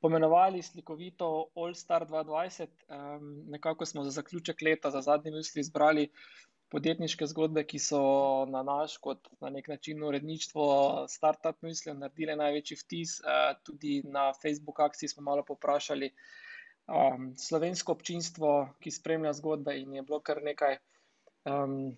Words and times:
pomenovali 0.00 0.62
slikovito 0.62 1.46
All 1.54 1.74
Star 1.74 2.06
2020. 2.08 2.66
Um, 2.88 3.44
nekako 3.48 3.86
smo 3.86 4.04
za 4.04 4.10
zaključek 4.10 4.62
leta, 4.62 4.90
za 4.90 5.00
zadnji 5.00 5.30
misli, 5.30 5.60
izbrali 5.60 6.10
podjetniške 6.68 7.26
zgodbe, 7.26 7.64
ki 7.64 7.78
so 7.78 8.00
na 8.50 8.62
naš, 8.62 8.96
kot 8.98 9.28
na 9.40 9.50
nek 9.50 9.68
način, 9.68 10.02
uredništvo 10.02 10.64
startup 11.08 11.62
misli, 11.62 11.94
naredile 11.94 12.36
največji 12.36 12.78
vtis. 12.80 13.18
Uh, 13.20 13.52
tudi 13.62 14.02
na 14.04 14.32
Facebook 14.42 14.80
akciji 14.80 15.08
smo 15.08 15.22
malo 15.22 15.44
poprašali 15.44 16.10
um, 16.86 17.34
slovensko 17.38 17.92
občinstvo, 17.92 18.54
ki 18.80 18.90
spremlja 18.90 19.32
zgodbe, 19.32 19.76
in 19.80 19.94
je 19.94 20.02
bilo 20.02 20.20
kar 20.20 20.42
nekaj. 20.42 20.80
Um, 21.44 21.94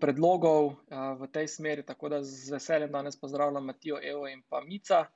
Predlogov 0.00 0.66
uh, 0.66 1.16
v 1.18 1.26
tej 1.32 1.48
smeri, 1.48 1.82
tako 1.82 2.10
da 2.12 2.20
z 2.22 2.52
veseljem 2.52 2.92
danes 2.92 3.16
pozdravljam 3.18 3.64
Matijo, 3.66 3.96
Evo 4.02 4.28
in 4.28 4.44
pa 4.48 4.60
Mica. 4.60 5.06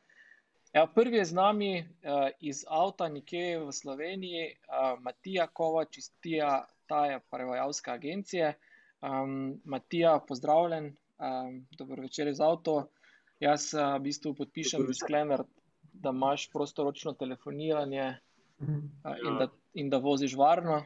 Ja, 0.72 0.86
prvi 0.94 1.16
je 1.16 1.24
z 1.24 1.34
nami 1.34 1.70
uh, 1.82 2.28
iz 2.40 2.64
avta, 2.68 3.08
nekje 3.08 3.58
v 3.58 3.72
Sloveniji, 3.72 4.44
uh, 4.70 5.00
Matija 5.02 5.48
Kovač 5.50 5.98
iz 5.98 6.10
TIA, 6.22 6.62
ta 6.86 7.06
je 7.06 7.20
prevajalska 7.30 7.92
agencija. 7.98 8.52
Um, 9.02 9.60
Matija, 9.64 10.20
pozdravljen, 10.28 10.92
um, 11.18 11.66
dobro 11.78 12.02
večer 12.02 12.28
iz 12.28 12.40
avto. 12.40 12.86
Jaz 13.40 13.72
uh, 13.74 13.96
v 13.96 14.04
bistvu 14.06 14.34
podpišem 14.38 14.86
disclaimer, 14.86 15.42
da 15.92 16.14
imaš 16.14 16.46
prostoročno 16.52 17.12
telefoniranje 17.18 18.06
uh, 18.60 19.16
in, 19.26 19.38
da, 19.38 19.48
in 19.74 19.90
da 19.90 19.98
voziš 19.98 20.36
varno 20.38 20.84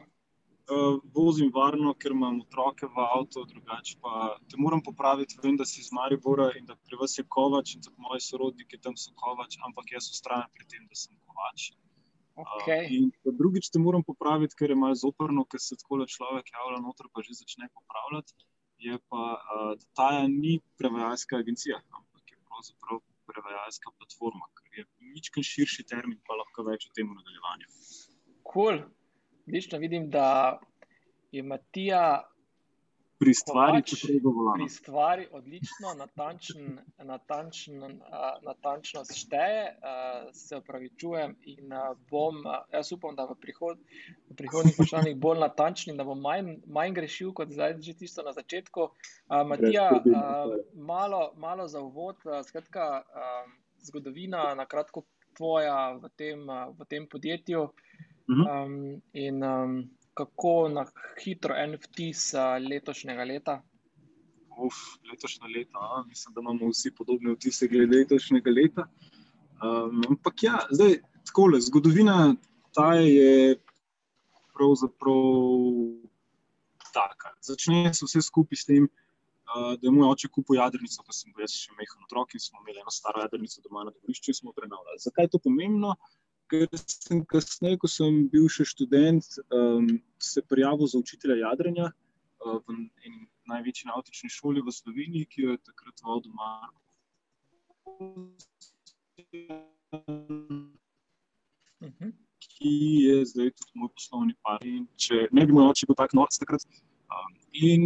uh, 0.71 0.99
vozim 1.13 1.51
varno, 1.53 1.93
ker 2.01 2.13
imam 2.15 2.39
otroke 2.41 2.87
v 2.89 3.05
avtu, 3.05 3.45
drugače 3.49 3.97
pa 4.01 4.35
te 4.49 4.59
moram 4.61 4.81
popraviti. 4.83 5.37
Vem, 5.43 5.57
da 5.57 5.65
si 5.65 5.81
iz 5.81 5.91
Maribora 5.93 6.49
in 6.59 6.65
da 6.65 6.75
pri 6.75 6.99
vas 7.01 7.17
je 7.17 7.25
kovač 7.37 7.75
in 7.75 7.85
tako 7.85 8.07
moji 8.09 8.25
sorodniki 8.27 8.81
tam 8.81 8.97
so 8.97 9.13
kovač, 9.21 9.57
ampak 9.67 9.93
jaz 9.95 10.09
ustrajam 10.13 10.51
pri 10.57 10.67
tem, 10.71 10.87
da 10.89 10.99
sem 10.99 11.17
kovač. 11.27 11.71
Okay. 12.35 12.89
Uh, 13.23 13.31
drugič 13.39 13.69
te 13.71 13.79
moram 13.79 14.03
popraviti, 14.03 14.57
ker 14.59 14.73
je 14.73 14.79
malo 14.79 14.97
zoprno, 14.99 15.45
ker 15.47 15.61
se 15.63 15.77
tako 15.79 16.01
le 16.01 16.09
človek 16.11 16.51
javlja 16.51 16.81
noter, 16.83 17.07
pa 17.13 17.23
že 17.23 17.39
začne 17.41 17.71
popravljati. 17.71 18.35
Je 18.85 18.97
pa, 19.09 19.25
uh, 19.39 19.69
da 19.79 19.85
ta 19.95 20.09
ni 20.27 20.59
prevajalska 20.81 21.39
agencija, 21.39 21.79
ampak 21.95 22.33
je 22.33 22.41
pravzaprav 22.49 22.99
prevajalska 23.29 23.93
platforma, 23.97 24.49
ker 24.57 24.81
je 24.81 24.85
ničkaj 25.15 25.47
širši 25.47 25.87
termin, 25.87 26.19
pa 26.27 26.35
lahko 26.35 26.67
več 26.67 26.89
o 26.89 26.93
tem 26.97 27.07
v 27.07 27.15
nadaljevanju. 27.15 27.71
Cool. 28.51 28.83
Odlično 29.47 29.79
vidim, 29.79 30.09
da 30.09 30.59
je 31.31 31.43
Matija 31.43 32.23
pri 33.19 33.33
stvari, 33.33 33.79
če 33.87 33.97
prej 34.01 34.17
govorimo. 34.19 34.55
Pri 34.57 34.69
stvari 34.73 35.27
odlično, 35.31 35.93
natančen, 35.99 36.79
natančen, 37.07 37.83
natančno 38.43 39.03
šteje, 39.07 39.61
se 40.35 40.59
upravičujem 40.59 41.35
in 41.53 41.75
bom, 42.11 42.41
jaz 42.73 42.91
upam, 42.91 43.15
da 43.15 43.27
v, 43.29 43.37
prihod, 43.39 43.79
v 44.29 44.37
prihodnih 44.41 44.75
vprašanjih 44.75 45.15
bolj 45.21 45.39
natančni, 45.45 45.95
da 45.95 46.03
bom 46.07 46.19
manj, 46.19 46.57
manj 46.67 46.97
grešil 46.99 47.31
kot 47.37 47.53
zdaj, 47.55 47.77
že 47.85 47.95
tisto 48.03 48.25
na 48.25 48.35
začetku. 48.35 48.89
Matija, 49.47 49.87
malo, 50.75 51.29
malo 51.39 51.69
za 51.71 51.85
uvod, 51.85 52.19
skratka, 52.49 53.05
zgodovina, 53.87 54.51
na 54.59 54.67
kratko 54.67 55.05
tvoja 55.37 55.95
v 56.01 56.11
tem, 56.19 56.43
v 56.47 56.89
tem 56.89 57.07
podjetju. 57.07 57.69
Um, 58.27 59.01
in 59.13 59.43
um, 59.43 59.89
kako 60.13 60.69
na 60.73 60.85
hitro 61.23 61.55
en 61.55 61.77
vtis 61.77 62.31
letošnjega 62.69 63.23
leta? 63.23 63.59
Uf, 64.57 64.75
letošnje 65.11 65.51
leto, 65.57 65.79
a? 65.79 66.03
mislim, 66.07 66.33
da 66.33 66.41
imamo 66.41 66.69
vsi 66.71 66.91
podobne 66.95 67.35
vtise 67.35 67.67
glede 67.67 67.97
letošnjega 67.97 68.51
leta. 68.51 68.87
Um, 69.61 70.01
ampak 70.09 70.43
ja, 70.43 70.59
zdaj 70.71 70.99
tako 71.25 71.47
le. 71.53 71.61
Zgodovina 71.61 72.35
ta 72.73 72.93
je 72.93 73.59
pravzaprav 74.55 75.21
taka. 76.93 77.35
Začne 77.41 77.93
se 77.93 78.07
vse 78.07 78.21
skupaj 78.21 78.57
s 78.57 78.65
tem, 78.65 78.87
uh, 78.87 79.73
da 79.75 79.83
je 79.83 79.91
moj 79.91 80.09
oče 80.15 80.31
kupil 80.31 80.57
jadrnico, 80.61 81.03
ko 81.03 81.13
sem 81.13 81.33
bil 81.35 81.45
jaz 81.45 81.55
še 81.59 81.75
mehen 81.77 82.07
otrok 82.07 82.33
in 82.33 82.43
smo 82.43 82.63
imeli 82.63 82.81
eno 82.81 82.93
staro 82.93 83.21
jadrnico 83.23 83.61
doma 83.65 83.85
na 83.85 83.93
dvorišču 83.95 84.31
in 84.31 84.39
smo 84.41 84.55
prenavljali. 84.55 85.03
Zakaj 85.03 85.27
je 85.27 85.35
to 85.35 85.43
pomembno? 85.43 85.95
Ker 86.49 86.67
sem 86.87 87.25
kasneje, 87.25 87.77
ko 87.81 87.87
sem 87.89 88.27
bil 88.31 88.47
še 88.51 88.65
študent, 88.69 89.25
um, 89.53 89.87
se 90.21 90.41
prijavil 90.45 90.87
za 90.91 90.97
učitelja 91.01 91.37
jadranja 91.41 91.87
uh, 91.89 92.57
v 92.65 92.67
eni 93.05 93.21
največji 93.49 93.89
nautični 93.89 94.29
šoli 94.29 94.61
v 94.65 94.69
Sloveniji, 94.73 95.29
ki 95.29 95.41
jo 95.45 95.49
je 95.55 95.59
takrat 95.69 95.97
vodil 96.05 96.33
Marko. 96.33 96.81
Ki 102.45 102.73
je 103.05 103.15
zdaj 103.31 103.49
tudi 103.53 103.73
moj 103.81 103.89
poslovni 103.93 104.33
par. 104.41 104.59
In 104.65 104.85
če 104.97 105.15
ne 105.31 105.45
bi 105.45 105.51
moj 105.53 105.65
oče 105.73 105.89
bil 105.89 105.97
tako 106.01 106.13
noč 106.21 106.31
takrat. 106.41 106.61
Um, 107.13 107.31
in 107.53 107.83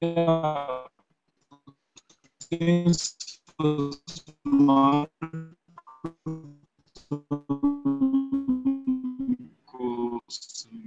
ja, 0.00 0.88
in 2.50 2.94
smo 2.94 5.06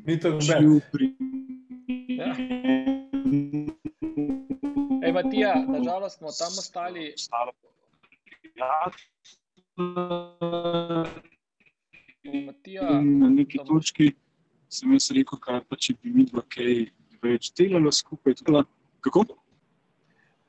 Ni 0.06 0.20
tako 0.20 0.42
zelo. 0.42 0.80
Ej, 5.04 5.12
Matija, 5.14 5.66
nažalost 5.68 6.18
smo 6.18 6.28
tam 6.40 6.48
ostali. 6.48 7.14
Matija, 12.46 13.02
na 13.02 13.30
neki 13.30 13.58
tam... 13.58 13.68
točki 13.68 14.12
sem 14.70 14.94
jaz 14.94 15.12
rekel, 15.12 15.40
kaj 15.40 15.62
pa 15.70 15.76
če 15.76 15.94
bi 16.02 16.10
mi 16.10 16.26
dva 16.26 16.42
kaj 16.50 16.90
več 17.22 17.54
delali 17.54 17.92
skupaj. 17.94 18.34
Kako? 19.02 19.43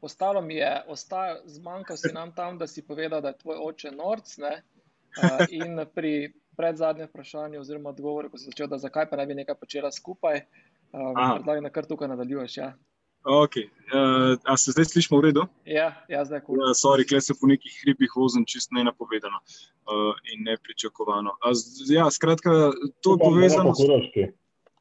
Ostalo 0.04 0.42
mi 0.44 0.58
je, 0.58 0.70
zmanjkalo 1.56 1.96
si 1.96 2.12
nam 2.12 2.32
tam, 2.36 2.58
da 2.60 2.66
si 2.68 2.84
povedal, 2.84 3.22
da 3.24 3.32
je 3.32 3.40
tvoj 3.40 3.56
oče 3.70 3.90
norc. 3.96 4.36
Ne? 4.38 4.58
In 5.50 5.80
pri 5.94 6.32
predzadnjem 6.56 7.08
vprašanju, 7.08 7.60
oziroma 7.60 7.90
odgovoru, 7.90 8.30
ko 8.30 8.38
si 8.38 8.50
začel, 8.50 8.68
da 8.68 8.78
zakaj 8.78 9.08
pa 9.10 9.16
ne 9.16 9.26
bi 9.26 9.34
nekaj 9.34 9.56
počela 9.58 9.92
skupaj, 9.92 10.42
predlagam, 10.90 11.64
da 11.64 11.72
kar 11.72 11.88
tukaj 11.88 12.10
nadaljuješ. 12.12 12.56
Ja. 12.56 12.74
Okay. 13.24 13.70
Uh, 13.88 14.36
a 14.44 14.56
se 14.56 14.74
zdaj 14.74 14.84
slišimo 14.84 15.18
v 15.18 15.24
redu? 15.30 15.46
Ja, 15.64 15.94
ja 16.12 16.24
zdaj 16.28 16.42
je. 16.44 16.60
Ja, 16.60 16.74
sorry, 16.76 17.08
klej 17.08 17.22
se 17.24 17.34
po 17.40 17.48
nekih 17.48 17.72
hribih 17.82 18.12
vozim, 18.16 18.44
čist 18.44 18.68
ne 18.76 18.84
napovedano 18.84 19.40
uh, 19.40 20.12
in 20.34 20.44
nepričakovano. 20.44 21.32
Ja, 21.88 22.10
skratka, 22.12 22.50
to 23.00 23.16
je 23.16 23.22
povezano 23.24 23.72
s, 23.72 23.80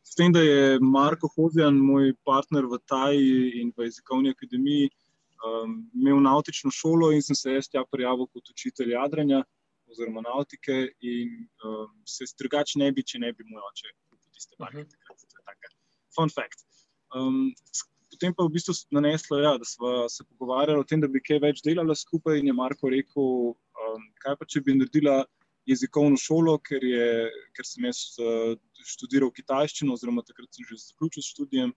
s 0.03 0.15
tem, 0.19 0.33
da 0.35 0.43
je 0.43 0.75
Marko 0.83 1.31
Hodjan, 1.37 1.79
moj 1.79 2.11
partner 2.27 2.67
v 2.67 2.81
Taji 2.83 3.61
in 3.61 3.71
v 3.77 3.87
jezikovni 3.87 4.35
akademiji, 4.35 4.91
um, 5.47 5.75
imel 5.93 6.21
nautično 6.23 6.71
šolo 6.71 7.11
in 7.13 7.21
sem 7.25 7.35
se 7.35 7.57
jaz 7.57 7.69
tja 7.69 7.83
prijavil 7.91 8.27
kot 8.31 8.49
učitelj 8.55 8.95
jadranja 8.95 9.43
oziroma 9.93 10.23
nautike, 10.25 10.75
in 11.01 11.33
um, 11.67 11.89
se 12.07 12.25
drugače 12.39 12.79
ne 12.81 12.91
bi, 12.91 13.03
če 13.05 13.21
ne 13.21 13.33
bi 13.33 13.45
moj 13.49 13.65
oče 13.69 13.91
kupil 14.09 14.29
tiste 14.33 14.57
barve. 14.59 14.85
Mhm. 14.85 15.75
Fun 16.15 16.33
fact. 16.33 16.65
Um, 17.13 17.53
potem 18.13 18.33
pa 18.33 18.45
je 18.45 18.49
v 18.49 18.55
bistvu 18.55 18.75
naneslo, 18.93 19.39
ja, 19.41 19.53
da 19.61 19.67
smo 19.67 20.07
se 20.09 20.25
pogovarjali 20.29 20.81
o 20.81 20.87
tem, 20.87 21.01
da 21.01 21.09
bi 21.09 21.21
kaj 21.21 21.41
več 21.43 21.61
delali 21.65 21.95
skupaj. 21.97 22.39
In 22.41 22.49
je 22.49 22.57
Marko 22.57 22.91
rekel, 22.93 23.53
um, 23.53 24.09
kaj 24.23 24.37
pa 24.39 24.49
če 24.49 24.63
bi 24.65 24.77
naredila 24.79 25.23
jezikovno 25.69 26.19
šolo, 26.19 26.57
ker, 26.67 26.83
je, 26.83 27.07
ker 27.55 27.67
sem 27.67 27.87
jaz 27.87 28.03
uh, 28.19 28.53
študiral 28.93 29.31
kitajščino, 29.35 29.95
oziroma 29.95 30.25
takrat 30.27 30.49
sem 30.51 30.67
že 30.67 30.81
zaključil 30.89 31.23
s 31.23 31.33
študijem, 31.35 31.73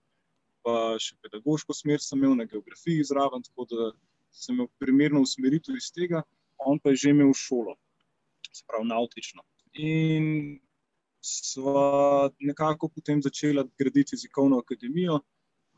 pa 0.67 0.77
še 0.99 1.15
pedagoško 1.23 1.71
smer 1.71 2.03
sem 2.03 2.19
imel 2.19 2.35
na 2.35 2.45
geografiji 2.51 3.07
zraven, 3.07 3.45
tako 3.47 3.67
da 3.71 3.91
sem 4.35 4.57
imel 4.57 4.67
primerno 4.83 5.23
usmeritev 5.23 5.79
iz 5.79 5.87
tega, 5.95 6.25
on 6.59 6.81
pa 6.83 6.91
je 6.91 7.05
že 7.05 7.15
imel 7.15 7.31
šolo 7.37 7.77
se 8.57 8.65
pravi, 8.67 8.87
nautično. 8.87 9.43
In 9.73 10.59
sva 11.21 12.29
nekako 12.39 12.89
potem 12.89 13.21
začela 13.21 13.65
graditi 13.79 14.15
jezikovno 14.15 14.61
akademijo. 14.63 15.19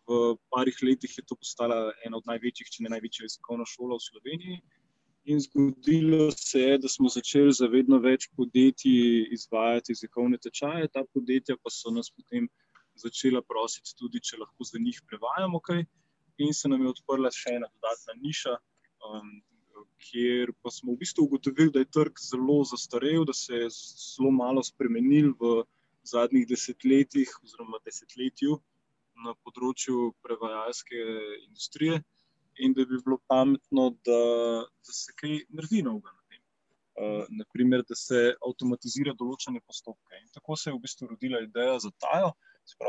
V 0.10 0.36
parih 0.50 0.78
letih 0.84 1.18
je 1.18 1.24
to 1.26 1.36
postala 1.38 1.92
ena 2.06 2.18
od 2.18 2.26
največjih, 2.26 2.70
če 2.74 2.86
ne 2.86 2.94
največja 2.96 3.28
jezikovna 3.28 3.66
šola 3.70 3.98
v 4.00 4.06
Sloveniji. 4.08 4.62
In 5.30 5.42
zgodilo 5.44 6.32
se 6.32 6.62
je, 6.64 6.78
da 6.82 6.90
smo 6.90 7.12
začeli 7.14 7.54
za 7.54 7.68
vedno 7.70 8.00
več 8.02 8.30
podjetij 8.38 9.28
izvajati 9.36 9.94
jezikovne 9.94 10.40
tečaje, 10.42 10.90
ta 10.90 11.04
podjetja 11.14 11.60
pa 11.62 11.70
so 11.70 11.94
nas 11.94 12.10
potem 12.10 12.48
začela 13.04 13.42
prositi 13.46 13.96
tudi, 13.98 14.22
če 14.22 14.42
lahko 14.42 14.68
za 14.68 14.82
njih 14.82 15.02
prevajamo 15.08 15.62
kaj. 15.64 15.86
In 16.40 16.54
se 16.56 16.72
nam 16.72 16.84
je 16.86 16.94
odprla 16.94 17.32
še 17.36 17.58
ena 17.58 17.68
dodatna 17.68 18.16
niša, 18.22 18.56
um, 19.08 19.32
kjer 20.06 20.54
pa 20.64 20.72
smo 20.72 20.94
v 20.94 21.02
bistvu 21.02 21.26
ugotovili, 21.28 21.74
da 21.76 21.84
je 21.84 21.92
trg 21.98 22.22
zelo 22.24 22.62
zastarel, 22.68 23.26
da 23.28 23.36
se 23.36 23.64
je 23.64 23.68
zelo 23.74 24.32
malo 24.32 24.64
spremenil 24.64 25.34
v 25.42 25.64
zadnjih 26.08 26.48
desetletjih, 26.48 27.34
oziroma 27.44 27.82
desetletju 27.86 28.56
na 29.26 29.36
področju 29.44 30.14
prevajalske 30.24 31.00
industrije, 31.50 32.00
in 32.60 32.74
da 32.74 32.86
bi 32.86 33.00
bilo 33.04 33.20
pametno, 33.28 33.90
da, 34.08 34.22
da 34.86 34.94
se 34.96 35.14
kaj 35.20 35.42
naredi 35.56 35.84
novega 35.84 36.12
na 36.12 36.24
tem. 36.30 36.42
Uh, 37.00 37.26
naprimer, 37.40 37.84
da 37.88 37.96
se 37.96 38.34
avtomatizira 38.46 39.16
določene 39.20 39.62
postopke. 39.68 40.20
In 40.20 40.32
tako 40.36 40.58
se 40.60 40.70
je 40.70 40.76
v 40.76 40.84
bistvu 40.84 41.08
rodila 41.14 41.44
ideja 41.46 41.78
za 41.84 41.92
Tajo, 42.04 42.34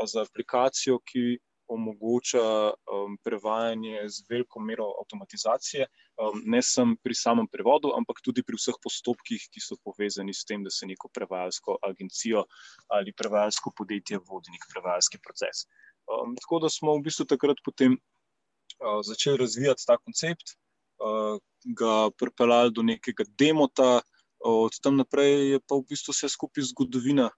za 0.07 0.25
aplikacijo, 0.25 0.99
ki 1.05 1.39
omogoča 1.71 2.43
um, 2.71 3.17
prevajanje 3.23 4.03
z 4.09 4.25
veliko 4.29 4.59
mero 4.59 4.89
avtomatizacije, 5.01 5.85
um, 5.87 6.41
ne 6.45 6.61
samo 6.61 6.95
pri 7.03 7.15
samem 7.15 7.47
prevodu, 7.47 7.93
ampak 7.97 8.19
tudi 8.25 8.43
pri 8.43 8.59
vseh 8.59 8.75
postopkih, 8.83 9.47
ki 9.53 9.63
so 9.63 9.77
povezani 9.85 10.35
s 10.35 10.43
tem, 10.45 10.63
da 10.63 10.73
se 10.73 10.89
neko 10.89 11.09
prevajalsko 11.13 11.77
agencijo 11.87 12.43
ali 12.91 13.15
prevajalsko 13.15 13.71
podjetje 13.77 14.19
vodi 14.27 14.51
nek 14.51 14.67
prevajalski 14.73 15.21
proces. 15.23 15.65
Um, 16.11 16.35
tako 16.35 16.59
da 16.65 16.69
smo 16.69 16.97
v 16.97 17.05
bistvu 17.07 17.25
takrat 17.31 17.63
potem 17.65 17.95
uh, 17.95 18.99
začeli 19.07 19.39
razvijati 19.39 19.87
ta 19.87 19.97
koncept, 19.97 20.57
uh, 20.99 21.39
ga 21.77 22.09
pripeljali 22.17 22.75
do 22.75 22.83
nekega 22.83 23.23
demota, 23.39 24.01
od 24.41 24.73
tam 24.81 24.97
naprej 24.97 25.53
je 25.53 25.59
pa 25.61 25.77
v 25.77 25.85
bistvu 25.89 26.15
vse 26.15 26.29
skupaj 26.33 26.65
zgodovina. 26.73 27.29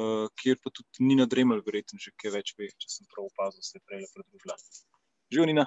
Uh, 0.00 0.28
kjer 0.38 0.56
pa 0.62 0.70
tudi 0.72 1.04
ni 1.04 1.16
nadremal, 1.18 1.60
verjetno, 1.66 1.98
že 2.00 2.12
kaj 2.16 2.32
več 2.38 2.52
ve, 2.58 2.70
če 2.80 2.88
sem 2.92 3.08
prav 3.10 3.26
opazil, 3.26 3.64
se 3.66 3.76
je 3.76 3.82
prej 3.88 4.06
pridružila. 4.14 4.56
Živijo, 5.32 5.46
Nina. 5.50 5.64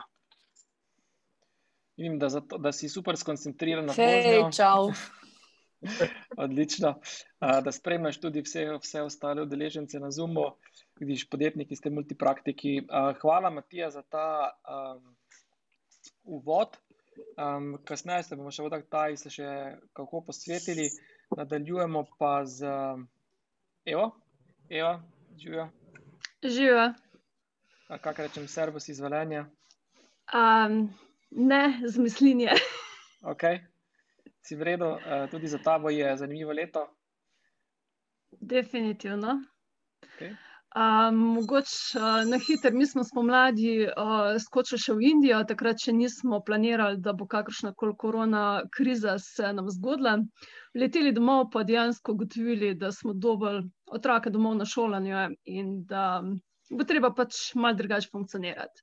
Vidim, 1.99 2.15
da, 2.21 2.29
zato, 2.33 2.57
da 2.57 2.71
si 2.73 2.89
super 2.89 3.19
skoncentriran 3.19 3.85
na 3.85 3.93
tem. 3.93 4.47
Odlično. 6.45 6.95
Uh, 7.43 7.59
da 7.65 7.73
spremljaš 7.75 8.17
tudi 8.23 8.41
vse, 8.41 8.65
vse 8.81 9.03
ostale 9.05 9.43
udeležence 9.43 9.99
na 9.99 10.09
Zumu, 10.11 10.47
vidiš 10.99 11.27
podjetniki, 11.29 11.77
ste 11.77 11.91
multipraktiki. 11.93 12.77
Uh, 12.87 13.11
hvala, 13.21 13.51
Matija, 13.53 13.91
za 13.93 14.01
ta 14.01 14.27
um, 14.63 15.15
uvod. 16.23 16.79
Um, 17.37 17.75
kasneje 17.85 18.23
se 18.29 18.39
bomo 18.39 18.49
še 18.49 18.65
v 18.65 18.81
taj 18.89 19.19
se 19.21 19.29
še 19.35 19.49
kako 19.93 20.23
posvetili. 20.31 20.89
Nadaljujemo 21.37 22.07
pa 22.17 22.39
z. 22.47 22.71
Um, 22.71 23.09
Evo, 23.85 24.13
Evo, 24.69 25.01
živijo. 25.37 25.69
Živijo. 26.43 26.93
Kaj 28.01 28.13
rečem, 28.17 28.47
servis 28.47 28.89
iz 28.89 28.99
Valenja? 28.99 29.45
Um, 30.33 30.93
ne, 31.31 31.81
z 31.85 31.97
mislinje. 31.97 32.49
ok, 33.31 33.41
si 34.41 34.55
vredno, 34.55 34.91
uh, 34.91 34.99
eh, 35.05 35.27
tudi 35.31 35.47
za 35.47 35.57
tabo 35.57 35.89
je 35.89 36.17
zanimivo 36.17 36.51
leto. 36.51 36.87
Definitivno. 38.31 39.43
Okay. 40.01 40.35
Um, 40.75 41.15
mogoče 41.15 41.99
uh, 41.99 42.29
na 42.29 42.37
hiter, 42.37 42.73
mi 42.73 42.85
smo 42.85 43.03
spomladi 43.03 43.73
uh, 43.85 44.39
skočili 44.41 44.81
še 44.81 44.95
v 44.97 45.03
Indijo, 45.11 45.43
takrat 45.45 45.83
še 45.85 45.93
nismo 45.93 46.39
planirali, 46.41 46.97
da 46.97 47.13
bo 47.13 47.27
kakršna 47.29 47.75
koli 47.77 47.93
korona 48.03 48.63
kriza 48.73 49.13
se 49.21 49.51
nam 49.53 49.69
zgodila. 49.69 50.15
Leteli 50.73 51.11
domov, 51.13 51.51
pa 51.53 51.61
dejansko 51.63 52.15
ugotovili, 52.17 52.73
da 52.73 52.89
smo 52.91 53.13
dobili 53.13 53.61
otroke 53.85 54.33
domov 54.33 54.57
na 54.57 54.65
šolanje 54.65 55.27
in 55.45 55.75
da 55.85 56.23
bo 56.73 56.89
treba 56.89 57.13
pač 57.13 57.53
mal 57.53 57.77
drugače 57.77 58.09
funkcionirati. 58.09 58.81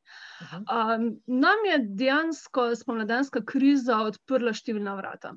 Um, 0.60 1.10
nam 1.26 1.66
je 1.72 1.82
dejansko 2.04 2.70
spomladanska 2.78 3.42
kriza 3.42 3.98
odprla 4.06 4.54
številna 4.54 4.94
vrata. 5.02 5.34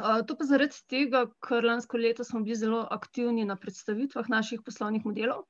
To 0.00 0.34
pa 0.38 0.44
zaradi 0.48 0.78
tega, 0.88 1.26
ker 1.44 1.64
lansko 1.64 1.98
leto 2.00 2.24
smo 2.24 2.40
bili 2.42 2.56
zelo 2.56 2.86
aktivni 2.90 3.44
na 3.44 3.56
predstavitvah 3.56 4.28
naših 4.28 4.62
poslovnih 4.64 5.04
modelov. 5.04 5.44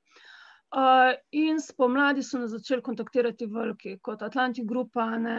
Uh, 0.72 1.12
in 1.36 1.58
spomladi 1.60 2.22
so 2.24 2.38
nas 2.40 2.50
začeli 2.50 2.82
kontaktirati 2.82 3.44
veliki, 3.46 3.98
kot 4.00 4.22
Atlantic 4.22 4.64
Group, 4.64 4.96
ne 5.20 5.34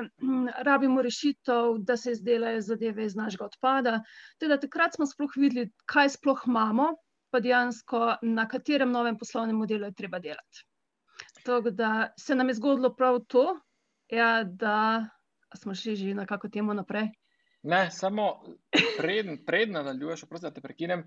rabimo 0.61 1.01
rešitev, 1.01 1.79
da 1.81 1.97
se 1.97 2.11
izdelajo 2.13 2.61
zadeve 2.61 3.05
iz 3.05 3.15
našega 3.15 3.47
odpada. 3.49 3.95
Teda, 4.37 4.59
takrat 4.61 4.93
smo 4.93 5.07
sploh 5.09 5.33
videli, 5.35 5.71
kaj 5.89 6.13
sploh 6.19 6.45
imamo, 6.47 6.91
pa 7.33 7.41
dejansko 7.41 8.03
na 8.21 8.45
katerem 8.47 8.93
novem 8.93 9.17
poslovnem 9.17 9.57
modelu 9.57 9.89
je 9.89 9.97
treba 9.97 10.19
delati. 10.21 10.67
Tako 11.43 11.71
da 11.71 12.13
se 12.19 12.35
nam 12.35 12.49
je 12.49 12.59
zgodilo 12.61 12.93
prav 12.95 13.19
to, 13.27 13.57
ja, 14.13 14.43
da 14.43 15.09
smo 15.57 15.73
še 15.73 15.95
že 15.95 16.13
na 16.13 16.29
kako 16.29 16.49
temo 16.49 16.77
naprej. 16.77 17.09
Ne, 17.63 17.85
samo 17.91 18.25
predn, 18.97 19.37
predn 19.45 19.77
nadaljuješ, 19.77 20.25
prosim, 20.29 20.49
da 20.49 20.55
te 20.55 20.61
prekinem 20.61 21.05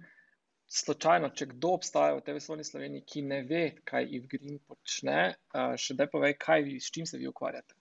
slučajno, 0.67 1.31
če 1.37 1.50
kdo 1.53 1.75
obstaja 1.76 2.14
v 2.17 2.23
tej 2.26 2.38
vesolni 2.38 2.64
Sloveniji, 2.64 3.05
ki 3.06 3.23
ne 3.23 3.43
ve, 3.47 3.64
kaj 3.87 4.08
Ivgrin 4.19 4.58
počne, 4.67 5.37
še 5.53 5.97
da 5.99 6.08
povej, 6.11 6.37
kaj 6.43 6.64
vi, 6.67 6.79
s 6.81 6.91
čim 6.94 7.06
se 7.06 7.20
vi 7.20 7.29
ukvarjate. 7.29 7.76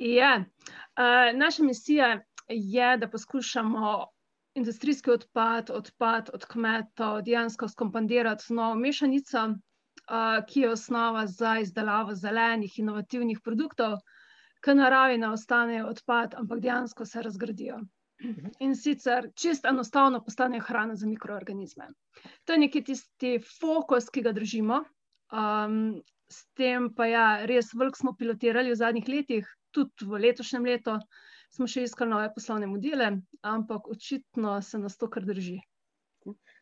Ja, 0.00 0.32
uh, 0.40 1.28
naša 1.36 1.66
misija 1.66 2.08
je, 2.48 2.96
da 2.98 3.08
poskušamo 3.10 3.92
industrijski 4.58 5.10
odpad, 5.10 5.70
odpad 5.70 6.30
od 6.34 6.46
kmetov, 6.48 7.20
dejansko 7.22 7.68
skompandirati 7.68 8.48
z 8.48 8.56
novo 8.56 8.80
mešanico, 8.80 9.44
uh, 9.50 10.40
ki 10.48 10.64
je 10.64 10.72
osnova 10.72 11.26
za 11.26 11.58
izdelavo 11.60 12.16
zelenih, 12.16 12.78
inovativnih 12.78 13.44
produktov, 13.44 14.00
ki 14.64 14.74
naravi 14.76 15.18
ne 15.18 15.30
ostanejo 15.32 15.88
odpad, 15.90 16.36
ampak 16.38 16.60
dejansko 16.60 17.06
se 17.06 17.22
razgradijo. 17.22 17.80
In 18.60 18.74
sicer 18.76 19.30
čisto 19.34 19.68
enostavno 19.68 20.20
postane 20.24 20.60
hrana 20.60 20.96
za 20.96 21.06
mikroorganizme. 21.08 21.88
To 22.44 22.52
je 22.52 22.58
neki 22.58 22.84
tisti 22.84 23.38
fokus, 23.60 24.10
ki 24.12 24.22
ga 24.22 24.32
držimo. 24.36 24.82
Um, 25.32 26.02
s 26.30 26.44
tem 26.54 26.90
pa 26.94 27.06
ja, 27.06 27.24
res 27.46 27.72
veliko 27.74 27.96
smo 27.96 28.12
pilotirali 28.18 28.70
v 28.70 28.76
zadnjih 28.76 29.08
letih, 29.08 29.48
tudi 29.74 30.06
v 30.06 30.20
letošnjem 30.26 30.68
letu 30.68 30.98
smo 31.50 31.66
še 31.66 31.86
iskali 31.88 32.12
nove 32.12 32.28
poslovne 32.34 32.68
modele, 32.70 33.10
ampak 33.42 33.88
očitno 33.90 34.60
se 34.62 34.78
nas 34.78 34.98
to 35.00 35.08
kar 35.10 35.26
drži. 35.26 35.58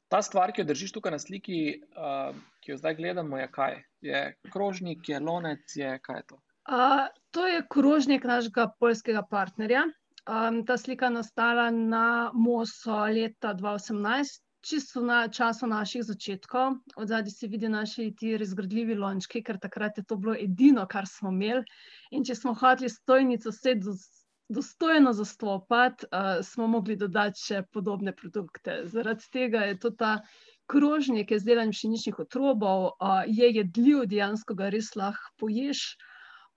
Ta 0.09 0.23
stvar, 0.25 0.55
ki 0.57 0.63
jo 0.63 0.71
držiš 0.71 0.95
tukaj 0.97 1.13
na 1.13 1.19
sliki, 1.21 1.59
uh, 1.99 2.33
ki 2.65 2.73
jo 2.73 2.79
zdaj 2.81 2.97
gledamo, 2.97 3.37
je 3.37 3.49
kaj? 3.53 3.75
Je 4.09 4.23
krožnik, 4.53 5.09
je 5.11 5.21
lonec, 5.21 5.75
je 5.77 5.91
kaj 6.01 6.23
je 6.23 6.27
to? 6.31 6.39
Uh, 6.69 7.09
to 7.31 7.47
je 7.47 7.63
krožnik 7.71 8.25
našega 8.25 8.69
polskega 8.81 9.23
partnerja, 9.31 9.87
Um, 10.29 10.67
ta 10.67 10.77
slika 10.77 11.07
je 11.07 11.11
nastala 11.11 11.71
na 11.71 12.31
Mosu 12.35 12.93
leta 12.93 13.55
2018, 13.55 14.43
čisto 14.61 15.01
na 15.01 15.29
času 15.29 15.67
naših 15.67 16.03
začetkov. 16.05 16.75
Od 16.97 17.09
zadaj 17.09 17.31
se 17.31 17.47
vidi 17.47 17.69
naši 17.69 18.13
ti 18.17 18.37
razgradljivi 18.37 18.95
lončki, 18.95 19.41
ker 19.43 19.57
takrat 19.59 19.99
je 19.99 20.05
to 20.05 20.17
bilo 20.17 20.35
edino, 20.35 20.85
kar 20.87 21.09
smo 21.09 21.33
imeli. 21.33 21.65
In 22.11 22.25
če 22.29 22.35
smo 22.35 22.53
hoteli 22.55 22.91
stojnico 22.93 23.49
vse 23.49 23.75
do, 23.81 23.95
dostojno 24.49 25.15
zastopati, 25.17 26.11
uh, 26.13 26.45
smo 26.45 26.69
mogli 26.69 26.97
dodati 26.97 27.41
še 27.41 27.63
podobne 27.73 28.13
produkte. 28.13 28.83
Zaradi 28.85 29.33
tega 29.33 29.65
je 29.71 29.79
to 29.79 29.91
ta. 29.91 30.19
Krožnik 30.69 31.31
je 31.33 31.41
zdaj 31.41 31.71
pšeničnih 31.73 32.21
otrobov, 32.21 32.91
uh, 33.01 33.25
je 33.25 33.49
jedljiv, 33.49 34.05
dejansko 34.13 34.61
ga 34.61 34.69
res 34.77 34.93
lahko 34.97 35.33
poješ. 35.41 35.87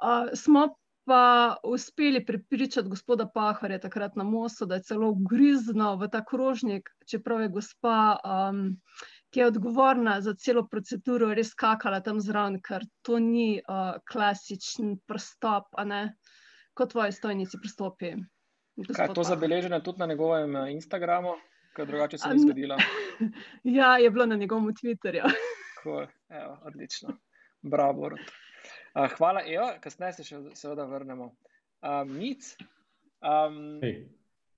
Uh, 0.01 0.29
smo 0.33 0.75
pa 1.05 1.55
uspeli 1.63 2.25
prepričati 2.25 2.89
gospoda 2.89 3.27
Pahorja 3.33 3.79
takrat 3.79 4.15
na 4.15 4.23
mostu, 4.23 4.65
da 4.65 4.75
je 4.75 4.83
celo 4.83 5.13
grizno 5.29 5.95
v 5.95 6.07
ta 6.09 6.25
krožnik, 6.25 6.89
čeprav 7.09 7.41
je 7.41 7.49
gospa, 7.49 8.17
um, 8.25 8.81
ki 9.29 9.39
je 9.39 9.47
odgovorna 9.47 10.21
za 10.21 10.33
celo 10.33 10.67
proceduro, 10.67 11.33
res 11.33 11.53
skakala 11.53 12.01
tam 12.01 12.19
zraven, 12.19 12.59
ker 12.61 12.85
to 13.01 13.19
ni 13.19 13.61
uh, 13.61 13.97
klasičen 14.11 14.97
pristop, 15.07 15.71
kot 16.73 16.91
tvoji 16.91 17.11
stojnici 17.11 17.57
pristopi. 17.61 18.13
Kaj 18.95 19.07
je 19.07 19.13
to 19.13 19.23
zabeleženo 19.23 19.79
tudi 19.79 19.99
na 19.99 20.05
njegovem 20.05 20.55
uh, 20.55 20.71
Instagramu, 20.71 21.33
kaj 21.73 21.85
drugače 21.85 22.17
se 22.17 22.29
ni 22.29 22.39
zgodilo? 22.39 22.77
ja, 23.79 23.97
je 23.97 24.09
bilo 24.09 24.25
na 24.25 24.35
njegovem 24.35 24.75
Twitterju. 24.75 25.23
cool. 25.83 26.07
Evo, 26.29 26.57
odlično. 26.63 27.17
Bravo. 27.61 28.09
Rod. 28.09 28.19
Uh, 28.91 29.07
hvala, 29.17 29.39
Eva, 29.47 29.69
kasneje 29.79 30.17
se 30.17 30.23
še 30.27 30.37
seveda 30.59 30.83
vrnemo. 30.83 31.29
Uh, 31.79 32.01
Mic, 32.09 32.49
um, 33.23 33.77
hey. 33.79 34.01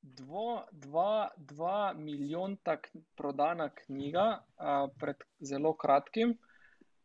dvo, 0.02 0.64
dva, 0.72 1.30
dva 1.38 1.92
milijonta 1.94 2.80
prodana 3.14 3.70
knjiga 3.84 4.26
uh, 4.40 4.88
pred 4.98 5.22
zelo 5.38 5.76
kratkim. 5.78 6.34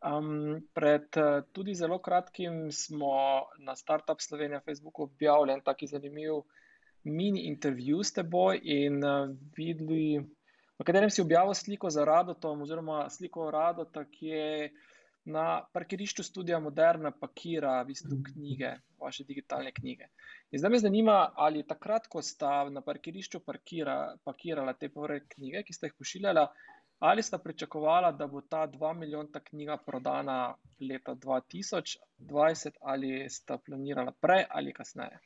Um, 0.00 0.62
pred 0.72 1.20
uh, 1.20 1.42
tudi 1.52 1.76
zelo 1.76 1.98
kratkim 2.00 2.72
smo 2.72 3.12
na 3.60 3.76
Startup 3.76 4.24
Slovenija, 4.24 4.64
Facebooku 4.64 5.04
objavili 5.10 5.52
en 5.52 5.60
taki 5.60 5.90
zanimiv 5.90 6.46
mini 7.04 7.44
intervju 7.50 8.00
s 8.00 8.16
teboj 8.16 8.60
in 8.64 9.02
uh, 9.04 9.28
videli, 9.56 10.16
v 10.80 10.86
katerem 10.86 11.12
si 11.12 11.20
objavil 11.20 11.52
sliko 11.52 11.92
za 11.92 12.08
Radotom, 12.08 12.64
oziroma 12.64 13.04
sliko 13.12 13.50
Radota, 13.52 14.08
ki 14.08 14.32
je 14.32 14.70
na 15.28 15.60
parkirišču 15.72 16.24
študija 16.24 16.58
Moderna 16.64 17.10
pakira 17.12 17.82
v 17.82 17.90
bistvu 17.92 18.18
knjige, 18.32 18.72
vaše 19.00 19.24
digitalne 19.28 19.72
knjige. 19.76 20.08
In 20.50 20.62
zdaj 20.62 20.72
me 20.72 20.78
zanima, 20.80 21.18
ali 21.36 21.66
takrat, 21.68 22.08
ko 22.08 22.22
sta 22.24 22.64
na 22.72 22.80
parkirišču 22.80 23.40
parkira, 23.44 24.16
pakirala 24.24 24.72
te 24.72 24.88
prve 24.88 25.20
knjige, 25.28 25.62
ki 25.68 25.76
ste 25.76 25.90
jih 25.90 25.96
pošiljala, 25.98 26.46
ali 26.98 27.22
sta 27.22 27.38
pričakovala, 27.38 28.12
da 28.12 28.26
bo 28.26 28.40
ta 28.40 28.66
2 28.66 28.94
milijona 28.98 29.40
knjiga 29.44 29.76
prodana 29.86 30.54
leta 30.80 31.14
2020, 31.14 32.78
ali 32.80 33.28
sta 33.30 33.58
planirala 33.58 34.12
prej 34.20 34.46
ali 34.50 34.72
kasneje? 34.72 35.20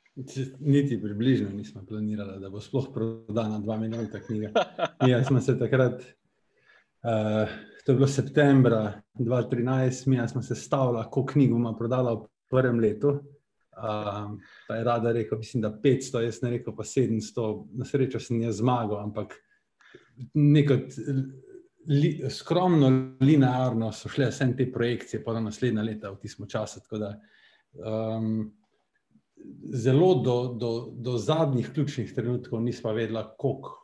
Niti 0.60 0.98
približno 1.02 1.48
nismo 1.50 1.84
planirali, 1.88 2.40
da 2.40 2.50
bo 2.50 2.60
sploh 2.60 2.90
prodana 2.94 3.60
2 3.60 3.78
milijona 3.80 4.20
knjiga. 4.26 4.52
Mi 5.00 5.24
smo 5.24 5.40
se 5.40 5.58
takrat, 5.58 6.02
uh, 7.02 7.48
to 7.84 7.92
je 7.92 7.96
bilo 7.96 8.06
septembra 8.08 9.02
2013, 9.14 10.08
mi 10.08 10.28
smo 10.28 10.42
se 10.42 10.54
stavili, 10.54 11.04
koliko 11.10 11.32
knjig 11.32 11.50
bomo 11.50 11.76
prodala 11.78 12.14
v 12.14 12.26
prvem 12.50 12.80
letu. 12.80 13.08
Uh, 13.08 14.38
pa 14.68 14.74
je 14.76 14.84
rada 14.84 15.12
rekel, 15.12 15.38
mislim, 15.38 15.62
da 15.62 15.72
500, 15.84 16.20
jaz 16.20 16.42
ne 16.42 16.50
rekel 16.50 16.76
pa 16.76 16.82
700, 16.82 17.66
na 17.72 17.84
srečo 17.84 18.20
sem 18.20 18.42
jaz 18.42 18.60
zmagal, 18.60 19.00
ampak 19.00 19.34
neko 20.34 20.76
li, 21.86 22.30
skromno, 22.30 23.16
linearno 23.20 23.92
so 23.92 24.08
šle 24.12 24.28
vse 24.30 24.50
te 24.56 24.72
projekcije, 24.72 25.22
pa 25.24 25.34
na 25.34 25.40
naslednja 25.48 25.82
leta 25.82 26.10
v 26.10 26.20
tistem 26.22 26.48
času. 26.48 26.80
Da, 26.98 27.14
um, 27.74 28.52
zelo 29.74 30.14
do, 30.22 30.36
do, 30.60 30.72
do 30.96 31.18
zadnjih 31.18 31.72
ključnih 31.72 32.14
trenutkov 32.14 32.62
nismo 32.62 32.92
vedeli, 32.92 33.24
kako 33.24 33.72
eh, 33.72 33.81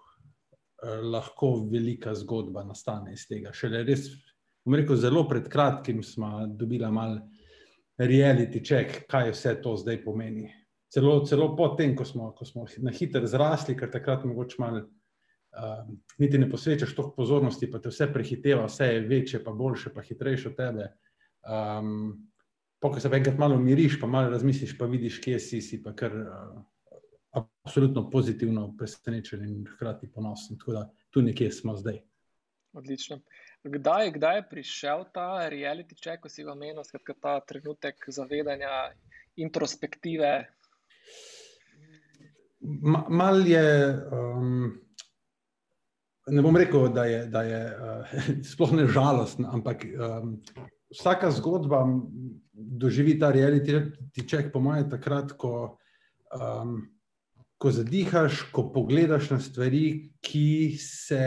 lahko 0.82 1.68
velika 1.72 2.14
zgodba 2.14 2.64
nastane 2.64 3.12
iz 3.12 3.26
tega. 3.26 3.52
Šele 3.52 3.82
res, 3.86 4.06
bom 4.64 4.76
rekel, 4.78 4.96
zelo 4.96 5.24
pred 5.28 5.48
kratkim 5.50 6.02
smo 6.02 6.46
dobili 6.46 6.90
malo 6.92 7.20
reality 7.98 8.62
check, 8.64 9.02
kaj 9.10 9.32
vse 9.32 9.56
to 9.62 9.74
zdaj 9.76 10.02
pomeni. 10.04 10.52
Celo, 10.94 11.18
celo 11.26 11.50
po 11.56 11.72
tem, 11.76 11.96
ko 11.96 12.04
smo, 12.04 12.30
ko 12.32 12.46
smo 12.48 12.64
na 12.84 12.92
hitro 12.94 13.26
zrasli, 13.26 13.76
ker 13.76 13.90
takrat 13.92 14.24
mogoče 14.24 14.56
malo 14.62 14.78
uh, 14.78 15.82
niti 16.18 16.38
ne 16.38 16.48
posvečaš 16.50 16.94
toliko 16.94 17.16
pozornosti, 17.16 17.68
pa 17.70 17.82
te 17.82 17.92
vse 17.92 18.08
prehiteva, 18.12 18.64
vse 18.70 18.86
je 18.94 19.04
večje, 19.08 19.42
pa 19.44 19.52
boljše, 19.52 19.92
pa 19.94 20.06
hitrejše 20.06 20.48
od 20.48 20.56
tebe. 20.56 20.88
Um, 21.44 22.24
Pokaj 22.78 23.02
se 23.02 23.10
enkrat 23.10 23.38
malo 23.38 23.56
umiriš, 23.58 23.96
pa 24.00 24.06
malo 24.06 24.30
razmisliš, 24.30 24.76
pa 24.78 24.86
vidiš, 24.86 25.16
kje 25.18 25.38
si, 25.42 25.58
si 25.60 25.80
pa 25.82 25.90
kar 25.98 26.12
uh, 26.14 26.60
absolutno 27.30 28.10
pozitivno 28.10 28.74
presenečen 28.78 29.44
in 29.44 29.66
hkrati 29.74 30.10
ponosen. 30.12 30.58
Tako 30.58 30.72
da 30.72 30.90
tu 31.10 31.22
nekje 31.22 31.52
smo 31.52 31.76
zdaj. 31.76 32.00
Odlično. 32.72 33.20
Kdaj, 33.64 34.12
kdaj 34.12 34.36
je 34.36 34.48
prišel 34.50 35.04
ta 35.14 35.48
reality 35.50 35.96
check, 35.98 36.22
ko 36.22 36.28
si 36.28 36.44
ga 36.44 36.52
omenil, 36.52 36.84
skratka 36.84 37.14
ta 37.20 37.40
trenutek 37.40 38.04
zavedanja, 38.08 38.92
introspektive? 39.36 40.46
Ma, 42.60 43.04
mal 43.08 43.46
je. 43.46 43.64
Um, 44.12 44.78
ne 46.28 46.42
bom 46.42 46.56
rekel, 46.56 46.88
da 46.92 47.04
je, 47.04 47.26
da 47.26 47.42
je 47.42 47.60
uh, 47.66 48.18
sploh 48.52 48.72
ne 48.76 48.86
žalosten, 48.86 49.46
ampak 49.48 49.84
um, 49.84 50.36
vsaka 50.94 51.30
zgodba 51.30 51.82
doživi 52.52 53.18
ta 53.18 53.32
reality 53.32 53.80
check, 54.22 54.52
po 54.52 54.60
mojem, 54.60 54.90
takrat, 54.90 55.32
ko, 55.40 55.78
um, 56.36 56.78
ko 57.58 57.70
zadihaš, 57.74 58.42
ko 58.54 58.68
pogledaš 58.72 59.32
na 59.32 59.40
stvari, 59.42 60.12
ki 60.22 60.78
se, 60.78 61.22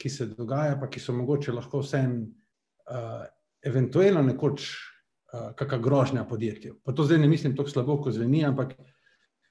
ki 0.00 0.10
se 0.10 0.26
dogajajo, 0.32 0.78
pa 0.80 0.88
ki 0.88 1.00
so 1.00 1.12
mogoče 1.12 1.52
lahko 1.52 1.82
vsem 1.84 2.16
uh, 2.24 3.26
eventualno 3.64 4.22
nekoč 4.24 4.64
uh, 4.64 5.50
kakšna 5.58 5.78
grožnja 5.84 6.24
podjetju. 6.28 6.78
Pa 6.84 6.92
to 6.92 7.04
zdaj 7.04 7.20
ne 7.20 7.28
mislim 7.28 7.56
tako 7.56 7.70
slabo, 7.70 7.98
kot 8.00 8.16
zveni, 8.16 8.44
ampak 8.48 8.72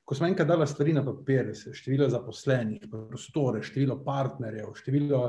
ko 0.04 0.16
smo 0.18 0.28
enkrat 0.28 0.50
dali 0.50 0.68
stvari 0.68 0.94
na 0.94 1.04
papir, 1.06 1.54
število 1.54 2.10
zaposlenih, 2.10 2.88
prostore, 3.12 3.62
število 3.64 4.00
partnerjev, 4.04 4.74
število 4.82 5.22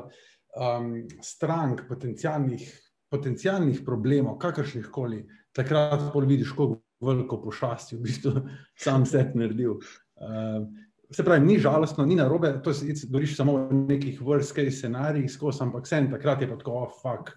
um, 0.57 0.95
strank, 1.23 1.85
potencijalnih, 1.89 2.65
potencijalnih 3.13 3.85
problemov, 3.85 4.39
kakršnih 4.43 4.89
koli, 4.91 5.21
takrat 5.55 6.09
pa 6.15 6.25
vidiš, 6.25 6.57
kako 6.57 6.81
veliko 7.05 7.43
pošasti 7.45 7.97
v 7.97 8.03
bistvu 8.09 8.35
sam 8.87 9.07
svet 9.07 9.37
naredil. 9.37 9.77
Um, 10.17 10.73
Se 11.15 11.23
pravi, 11.23 11.45
ni 11.47 11.61
žalostno, 11.63 12.07
ni 12.07 12.17
na 12.19 12.27
robe, 12.29 12.51
to 12.65 12.73
si 12.75 12.95
doriš 13.07 13.37
samo 13.39 13.55
v 13.69 13.85
nekih 13.87 14.19
vrstnih 14.23 14.73
scenarijih, 14.75 15.31
skozi, 15.31 15.63
ampak 15.63 15.87
vsem 15.87 16.11
takrat 16.11 16.43
je 16.43 16.49
pa 16.51 16.59
tako, 16.59 16.75
oh, 16.81 16.97
fuck, 16.99 17.31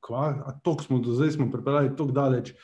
kva, 0.00 0.30
a 0.48 0.54
to 0.64 0.78
smo 0.80 1.02
do 1.04 1.12
zdaj 1.12 1.36
smo 1.36 1.50
pripeljali 1.52 1.92
tako 1.96 2.16
daleč, 2.16 2.54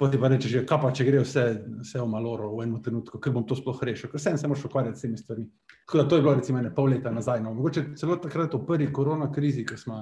Potem 0.00 0.16
pa 0.16 0.30
rečeš, 0.32 0.52
ja, 0.56 0.60
kaj 0.64 0.78
pa 0.80 0.90
če 0.96 1.04
gre 1.04 1.18
vse, 1.20 1.42
vse 1.84 1.98
v 2.00 2.06
maloro 2.08 2.54
v 2.54 2.62
enem 2.64 2.78
trenutku, 2.80 3.18
ker 3.20 3.34
bom 3.34 3.44
to 3.44 3.52
sploh 3.58 3.82
rešil, 3.84 4.08
ker 4.08 4.22
sem 4.22 4.38
se 4.40 4.48
moral 4.48 4.64
ukvarjati 4.64 4.96
s 4.96 5.04
temi 5.04 5.18
stvarmi. 5.20 5.44
Tako 5.84 5.98
da 5.98 6.04
to 6.08 6.16
je 6.16 6.24
bilo 6.24 6.32
recimo 6.38 6.60
ene 6.62 6.70
pol 6.72 6.88
leta 6.88 7.12
nazaj. 7.12 7.42
No. 7.44 7.52
Mogoče 7.52 7.82
celo 8.00 8.16
takrat 8.16 8.56
v 8.56 8.62
prvi 8.64 8.86
korona 8.96 9.28
krizi, 9.28 9.66
ker 9.68 9.76
smo, 9.76 9.98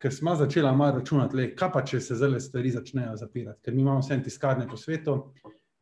ker 0.00 0.14
smo 0.16 0.32
začeli 0.40 0.72
malo 0.72 1.02
računati, 1.02 1.36
le, 1.36 1.46
kaj 1.52 1.72
pa 1.74 1.82
če 1.84 2.00
se 2.00 2.16
zele 2.16 2.40
stvari 2.40 2.72
začnejo 2.78 3.18
zapirati. 3.20 3.60
Ker 3.66 3.76
mi 3.76 3.84
imamo 3.84 4.00
vse 4.00 4.16
tiskarne 4.24 4.64
po 4.70 4.80
svetu, 4.80 5.18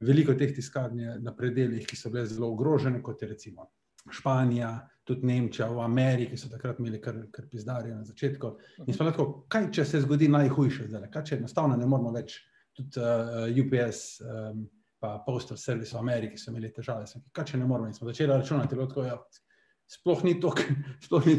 veliko 0.01 0.35
teh 0.39 0.55
tiskarn 0.55 1.01
na 1.23 1.35
predeljih, 1.35 1.87
ki 1.87 1.97
so 1.97 2.11
bile 2.11 2.27
zelo 2.27 2.53
ogrožene, 2.53 3.03
kot 3.03 3.23
je 3.23 3.29
recimo 3.29 3.71
Španija, 4.11 4.89
tudi 5.05 5.27
Nemčija, 5.27 5.69
v 5.73 5.81
Ameriki 5.81 6.37
so 6.37 6.49
takrat 6.49 6.79
imeli 6.79 7.01
kar, 7.01 7.17
kar 7.33 7.49
pizdarje 7.51 7.95
na 7.95 8.05
začetku. 8.05 8.53
In 8.87 8.95
smo 8.95 9.09
lahko, 9.09 9.27
kaj 9.53 9.71
če 9.75 9.85
se 9.85 10.01
zgodi 10.05 10.29
najhujše 10.33 10.89
zdaj, 10.89 11.09
kaj 11.13 11.25
če 11.25 11.39
enostavno 11.39 11.77
ne 11.77 11.87
moramo 11.89 12.13
več 12.15 12.39
tudi 12.77 13.01
uh, 13.01 13.49
eh, 13.49 13.61
UPS, 13.63 14.21
um, 14.23 14.65
pa 14.99 15.19
Postal 15.27 15.59
Service 15.59 15.95
v 15.95 16.01
Ameriki 16.01 16.39
so 16.39 16.53
imeli 16.53 16.71
težave. 16.75 17.07
Kaj 17.33 17.53
če 17.53 17.61
ne 17.61 17.67
moramo? 17.67 17.91
In 17.91 17.97
smo 17.97 18.09
začeli 18.11 18.33
računati, 18.33 18.77
da 18.77 18.87
je 19.03 19.09
ja, 19.09 19.19
sploh 19.95 20.25
ni 20.25 20.39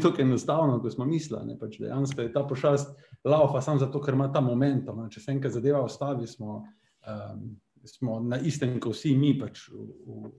tako 0.00 0.22
enostavno, 0.22 0.80
kot 0.82 0.94
smo 0.94 1.06
mislili. 1.08 1.56
Pač 1.60 1.78
dejansko 1.80 2.26
je 2.26 2.32
ta 2.34 2.44
pošast 2.48 2.94
laufa 3.24 3.62
samo 3.62 3.82
zato, 3.82 4.00
ker 4.02 4.16
ima 4.16 4.30
ta 4.32 4.40
momentum. 4.44 5.04
Če 5.10 5.20
se 5.20 5.34
enkrat 5.36 5.54
zadeva 5.56 5.82
ustavi, 5.84 6.26
smo, 6.26 6.62
um, 7.06 7.44
smo 7.84 8.20
na 8.20 8.38
istem, 8.38 8.80
kot 8.80 8.96
vsi 8.96 9.14
mi, 9.16 9.32
pač 9.38 9.68
v, 9.72 9.86
v, 10.06 10.32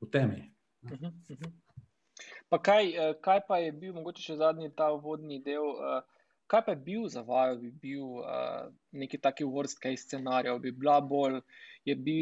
v 0.00 0.10
temi. 0.10 0.42
Uh 0.82 0.90
-huh, 0.90 1.12
uh 1.30 1.36
-huh. 1.38 1.52
Pa 2.48 2.58
kaj, 2.58 2.86
eh, 2.86 3.14
kaj 3.22 3.40
pa 3.48 3.58
je 3.58 3.72
bil, 3.72 3.92
mogoče 3.94 4.22
še 4.22 4.36
zadnji 4.36 4.72
ta 4.76 4.90
vodni 4.90 5.38
del? 5.42 5.62
Uh, 5.62 6.02
kaj 6.50 6.64
pa 6.66 6.72
je 6.72 6.80
bil 6.86 7.08
za 7.08 7.22
vaju, 7.22 7.58
bi 7.60 7.70
bil 7.70 8.02
uh, 8.02 8.72
neki 8.92 9.18
taki 9.18 9.44
worst 9.44 9.78
case 9.82 10.02
scenarij, 10.02 10.58
bi 10.58 10.72
bila 10.72 11.00
bolj, 11.00 11.40
je 11.84 11.94
bi, 11.96 12.16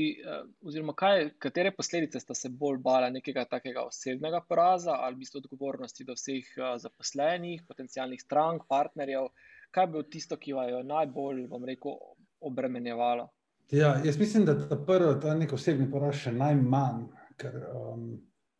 oziroma 0.63 0.93
kaj, 0.95 1.31
katere 1.39 1.73
posledice 1.77 2.21
sta 2.21 2.35
se 2.35 2.49
bolj 2.49 2.79
bala 2.79 3.09
nekega 3.11 3.45
takega 3.45 3.83
osebnega 3.89 4.41
poraza 4.49 4.93
ali 4.93 5.17
v 5.17 5.19
bistvu 5.19 5.39
odgovornosti 5.39 6.05
do 6.05 6.13
vseh 6.13 6.53
zaposlenih, 6.85 7.65
potencijalnih 7.69 8.21
strank, 8.23 8.69
partnerjev, 8.69 9.33
kaj 9.71 9.87
bi 9.87 9.93
bilo 9.93 10.03
tisto, 10.03 10.37
ki 10.37 10.53
vaju 10.53 10.85
najbolj, 10.93 11.47
bom 11.49 11.65
rekel, 11.65 11.97
obremenjevalo? 12.41 13.31
Ja, 13.71 14.01
jaz 14.05 14.19
mislim, 14.19 14.45
da 14.45 14.69
ta 14.69 14.77
prvi, 14.77 15.21
ta 15.21 15.35
nek 15.37 15.53
osebni 15.53 15.91
poraz 15.91 16.23
še 16.23 16.33
najmanj, 16.33 17.03
ker 17.37 17.59
um, 17.77 18.07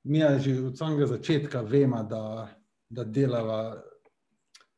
mi 0.05 0.21
že 0.41 0.59
od 0.69 0.77
samega 0.79 1.07
začetka 1.07 1.63
vemo, 1.63 2.03
da, 2.05 2.49
da 2.89 3.05
delava 3.05 3.83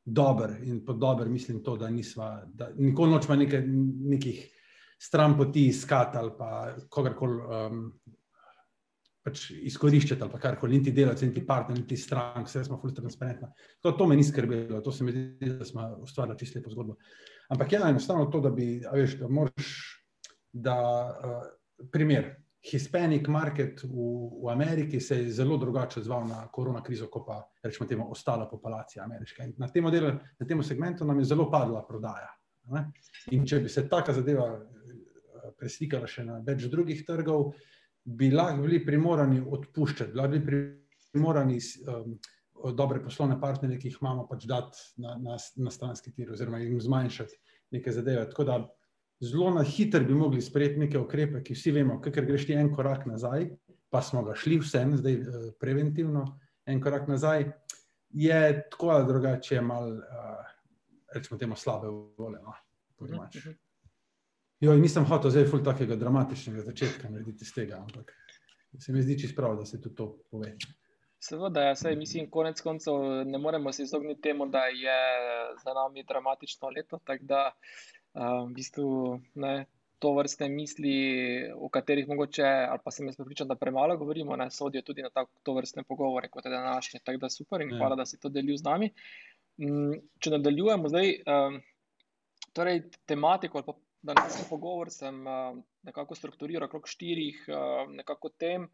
dober 0.05 0.57
in 0.63 0.85
pod 0.85 0.99
dober 0.99 1.29
mislim 1.29 1.63
to, 1.63 1.77
da 1.77 1.91
nisva, 1.91 2.45
da 2.47 2.71
nikoli 2.77 3.11
nočemo 3.11 3.37
neke, 3.37 3.63
nekih 4.15 4.41
stran 5.01 5.37
poti 5.37 5.67
iskati 5.67 6.19
ali 6.19 6.31
pa 6.39 6.75
kogarkoli 6.89 7.37
um, 7.41 7.85
pač 9.25 9.51
izkoriščati 9.51 10.23
ali 10.25 10.41
karkoli, 10.41 10.79
niti 10.79 10.93
delavci, 10.97 11.27
niti 11.29 11.45
partner, 11.47 11.79
niti 11.79 11.97
strank, 11.97 12.47
vse 12.49 12.65
smo 12.65 12.79
fully 12.81 12.97
transparentni. 12.97 13.51
To, 13.83 13.93
to 13.93 14.07
me 14.07 14.17
ni 14.17 14.25
skrbelo, 14.25 14.81
to 14.81 14.93
se 14.93 15.05
mi 15.05 15.13
zdi, 15.13 15.51
da 15.59 15.67
smo 15.69 15.89
ustvarjali 16.07 16.39
čisto 16.39 16.59
lepo 16.59 16.73
zgodbo. 16.73 16.97
Ampak 17.53 17.73
je 17.73 17.81
enostavno 17.91 18.31
to, 18.33 18.41
da 18.41 18.51
bi, 18.55 18.79
veš, 18.95 19.19
da 19.21 19.29
moraš, 19.29 20.00
da 20.53 20.77
uh, 21.11 21.89
primer. 21.93 22.37
Hispanic 22.61 23.25
market 23.29 23.81
v, 23.83 23.89
v 24.45 24.51
Ameriki 24.53 25.01
se 25.01 25.17
je 25.17 25.31
zelo 25.33 25.57
drugače 25.57 26.01
odzval 26.01 26.27
na 26.29 26.43
korona 26.53 26.83
krizo, 26.85 27.07
kot 27.09 27.25
pa 27.27 27.39
rečemo 27.65 27.87
temu 27.89 28.11
ostala 28.13 28.49
populacija 28.49 29.05
ameriška. 29.05 29.47
In 29.49 29.55
na 29.57 29.69
tem, 29.69 29.85
modelu, 29.85 30.11
na 30.39 30.47
tem 30.47 30.61
segmentu 30.63 31.07
nam 31.09 31.19
je 31.19 31.31
zelo 31.31 31.49
padla 31.51 31.81
prodaja. 31.89 32.29
Ne? 32.69 32.85
In 33.33 33.47
če 33.49 33.63
bi 33.65 33.73
se 33.73 33.87
taka 33.89 34.13
zadeva 34.13 34.51
eh, 34.59 35.49
preslikala 35.57 36.07
še 36.07 36.27
na 36.27 36.37
več 36.45 36.67
drugih 36.69 37.01
trgov, 37.09 37.55
bi 38.05 38.29
lahko 38.31 38.67
bili 38.67 38.83
primorani 38.85 39.41
odpuščati, 39.41 40.13
bi 40.13 40.43
bili 40.45 40.61
primorani 41.13 41.57
um, 41.89 42.19
dobre 42.77 43.01
poslovne 43.03 43.39
partnerje, 43.41 43.79
ki 43.81 43.89
jih 43.89 43.99
imamo, 44.03 44.27
pač 44.29 44.45
dati 44.49 44.85
na, 45.01 45.17
na, 45.21 45.39
na 45.57 45.73
stranski 45.73 46.13
tir 46.13 46.33
oziroma 46.33 46.61
jim 46.61 46.81
zmanjšati 46.81 47.41
neke 47.77 47.93
zadeve. 47.93 48.29
Tako 48.31 48.45
da 48.45 48.59
zelo 49.21 49.51
na 49.55 49.63
hitro 49.63 50.01
bi 50.05 50.15
mogli 50.15 50.43
sprejeti 50.43 50.81
neke 50.81 50.99
ukrepe, 50.99 51.43
ki 51.45 51.55
vsi 51.55 51.73
vemo, 51.77 52.01
ker 52.01 52.25
greš 52.27 52.47
ti 52.49 52.57
en 52.57 52.73
korak 52.75 53.07
nazaj, 53.07 53.51
pa 53.91 54.03
smo 54.03 54.23
ga 54.25 54.35
šli 54.39 54.61
vsem, 54.63 54.97
zdaj 54.97 55.19
preventivno, 55.61 56.25
en 56.67 56.81
korak 56.81 57.09
nazaj, 57.09 57.51
je 58.11 58.41
tako 58.71 58.95
ali 58.95 59.07
drugače, 59.07 59.61
malo, 59.61 60.01
rečemo, 61.15 61.39
temu 61.39 61.57
slabe 61.57 61.89
volje. 62.19 62.41
No? 62.43 62.55
Mhm. 63.03 63.55
Jo, 64.61 64.75
nisem 64.77 65.07
hotel 65.09 65.31
zdaj 65.31 65.47
ful 65.49 65.63
takega 65.65 65.97
dramatičnega 65.97 66.67
začetka 66.67 67.09
narediti 67.09 67.45
iz 67.45 67.53
tega, 67.55 67.79
ampak 67.81 68.13
se 68.79 68.93
mi 68.93 69.03
zdi 69.03 69.19
čisto 69.19 69.37
prav, 69.37 69.57
da 69.57 69.65
se 69.65 69.81
tudi 69.81 69.95
to 69.97 70.19
pove. 70.31 70.53
Seveda, 71.21 71.63
ja, 71.63 71.77
sej, 71.77 71.97
mislim, 71.97 72.31
konec 72.31 72.61
koncev 72.61 72.95
ne 73.29 73.39
moremo 73.39 73.73
se 73.73 73.83
izogniti 73.83 74.21
temu, 74.21 74.47
da 74.47 74.65
je 74.65 75.01
za 75.65 75.73
nami 75.77 76.05
dramatično 76.09 76.69
leto. 76.77 76.99
Tako 77.05 77.25
da, 77.25 77.41
um, 77.53 78.00
v 78.15 78.53
bistvu, 78.55 79.21
ne, 79.35 79.67
to 80.01 80.15
vrste 80.17 80.49
misli, 80.49 80.95
o 81.55 81.69
katerih 81.69 82.09
mogoče, 82.09 82.47
ali 82.73 82.81
pa 82.85 82.91
sem 82.91 83.07
jaz 83.07 83.19
pripričan, 83.19 83.49
da 83.49 83.59
premalo 83.61 83.97
govorimo, 84.01 84.37
ne 84.37 84.49
sodijo 84.51 84.83
tudi 84.83 85.05
na 85.05 85.11
tak, 85.15 85.29
to 85.45 85.55
vrstne 85.55 85.85
pogovore, 85.89 86.31
kot 86.33 86.45
je 86.45 86.53
današnji. 86.55 87.01
Tako 87.05 87.21
da 87.27 87.31
super 87.31 87.61
in 87.61 87.75
ja. 87.75 87.79
hvala, 87.79 87.97
da 88.01 88.07
si 88.07 88.19
to 88.21 88.33
delil 88.33 88.57
z 88.57 88.65
nami. 88.65 88.91
Um, 89.61 89.93
če 90.19 90.33
nadaljujemo 90.33 90.89
zdaj, 90.89 91.13
torej 92.57 92.83
tematiko 93.07 93.61
ali 93.61 93.67
pa 93.67 93.75
današnji 94.03 94.47
pogovor 94.49 94.89
sem 94.91 95.19
nekako 95.85 96.17
strukturiral 96.17 96.65
okrog 96.71 96.89
štirih 96.89 97.45
nekako 97.93 98.33
tem. 98.41 98.71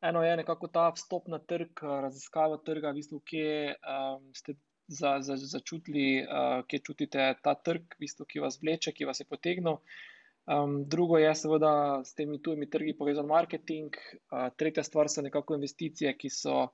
Eno 0.00 0.22
je 0.22 0.36
nekako 0.36 0.68
ta 0.70 0.92
vstop 0.94 1.26
na 1.26 1.40
trg, 1.42 1.82
raziskava 1.82 2.60
trga, 2.62 2.92
v 2.92 3.00
bistvu, 3.00 3.18
kje 3.26 3.74
um, 3.74 4.28
ste 4.34 4.54
za, 4.88 5.18
za, 5.20 5.36
začutili, 5.36 6.24
uh, 6.24 6.64
kje 6.66 6.78
čutite 6.78 7.34
ta 7.42 7.54
trg, 7.54 7.96
v 7.96 8.04
bistvu, 8.04 8.26
ki 8.28 8.40
vas 8.44 8.58
vleče, 8.62 8.92
ki 8.96 9.08
vas 9.08 9.20
je 9.20 9.26
potegnil. 9.28 9.78
Um, 10.48 10.78
drugo 10.88 11.18
je 11.20 11.34
seveda 11.36 12.00
s 12.04 12.14
temi 12.16 12.40
tujimi 12.42 12.70
trgi 12.70 12.94
povezan 12.96 13.26
marketing. 13.28 13.96
Uh, 14.32 14.48
tretja 14.56 14.84
stvar 14.84 15.10
so 15.12 15.22
nekako 15.22 15.58
investicije, 15.60 16.14
ki 16.16 16.30
so 16.32 16.70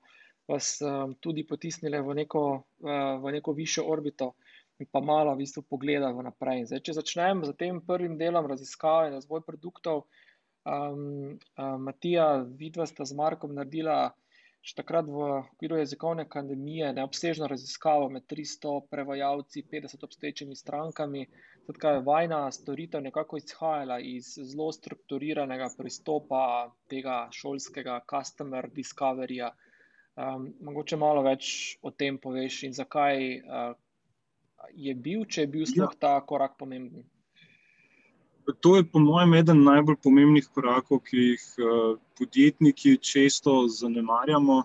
vas 0.49 0.76
um, 0.85 1.16
tudi 1.21 1.42
potisnile 1.47 2.00
v 2.02 2.14
neko, 2.23 2.44
uh, 2.87 3.16
v 3.23 3.35
neko 3.38 3.52
višjo 3.52 3.87
orbito 3.90 4.35
in 4.78 4.87
pa 4.90 5.00
malo 5.00 5.35
v 5.35 5.42
bistvu 5.42 5.62
pogleda 5.71 6.11
vnaprej. 6.14 6.66
Zdaj, 6.71 6.83
če 6.87 6.97
začnem 6.99 7.44
z 7.47 7.54
tem 7.59 7.80
prvim 7.87 8.18
delom 8.18 8.47
raziskave 8.50 9.09
in 9.09 9.18
razvoj 9.18 9.42
produktov, 9.47 10.06
um, 10.66 11.35
um, 11.59 11.83
Matija, 11.87 12.42
vidva 12.59 12.87
sta 12.87 13.06
z 13.06 13.14
Markom 13.14 13.54
naredila 13.54 14.11
še 14.64 14.78
takrat 14.78 15.09
v 15.12 15.25
okviru 15.42 15.76
jezikovne 15.76 16.25
akademije 16.25 16.92
neobsežno 16.97 17.49
raziskavo 17.52 18.09
med 18.12 18.25
300 18.30 18.73
prevajalci, 18.90 19.64
50 19.73 20.06
obstoječimi 20.09 20.56
strankami. 20.56 21.26
Je 21.68 22.00
vajna 22.04 22.50
storitev 22.52 23.02
nekako 23.04 23.37
izhajala 23.40 23.99
iz 24.00 24.35
zelo 24.37 24.71
strukturiranega 24.73 25.68
pristopa 25.78 26.73
tega 26.88 27.28
šolskega 27.33 28.00
customer 28.11 28.68
discoveryja. 28.73 29.52
Um, 30.14 30.50
mogoče 30.61 30.97
malo 30.97 31.25
več 31.26 31.47
o 31.83 31.90
tem 31.90 32.18
poveš 32.23 32.62
in 32.68 32.76
zakaj, 32.76 33.25
uh, 33.40 33.73
je 34.73 34.94
bil, 34.94 35.25
če 35.25 35.44
je 35.44 35.50
bil 35.56 35.64
sploh 35.66 35.97
ja. 35.97 36.00
ta 36.00 36.12
korak 36.28 36.56
pomemben? 36.61 37.04
To 38.44 38.76
je, 38.76 38.84
po 38.84 39.00
mojem, 39.00 39.34
eden 39.40 39.62
najbolj 39.64 39.96
pomembnih 40.04 40.46
korakov, 40.52 41.00
ki 41.08 41.20
jih 41.30 41.44
uh, 41.64 41.96
podjetniki 42.18 42.98
često 43.00 43.64
zanemarjamo. 43.72 44.62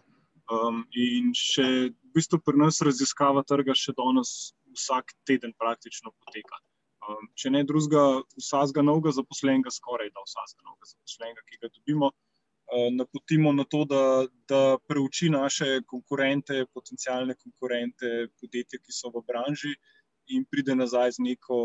Um, 0.49 0.81
in 0.97 1.29
še 1.37 1.65
v 1.93 2.09
bistvu 2.17 2.39
pri 2.43 2.57
nas 2.57 2.81
raziskava 2.83 3.43
trga 3.45 3.75
še 3.77 3.93
danes 3.95 4.31
vsak 4.73 5.13
teden 5.29 5.53
praktično 5.61 6.11
poteka. 6.11 6.57
Um, 7.05 7.29
če 7.39 7.53
ne 7.53 7.61
drugega, 7.69 8.23
vsakega 8.41 8.83
novega 8.83 9.13
zaposlenega, 9.15 9.71
skoraj 9.71 10.09
da 10.11 10.25
vsakega 10.25 10.65
novega 10.65 10.89
zaposlenega, 10.89 11.45
ki 11.47 11.61
ga 11.61 11.71
dobimo, 11.77 12.09
uh, 12.11 12.89
napotimo 12.97 13.53
na 13.55 13.63
to, 13.69 13.85
da, 13.87 14.03
da 14.49 14.63
preuči 14.91 15.29
naše 15.31 15.85
konkurente, 15.87 16.65
potencijalne 16.73 17.37
konkurente, 17.39 18.27
podjetja, 18.41 18.81
ki 18.83 18.97
so 18.97 19.13
v 19.15 19.23
branži 19.29 19.77
in 20.29 20.45
pride 20.45 20.75
nazaj 20.75 21.11
z 21.17 21.25
neko, 21.25 21.57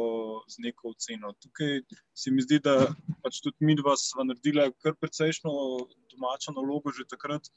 z 0.49 0.65
neko 0.65 0.93
oceno. 0.95 1.33
Tukaj 1.43 1.83
se 2.17 2.33
mi 2.33 2.43
zdi, 2.43 2.59
da 2.65 2.89
pač 3.23 3.41
tudi 3.45 3.69
mi 3.69 3.77
dva 3.77 3.97
smo 4.01 4.25
naredili 4.25 4.67
kar 4.83 4.97
precejšno 5.01 5.53
domačo 6.15 6.55
nalogo 6.57 6.93
že 6.97 7.07
takrat, 7.11 7.51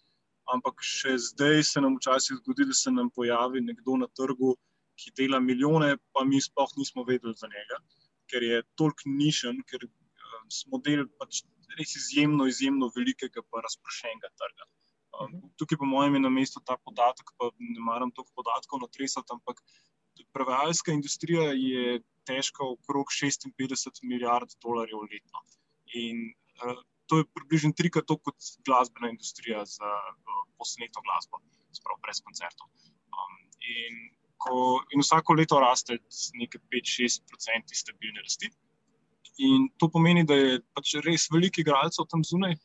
ampak 0.54 0.84
še 0.84 1.18
zdaj 1.30 1.64
se 1.72 1.84
nam 1.84 1.98
včasih 1.98 2.40
zgodi, 2.42 2.68
da 2.68 2.76
se 2.76 2.92
nam 2.92 3.12
pojavi 3.16 3.64
nekdo 3.64 3.98
na 4.04 4.08
trgu, 4.20 4.56
ki 4.98 5.14
dela 5.20 5.40
milijone, 5.44 5.96
pa 6.14 6.24
mi 6.26 6.42
sploh 6.42 6.72
nismo 6.78 7.04
vedeli 7.08 7.36
za 7.38 7.48
njega, 7.52 7.78
ker 8.32 8.44
je 8.44 8.64
toliko 8.80 9.14
nišen, 9.20 9.62
ker 9.70 9.86
um, 9.86 10.48
smo 10.52 10.82
del 10.84 11.06
pač 11.22 11.44
res 11.78 11.94
izjemno, 12.00 12.48
izjemno 12.50 12.90
velikega 12.96 13.44
pa 13.52 13.62
razprošenega 13.66 14.32
trga. 14.42 14.68
Um, 15.18 15.36
tukaj, 15.58 15.80
po 15.82 15.90
mojem, 15.90 16.18
je 16.18 16.24
na 16.24 16.32
mestu 16.34 16.62
ta 16.66 16.78
podatek, 16.86 17.30
pa 17.38 17.52
ne 17.58 17.84
maram 17.84 18.12
toliko 18.14 18.42
podatkov 18.42 18.82
na 18.84 18.90
tresat, 18.94 19.30
ampak 19.34 19.62
prevajalska 20.34 20.92
industrija 20.92 21.52
je 21.54 22.02
težka 22.28 22.66
okrog 22.66 23.08
56 23.14 24.04
milijard 24.04 24.52
dolarjev 24.64 25.06
letno. 25.12 25.44
In 25.94 26.28
uh, 26.64 26.78
to 27.08 27.22
je 27.22 27.30
približno 27.34 27.72
trikrat 27.78 28.06
toliko 28.06 28.32
kot 28.32 28.52
glasbena 28.68 29.10
industrija 29.10 29.66
za 29.66 29.92
uh, 30.12 30.44
posneto 30.58 31.02
glasbo, 31.06 31.40
spravo 31.72 32.00
brez 32.04 32.22
koncertov. 32.24 32.68
Um, 33.18 33.36
in, 33.74 34.00
ko, 34.44 34.82
in 34.94 35.04
vsako 35.04 35.38
leto 35.40 35.60
raste 35.64 36.00
nekaj 36.42 36.62
5-6% 36.74 37.82
stabilne 37.84 38.26
rasti. 38.26 38.52
In 39.38 39.70
to 39.78 39.90
pomeni, 39.94 40.26
da 40.26 40.36
je 40.36 40.60
pač 40.74 40.98
res 41.06 41.28
veliko 41.32 41.62
igralcev 41.62 42.08
tam 42.12 42.24
zunaj, 42.26 42.58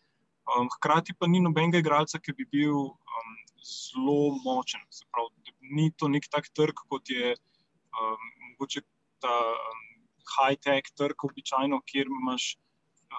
um, 0.49 0.69
hkrati 0.79 1.15
pa 1.19 1.29
ni 1.29 1.43
nobenega 1.45 1.83
igralca, 1.83 2.19
ki 2.19 2.35
bi 2.39 2.49
bil 2.57 2.79
um, 2.89 3.35
zelo 3.65 4.35
močen. 4.45 4.83
Pravi, 5.15 5.55
ni 5.77 5.91
to 5.97 6.09
nek 6.09 6.29
tak 6.31 6.49
trg, 6.57 6.85
kot 6.91 7.11
je 7.11 7.35
um, 7.35 8.27
mogoče 8.51 8.83
ta 9.23 9.37
um, 9.53 9.87
high-tech 10.35 10.93
trg, 10.99 11.25
običajno, 11.29 11.81
kjer 11.87 12.11
imaš 12.11 12.57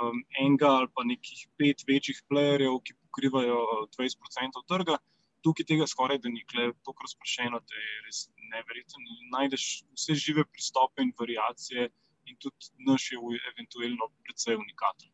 um, 0.01 0.21
enega 0.43 0.69
ali 0.79 0.91
pa 0.95 1.05
nekih 1.07 1.47
pet 1.57 1.83
večjih 1.87 2.21
playerjev, 2.29 2.79
ki 2.85 2.97
pokrivajo 3.07 3.87
20% 3.97 4.63
trga. 4.67 4.99
Tukaj 5.43 5.67
tega 5.67 5.85
skoraj 5.91 6.21
da 6.23 6.31
ni, 6.31 6.45
tako 6.47 7.03
razprašeno, 7.03 7.59
da 7.59 7.79
je 7.79 7.95
res 8.05 8.19
neverjetno. 8.53 9.17
Najdeš 9.33 9.65
vse 9.91 10.15
žive 10.15 10.45
pristope 10.47 11.03
in 11.03 11.11
variacije, 11.19 11.89
in 12.31 12.37
tudi 12.39 12.71
naš 12.87 13.09
je 13.11 13.19
eventualno 13.51 14.07
precej 14.23 14.55
unikaten. 14.55 15.11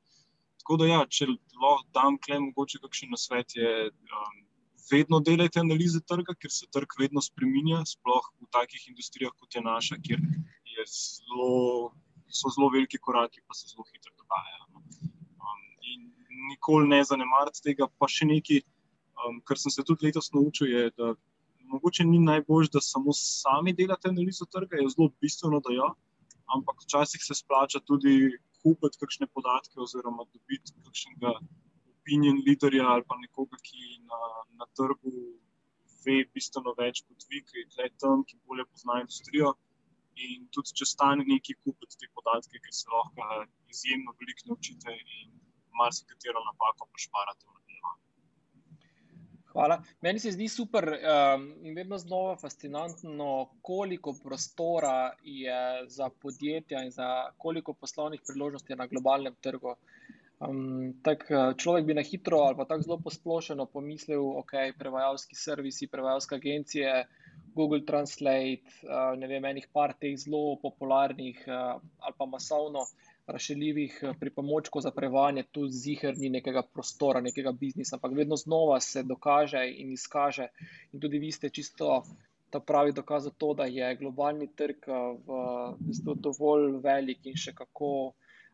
Tako 0.61 0.77
da, 0.77 0.85
ja, 0.85 0.99
če 1.09 1.25
lahko 1.31 1.87
dam 1.97 2.19
klem, 2.21 2.51
mogoče 2.51 2.81
kakšen 2.83 3.09
nasvet 3.15 3.57
je. 3.57 3.73
Um, 3.89 4.45
vedno 4.91 5.19
delajte 5.19 5.61
analize 5.61 6.01
trga, 6.07 6.35
ker 6.39 6.51
se 6.53 6.67
trg 6.73 6.95
vedno 6.99 7.21
spremenja, 7.21 7.83
sploh 7.87 8.25
v 8.41 8.49
takih 8.55 8.89
industrijah 8.91 9.33
kot 9.37 9.55
je 9.55 9.63
naša, 9.65 9.99
kjer 10.05 10.21
je 10.73 10.85
zelo, 10.93 11.93
so 12.27 12.51
zelo 12.55 12.69
veliki 12.73 12.99
koraki, 13.01 13.41
pa 13.47 13.57
se 13.57 13.71
zelo 13.71 13.85
hitro 13.91 14.13
dogajajo. 14.17 14.65
No. 14.73 14.83
Um, 15.45 15.63
in 15.93 16.05
nikoli 16.51 16.89
ne 16.89 17.01
zanemariti 17.03 17.63
tega, 17.69 17.89
pa 17.99 18.09
še 18.11 18.29
nekaj, 18.29 18.61
um, 19.23 19.41
kar 19.45 19.61
sem 19.61 19.73
se 19.73 19.85
tudi 19.85 20.09
letos 20.09 20.31
naučil, 20.35 20.69
je, 20.73 20.91
da 20.97 21.13
mogoče 21.69 22.05
ni 22.05 22.19
najbolj, 22.25 22.71
da 22.73 22.81
samo 22.81 23.13
sami 23.15 23.73
delate 23.77 24.09
analizo 24.09 24.47
trga, 24.49 24.81
je 24.81 24.89
zelo 24.95 25.11
bistveno, 25.21 25.61
da 25.65 25.73
jo, 25.75 25.89
ampak 26.55 26.85
včasih 26.85 27.21
se 27.23 27.37
splača 27.37 27.81
tudi 27.85 28.35
kupiti 28.63 28.99
kakšne 29.01 29.27
podatke 29.33 29.79
oziroma 29.79 30.25
dobiti 30.33 30.73
kakšnega 30.83 31.35
opinion 32.09 32.41
leaderja 32.47 32.85
ali 32.89 33.03
pa 33.07 33.15
nekoga, 33.21 33.57
ki 33.61 34.01
na, 34.09 34.19
na 34.59 34.65
trgu 34.77 35.13
ve 36.05 36.23
bistveno 36.33 36.73
več 36.77 37.03
kot 37.05 37.25
vi, 37.29 37.41
ki 37.45 37.65
je 37.77 37.89
tam, 38.01 38.23
ki 38.25 38.39
bolje 38.47 38.65
pozna 38.65 39.01
industrijo. 39.03 39.53
In 40.19 40.47
tudi, 40.51 40.73
če 40.75 40.85
stane 40.89 41.23
neki 41.23 41.55
kupiti 41.63 41.99
te 41.99 42.09
podatke, 42.17 42.59
ki 42.59 42.73
se 42.75 42.89
lahko 42.91 43.45
izjemno 43.71 44.15
veliko 44.19 44.49
naučite 44.49 44.95
in 44.95 45.37
marsikatero 45.79 46.41
napako 46.43 46.89
pošparate 46.91 47.45
v 47.45 47.53
nadaljevanju. 47.53 48.05
Hvala. 49.53 49.77
Meni 50.03 50.19
se 50.19 50.33
zdi 50.35 50.49
super 50.51 50.89
um, 50.91 51.45
in 51.63 51.77
vedno 51.77 51.97
znova 52.01 52.35
fascinantno, 52.41 53.29
koliko 53.61 54.15
prostora 54.23 55.13
je 55.23 55.61
za 55.87 56.09
podjetja 56.09 56.83
in 56.83 56.91
za 56.91 57.31
koliko 57.37 57.73
poslovnih 57.73 58.25
priložnosti 58.27 58.75
na 58.75 58.89
globalnem 58.91 59.39
trgu. 59.39 59.77
Um, 60.39 60.93
tak, 61.03 61.25
eh, 61.31 61.51
človek 61.59 61.83
bi 61.83 61.93
na 61.93 62.01
hitro 62.01 62.37
ali 62.47 62.55
pa 62.55 62.63
tako 62.65 62.85
zelo 62.85 62.97
posplošeno 63.03 63.65
pomislil, 63.65 64.21
da 64.23 64.39
okay, 64.39 64.71
prevajalski 64.71 65.35
servisi, 65.35 65.87
prevajalske 65.91 66.35
agencije, 66.35 66.93
Google 67.55 67.83
Translate, 67.85 68.71
uh, 68.87 69.17
ne 69.19 69.27
vem, 69.27 69.45
enih 69.45 69.67
par 69.73 69.93
teh 69.99 70.15
zelo 70.15 70.55
popularnih 70.61 71.41
uh, 71.47 71.81
ali 71.99 72.15
pa 72.17 72.25
masovno 72.25 72.85
razširljivih 73.27 73.97
pripomočkov 74.19 74.81
za 74.81 74.91
prevajanje, 74.95 75.43
tu 75.51 75.67
zihar 75.67 76.15
ni 76.17 76.29
nekega 76.29 76.63
prostora, 76.63 77.19
nekega 77.21 77.51
biznisa, 77.51 77.97
ampak 77.97 78.15
vedno 78.15 78.39
znova 78.39 78.79
se 78.79 79.03
dokaže 79.03 79.65
in 79.67 79.91
izkaže. 79.91 80.47
In 80.93 81.03
tudi 81.03 81.19
vi 81.19 81.31
ste 81.31 81.49
čisto 81.49 82.03
ta 82.49 82.59
pravi 82.59 82.95
dokaz 82.95 83.27
za 83.27 83.29
to, 83.29 83.53
da 83.53 83.65
je 83.65 83.91
globalni 83.95 84.47
trg 84.55 84.87
bistvu 85.79 86.15
dovolj 86.15 86.79
velik 86.83 87.27
in 87.29 87.37
še 87.37 87.53
kako 87.53 87.91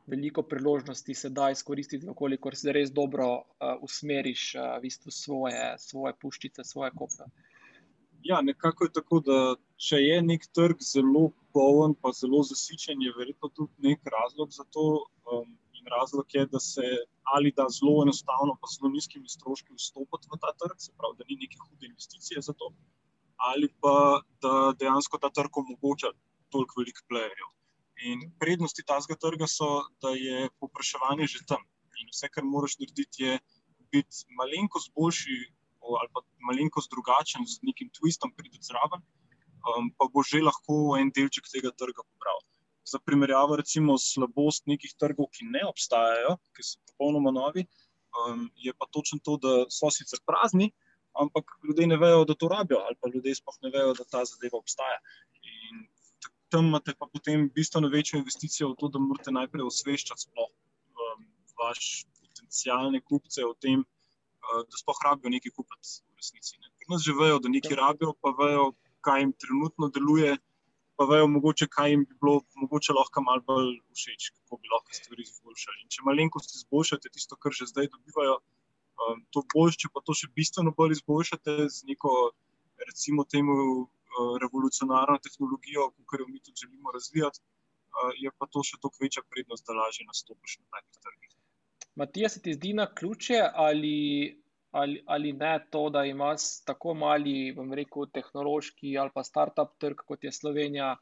veliko 0.07 0.43
priložnosti 0.43 1.15
se 1.15 1.29
da 1.29 1.49
izkoristiti, 1.51 2.07
koliko 2.15 2.51
se 2.55 2.71
res 2.71 2.91
dobro 2.91 3.27
uh, 3.35 3.75
usmeriš 3.81 4.55
uh, 4.55 4.77
v 4.77 4.85
bistvu 4.85 5.11
svoje, 5.11 5.75
svoje 5.79 6.13
puščice, 6.21 6.63
svoje 6.63 6.91
kope. 6.91 7.29
Ja, 8.25 8.41
nekako 8.41 8.87
je 8.87 8.91
tako, 8.93 9.19
da 9.25 9.39
če 9.77 10.01
je 10.01 10.21
nek 10.25 10.47
trg 10.53 10.81
zelo 10.81 11.29
poln, 11.53 11.93
pa 12.01 12.11
zelo 12.17 12.41
zasičen, 12.43 13.01
je 13.01 13.13
verjetno 13.17 13.49
tudi 13.53 13.89
nek 13.89 14.01
razlog 14.17 14.51
za 14.51 14.65
to. 14.73 15.05
Um, 15.29 15.57
in 15.77 15.91
razlog 15.93 16.25
je, 16.33 16.45
da 16.49 16.59
se 16.59 16.85
ali 17.35 17.51
da 17.57 17.65
zelo 17.77 18.03
enostavno, 18.03 18.57
pa 18.61 18.69
zelo 18.73 18.91
nizkimi 18.93 19.29
stroški 19.29 19.73
vstopiti 19.77 20.29
v 20.31 20.39
ta 20.41 20.53
trg, 20.61 20.77
se 20.77 20.93
pravi, 20.97 21.17
da 21.19 21.27
ni 21.29 21.37
neke 21.41 21.57
hude 21.63 21.89
investicije 21.89 22.41
za 22.41 22.53
to, 22.53 22.71
ali 23.49 23.69
pa 23.81 24.21
da 24.41 24.53
dejansko 24.79 25.17
ta 25.17 25.29
trg 25.29 25.57
omogoča 25.63 26.13
toliko 26.53 26.81
velikih 26.81 27.05
playerjev. 27.09 27.54
In 28.03 28.25
prednosti 28.39 28.83
tega 28.83 29.15
trga 29.15 29.47
so, 29.47 29.85
da 30.03 30.11
je 30.11 30.49
popraševanje 30.59 31.27
že 31.31 31.45
tam. 31.47 31.63
In 32.01 32.11
vse, 32.11 32.27
kar 32.27 32.43
moraš 32.43 32.75
narediti, 32.81 33.23
je 33.23 33.39
biti 33.91 34.25
malenkost 34.35 34.91
boljši 34.95 35.37
ali 35.85 36.09
pa 36.13 36.21
malenkost 36.49 36.89
drugačen 36.89 37.45
z 37.45 37.61
nekim 37.61 37.91
twistom, 37.93 38.31
priti 38.37 38.57
zraven, 38.61 39.03
um, 39.69 39.91
pa 39.97 40.07
bo 40.09 40.23
že 40.25 40.41
lahko 40.41 40.97
en 40.99 41.11
delček 41.13 41.45
tega 41.51 41.71
trga 41.71 42.01
pobral. 42.01 42.41
Za 42.85 42.99
primerjavo, 43.01 43.57
recimo, 43.61 43.97
slabost 43.97 44.65
nekih 44.69 44.93
trgov, 44.97 45.29
ki 45.33 45.45
ne 45.49 45.61
obstajajo, 45.69 46.37
ki 46.57 46.65
so 46.65 46.81
popolnoma 46.89 47.33
novi, 47.33 47.65
um, 48.17 48.49
je 48.55 48.73
pa 48.73 48.89
točno 48.89 49.21
to, 49.21 49.37
da 49.41 49.53
so 49.69 49.89
sicer 49.93 50.21
prazni, 50.25 50.71
ampak 51.21 51.53
ljudje 51.63 51.87
ne 51.87 51.97
vejo, 51.97 52.25
da 52.25 52.35
to 52.35 52.49
rabijo, 52.51 52.81
ali 52.85 52.97
pa 53.01 53.09
ljudje 53.13 53.37
sploh 53.39 53.57
ne 53.63 53.71
vejo, 53.73 53.93
da 53.97 54.03
ta 54.03 54.25
zadeva 54.25 54.59
obstaja. 54.59 54.99
Tam 56.53 56.69
imate 56.69 56.93
pa 56.99 57.07
potem 57.11 57.49
bistveno 57.55 57.89
večjo 57.89 58.19
investicijo 58.21 58.69
v 58.71 58.77
to, 58.79 58.89
da 58.93 59.01
morate 59.01 59.33
najprej 59.33 59.65
osveščati 59.65 60.27
sploh 60.27 60.51
um, 60.51 61.25
vaš 61.61 62.05
potencijalne 62.19 63.01
kupce 63.01 63.45
o 63.45 63.53
tem, 63.53 63.81
uh, 63.81 64.61
da 64.63 64.81
sploh 64.81 64.99
rabijo 65.07 65.33
nekaj 65.33 65.55
kupiti 65.55 66.01
v 66.05 66.21
resnici. 66.21 66.59
Ne. 66.61 66.69
Nas 66.91 67.05
že 67.05 67.15
vejo, 67.17 67.39
da 67.41 67.49
nekaj 67.49 67.79
rabijo, 67.81 68.13
pa 68.21 68.33
vejo, 68.37 68.73
kaj 69.05 69.23
jim 69.23 69.33
trenutno 69.41 69.89
deluje, 69.95 70.35
pa 70.95 71.07
vejo, 71.09 71.27
mogoče, 71.27 71.67
kaj 71.71 71.91
jim 71.91 72.05
bi 72.07 72.17
bilo 72.21 72.39
mogoče 72.61 72.93
lahko 72.95 73.23
malo 73.25 73.43
bolj 73.49 73.71
všeč, 73.97 74.29
kako 74.37 74.61
bi 74.61 74.71
lahko 74.71 74.95
stvari 74.99 75.25
izboljšali. 75.25 75.81
In 75.83 75.91
če 75.91 76.05
malenkost 76.07 76.55
izboljšate 76.59 77.11
tisto, 77.17 77.37
kar 77.41 77.57
že 77.57 77.67
zdaj 77.71 77.89
dobivajo, 77.91 78.37
um, 79.01 79.25
to 79.33 79.43
boljše, 79.53 79.85
če 79.85 79.91
pa 79.93 80.05
to 80.05 80.15
še 80.21 80.31
bistveno 80.37 80.73
bolj 80.77 80.95
izboljšate 80.99 81.57
z 81.67 81.91
neko, 81.91 82.13
recimo, 82.85 83.25
temu 83.27 83.57
revolucionarno 84.43 85.17
tehnologijo, 85.25 85.89
ki 86.09 86.21
jo 86.21 86.27
mi 86.31 86.39
tudi 86.39 86.61
želimo 86.63 86.91
razvijati, 86.97 87.41
eh, 87.41 88.11
je 88.23 88.31
pa 88.37 88.47
to 88.51 88.63
še 88.63 88.79
toliko 88.81 89.03
večja 89.05 89.23
prednost, 89.29 89.65
da 89.67 89.77
lažje 89.81 90.07
nastopiš 90.11 90.59
na 90.61 90.65
takih 90.77 91.01
trgih. 91.07 91.35
Matija, 91.95 92.29
se 92.29 92.41
ti 92.41 92.53
zdi 92.53 92.73
na 92.73 92.85
ključe 92.99 93.39
ali, 93.65 93.97
ali, 94.71 95.03
ali 95.05 95.33
ne 95.33 95.53
to, 95.71 95.89
da 95.89 96.03
imaš 96.05 96.47
tako 96.67 96.93
mali, 96.93 97.53
bom 97.55 97.73
rekel, 97.73 98.09
tehnološki 98.17 98.97
ali 98.97 99.13
pa 99.15 99.23
start-up 99.23 99.77
trg, 99.79 100.03
kot 100.07 100.23
je 100.23 100.31
Slovenija, 100.31 100.95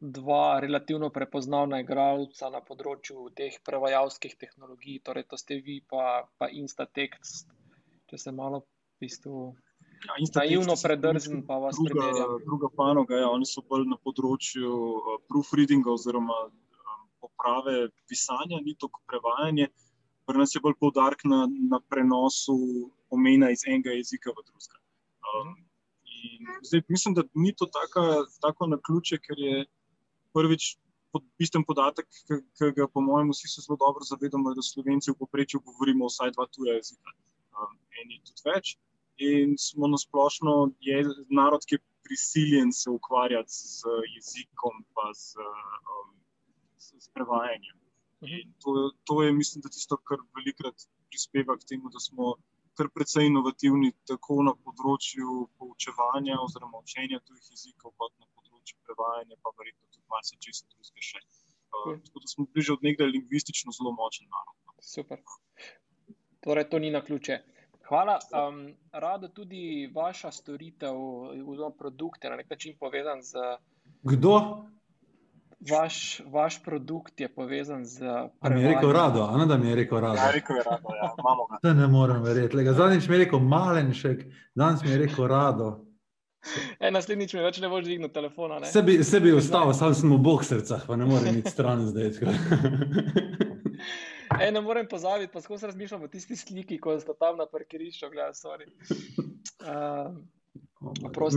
dva 0.00 0.60
relativno 0.60 1.08
prepoznavna 1.10 1.80
igralca 1.80 2.50
na 2.50 2.60
področju 2.60 3.28
teh 3.38 3.54
prevajalskih 3.64 4.34
tehnologij, 4.40 5.00
torej 5.06 5.24
to 5.30 5.38
ste 5.40 5.60
vi, 5.64 5.78
pa, 5.88 6.26
pa 6.38 6.50
Instatext, 6.50 7.54
če 8.10 8.18
se 8.18 8.32
malo 8.32 8.64
v 8.64 9.06
bistvu. 9.06 9.44
Ja, 10.04 10.14
naivno 10.34 10.74
predrzen, 10.82 11.42
pa 11.46 11.56
vas 11.58 11.76
druga, 11.80 12.26
druga 12.44 12.68
panoga. 12.76 13.16
Ja, 13.16 13.30
oni 13.32 13.46
so 13.48 13.62
bolj 13.68 13.86
na 13.88 13.96
področju 14.04 14.68
uh, 14.68 15.16
proofreadinga 15.30 15.92
oziroma 15.94 16.36
um, 16.44 17.06
poprave 17.24 17.88
pisanja, 18.10 18.60
ni 18.66 18.76
to 18.76 18.90
prevajanje. 19.08 19.70
Pri 20.28 20.40
nas 20.40 20.54
je 20.56 20.62
bolj 20.64 20.76
poudarek 20.80 21.24
na, 21.28 21.44
na 21.72 21.80
prenosu 21.92 22.56
pomena 23.12 23.50
iz 23.52 23.64
enega 23.68 23.96
jezika 23.96 24.32
v 24.36 24.44
drugega. 24.44 24.80
Um, 25.32 25.56
zdaj, 26.68 26.84
mislim, 26.92 27.16
da 27.16 27.24
ni 27.40 27.52
to 27.56 27.68
taka, 27.72 28.24
tako 28.44 28.68
na 28.72 28.80
ključe, 28.80 29.20
ker 29.24 29.44
je 29.48 29.66
prvič. 30.36 30.74
Bistven 31.38 31.62
podatek, 31.62 32.08
ki 32.26 32.72
ga, 32.74 32.88
po 32.90 32.98
mojem, 32.98 33.28
vsi 33.30 33.46
se 33.46 33.62
zelo 33.62 33.76
dobro 33.78 34.02
zavedamo, 34.02 34.50
je, 34.50 34.56
da 34.58 34.64
Slovenci 34.66 35.12
v 35.12 35.20
povprečju 35.20 35.60
govorimo 35.62 36.08
vsaj 36.10 36.32
dva 36.34 36.48
tuja 36.50 36.74
jezika, 36.74 37.12
um, 37.54 37.76
eni 38.02 38.18
tudi 38.26 38.42
več 38.48 38.72
in 39.16 39.54
smo 39.58 39.88
na 39.88 39.98
splošno 39.98 40.54
narod, 41.30 41.66
ki 41.68 41.74
je 41.74 41.84
prisiljen 42.04 42.72
se 42.72 42.90
ukvarjati 42.90 43.52
z 43.52 43.94
jezikom, 44.16 44.84
pa 44.94 45.06
z, 45.14 45.40
um, 45.40 46.10
z, 46.78 47.00
z 47.04 47.08
prevajanjem. 47.14 47.76
Mhm. 48.24 48.50
To, 48.62 48.90
to 49.04 49.22
je, 49.22 49.32
mislim, 49.32 49.62
da 49.62 49.68
tisto, 49.68 49.96
kar 49.96 50.18
velikrat 50.36 50.88
prispeva 51.08 51.56
k 51.56 51.64
temu, 51.68 51.90
da 51.92 52.00
smo 52.00 52.34
kar 52.74 52.88
precej 52.94 53.28
inovativni, 53.30 53.92
tako 54.10 54.42
na 54.48 54.52
področju 54.66 55.46
poučevanja 55.58 56.40
oziroma 56.42 56.80
učenja 56.82 57.20
tujih 57.22 57.50
jezikov, 57.52 57.94
kot 58.00 58.12
na 58.18 58.26
področju 58.34 58.78
prevajanja, 58.86 59.38
pa 59.42 59.52
verjetno 59.58 59.86
tudi 59.92 60.06
malce 60.10 60.38
česa 60.42 60.66
drugega 60.66 61.06
še. 61.10 61.22
Uh, 61.74 61.94
tako 62.06 62.22
da 62.24 62.30
smo 62.30 62.46
bili 62.50 62.66
že 62.66 62.74
od 62.74 62.86
nekdaj 62.86 63.10
lingvistično 63.12 63.74
zelo 63.74 63.94
močen 63.94 64.26
narod. 64.30 64.56
No. 64.66 64.74
Super. 64.82 65.22
Torej, 66.44 66.68
to 66.70 66.78
ni 66.82 66.90
na 66.94 67.02
ključe. 67.04 67.38
Hvala. 67.88 68.18
Um, 68.48 68.74
rado 68.92 69.28
tudi 69.28 69.90
vaša 69.94 70.30
storitev, 70.30 70.96
oziroma 71.46 71.70
produkt 71.78 72.24
je 72.24 72.30
na 72.30 72.36
nek 72.36 72.50
način 72.50 72.74
povezan 72.80 73.22
z. 73.22 73.34
Kdo? 74.02 74.64
Vaš, 75.70 76.20
vaš 76.26 76.62
produkt 76.62 77.20
je 77.20 77.34
povezan 77.34 77.84
z. 77.84 78.00
Mi 78.50 78.62
je 78.62 78.68
rekel 78.68 78.92
rado, 78.92 79.20
ali 79.20 79.48
da 79.48 79.56
mi 79.56 79.68
je 79.68 79.74
rekel 79.74 80.00
rado? 80.00 80.16
Ja, 80.16 80.30
rekel 80.30 80.56
je 80.56 80.62
rado, 80.62 80.88
ja, 81.02 81.14
imamo 81.18 81.46
ga. 81.46 81.58
To 81.62 81.74
ne 81.74 81.86
morem 81.86 82.22
verjeti. 82.22 82.72
Zadnjič 82.72 83.08
mi 83.08 83.14
je 83.14 83.24
rekel 83.24 83.38
malenšek, 83.38 84.24
danes 84.54 84.82
mi 84.82 84.90
je 84.90 84.98
rekel 84.98 85.26
rado. 85.26 85.84
E, 86.80 86.90
naslednjič 86.90 87.32
mi 87.34 87.40
več 87.40 87.58
ne 87.60 87.68
boš 87.68 87.84
dvignil 87.84 88.08
telefona. 88.12 88.60
Se 88.68 88.82
bi, 88.82 89.04
se 89.04 89.20
bi 89.20 89.32
ustavil, 89.32 89.72
sam 89.72 89.94
sem 89.96 90.12
v 90.12 90.18
boksercah, 90.20 90.84
pa 90.86 90.96
ne 90.96 91.06
morem 91.08 91.38
iti 91.40 91.50
stran 91.50 91.86
zdaj. 91.88 92.10
E, 94.40 94.50
ne 94.52 94.60
morem 94.60 94.86
pozabiti, 94.90 95.32
pa 95.32 95.40
skozi 95.40 95.66
razmišljam 95.66 96.02
o 96.02 96.08
tisti 96.08 96.36
sliki, 96.36 96.78
ko 96.80 96.98
ste 97.00 97.12
tam 97.18 97.36
na 97.38 97.46
parkirišču. 97.50 98.06
Uh, 98.06 98.12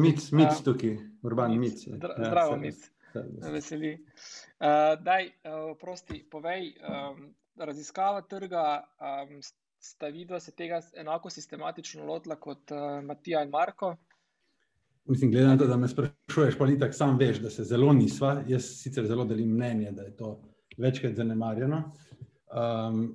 mic, 0.01 0.31
mic 0.31 0.51
uh, 0.51 0.63
tukaj, 0.63 0.97
urban 1.23 1.57
mic. 1.59 1.83
Zdra, 1.85 2.15
ja, 2.17 2.29
zdravo, 2.31 2.57
mic. 2.57 2.75
Veseli. 3.51 3.93
Uh, 3.93 4.95
daj, 5.03 5.25
uh, 5.27 5.77
prosti, 5.79 6.23
povej, 6.31 6.73
um, 6.81 7.29
raziskava 7.57 8.21
trga, 8.21 8.83
um, 8.99 9.39
sta 9.79 10.09
vidva 10.13 10.39
se 10.39 10.51
tega 10.51 10.81
enako 10.97 11.29
sistematično 11.29 12.05
lotila 12.05 12.35
kot 12.35 12.71
uh, 12.71 13.03
Matija 13.05 13.43
in 13.43 13.49
Marko? 13.49 13.95
Mislim, 15.07 15.31
glede 15.31 15.47
na 15.47 15.57
to, 15.57 15.67
da 15.67 15.77
me 15.77 15.87
sprašuješ, 15.87 16.57
pa 16.57 16.65
ni 16.67 16.79
tako, 16.79 16.93
sam 16.93 17.17
veš, 17.17 17.39
da 17.39 17.49
se 17.49 17.63
zelo 17.63 17.93
nisva. 17.93 18.41
Jaz 18.47 18.65
sicer 18.81 19.05
zelo 19.07 19.25
delim 19.25 19.53
mnenje, 19.55 19.91
da 19.91 20.03
je 20.03 20.15
to 20.17 20.41
večkrat 20.77 21.15
zanemarjeno. 21.15 21.83
Um, 22.47 23.11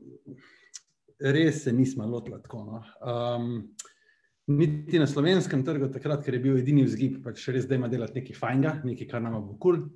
res 1.22 1.62
se 1.64 1.72
nismo 1.72 2.06
lotili 2.06 2.40
tako. 2.42 2.64
No. 2.66 2.82
Um, 3.00 3.76
niti 4.52 4.98
na 4.98 5.06
slovenskem 5.06 5.64
trgu, 5.64 5.88
takrat, 5.92 6.24
ker 6.24 6.36
je 6.36 6.42
bil 6.42 6.58
edini 6.60 6.84
vzgib, 6.84 7.20
pač 7.24 7.46
res 7.54 7.68
da 7.70 7.78
ima 7.78 7.88
delati 7.88 8.20
nekaj 8.20 8.38
fajnega, 8.38 8.80
nekaj, 8.84 9.08
kar 9.10 9.22
nam 9.24 9.38
bo 9.40 9.56
kul. 9.56 9.82
Cool. 9.82 9.90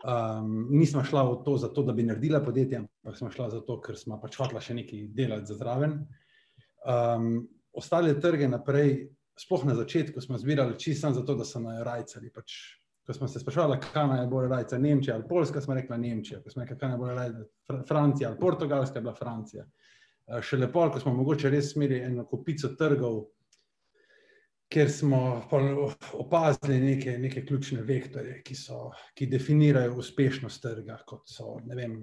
Um, 0.00 0.68
nismo 0.72 1.02
šli 1.04 1.20
v 1.28 1.42
to, 1.44 1.58
zato, 1.60 1.82
da 1.84 1.92
bi 1.92 2.06
naredila 2.08 2.40
podjetje, 2.40 2.78
ampak 2.80 3.18
smo 3.18 3.28
šli 3.30 3.50
zato, 3.52 3.76
ker 3.84 3.98
smo 4.00 4.16
pač 4.22 4.38
hotela 4.40 4.62
še 4.64 4.78
nekaj 4.78 5.02
delati 5.12 5.50
za 5.50 5.58
zraven. 5.60 5.98
Um, 6.88 7.42
ostale 7.76 8.14
trge 8.20 8.48
naprej, 8.48 9.10
sploh 9.36 9.66
na 9.68 9.76
začetku, 9.76 10.22
smo 10.24 10.40
zbirali 10.40 10.78
čisto 10.80 11.12
zato, 11.12 11.36
da 11.36 11.44
so 11.44 11.60
naj 11.60 11.84
rajcali. 11.84 12.32
Pač 12.32 12.56
ko 13.10 13.14
smo 13.14 13.28
se 13.28 13.40
sprašvali, 13.40 13.76
kaj 13.92 14.06
naj 14.06 14.26
bo 14.30 14.44
rajca, 14.46 14.78
Nemčija 14.78 15.16
ali 15.16 15.24
Poljska, 15.28 15.60
smo 15.60 15.74
rekli 15.74 15.98
Nemčija, 15.98 16.38
ko 16.42 16.50
smo 16.50 16.62
rekli, 16.62 16.76
kaj 16.78 16.88
naj 16.88 16.98
bo 16.98 17.06
rajca, 17.10 17.44
Francija 17.88 18.28
ali 18.28 18.38
Portugalska, 18.38 18.98
je 18.98 19.02
bila 19.02 19.14
Francija. 19.14 19.64
Eh, 20.28 20.42
še 20.42 20.60
lepo, 20.60 20.84
ko 20.94 21.00
smo 21.02 21.14
mogoče 21.16 21.50
res 21.50 21.72
imeli 21.74 21.98
eno 22.06 22.22
kupico 22.30 22.70
trgov, 22.78 23.24
ker 24.70 24.92
smo 24.94 25.18
opazili 26.22 26.76
neke, 26.84 27.16
neke 27.18 27.42
ključne 27.46 27.82
vektore, 27.82 28.36
ki, 28.46 28.54
so, 28.54 28.92
ki 29.18 29.26
definirajo 29.26 29.96
uspešnost 29.98 30.62
trga, 30.62 31.00
kot 31.06 31.26
so, 31.26 31.56
ne 31.66 31.80
vem, 31.80 31.96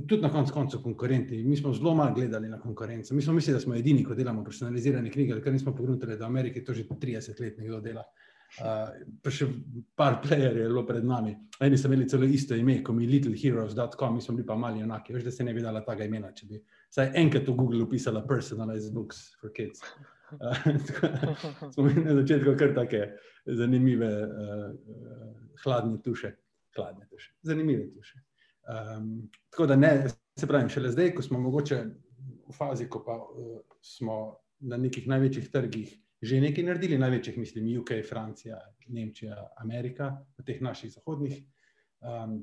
tudi 0.00 0.18
na 0.24 0.32
koncu 0.34 0.56
koncev 0.56 0.82
konkurenti. 0.82 1.44
Mi 1.46 1.60
smo 1.60 1.70
zelo 1.78 1.94
malo 1.94 2.16
gledali 2.18 2.50
na 2.50 2.58
konkurenco. 2.58 3.14
Mi 3.14 3.22
smo 3.22 3.36
mislili, 3.38 3.60
da 3.60 3.62
smo 3.62 3.78
edini, 3.78 4.02
ko 4.02 4.18
delamo 4.18 4.42
personalizirane 4.42 5.14
knjige, 5.14 5.38
ker 5.46 5.54
nismo 5.54 5.76
pogledali, 5.78 6.18
da 6.18 6.26
v 6.26 6.32
Ameriki 6.34 6.64
to 6.66 6.74
že 6.74 6.88
30 6.90 7.38
let 7.38 7.62
nekdo 7.62 7.78
dela. 7.86 8.02
Uh, 8.02 8.29
pa 8.58 9.30
še 9.30 9.46
par 9.96 10.18
playerjev 10.24 10.64
je 10.64 10.68
bilo 10.68 10.82
pred 10.86 11.04
nami. 11.06 11.34
Eni 11.60 11.78
so 11.78 11.88
imeli 11.88 12.08
celo 12.08 12.26
isto 12.26 12.56
ime, 12.56 12.80
kot 12.84 12.96
mi 12.96 13.06
littleheroes.com, 13.06 14.14
mi 14.14 14.22
smo 14.24 14.34
bili 14.36 14.46
pa 14.46 14.56
mali 14.56 14.82
enaki. 14.82 15.14
Veš, 15.14 15.26
da 15.28 15.34
se 15.34 15.44
ne 15.44 15.54
bi 15.54 15.62
dala 15.62 15.84
tega 15.86 16.06
imena, 16.08 16.32
če 16.34 16.48
bi 16.48 16.60
vsaj 16.90 17.12
enkrat 17.20 17.48
v 17.48 17.56
Google 17.58 17.84
upisala 17.84 18.24
personalized 18.26 18.94
books 18.94 19.28
for 19.40 19.52
kids. 19.56 19.84
Uh, 20.30 20.54
smo 21.74 21.88
imeli 21.88 22.04
na 22.04 22.12
začetku 22.20 22.52
kar 22.54 22.70
take 22.70 23.00
zanimive 23.50 24.06
uh, 24.06 24.60
uh, 24.70 25.32
hladne 25.64 25.96
tuše. 26.04 26.30
Hladne 26.76 27.08
tuše. 27.10 27.32
Zanimive 27.42 27.88
tuše. 27.90 28.20
Um, 28.70 29.08
tako 29.50 29.66
da 29.66 29.76
ne, 29.76 29.90
se 30.38 30.46
pravi, 30.46 30.70
šele 30.70 30.92
zdaj, 30.94 31.10
ko 31.16 31.24
smo 31.26 31.40
mogoče 31.42 31.80
v 32.46 32.54
fazi, 32.54 32.86
ko 32.86 33.02
pa 33.02 33.18
uh, 33.18 33.58
smo 33.82 34.20
na 34.60 34.78
nekih 34.78 35.08
največjih 35.10 35.50
trgih 35.50 35.98
že 36.22 36.40
nekaj 36.40 36.64
naredili, 36.64 36.98
največjih, 37.00 37.38
mislim, 37.38 37.68
UK, 37.80 37.92
Francija, 38.08 38.58
Nemčija, 38.92 39.36
Amerika, 39.56 40.12
v 40.38 40.44
teh 40.44 40.60
naših 40.60 40.92
zahodnih. 40.92 41.38
Um, 42.04 42.42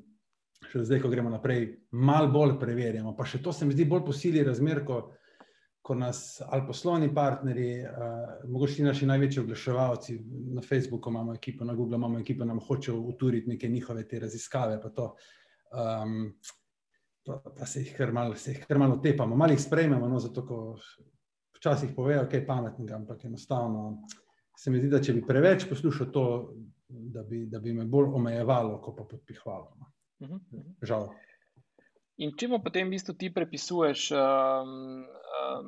še 0.66 0.82
zdaj, 0.88 1.04
ko 1.04 1.12
gremo 1.14 1.30
naprej, 1.30 1.68
malo 1.94 2.32
bolj 2.34 2.56
preverjamo. 2.58 3.14
Pa 3.18 3.28
še 3.30 3.42
to 3.46 3.54
se 3.54 3.68
mi 3.68 3.76
zdi 3.78 3.86
bolj 3.86 4.04
posili 4.08 4.42
razmer, 4.46 4.82
ko, 4.86 5.04
ko 5.86 5.96
nas 5.96 6.42
ali 6.42 6.66
poslovni 6.66 7.12
partnerji, 7.14 7.74
uh, 7.86 8.32
mogoče 8.50 8.88
naši 8.88 9.10
največji 9.12 9.44
oglaševalci 9.44 10.18
na 10.58 10.66
Facebooku, 10.66 11.14
imamo 11.14 11.38
ekipo, 11.38 11.68
na 11.68 11.78
Google 11.78 12.02
imamo 12.02 12.24
ekipo, 12.24 12.50
nam 12.50 12.64
hočejo 12.64 12.98
uturiti 13.14 13.54
neke 13.54 13.70
njihove 13.70 14.08
te 14.10 14.24
raziskave. 14.26 14.82
Pa, 14.82 14.90
to, 14.90 15.12
um, 15.78 16.34
pa, 17.30 17.38
pa 17.46 17.70
se 17.70 17.86
jih 17.86 17.94
kar 17.94 18.12
malo, 18.12 18.34
se 18.36 18.56
jih 18.56 18.66
kar 18.66 18.82
malo 18.82 18.98
tepamo, 19.04 19.38
malo 19.38 19.54
jih 19.54 19.62
sprejmemo, 19.62 20.10
no, 20.10 20.18
zato 20.24 20.48
ko 20.50 20.64
včasih 21.58 21.94
povejo 21.96 22.26
kaj 22.32 22.46
pametnega, 22.48 22.96
ampak 22.96 23.26
enostavno 23.26 24.08
se 24.58 24.72
mi 24.72 24.82
zdi, 24.82 24.90
da 24.90 25.02
če 25.04 25.14
bi 25.14 25.26
preveč 25.26 25.68
poslušal 25.70 26.12
to, 26.14 26.26
da 26.88 27.24
bi, 27.24 27.46
da 27.52 27.60
bi 27.60 27.74
me 27.74 27.86
bolj 27.86 28.14
omejevalo, 28.18 28.80
kot 28.82 28.98
pa 28.98 29.06
podpihvalo. 29.10 29.74
No. 29.80 29.92
Uh 30.20 30.28
mhm, 30.28 30.36
-huh. 30.36 30.60
Mhm. 30.60 30.76
Žal. 30.82 31.10
In 32.18 32.32
če 32.38 32.48
mu 32.48 32.58
potem 32.64 32.88
v 32.88 32.96
bistvu 32.96 33.14
ti 33.14 33.30
prepisuješ 33.34 34.12
um, 34.12 35.06
um, 35.06 35.68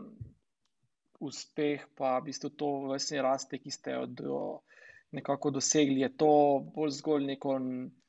uspeh, 1.19 1.83
pa 1.95 2.17
v 2.19 2.23
bistvu 2.31 2.49
to 2.49 2.69
vrstne 2.87 3.21
raste, 3.21 3.59
ki 3.61 3.71
ste 3.71 3.91
jo 3.91 4.05
do, 4.05 4.39
nekako 5.11 5.51
dosegli, 5.51 6.01
je 6.01 6.09
to 6.17 6.31
bolj 6.75 6.89
zgolj 6.89 7.25
neko 7.25 7.59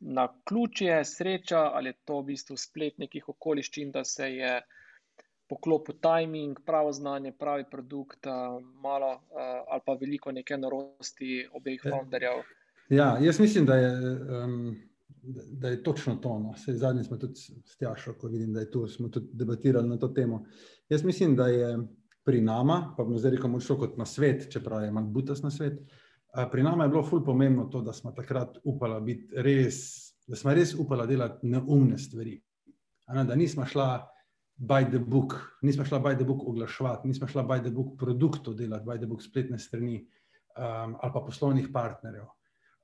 na 0.00 0.28
ključje, 0.48 1.04
sreča 1.04 1.60
ali 1.74 1.92
je 1.92 1.98
to 2.04 2.20
v 2.20 2.24
bistvu 2.32 2.56
splet 2.56 2.98
nekih 2.98 3.28
okoliščin, 3.28 3.92
da 3.92 4.04
se 4.04 4.30
je 4.32 4.54
poklopil 5.50 5.98
timing, 5.98 6.60
pravo 6.66 6.92
znanje, 6.92 7.32
pravi 7.32 7.64
produkt, 7.70 8.26
malo 8.82 9.18
ali 9.68 9.80
pa 9.86 9.96
veliko 10.00 10.32
neke 10.32 10.56
norosti 10.56 11.48
obeh 11.52 11.82
ja. 11.84 11.90
founderjev. 11.90 12.44
Ja, 12.90 13.16
jaz 13.20 13.40
mislim, 13.40 13.66
da 13.66 13.74
je. 13.74 13.90
Um 14.44 14.90
da 15.52 15.68
je 15.68 15.82
točno 15.82 16.16
to. 16.16 16.38
No. 16.38 16.54
Zadnji 16.66 17.04
smo 17.04 17.16
tudi 17.16 17.34
stjašali, 17.64 18.18
ko 18.18 18.28
vidim, 18.28 18.52
da 18.52 18.60
je 18.60 18.70
tu, 18.70 18.88
smo 18.88 19.08
tudi 19.08 19.26
debatirali 19.32 19.88
na 19.88 19.98
to 19.98 20.08
temo. 20.08 20.44
Jaz 20.88 21.04
mislim, 21.04 21.36
da 21.36 21.46
je 21.46 21.78
pri 22.24 22.40
nama, 22.40 22.94
pa 22.96 23.04
bomo 23.04 23.18
zdaj 23.18 23.30
rekel, 23.30 23.60
šlo 23.60 23.76
kot 23.78 23.96
na 23.98 24.06
svet, 24.06 24.52
čeprav 24.52 24.84
je 24.84 24.90
malo 24.90 25.06
butas 25.06 25.42
na 25.42 25.50
svet. 25.50 25.80
Pri 26.52 26.62
nama 26.62 26.84
je 26.84 26.90
bilo 26.90 27.02
ful 27.02 27.24
pomembno 27.24 27.64
to, 27.64 27.82
da 27.82 27.92
smo 27.92 28.12
takrat 28.12 28.58
upali 28.64 29.00
biti 29.04 29.34
res, 29.36 29.76
da 30.26 30.36
smo 30.36 30.54
res 30.54 30.74
upali 30.74 31.08
delati 31.08 31.46
neumne 31.46 31.98
stvari. 31.98 32.40
Da 33.26 33.34
nismo 33.34 33.66
šla 33.66 34.06
by 34.60 34.84
the 34.90 34.98
book, 34.98 35.56
nismo 35.62 35.84
šla 35.84 35.98
by 35.98 36.14
the 36.16 36.24
book 36.24 36.42
oglaševati, 36.46 37.08
nismo 37.08 37.28
šla 37.28 37.42
by 37.42 37.60
the 37.60 37.70
book 37.70 37.96
produktov 37.98 38.54
delati, 38.54 38.84
by 38.84 38.98
the 38.98 39.06
book 39.06 39.22
spletne 39.22 39.58
strani 39.58 40.06
um, 40.56 40.96
ali 41.00 41.12
pa 41.12 41.20
poslovnih 41.20 41.68
partnerjev. 41.72 42.26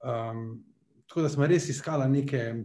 Um, 0.05 0.65
tako 1.09 1.23
da 1.23 1.29
smo 1.29 1.47
res 1.47 1.69
iskali 1.69 2.09
neke, 2.09 2.65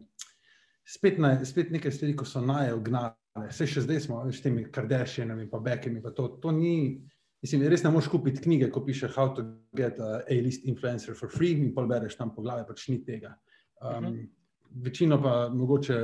spet, 0.87 1.19
na, 1.19 1.45
spet 1.45 1.71
neke 1.71 1.91
stvari, 1.91 2.15
ko 2.15 2.25
so 2.25 2.41
naje 2.41 2.73
ugnale. 2.73 3.15
Vse 3.49 3.67
še 3.67 3.83
zdaj 3.83 3.99
smo 4.07 4.21
s 4.31 4.41
temi 4.43 4.63
kardešjenami, 4.71 5.49
pa 5.51 5.59
bekami. 5.59 6.01
Pa 6.03 6.11
to, 6.15 6.27
to 6.43 6.51
ni, 6.55 7.01
mislim, 7.43 7.67
res 7.67 7.83
ne 7.83 7.91
moš 7.91 8.07
kupiti 8.11 8.43
knjige, 8.43 8.71
ko 8.71 8.83
piše 8.85 9.11
How 9.11 9.35
to 9.35 9.43
get 9.75 9.99
a 9.99 10.23
A-list 10.31 10.65
influencer 10.67 11.15
for 11.15 11.31
free 11.31 11.51
in 11.59 11.75
pol 11.75 11.87
bereš 11.87 12.15
tam 12.19 12.31
po 12.35 12.43
glavi, 12.47 12.63
pač 12.67 12.87
ni 12.87 13.03
tega. 13.03 13.35
Um, 13.81 13.87
uh 13.87 14.09
-huh. 14.09 14.27
Večino 14.71 15.21
pa 15.21 15.49
mogoče, 15.49 15.95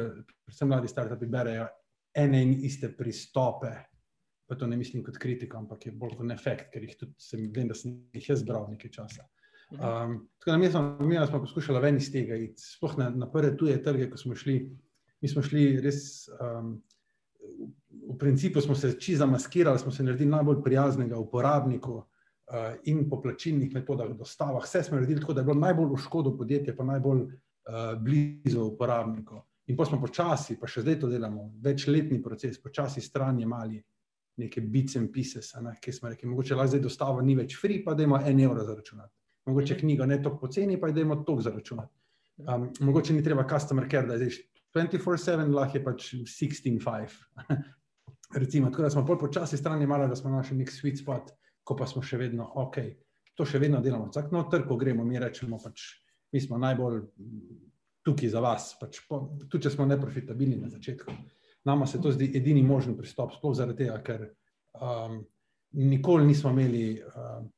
predvsem 0.43 0.67
mladi 0.67 0.87
startupi, 0.87 1.25
berejo 1.25 1.67
ene 2.17 2.41
in 2.41 2.53
iste 2.65 2.89
pristope. 2.97 3.71
Pa 4.47 4.55
to 4.55 4.67
ne 4.67 4.77
mislim 4.79 5.03
kot 5.03 5.17
kritika, 5.19 5.57
ampak 5.59 5.85
je 5.85 5.91
bolj 5.91 6.15
kot 6.17 6.31
efekt, 6.31 6.69
ker 6.73 6.83
jih 6.83 6.95
tudi 6.95 7.13
sem, 7.19 7.49
vem, 7.53 7.67
da 7.67 7.75
sem 7.75 7.97
jih 8.15 8.29
jaz 8.31 8.45
bral 8.47 8.69
nekaj 8.71 8.93
časa. 8.95 9.25
Um, 9.71 10.29
tako 10.39 10.51
da 10.51 10.57
mi 10.57 10.69
smo, 10.71 10.97
mi 10.99 11.17
smo 11.27 11.41
poskušali 11.43 11.81
ven 11.83 11.97
iz 11.99 12.07
tega, 12.11 12.37
sploh 12.55 12.95
na, 12.97 13.09
na 13.09 13.27
prve 13.31 13.57
tuje 13.57 13.75
trge, 13.83 14.07
ko 14.09 14.17
smo 14.17 14.35
šli. 14.35 14.61
Mi 15.21 15.27
smo 15.27 15.41
šli 15.43 15.65
res, 15.83 16.29
um, 16.39 16.77
v 18.07 18.17
principu 18.21 18.61
smo 18.61 18.75
se 18.75 18.93
čisto 18.99 19.25
zamaskirali, 19.25 19.79
smo 19.79 19.91
se 19.91 20.03
naredili 20.03 20.29
najbolj 20.31 20.61
prijaznega 20.63 21.19
uporabniku 21.19 21.97
uh, 21.97 22.77
in 22.83 23.09
po 23.09 23.19
plačilnih 23.21 23.73
metodah, 23.73 24.13
dostavah. 24.15 24.63
Vse 24.63 24.83
smo 24.83 24.95
naredili 24.95 25.19
tako, 25.19 25.33
da 25.33 25.43
je 25.43 25.49
bilo 25.49 25.59
najbolj 25.59 25.91
v 25.91 26.01
škodo 26.05 26.37
podjetja, 26.37 26.75
pa 26.77 26.87
najbolj 26.87 27.25
uh, 27.27 27.33
blizu 27.99 28.63
uporabniku. 28.71 29.41
In 29.67 29.75
pa 29.75 29.85
smo 29.85 29.99
počasi, 29.99 30.55
pa 30.59 30.67
še 30.67 30.81
zdaj 30.85 30.99
to 31.01 31.11
delamo, 31.11 31.49
večletni 31.63 32.21
proces, 32.23 32.59
počasi 32.63 33.03
stran 33.03 33.39
je 33.39 33.47
mali. 33.47 33.83
Neke 34.37 34.61
bits 34.61 34.95
and 34.99 35.09
pieces, 35.09 35.55
ne, 35.65 35.71
ki 35.81 35.91
smo 35.91 36.11
rekli, 36.11 36.27
mogoče 36.29 36.55
lahko 36.55 36.69
zdaj 36.75 36.81
dostava 36.83 37.23
ni 37.25 37.33
več 37.35 37.55
free, 37.57 37.81
pa 37.83 37.95
da 37.97 38.05
ima 38.05 38.19
en 38.29 38.39
evro 38.45 38.61
za 38.63 38.75
računati 38.77 39.17
mogoče 39.47 39.73
mhm. 39.73 39.79
knjiga 39.79 40.05
ne 40.05 40.23
tako 40.23 40.37
poceni, 40.37 40.79
pa 40.81 40.89
idemo 40.89 41.15
to 41.15 41.37
zaračunati. 41.41 41.93
Um, 42.37 42.69
mogoče 42.79 43.13
ni 43.13 43.23
treba 43.23 43.47
customer 43.49 43.87
care, 43.91 44.07
da 44.07 44.13
je 44.13 44.29
24-7, 44.75 45.53
lahko 45.53 45.77
je 45.77 45.83
pač 45.83 46.13
16-5. 46.13 47.15
Recimo, 48.41 48.69
tako 48.69 48.83
da 48.83 48.89
smo 48.89 49.03
bolj 49.03 49.19
počasi 49.19 49.57
strani 49.57 49.87
mali, 49.87 50.07
da 50.07 50.15
smo 50.15 50.29
našli 50.29 50.57
nek 50.57 50.71
sweet 50.71 51.01
spot, 51.01 51.31
ko 51.63 51.75
pa 51.75 51.87
smo 51.87 52.03
še 52.03 52.17
vedno 52.17 52.51
ok. 52.55 52.77
To 53.37 53.45
še 53.45 53.59
vedno 53.61 53.79
delamo. 53.81 54.09
Vsak 54.11 54.31
no, 54.31 54.43
trg, 54.51 54.67
ko 54.67 54.77
gremo, 54.77 55.05
mi 55.05 55.19
rečemo, 55.19 55.59
pač, 55.63 55.85
mi 56.33 56.41
smo 56.41 56.57
najbolj 56.57 57.01
tukaj 58.07 58.31
za 58.33 58.41
vas. 58.43 58.71
Pač, 58.79 59.01
po, 59.09 59.21
tudi 59.45 59.67
če 59.67 59.73
smo 59.75 59.85
neprofitabilni 59.89 60.57
na 60.61 60.71
začetku. 60.71 61.15
Nama 61.67 61.87
se 61.87 61.99
to 62.01 62.13
zdi 62.15 62.31
edini 62.39 62.63
možen 62.63 62.95
pristop, 62.97 63.35
sploh 63.35 63.55
zaradi 63.57 63.83
tega, 63.83 63.99
ker 64.03 64.25
um, 64.79 65.21
nikoli 65.83 66.31
nismo 66.31 66.55
imeli. 66.55 66.87
Um, 67.13 67.51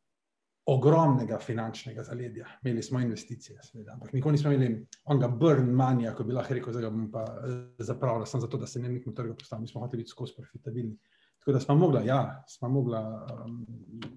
ogromnega 0.70 1.40
finančnega 1.42 2.04
zaledja. 2.04 2.48
Imeli 2.64 2.84
smo 2.84 3.00
investicije, 3.02 3.60
seveda, 3.64 3.94
ampak 3.94 4.14
nikoli 4.14 4.38
nismo 4.38 4.52
imeli 4.52 4.86
onega 5.10 5.28
burn 5.28 5.72
manja, 5.76 6.14
ko 6.16 6.24
bi 6.24 6.36
lahko 6.36 6.54
rekel, 6.54 6.76
da 6.76 6.92
bom 6.94 7.08
pa 7.12 7.24
eh, 7.26 7.84
zapravljal 7.84 8.28
samo 8.30 8.42
zato, 8.46 8.58
da 8.58 8.68
se 8.68 8.82
ne 8.82 8.90
nekem 8.90 9.16
trgu 9.16 9.36
postavim. 9.36 9.68
Smo 9.68 9.82
hoteli 9.82 10.04
biti 10.04 10.14
skozi 10.14 10.36
profitabilni. 10.38 10.98
Tako 11.40 11.56
da 11.56 11.60
smo 11.60 11.76
mogli, 11.76 12.06
ja, 12.08 12.44
smo 12.48 12.70
mogli 12.70 12.98
um, 12.98 13.66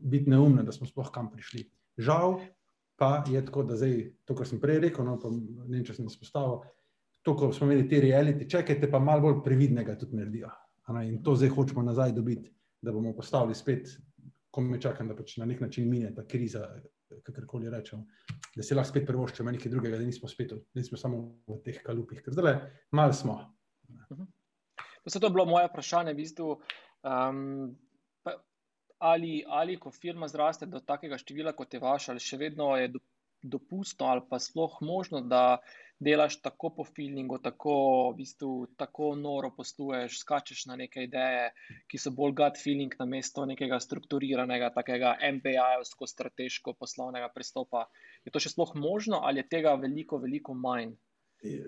biti 0.02 0.30
neumni, 0.30 0.64
da 0.66 0.72
smo 0.72 0.86
sploh 0.86 1.10
kam 1.14 1.30
prišli. 1.32 1.64
Žal 1.96 2.40
pa 3.02 3.10
je 3.26 3.42
tako, 3.42 3.66
da 3.66 3.76
zdaj 3.76 3.98
to, 4.28 4.38
kar 4.38 4.46
sem 4.46 4.62
prej 4.62 4.78
rekel, 4.86 5.06
no, 5.08 5.18
pa 5.18 5.30
ne 5.34 5.66
vem, 5.66 5.82
če 5.84 5.98
sem 5.98 6.06
izpostavil, 6.06 6.62
to, 7.26 7.34
ko 7.38 7.50
smo 7.54 7.66
imeli 7.66 7.88
te 7.90 7.98
reality, 8.02 8.46
čakajte 8.50 8.90
pa 8.90 9.02
malo 9.02 9.26
bolj 9.26 9.42
previdnega 9.42 9.98
tudi 9.98 10.22
naredijo. 10.22 10.54
In 11.02 11.20
to 11.22 11.34
zdaj 11.38 11.50
hočemo 11.54 11.82
nazaj 11.86 12.14
dobiti, 12.14 12.50
da 12.82 12.94
bomo 12.94 13.12
postavili 13.16 13.54
spet 13.54 13.90
ko 14.52 14.60
me 14.60 14.80
čakam, 14.80 15.08
da 15.08 15.16
pač 15.16 15.38
na 15.40 15.46
nek 15.48 15.62
način 15.64 15.88
mine 15.88 16.10
ta 16.14 16.26
kriza, 16.28 16.66
kakorkoli 17.24 17.70
rečemo, 17.72 18.04
da 18.56 18.64
se 18.64 18.76
lahko 18.76 18.90
spet 18.90 19.06
prevoščemo 19.08 19.52
nekaj 19.54 19.72
drugega, 19.72 19.98
da 20.00 20.04
nismo 20.04 20.28
spet, 20.28 20.52
da 20.52 20.80
nismo 20.80 20.98
samo 21.00 21.22
v 21.48 21.58
teh 21.64 21.80
kalupih, 21.84 22.20
ker 22.24 22.36
zdaj 22.36 22.58
malo 22.92 23.16
smo. 23.16 23.38
Mhm. 23.88 24.28
To 25.02 25.26
je 25.26 25.30
bilo 25.30 25.46
moje 25.48 25.70
vprašanje, 25.70 26.12
v 26.12 26.20
bistvu. 26.20 26.50
Um, 27.02 27.72
ali, 29.02 29.42
ali 29.46 29.78
ko 29.80 29.90
firma 29.90 30.28
zraste 30.30 30.66
do 30.70 30.80
takega 30.80 31.18
števila, 31.18 31.52
kot 31.58 31.74
je 31.74 31.80
vaša, 31.82 32.12
ali 32.12 32.22
še 32.22 32.38
vedno 32.38 32.70
je 32.78 32.92
dopustno 33.42 34.06
ali 34.06 34.22
pa 34.30 34.38
sploh 34.38 34.76
možno, 34.80 35.20
da 35.20 35.58
delaš 36.02 36.40
tako 36.42 36.70
po 36.76 36.84
feelingu, 36.84 37.38
tako, 37.42 37.74
v 38.10 38.16
bistvu, 38.22 38.50
tako 38.78 39.12
noro 39.18 39.50
postuješ, 39.56 40.18
skačeš 40.22 40.64
na 40.70 40.76
neke 40.76 41.06
ideje, 41.06 41.50
ki 41.90 41.98
so 41.98 42.10
bolj 42.14 42.34
gut 42.38 42.58
feeling 42.62 42.94
na 42.98 43.06
mesto 43.06 43.46
nekega 43.46 43.78
strukturiranega, 43.82 44.72
takega 44.74 45.14
MBA-jevsko 45.36 46.08
strateško 46.10 46.74
poslovnega 46.78 47.30
pristopa. 47.34 47.86
Je 48.26 48.34
to 48.34 48.42
še 48.42 48.54
sploh 48.54 48.74
možno 48.78 49.22
ali 49.22 49.42
je 49.42 49.48
tega 49.56 49.74
veliko, 49.78 50.18
veliko 50.22 50.54
manj? 50.54 50.94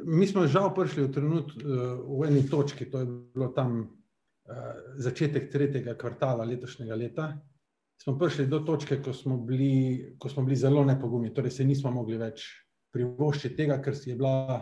Mi 0.06 0.26
smo 0.30 0.46
žal 0.46 0.70
prišli 0.74 1.08
v 1.08 1.12
trenutku 1.14 1.58
eh, 1.58 1.84
v 2.06 2.26
eni 2.30 2.46
točki, 2.50 2.86
to 2.90 3.02
je 3.02 3.10
bilo 3.34 3.50
tam 3.54 3.82
začetek 5.00 5.50
tretjega 5.52 5.94
kvartala 5.96 6.44
letošnjega 6.44 6.94
leta, 6.94 7.28
smo 8.02 8.18
prišli 8.18 8.46
do 8.46 8.60
točke, 8.60 8.98
ko 9.02 9.12
smo 9.12 9.36
bili, 9.36 10.14
ko 10.18 10.28
smo 10.28 10.44
bili 10.44 10.56
zelo 10.56 10.84
nepogumni, 10.84 11.32
torej 11.34 11.50
se 11.50 11.64
nismo 11.64 11.90
mogli 11.90 12.18
več 12.20 12.46
privoščiti 12.92 13.56
tega, 13.56 13.78
ker 13.82 13.96
si 13.96 14.10
je 14.10 14.16
bila, 14.18 14.58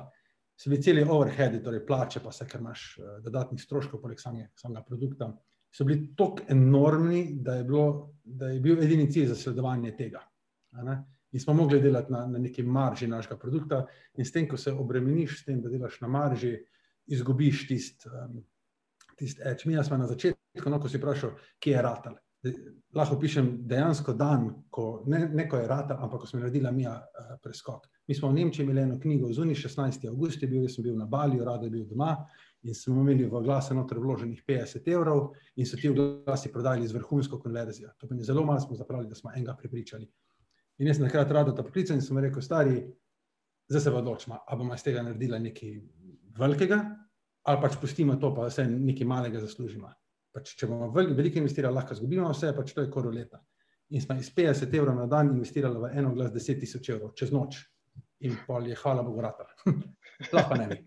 se 0.56 0.70
bi 0.70 0.78
celi 0.82 1.02
overhead, 1.02 1.58
torej 1.64 1.82
plače, 1.86 2.22
pa 2.24 2.32
se, 2.32 2.46
ker 2.48 2.62
imaš 2.62 2.84
uh, 3.00 3.16
dodatnih 3.24 3.60
stroškov, 3.60 4.00
poleg 4.00 4.20
samega 4.22 4.84
produkta, 4.86 5.32
so 5.72 5.86
bili 5.88 6.12
tako 6.16 6.46
enormni, 6.52 7.24
da 7.42 7.58
je, 7.58 7.64
bilo, 7.64 7.86
da 8.22 8.52
je 8.52 8.60
bil 8.60 8.82
edini 8.84 9.08
cilj 9.10 9.32
zasledovanje 9.32 9.96
tega. 9.96 10.22
In 11.32 11.40
smo 11.40 11.54
mogli 11.56 11.80
delati 11.80 12.12
na, 12.12 12.26
na 12.28 12.38
neki 12.38 12.62
marži 12.62 13.08
našega 13.08 13.38
produkta, 13.40 13.82
in 14.20 14.28
s 14.28 14.32
tem, 14.32 14.46
ko 14.48 14.60
se 14.60 14.72
obremeniš, 14.72 15.40
s 15.40 15.46
tem, 15.48 15.62
da 15.64 15.72
delaš 15.72 15.98
na 16.04 16.10
marži, 16.12 16.58
izgubiš 17.12 17.66
tisti 17.68 18.08
um, 18.08 18.42
tist 19.18 19.40
edge. 19.40 19.66
Mi 19.66 19.84
smo 19.84 19.96
na 19.96 20.06
začetku, 20.06 20.70
no, 20.70 20.80
ko 20.80 20.88
si 20.88 21.00
vprašal, 21.00 21.36
kje 21.58 21.76
je 21.76 21.82
ratal 21.82 22.18
lahko 22.94 23.16
pišem 23.20 23.48
dejansko 23.70 24.12
dan, 24.18 24.48
ko 24.70 25.04
ne, 25.06 25.28
ne 25.30 25.46
ko 25.48 25.60
je 25.60 25.66
rata, 25.68 25.96
ampak 26.02 26.20
ko 26.20 26.26
smo 26.26 26.40
naredili 26.40 26.72
mi 26.72 26.86
uh, 26.86 26.96
preskok. 27.42 27.86
Mi 28.08 28.14
smo 28.14 28.28
v 28.28 28.34
Nemčiji 28.40 28.64
imeli 28.64 28.82
eno 28.82 28.98
knjigo, 29.00 29.30
zunaj 29.32 29.54
16. 29.54 30.08
august 30.10 30.42
je 30.42 30.48
bil, 30.48 30.64
jaz 30.66 30.74
sem 30.76 30.84
bil 30.84 30.96
na 30.98 31.06
Bali, 31.06 31.38
rado 31.44 31.66
je 31.66 31.70
bil 31.70 31.84
doma 31.86 32.16
In 32.62 32.74
smo 32.74 33.00
imeli 33.00 33.24
v 33.26 33.40
glase 33.42 33.74
noter 33.74 33.98
vloženih 33.98 34.42
50 34.46 34.86
evrov, 34.94 35.32
in 35.56 35.66
so 35.66 35.76
ti 35.76 35.88
glasi 35.90 36.52
prodajali 36.52 36.86
z 36.86 36.94
vrhunsko 36.94 37.40
konverzijo. 37.42 37.90
To 37.98 38.06
pomeni, 38.06 38.24
zelo 38.24 38.44
malo 38.46 38.60
smo 38.60 38.76
zapravili, 38.76 39.08
da 39.08 39.18
smo 39.18 39.32
enega 39.34 39.56
prepričali. 39.58 40.06
In 40.78 40.86
jaz 40.86 40.96
sem 40.96 41.06
takrat 41.06 41.30
rado 41.30 41.52
ta 41.52 41.64
poklical 41.66 41.96
in 41.96 42.02
sem 42.02 42.18
rekel, 42.18 42.42
stari, 42.42 42.76
zdaj 43.68 43.80
se 43.80 43.90
pa 43.90 43.98
odločimo, 43.98 44.38
ali 44.46 44.58
bomo 44.58 44.74
iz 44.74 44.82
tega 44.82 45.02
naredili 45.02 45.40
nekaj 45.40 45.74
velikega, 46.38 46.78
ali 47.48 47.60
pač 47.62 47.76
pustimo 47.80 48.16
to, 48.16 48.30
pa 48.34 48.46
vse 48.46 48.66
nekaj 48.70 49.08
malega 49.08 49.40
zaslužimo. 49.42 49.90
Pač, 50.32 50.54
če 50.56 50.68
bomo 50.70 50.88
veliko 50.94 51.40
investirali, 51.40 51.74
lahko 51.74 51.96
izgubimo 51.96 52.30
vse, 52.30 52.54
pač 52.56 52.72
to 52.72 52.84
je 52.84 52.90
koroleta. 52.90 53.42
In 53.92 54.00
smo 54.00 54.16
iz 54.16 54.30
50 54.32 54.72
evrov 54.78 54.96
na 54.96 55.06
dan 55.06 55.34
investirali 55.34 55.82
v 55.82 55.90
eno 56.00 56.14
glas 56.14 56.32
10 56.32 56.62
tisoč 56.62 56.94
evrov, 56.94 57.12
čez 57.18 57.34
noč. 57.34 57.58
In 58.24 58.38
pol 58.46 58.70
je, 58.70 58.78
hvala 58.78 59.02
Bogu, 59.04 59.20
rata. 59.20 59.50
Lahko 60.36 60.56
ne 60.56 60.70
bi 60.70 60.80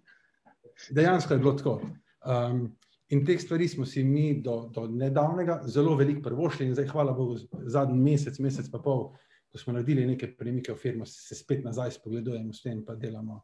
dejansko 0.90 1.34
je 1.34 1.40
bilo 1.40 1.54
tako. 1.54 1.82
Um, 2.26 2.78
in 3.10 3.26
teh 3.26 3.42
stvari 3.42 3.68
smo 3.68 3.86
si 3.86 4.04
mi 4.04 4.42
do, 4.42 4.70
do 4.74 4.88
nedavnega 4.88 5.62
zelo 5.66 5.96
veliko 5.96 6.22
prvošli, 6.22 6.66
in 6.66 6.74
zdaj, 6.74 6.88
hvala 6.88 7.14
Bogu, 7.14 7.38
zadnji 7.66 8.00
mesec, 8.02 8.40
mesec 8.40 8.70
pa 8.72 8.80
pol, 8.80 9.12
ko 9.52 9.62
smo 9.62 9.74
naredili 9.74 10.06
nekaj 10.06 10.36
premike 10.38 10.74
v 10.74 10.78
firmo, 10.78 11.06
se 11.06 11.36
spet 11.36 11.64
nazaj 11.64 11.92
spogledujemo 12.00 12.54
s 12.54 12.64
tem, 12.64 12.82
pa 12.86 12.96
delamo, 12.96 13.42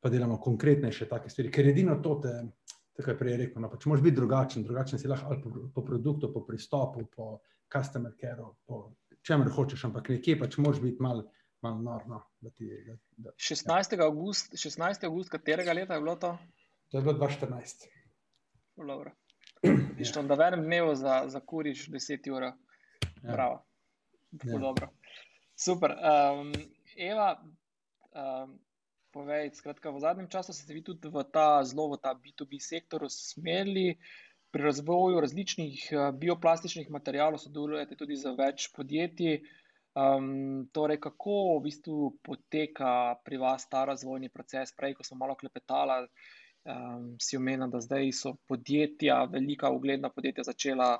pa 0.00 0.08
delamo 0.08 0.38
konkretnejše 0.40 1.08
take 1.08 1.30
stvari. 1.30 1.50
Ker 1.52 1.68
edino 1.72 1.98
to 2.02 2.14
te, 2.24 2.32
tako 2.96 3.10
je 3.10 3.18
prej 3.18 3.36
rekel, 3.44 3.62
no, 3.62 3.70
pač 3.72 3.86
moraš 3.86 4.04
biti 4.04 4.16
drugačen, 4.16 4.64
drugačen 4.64 4.98
si 4.98 5.08
lahko 5.08 5.32
ali 5.32 5.42
po, 5.42 5.50
po 5.74 5.84
produktu, 5.84 6.32
po 6.32 6.44
pristopu, 6.46 7.04
po 7.16 7.28
customer 7.72 8.16
careu, 8.20 8.54
po 8.66 8.82
čemer 9.26 9.52
hočeš, 9.52 9.84
ampak 9.90 10.08
nekje 10.16 10.38
pač 10.40 10.58
moraš 10.58 10.82
biti 10.84 11.02
mal. 11.02 11.26
Malo 11.60 11.82
norno. 11.84 12.22
Da 12.40 12.48
ti, 12.56 12.70
da, 12.86 12.94
da, 13.20 13.30
16. 13.36 13.92
Ja. 13.92 14.06
august, 14.06 14.54
16. 14.56 15.02
august, 15.04 15.28
katerega 15.28 15.74
leta 15.76 15.98
je 15.98 16.00
bilo 16.00 16.14
to? 16.16 16.30
To 16.88 16.98
je 16.98 17.02
bilo 17.04 17.18
2014. 17.18 17.84
Išto, 20.00 20.22
da 20.22 20.38
v 20.40 20.46
enem 20.46 20.64
dnevu 20.64 20.94
za, 20.96 21.18
za 21.28 21.42
kuriš 21.44 21.90
10 21.92 22.30
ur. 22.32 22.42
Ja. 22.42 22.54
Ja. 23.28 24.88
Super. 25.64 25.92
Um, 25.92 26.52
Eva, 26.96 27.34
um, 28.16 28.56
povej, 29.12 29.50
skratka, 29.54 29.90
v 29.90 30.00
zadnjem 30.00 30.28
času 30.30 30.54
ste 30.54 30.74
vi 30.74 30.82
tudi 30.82 31.10
v 31.10 31.22
ta 31.26 31.62
zelo 31.66 31.90
v 31.92 31.98
ta 31.98 32.14
B2B 32.14 32.62
sektor 32.62 33.04
usmerili. 33.04 33.98
Pri 34.50 34.66
razvoju 34.66 35.20
različnih 35.22 35.78
uh, 35.94 36.10
bioplastičnih 36.10 36.90
materijalov 36.90 37.38
sodelujete 37.38 37.94
tudi 37.94 38.18
z 38.18 38.34
več 38.34 38.70
podjetij. 38.74 39.42
Um, 39.90 40.70
torej, 40.70 41.00
kako 41.02 41.58
v 41.58 41.66
bistvu 41.66 42.10
poteka 42.22 43.18
pri 43.26 43.38
vas 43.42 43.66
ta 43.66 43.84
razvojni 43.86 44.30
proces? 44.30 44.70
Prej, 44.74 44.94
ko 44.94 45.06
smo 45.06 45.18
malo 45.22 45.34
klepetali, 45.34 46.06
um, 46.66 47.14
si 47.18 47.38
omenil, 47.38 47.70
da 47.70 47.82
zdaj 47.82 48.10
so 48.14 48.36
podjetja, 48.46 49.24
velika 49.30 49.70
ugledna 49.70 50.10
podjetja, 50.14 50.46
začela 50.46 50.94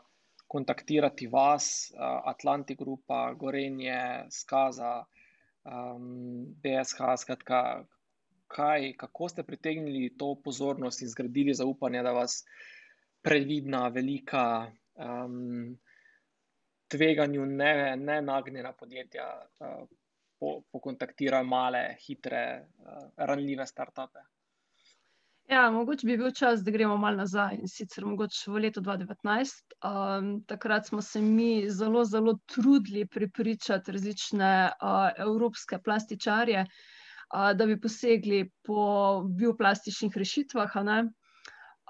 kontaktirati 0.50 1.30
vas, 1.30 1.90
uh, 1.94 2.22
Atlantic 2.26 2.78
Grupa, 2.78 3.30
Gorenje, 3.38 4.26
Skaza, 4.34 5.04
um, 5.64 6.50
BSH. 6.62 7.14
Skratka, 7.22 7.84
kaj, 8.50 8.92
kako 8.98 9.28
ste 9.28 9.42
pritegnili 9.42 10.16
to 10.18 10.34
pozornost 10.44 11.02
in 11.02 11.08
zgradili 11.08 11.54
zaupanje, 11.54 12.02
da 12.02 12.12
vas 12.12 12.44
previdna, 13.22 13.88
velika. 13.88 14.72
Um, 14.94 15.78
Tveganju 16.90 17.44
ne, 17.46 17.96
ne 17.96 18.16
nagnjena 18.22 18.72
podjetja, 18.72 19.26
uh, 19.62 20.56
pokontaktirajo 20.72 21.46
male, 21.46 21.84
hitre, 22.02 22.40
uh, 22.82 23.04
ranljive 23.16 23.66
start-upe. 23.66 24.24
Ja, 25.50 25.68
mogoče 25.70 26.06
bi 26.06 26.16
bil 26.18 26.32
čas, 26.34 26.64
da 26.66 26.74
gremo 26.74 26.96
malo 26.98 27.22
nazaj 27.22 27.56
in 27.60 27.70
sicer 27.70 28.06
mogoče 28.06 28.50
v 28.50 28.64
letu 28.66 28.82
2019. 28.82 29.76
Um, 29.86 30.32
takrat 30.50 30.90
smo 30.90 31.02
se 31.02 31.22
mi 31.22 31.70
zelo, 31.70 32.02
zelo 32.04 32.38
trudili 32.46 33.06
pripričati 33.06 33.92
različne 33.92 34.50
uh, 34.66 35.08
evropske 35.26 35.78
plastičarje, 35.78 36.66
uh, 36.66 36.99
da 37.30 37.66
bi 37.66 37.80
posegli 37.80 38.44
po 38.66 39.22
bioplastičnih 39.24 40.16
rešitvah. 40.16 40.76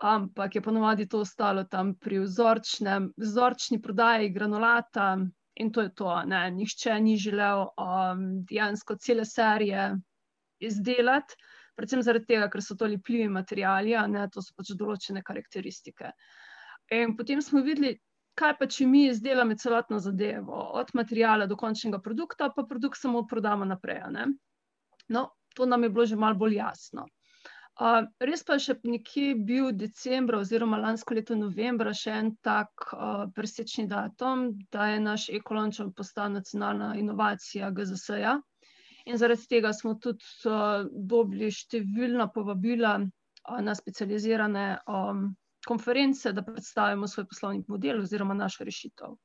Ampak 0.00 0.55
je 0.55 0.62
ponovadi 0.62 1.09
to 1.09 1.20
ostalo 1.20 1.64
tam 1.64 1.94
pri 1.94 2.22
vzorčni 2.24 3.83
prodaji 3.83 4.31
granulata 4.33 5.18
in 5.55 5.72
to 5.72 5.81
je 5.81 5.94
to. 5.94 6.22
Ne? 6.26 6.50
Nihče 6.50 7.00
ni 7.00 7.16
želel 7.16 7.66
um, 7.76 8.44
dejansko 8.48 8.96
cele 8.96 9.24
serije 9.24 9.94
izdelati 10.61 11.37
predvsem 11.81 12.05
zaradi 12.05 12.29
tega, 12.35 12.48
ker 12.53 12.62
so 12.64 12.76
to 12.76 12.88
lepljivi 12.90 13.29
materijali, 13.33 13.96
ne 14.12 14.29
to 14.33 14.44
so 14.44 14.55
pač 14.57 14.74
določene 14.76 15.24
karakteristike. 15.24 16.12
In 16.96 17.16
potem 17.16 17.40
smo 17.44 17.62
videli, 17.64 17.94
kaj 18.40 18.57
pa 18.59 18.68
če 18.74 18.87
mi 18.90 19.07
izdelamo 19.09 19.57
celotno 19.61 20.00
zadevo, 20.03 20.61
od 20.81 20.92
materijala 20.98 21.48
do 21.50 21.57
končnega 21.61 22.00
produkta, 22.05 22.50
pa 22.57 22.66
produkt 22.68 23.00
samo 23.00 23.24
prodamo 23.31 23.68
naprej. 23.68 24.03
No, 25.10 25.30
to 25.54 25.66
nam 25.66 25.82
je 25.82 25.90
bilo 25.90 26.06
že 26.06 26.16
malo 26.16 26.38
bolj 26.38 26.56
jasno. 26.60 27.06
Uh, 27.80 28.04
res 28.20 28.42
pa 28.44 28.58
je 28.58 28.62
še 28.66 28.74
nekje 28.84 29.34
bil 29.48 29.70
decembra, 29.72 30.42
oziroma 30.44 30.76
lansko 30.82 31.16
leto 31.16 31.36
novembra, 31.38 31.94
še 31.96 32.12
en 32.12 32.34
tak 32.44 32.90
uh, 32.92 33.22
presečni 33.32 33.86
datum, 33.88 34.50
da 34.74 34.90
je 34.90 34.98
naš 35.00 35.28
ekolončen 35.38 35.94
postal 35.96 36.34
nacionalna 36.34 36.90
inovacija 37.00 37.70
GZS-ja. 37.72 38.34
In 39.08 39.16
zaradi 39.16 39.48
tega 39.48 39.72
smo 39.72 39.94
tudi 39.96 40.28
uh, 40.44 40.84
dobili 40.92 41.48
številna 41.48 42.28
povabila 42.34 42.98
uh, 43.00 43.62
na 43.64 43.74
specializirane 43.78 44.66
um, 44.84 45.30
konference, 45.66 46.36
da 46.36 46.44
predstavimo 46.44 47.08
svoj 47.08 47.30
poslovni 47.32 47.64
model 47.68 48.04
oziroma 48.04 48.36
našo 48.36 48.68
rešitev. 48.68 49.16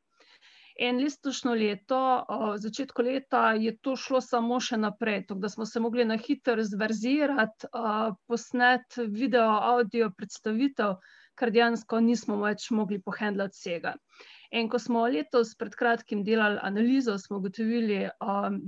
In 0.75 0.97
letošnjo 0.99 1.53
leto, 1.55 1.97
v 2.27 2.57
začetku 2.59 3.03
leta, 3.07 3.53
je 3.55 3.71
to 3.79 3.93
šlo 3.95 4.19
samo 4.19 4.57
še 4.59 4.75
naprej, 4.75 5.21
tako 5.29 5.39
da 5.45 5.49
smo 5.49 5.65
se 5.65 5.79
mogli 5.79 6.03
na 6.05 6.17
hitro 6.19 6.63
zverzirati, 6.67 7.69
posneti 8.27 9.05
video, 9.07 9.47
audio 9.71 10.09
predstavitev, 10.11 10.97
kar 11.39 11.51
dejansko 11.55 12.01
nismo 12.03 12.41
več 12.43 12.67
mogli 12.75 12.99
pohendlati 12.99 13.55
vsega. 13.55 13.95
In 14.51 14.67
ko 14.67 14.79
smo 14.79 15.07
letos 15.07 15.55
pred 15.55 15.79
kratkim 15.79 16.27
delali 16.27 16.59
analizo, 16.61 17.15
smo 17.23 17.39
ugotovili, 17.39 18.01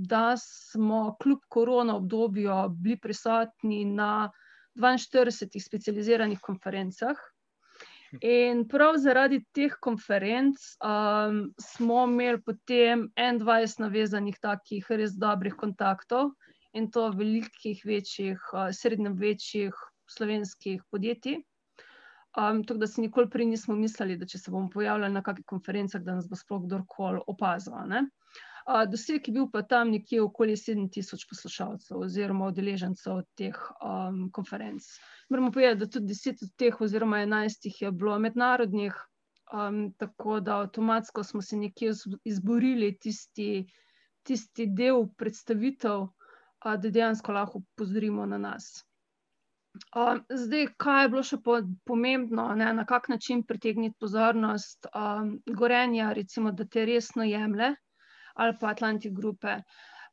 da 0.08 0.24
smo 0.40 1.02
kljub 1.20 1.44
korona 1.48 1.96
obdobju 2.00 2.56
bili 2.80 2.96
prisotni 2.96 3.84
na 3.84 4.30
42 4.80 5.60
specializiranih 5.60 6.40
konferencah. 6.40 7.20
In 8.24 8.62
prav 8.68 8.96
zaradi 8.96 9.42
teh 9.52 9.74
konferenc 9.84 10.56
um, 10.80 11.40
smo 11.60 12.04
imeli 12.06 12.40
potem 12.40 13.04
21 13.16 13.82
navezanih 13.84 14.38
takih 14.40 14.86
res 14.90 15.12
dobrih 15.12 15.56
kontaktov 15.60 16.32
in 16.72 16.88
to 16.90 17.08
velikih, 17.12 17.82
večjih, 17.84 18.40
uh, 18.54 18.70
srednjih, 18.72 19.12
večjih 19.12 19.84
slovenskih 20.08 20.80
podjetij. 20.90 21.42
Um, 22.38 22.62
tako 22.64 22.80
da 22.80 22.86
si 22.86 23.04
nikoli 23.04 23.28
prej 23.28 23.48
nismo 23.50 23.76
mislili, 23.76 24.16
da 24.16 24.26
če 24.28 24.38
se 24.38 24.50
bomo 24.50 24.70
pojavljali 24.72 25.12
na 25.12 25.22
kakšnih 25.22 25.48
konferencah, 25.48 26.00
da 26.04 26.16
nas 26.16 26.28
bo 26.30 26.36
sploh 26.36 26.64
kdorkoli 26.64 27.20
opazil. 27.26 27.76
Uh, 27.76 28.08
doseg 28.68 29.28
je 29.28 29.32
bil 29.32 29.46
pa 29.52 29.62
tam 29.62 29.90
nekje 29.90 30.20
okoli 30.22 30.56
7000 30.56 31.28
poslušalcev 31.30 32.00
oziroma 32.04 32.50
udeležencev 32.52 33.22
teh 33.36 33.56
um, 33.80 34.26
konferenc. 34.32 34.84
Moramo 35.30 35.52
povedati, 35.52 35.78
da 35.80 35.90
tudi 35.90 36.14
10 36.14 36.44
od 36.44 36.50
teh, 36.56 36.80
oziroma 36.80 37.22
11 37.24 37.64
jih 37.64 37.82
je 37.82 37.92
bilo 37.92 38.18
mednarodnih, 38.18 38.98
um, 39.52 39.92
tako 39.96 40.40
da 40.40 40.58
avtomatsko 40.60 41.24
smo 41.24 41.42
se 41.42 41.56
nekje 41.56 41.92
izborili 42.24 42.98
tisti, 42.98 43.66
tisti 44.22 44.66
del 44.66 45.06
predstavitev, 45.16 46.02
uh, 46.02 46.76
da 46.76 46.90
dejansko 46.90 47.32
lahko 47.32 47.62
pozorimo 47.76 48.26
na 48.26 48.38
nas. 48.38 48.84
Um, 49.96 50.24
zdaj, 50.30 50.66
kaj 50.76 51.04
je 51.04 51.08
bilo 51.08 51.22
še 51.22 51.36
po, 51.44 51.60
pomembno, 51.88 52.50
ne, 52.54 52.72
na 52.74 52.84
kak 52.84 53.08
način 53.08 53.46
pritegniti 53.46 53.96
pozornost 54.00 54.86
um, 54.92 55.38
Gorenja, 55.46 56.12
recimo, 56.12 56.52
da 56.52 56.64
te 56.64 56.84
resno 56.84 57.24
jemlje, 57.24 57.74
ali 58.38 58.56
pa 58.60 58.70
Atlantic 58.70 59.12
Grupe. 59.12 59.60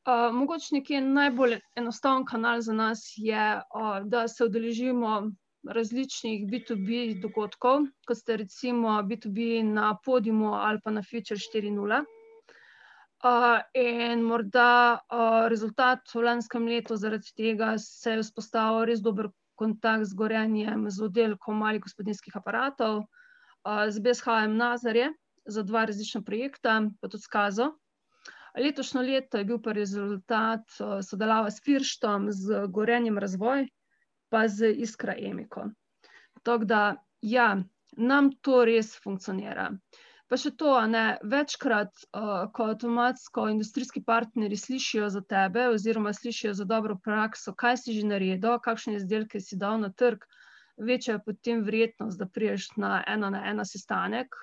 Uh, 0.05 0.33
mogoče 0.33 0.75
nekje 0.75 1.01
najbolj 1.01 1.59
enostaven 1.75 2.25
kanal 2.25 2.61
za 2.61 2.73
nas 2.73 3.01
je, 3.17 3.45
uh, 3.57 3.99
da 4.05 4.27
se 4.27 4.45
udeležimo 4.45 5.31
različnih 5.65 6.43
B2B 6.49 7.21
dogodkov, 7.21 7.87
kot 8.07 8.17
ste 8.17 8.37
recimo 8.37 8.99
B2B 9.01 9.63
na 9.65 9.95
podiumu 10.05 10.53
ali 10.53 10.81
pa 10.83 10.91
na 10.91 11.01
Future 11.01 11.39
4.0. 11.41 12.03
Uh, 13.25 13.61
in 13.73 14.21
morda 14.21 14.99
uh, 14.99 15.47
rezultat 15.49 16.13
v 16.13 16.21
lanskem 16.27 16.67
letu 16.69 16.97
zaradi 17.01 17.33
tega 17.37 17.73
se 17.77 18.11
je 18.11 18.21
vzpostavil 18.21 18.85
res 18.85 19.01
dober 19.01 19.31
kontakt 19.55 20.05
z 20.05 20.13
gorenjem 20.13 20.89
z 20.89 21.01
oddelkom 21.01 21.57
malih 21.57 21.81
gospodinskih 21.81 22.35
aparatov, 22.35 23.05
z 23.65 23.99
BSH-jem 23.99 24.57
Nazarje 24.57 25.09
za 25.45 25.63
dva 25.63 25.85
različna 25.85 26.21
projekta, 26.21 26.81
pa 27.01 27.09
tudi 27.09 27.23
skazo. 27.23 27.71
Letošnjo 28.57 29.01
leto 29.01 29.37
je 29.37 29.45
bil 29.45 29.59
pa 29.61 29.73
rezultat 29.75 30.77
sodelava 31.03 31.51
s 31.51 31.63
Firštom, 31.65 32.29
z 32.31 32.65
gorenjem 32.71 33.17
razvoj, 33.19 33.67
pa 34.31 34.47
z 34.47 34.71
Iskra 34.85 35.15
Emiko. 35.17 35.69
Tako 36.43 36.65
da, 36.65 36.81
ja, 37.21 37.49
nam 37.97 38.31
to 38.41 38.63
res 38.65 38.93
funkcionira. 39.03 39.69
Pa 40.25 40.37
še 40.41 40.51
to, 40.57 40.71
ne, 40.89 41.03
večkrat, 41.31 41.91
uh, 42.17 42.47
ko 42.53 42.69
avtomatsko 42.71 43.45
industrijski 43.51 44.01
partnerji 44.05 44.57
slišijo 44.57 45.09
za 45.13 45.21
tebe, 45.21 45.67
oziroma 45.73 46.13
slišijo 46.17 46.53
za 46.57 46.65
dobro 46.65 46.97
prakso, 47.03 47.53
kaj 47.53 47.77
si 47.83 47.93
že 47.99 48.07
naredil, 48.09 48.57
kakšne 48.65 48.95
izdelke 48.97 49.39
si 49.39 49.59
dal 49.61 49.77
na 49.83 49.91
trg, 49.93 50.25
večja 50.81 51.17
je 51.17 51.23
potem 51.27 51.61
verjetnost, 51.67 52.17
da 52.19 52.25
priješ 52.25 52.71
na 52.81 53.03
ena 53.07 53.29
na 53.29 53.43
ena 53.51 53.65
sestanek. 53.65 54.33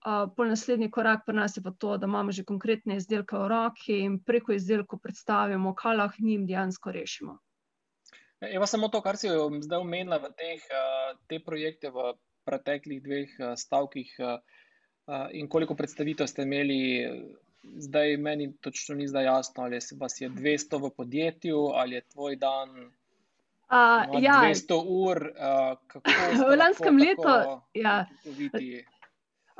Uh, 0.00 0.30
pol 0.36 0.48
naslednji 0.48 0.88
korak 0.90 1.26
pri 1.26 1.36
nas 1.36 1.56
je 1.56 1.62
pa 1.62 1.70
to, 1.70 1.96
da 2.00 2.06
imamo 2.08 2.32
že 2.32 2.44
konkretne 2.48 2.96
izdelke 2.96 3.36
v 3.36 3.48
roki 3.52 3.98
in 4.00 4.16
preko 4.24 4.54
izdelkov 4.56 5.02
predstavimo, 5.04 5.74
kaj 5.74 5.96
lahko 5.96 6.24
njim 6.24 6.46
dejansko 6.48 6.92
rešimo. 6.92 7.36
Evo 8.40 8.66
samo 8.66 8.88
to, 8.88 9.02
kar 9.04 9.16
si 9.20 9.28
zdaj 9.60 9.78
omenila 9.78 10.16
v 10.16 10.30
teh, 10.32 10.62
te 11.28 11.40
projekte 11.44 11.90
v 11.92 12.14
preteklih 12.48 13.02
dveh 13.04 13.34
stavkih. 13.56 14.14
In 15.36 15.48
koliko 15.48 15.74
predstavitev 15.76 16.26
ste 16.30 16.46
imeli, 16.48 16.80
zdaj 17.62 18.16
meni 18.16 18.54
točno 18.64 18.96
ni 18.96 19.08
zdaj 19.08 19.24
jasno, 19.24 19.64
ali 19.64 19.78
vas 20.00 20.20
je 20.20 20.30
200 20.30 20.80
v 20.80 20.90
podjetju, 20.96 21.58
ali 21.74 21.94
je 21.94 22.06
tvoj 22.14 22.36
dan. 22.36 22.70
Uh, 23.70 24.22
ja. 24.22 24.40
200 24.48 24.80
ur, 24.86 25.20
uh, 25.28 25.76
kako 25.86 26.10
je 26.10 26.38
to? 26.38 26.48
V 26.48 26.56
lanskem 26.56 26.96
letu. 26.96 27.60
Ja. 27.74 28.06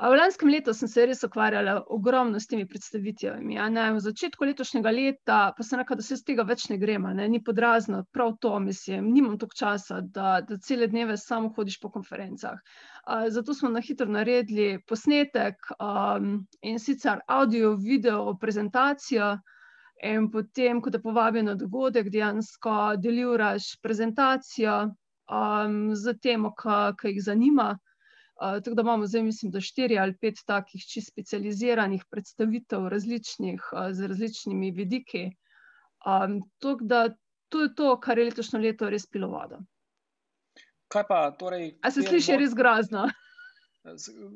V 0.01 0.17
lanskem 0.17 0.49
letu 0.49 0.73
sem 0.73 0.89
se 0.89 1.03
res 1.05 1.19
ukvarjala 1.21 1.75
ogromno 1.93 2.39
s 2.41 2.47
temi 2.49 2.63
predstavitvami. 2.65 3.57
V 3.93 3.99
začetku 4.01 4.47
letošnjega 4.49 4.91
leta 4.95 5.35
pa 5.53 5.63
sem 5.63 5.77
rekla, 5.77 5.99
da 5.99 6.01
se 6.01 6.15
z 6.17 6.25
tega 6.25 6.41
več 6.41 6.63
ne 6.71 6.79
gremo, 6.81 7.11
ne? 7.13 7.27
ni 7.29 7.37
podrazno, 7.37 7.99
prav 8.09 8.31
to 8.41 8.55
mislim, 8.59 9.11
nimam 9.13 9.35
toliko 9.37 9.59
časa, 9.59 9.99
da, 10.01 10.39
da 10.41 10.57
cele 10.57 10.87
dneve 10.89 11.19
samo 11.21 11.51
hodiš 11.53 11.77
po 11.83 11.91
konferencah. 11.93 12.57
Uh, 12.57 13.27
zato 13.29 13.53
smo 13.53 13.69
na 13.69 13.83
hitro 13.85 14.09
naredili 14.09 14.79
posnetek 14.89 15.69
um, 15.77 16.47
in 16.65 16.81
sicer 16.81 17.21
audio, 17.27 17.75
video, 17.77 18.33
prezentacijo. 18.41 19.35
In 20.01 20.31
potem, 20.33 20.81
ko 20.81 20.89
te 20.89 20.97
povabijo 20.97 21.45
na 21.45 21.53
dogodek, 21.53 22.09
dejansko 22.09 22.95
deliraš 22.97 23.75
prezentacijo 23.85 24.81
um, 25.29 25.93
z 25.93 26.17
temo, 26.25 26.55
ki 26.57 27.13
jih 27.13 27.23
zanima 27.29 27.75
tako 28.41 28.75
da 28.75 28.81
imamo 28.81 29.05
zdaj, 29.05 29.23
mislim, 29.23 29.51
da 29.51 29.61
štiri 29.61 29.99
ali 29.99 30.17
pet 30.17 30.39
takih 30.45 30.81
čisto 30.81 31.11
specializiranih 31.11 32.05
predstavitev 32.09 32.87
različnih, 32.89 33.67
uh, 33.73 33.91
z 33.93 34.07
različnimi 34.07 34.71
vidiki. 34.71 35.27
Um, 36.05 36.41
da, 36.81 37.09
to 37.49 37.61
je 37.61 37.75
to, 37.75 37.99
kar 37.99 38.17
je 38.17 38.25
letošnje 38.25 38.59
leto 38.59 38.89
res 38.89 39.05
pilo 39.05 39.29
vodo. 39.29 39.61
Kaj 40.91 41.03
pa 41.07 41.19
torej? 41.39 41.75
A 41.81 41.91
se 41.91 42.01
sliši 42.01 42.39
res 42.41 42.55
grozno? 42.57 43.05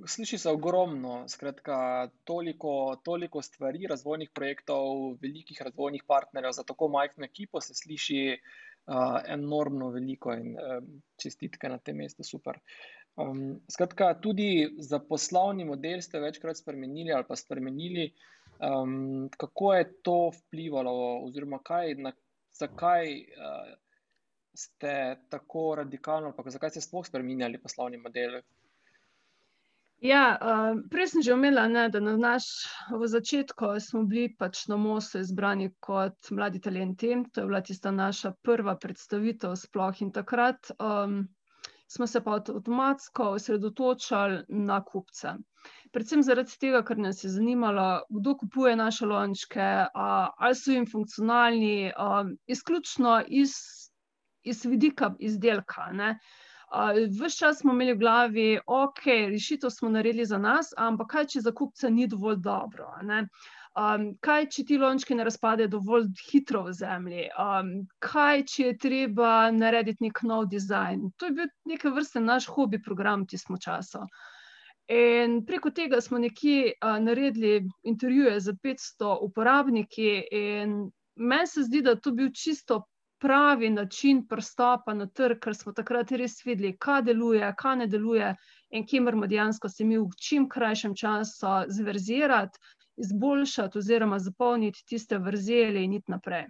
Sliši 0.08 0.38
se 0.41 0.49
ogromno, 0.49 1.28
skratka, 1.30 2.10
toliko, 2.24 2.97
toliko 3.06 3.41
stvari, 3.45 3.86
razvojnih 3.89 4.32
projektov, 4.34 5.18
velikih 5.22 5.62
razvojnih 5.62 6.06
partnerjev 6.08 6.56
za 6.58 6.64
tako 6.64 6.88
majhno 6.89 7.26
ekipo 7.26 7.62
se 7.62 7.76
sliši 7.78 8.22
uh, 8.34 9.20
enormno 9.28 9.91
veliko 9.93 10.34
in 10.34 10.56
uh, 10.58 10.80
čestitke 11.22 11.70
na 11.70 11.78
tem 11.78 12.01
mestu, 12.01 12.24
super. 12.24 12.58
Um, 13.16 13.61
skratka, 13.72 14.13
tudi 14.20 14.76
za 14.78 14.99
poslovni 14.99 15.66
model 15.66 16.01
ste 16.01 16.20
večkrat 16.20 16.57
spremenili 16.57 17.13
ali 17.13 17.24
pa 17.28 17.36
spremenili. 17.36 18.11
Um, 18.59 19.30
kako 19.38 19.74
je 19.74 20.01
to 20.01 20.32
vplivalo, 20.36 21.24
oziroma 21.24 21.59
kaj, 21.63 21.95
na, 21.95 22.11
zakaj 22.51 23.07
uh, 23.16 23.72
ste 24.53 25.16
tako 25.30 25.76
radikalno, 25.76 26.34
ali 26.38 26.51
zakaj 26.51 26.70
ste 26.70 26.82
sploh 26.82 27.07
spremenili 27.07 27.61
poslovni 27.61 27.97
model? 27.97 28.41
Ja, 30.03 30.38
uh, 30.41 30.82
prej 30.91 31.07
sem 31.07 31.24
že 31.24 31.34
omenila, 31.34 31.70
ne, 31.72 31.88
da 31.89 31.99
na 32.03 32.18
naš 32.20 32.68
v 32.91 33.07
začetku 33.07 33.80
smo 33.80 34.03
bili 34.03 34.28
pač 34.36 34.68
na 34.68 34.76
MOSU 34.76 35.24
izbrani 35.24 35.72
kot 35.80 36.32
mladi 36.32 36.59
talenti. 36.59 37.16
To 37.32 37.41
je 37.41 37.47
bila 37.47 37.61
tista 37.63 37.91
naša 37.95 38.36
prva 38.43 38.76
predstavitev 38.76 39.55
sploh 39.55 40.01
in 40.03 40.11
takrat. 40.11 40.72
Um, 40.80 41.30
smo 41.88 42.08
se 42.08 42.22
pa 42.24 42.32
avtomatsko 42.32 43.24
osredotočali 43.24 44.44
na 44.50 44.84
kupce. 44.84 45.36
Predvsem 45.94 46.24
zaradi 46.24 46.58
tega, 46.60 46.82
ker 46.86 46.98
nas 46.98 47.24
je 47.24 47.30
zanimalo, 47.30 48.02
kdo 48.10 48.36
kupuje 48.38 48.76
naše 48.76 49.06
lončke, 49.06 49.68
ali 49.94 50.56
so 50.56 50.72
jim 50.72 50.86
funkcionalni, 50.92 51.92
izključno 52.48 53.22
iz, 53.28 53.54
iz 54.44 54.66
vidika 54.66 55.14
izdelka. 55.20 55.88
Ves 57.22 57.38
čas 57.38 57.62
smo 57.62 57.74
imeli 57.74 57.94
v 57.94 58.00
glavi, 58.00 58.60
ok, 58.68 59.06
rešitev 59.32 59.70
smo 59.70 59.90
naredili 59.90 60.26
za 60.26 60.38
nas, 60.38 60.74
ampak 60.78 61.12
kaj, 61.12 61.28
če 61.34 61.42
za 61.48 61.52
kupca 61.52 61.90
ni 61.90 62.08
dovolj 62.08 62.42
dobro? 62.44 62.92
Um, 63.76 64.14
kaj, 64.24 64.46
če 64.56 64.64
ti 64.70 64.78
lončki 64.80 65.18
ne 65.20 65.26
razpadejo 65.28 65.68
dovolj 65.74 66.06
hitro 66.30 66.62
v 66.70 66.74
zemlji? 66.78 67.26
Um, 67.36 67.72
kaj, 68.00 68.46
če 68.48 68.70
je 68.70 68.78
treba 68.86 69.32
narediti 69.52 70.06
nek 70.06 70.22
nov 70.24 70.46
dizajn? 70.54 71.10
To 71.20 71.28
je 71.28 71.36
bil 71.36 71.50
neke 71.68 71.92
vrste 71.92 72.24
naš 72.24 72.48
hobi 72.56 72.80
program, 72.80 73.26
ti 73.28 73.36
smo 73.38 73.60
časa. 73.60 74.06
In 74.96 75.42
preko 75.44 75.74
tega 75.76 76.00
smo 76.02 76.22
nekje 76.24 76.72
uh, 76.78 76.96
naredili 77.04 77.66
intervjuje 77.84 78.40
z 78.48 78.56
500 78.64 79.18
uporabniki, 79.28 80.12
in 80.32 80.78
meni 81.20 81.48
se 81.48 81.66
zdi, 81.68 81.82
da 81.84 81.98
to 82.00 82.16
bil 82.16 82.32
čisto 82.32 82.86
pravi 83.20 83.70
način 83.70 84.24
pristopa 84.28 84.94
na 84.94 85.08
trg, 85.08 85.42
ker 85.44 85.56
smo 85.56 85.74
takrat 85.76 86.16
res 86.16 86.40
videli, 86.46 86.78
kaj 86.80 87.02
deluje, 87.10 87.52
kaj 87.60 87.76
ne 87.84 87.88
deluje, 87.92 88.32
in 88.72 88.88
kje 88.88 89.02
moramo 89.02 89.28
dejansko 89.28 89.70
se 89.70 89.84
mi 89.84 89.98
v 89.98 90.08
čim 90.22 90.48
krajšem 90.50 90.96
času 90.96 91.58
zverzirati 91.68 92.60
izboljšati 92.98 93.78
oziroma 93.78 94.20
zapolniti 94.20 94.86
tiste 94.88 95.18
vrzeli 95.18 95.84
in 95.84 95.93
iti 95.93 96.12
naprej. 96.12 96.46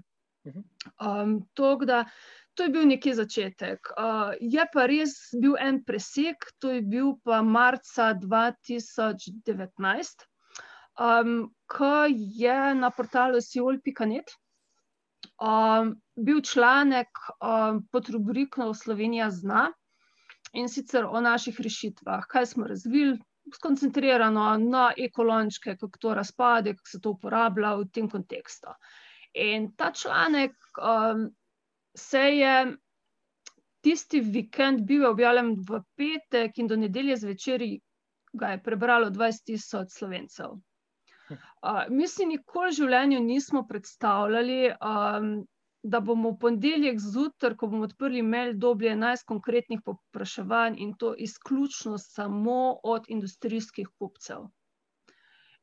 Um, 1.01 1.47
da, 1.85 2.05
to 2.53 2.63
je 2.63 2.69
bil 2.69 2.87
neki 2.87 3.13
začetek. 3.13 3.79
Uh, 3.97 4.33
je 4.39 4.65
pa 4.73 4.85
res 4.85 5.15
bil 5.41 5.55
en 5.59 5.83
preseg, 5.83 6.35
to 6.59 6.71
je 6.71 6.81
bil 6.81 7.15
pa 7.23 7.41
marca 7.41 8.13
2019, 8.13 10.25
um, 10.99 11.53
ko 11.67 12.05
je 12.09 12.75
na 12.75 12.91
portalu 12.91 13.41
siol.net 13.41 14.37
um, 15.41 15.95
bil 16.15 16.41
članek 16.41 17.07
um, 17.41 17.87
pod 17.91 18.09
rubriko 18.09 18.73
Slovenija 18.73 19.31
zna 19.31 19.71
in 20.53 20.69
sicer 20.69 21.05
o 21.05 21.21
naših 21.21 21.59
rešitvah, 21.59 22.25
kaj 22.29 22.45
smo 22.45 22.67
razvili, 22.67 23.19
skoncentrirano 23.53 24.57
na 24.57 24.91
ekolončke, 24.97 25.77
kako 25.77 25.99
to 25.99 26.13
razpade, 26.13 26.73
kako 26.75 26.89
se 26.89 26.99
to 27.01 27.13
uporablja 27.15 27.75
v 27.75 27.87
tem 27.93 28.09
kontekstu. 28.09 28.73
In 29.33 29.71
ta 29.75 29.91
članek 29.91 30.55
um, 30.79 31.29
se 31.97 32.19
je 32.19 32.77
tisti 33.81 34.19
vikend 34.19 34.81
bil 34.87 35.05
objavljen 35.05 35.55
v 35.69 35.81
petek 35.95 36.57
in 36.57 36.67
do 36.67 36.75
nedelje 36.75 37.17
zvečer 37.17 37.61
ga 38.33 38.55
je 38.55 38.63
prebralo 38.63 39.09
20 39.09 39.45
tisoč 39.45 39.99
slovencev. 39.99 40.55
Uh, 41.65 41.87
mi 41.89 42.05
si 42.07 42.25
nikoli 42.29 42.69
v 42.69 42.75
življenju 42.77 43.19
nismo 43.25 43.63
predstavljali, 43.65 44.75
um, 44.77 45.31
da 45.85 45.99
bomo 46.01 46.31
v 46.33 46.37
ponedeljek 46.41 46.99
zjutraj, 46.99 47.55
ko 47.61 47.67
bomo 47.69 47.85
odprli 47.85 48.21
mail, 48.25 48.53
dobili 48.57 48.95
11 48.95 49.25
konkretnih 49.29 49.81
popraševanj 49.85 50.79
in 50.81 50.93
to 50.97 51.13
izključno 51.27 51.97
samo 51.97 52.79
od 52.83 53.05
industrijskih 53.07 53.89
kupcev. 53.99 54.47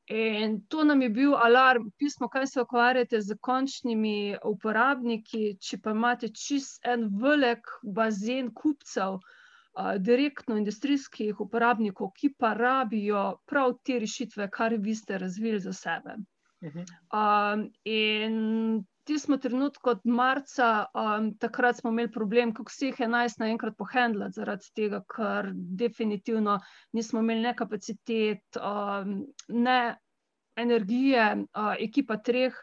In 0.07 0.61
to 0.69 0.85
nam 0.85 1.03
je 1.03 1.09
bil 1.09 1.35
alarm, 1.35 1.91
pismo, 1.99 2.29
kaj 2.29 2.47
se 2.47 2.63
ukvarjate 2.63 3.21
z 3.21 3.37
končnimi 3.41 4.37
uporabniki, 4.45 5.57
če 5.61 5.79
pa 5.83 5.95
imate 5.95 6.29
čist 6.29 6.87
en 6.87 7.09
velik 7.23 7.71
bazen 7.83 8.51
kupcev, 8.55 9.19
uh, 9.19 9.95
direktno 9.99 10.59
industrijskih 10.59 11.41
uporabnikov, 11.41 12.13
ki 12.19 12.35
pa 12.39 12.53
rabijo 12.55 13.25
prav 13.47 13.79
te 13.83 13.99
rešitve, 13.99 14.51
kar 14.51 14.79
vi 14.79 14.95
ste 14.95 15.19
razvili 15.19 15.61
za 15.61 15.73
sebe. 15.73 16.17
Uh 16.61 16.71
-huh. 16.71 16.87
um, 17.11 17.71
in 17.85 18.85
tistem 19.05 19.39
trenutku 19.41 19.91
od 19.91 20.01
marca, 20.05 20.87
um, 20.95 21.33
takrat 21.39 21.77
smo 21.77 21.91
imeli 21.91 22.13
problem, 22.13 22.55
kako 22.55 22.71
vseh 22.71 23.01
11 23.01 23.41
naenkrat 23.41 23.77
pohendlati, 23.79 24.37
zaradi 24.39 24.71
tega, 24.77 25.03
ker 25.17 25.51
definitivno 25.55 26.59
nismo 26.93 27.21
imeli 27.21 27.43
ne 27.49 27.55
kapacitet, 27.57 28.59
um, 28.59 29.23
ne 29.49 29.97
energije, 30.57 31.27
uh, 31.43 31.75
ekipa 31.81 32.17
treh, 32.17 32.57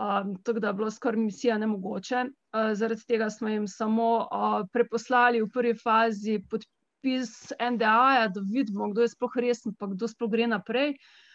um, 0.00 0.36
tako 0.42 0.60
da 0.60 0.72
je 0.72 0.78
bilo 0.80 0.90
skoraj 0.90 1.20
misija 1.20 1.58
nemogoče. 1.58 2.24
Uh, 2.26 2.72
zaradi 2.74 3.06
tega 3.06 3.30
smo 3.30 3.48
jim 3.48 3.68
samo 3.68 4.08
uh, 4.24 4.58
preposlali 4.72 5.42
v 5.42 5.50
prvi 5.52 5.76
fazi 5.78 6.40
podpis 6.50 7.52
NDA, 7.60 8.28
da 8.34 8.48
vidimo, 8.52 8.90
kdo 8.92 9.06
je 9.06 9.14
sploh 9.14 9.36
resen, 9.36 9.74
pa 9.78 9.86
kdo 9.86 10.08
sploh 10.08 10.30
gre 10.30 10.50
naprej. 10.50 10.96
Uh, 10.96 11.25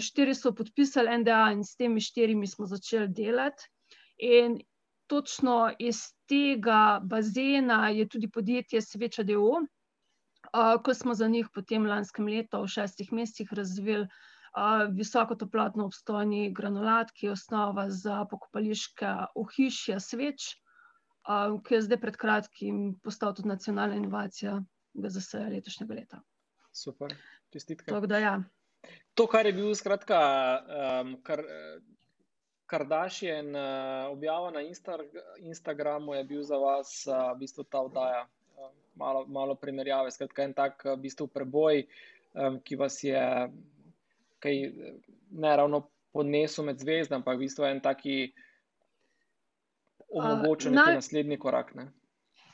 štiri 0.00 0.34
so 0.34 0.52
podpisali 0.54 1.18
NDA 1.18 1.52
in 1.52 1.64
s 1.64 1.76
temi 1.76 2.00
štirimi 2.00 2.46
smo 2.46 2.66
začeli 2.66 3.08
delati. 3.08 3.68
In 4.18 4.60
točno 5.06 5.72
iz 5.78 6.00
tega 6.28 7.00
bazena 7.02 7.88
je 7.88 8.08
tudi 8.08 8.30
podjetje 8.30 8.80
Sveča 8.82 9.22
DO, 9.22 9.66
ko 10.84 10.94
smo 10.94 11.14
za 11.14 11.28
njih 11.28 11.48
potem 11.54 11.86
lanskem 11.86 12.26
letu, 12.26 12.62
v 12.62 12.68
šestih 12.68 13.12
mesecih, 13.12 13.52
razvili 13.52 14.06
visokotoplotno 14.92 15.84
obstojni 15.84 16.52
granulat, 16.54 17.10
ki 17.12 17.26
je 17.26 17.32
osnova 17.32 17.90
za 17.90 18.24
pokopališke 18.30 19.12
ohišja 19.34 20.00
sveč, 20.00 20.54
ki 21.66 21.74
je 21.74 21.82
zdaj 21.82 22.00
pred 22.00 22.16
kratkim 22.16 22.94
postal 23.04 23.34
tudi 23.34 23.48
nacionalna 23.48 23.98
inovacija 24.00 24.62
GZS 24.94 25.34
letošnjega 25.52 25.94
leta. 25.94 26.22
Super, 26.72 27.12
čestitke. 27.52 27.92
Ja. 28.20 28.40
To, 29.16 29.24
kar 29.26 29.46
je 29.48 29.52
bil 29.56 29.74
skratka, 29.74 30.20
um, 31.00 31.16
kar, 31.24 31.40
Kardashian 32.66 33.54
uh, 33.54 34.10
objava 34.12 34.50
na 34.50 34.60
Insta, 34.60 34.98
Instagramu, 35.38 36.14
je 36.14 36.24
bil 36.24 36.42
za 36.44 36.58
vas 36.60 37.06
uh, 37.06 37.32
v 37.32 37.46
bistvu 37.46 37.64
ta 37.64 37.80
oddaja. 37.86 38.26
Uh, 38.58 38.70
malo, 38.98 39.24
malo 39.26 39.54
primerjave, 39.54 40.10
skratka, 40.10 40.44
en 40.44 40.52
tak 40.52 40.84
v 40.84 40.96
bistvu 41.00 41.28
preboj, 41.32 41.86
um, 42.34 42.58
ki 42.60 42.76
vas 42.76 42.98
je 43.04 43.22
kaj, 44.42 44.56
ne 45.30 45.56
ravno 45.56 45.86
podnesel 46.12 46.66
med 46.68 46.82
zvezdami, 46.82 47.22
ampak 47.22 47.38
v 47.38 47.46
bistvu 47.46 47.68
en 47.70 47.80
taki 47.80 48.18
omogočen 50.12 50.74
uh, 50.74 50.82
naj... 50.82 50.98
naslednji 51.00 51.38
korak. 51.38 51.72
Ne? 51.78 51.88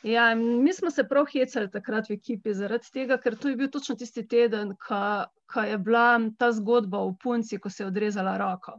Ja, 0.03 0.35
mi 0.35 0.73
smo 0.73 0.91
se 0.91 1.05
prav 1.09 1.27
hecali 1.33 1.71
takrat 1.71 2.09
v 2.11 2.17
ekipi 2.17 2.55
zaradi 2.55 2.91
tega, 2.93 3.19
ker 3.23 3.37
to 3.39 3.53
je 3.53 3.57
bil 3.57 3.69
točno 3.71 3.95
tisti 3.97 4.25
teden, 4.29 4.75
ko 4.83 5.63
je 5.63 5.79
bila 5.79 6.21
ta 6.39 6.51
zgodba 6.53 6.99
o 6.99 7.13
punci, 7.23 7.59
ko 7.59 7.71
se 7.71 7.83
je 7.85 7.87
odrezala 7.87 8.37
roko. 8.39 8.75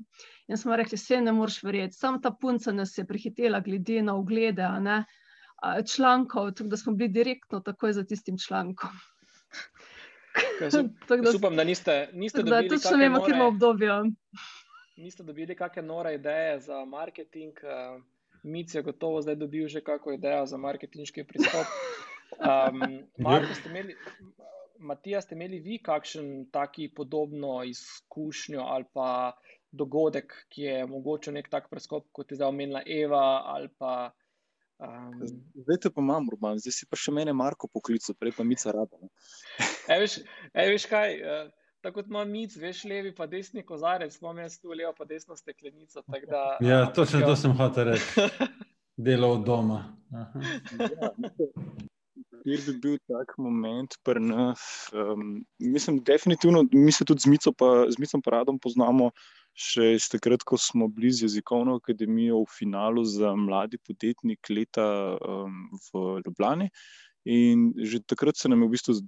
In 0.47 0.57
smo 0.57 0.76
rekli, 0.76 0.99
vse 0.99 1.21
ne 1.21 1.32
moreš 1.32 1.61
verjeti, 1.63 1.95
samo 1.95 2.19
ta 2.19 2.32
punca 2.32 2.71
nas 2.71 2.97
je 2.97 3.05
prehitela, 3.07 3.59
glede 3.63 4.01
na 4.03 4.15
uglede 4.19 4.67
ne, 4.84 5.03
člankov, 5.95 6.51
tako 6.51 6.69
da 6.69 6.78
smo 6.78 6.93
bili 6.93 7.09
direktno 7.09 7.59
takoj 7.59 7.93
za 7.93 8.03
tistim 8.03 8.38
člankom. 8.38 8.89
Upam, 11.38 11.55
da 11.55 11.63
niste, 11.63 12.09
niste 12.13 12.43
dobili 12.43 12.69
tako 12.69 12.82
zelo. 12.82 12.99
Vemo, 12.99 13.24
kje 13.26 13.32
imamo 13.32 13.47
obdobje. 13.47 13.89
Niste 14.97 15.24
dobili 15.24 15.55
kakšne 15.55 15.82
nore 15.82 16.15
ideje 16.15 16.59
za 16.59 16.86
marketing. 16.86 17.53
Uh, 17.63 18.03
Mic 18.43 18.75
je 18.75 18.81
gotovo 18.83 19.21
zdaj 19.21 19.35
dobil 19.35 19.67
že 19.67 19.81
kakšno 19.81 20.17
idejo 20.17 20.45
za 20.45 20.57
marketinški 20.57 21.23
pristop. 21.23 21.67
Um, 22.33 23.05
Marko, 23.17 23.53
ste 23.55 23.69
imeli, 23.69 23.95
Matija, 24.79 25.21
ste 25.21 25.35
imeli 25.35 25.59
vi 25.59 25.77
kakšen 25.83 26.49
taki 26.51 26.89
podobno 26.95 27.63
izkušnjo 27.63 28.61
ali 28.61 28.85
pa 28.93 29.37
dogodek, 29.71 30.33
ki 30.49 30.61
je 30.61 30.85
mogoče 30.87 31.31
nek 31.31 31.49
tak 31.49 31.69
preskop, 31.69 32.09
kot 32.11 32.31
je 32.31 32.37
zdaj 32.37 32.49
omenila 32.49 32.83
Eva 32.85 33.41
ali 33.55 33.69
pa. 33.77 34.11
Um... 34.83 35.21
Zdaj 35.55 35.79
te 35.81 35.89
pa 35.93 36.01
imam, 36.01 36.27
Urban, 36.27 36.59
zdaj 36.59 36.75
si 36.75 36.89
pa 36.89 36.99
še 36.99 37.13
mene 37.15 37.33
Marko 37.33 37.69
poklical, 37.71 38.17
prej 38.19 38.35
pa 38.37 38.43
Mica 38.43 38.73
rada. 38.75 38.99
e, 39.87 39.99
veš, 40.03 40.19
e, 40.51 40.67
veš 40.73 40.87
kaj? 40.91 41.19
Uh, 41.21 41.62
tako 41.84 41.99
kot 41.99 42.09
ima 42.09 42.23
mic, 42.25 42.55
veš, 42.55 42.86
levi 42.88 43.11
pa 43.15 43.27
desni 43.27 43.63
kozarec, 43.67 44.15
imam 44.21 44.38
jaz 44.39 44.55
tu 44.61 44.71
levo 44.71 44.93
pa 44.97 45.05
desno 45.05 45.36
steklenico. 45.36 46.03
Da, 46.29 46.43
ja, 46.71 46.86
točno 46.95 47.25
to 47.27 47.36
sem 47.36 47.55
hotel 47.57 47.91
reči. 47.91 48.27
Delo 49.05 49.34
od 49.36 49.43
doma. 49.45 49.81
Kjer 52.43 52.63
bi 52.67 52.73
bil 52.84 52.97
tak 53.09 53.36
moment 53.41 53.95
pri 54.05 54.21
nas? 54.21 54.63
Um, 54.93 55.43
mislim, 55.59 55.99
definitivno, 56.05 56.63
mi 56.71 56.91
se 56.91 57.05
tudi 57.05 57.25
z 57.25 57.31
Micom 57.31 57.55
pa, 57.57 57.88
Paradom 58.23 58.59
poznamo 58.59 59.09
še 59.53 59.93
iz 59.97 60.07
takrat, 60.11 60.43
ko 60.45 60.57
smo 60.57 60.88
bili 60.88 61.11
z 61.11 61.27
jezikovno 61.27 61.77
akademijo 61.81 62.43
v 62.43 62.57
finalu 62.57 63.03
za 63.05 63.36
mladi 63.36 63.79
podjetnik 63.81 64.49
leta 64.49 64.88
um, 65.17 65.65
v 65.89 66.19
Ljubljani. 66.25 66.69
In 67.25 67.71
že 67.79 68.03
takrat 68.05 68.38
se 68.38 68.49
nam 68.51 68.63
je 68.63 68.67
v 68.67 68.75
bistvu 68.77 68.99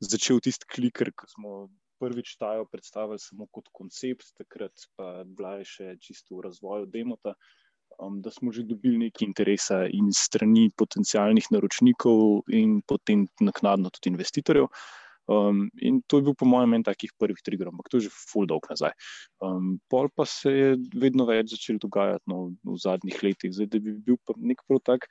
začel 0.00 0.40
tisti 0.40 0.68
kliker, 0.70 1.12
ko 1.12 1.28
smo 1.28 1.52
prvič 1.98 2.36
tajo 2.40 2.66
predstavili 2.70 3.18
samo 3.22 3.46
kot 3.52 3.70
koncept, 3.72 4.32
takrat 4.38 4.88
pa 4.96 5.24
bila 5.24 5.56
je 5.60 5.70
še 5.72 5.94
čisto 6.02 6.36
v 6.36 6.46
razvoju 6.48 6.90
demota, 6.92 7.34
um, 7.98 8.20
da 8.22 8.30
smo 8.30 8.52
že 8.52 8.66
dobili 8.68 9.06
nekaj 9.06 9.26
interesa 9.26 9.80
in 9.86 10.12
strani 10.12 10.68
potencijalnih 10.76 11.50
naročnikov 11.54 12.46
in 12.52 12.80
potem 12.86 13.26
naknadno 13.40 13.90
tudi 13.90 14.14
investitorjev. 14.14 14.70
Um, 15.26 15.64
in 15.82 16.02
to 16.06 16.20
je 16.20 16.22
bil, 16.22 16.34
po 16.38 16.46
mojem, 16.46 16.76
en 16.76 16.84
takih 16.86 17.10
prvih 17.18 17.40
triggerov, 17.42 17.74
ampak 17.74 17.90
to 17.90 17.98
je 17.98 18.06
že 18.06 18.14
full 18.14 18.46
dolg 18.46 18.68
nazaj. 18.70 18.94
Um, 19.42 19.80
pol 19.90 20.06
pa 20.14 20.22
se 20.22 20.52
je 20.54 20.68
vedno 20.94 21.26
več 21.26 21.50
začelo 21.50 21.82
dogajati 21.82 22.30
no, 22.30 22.52
v 22.62 22.78
zadnjih 22.78 23.18
letih, 23.26 23.50
zdaj 23.50 23.72
da 23.74 23.80
bi 23.82 23.96
bil 24.06 24.20
pa 24.22 24.38
nek 24.38 24.62
prav 24.68 24.84
tak 24.86 25.10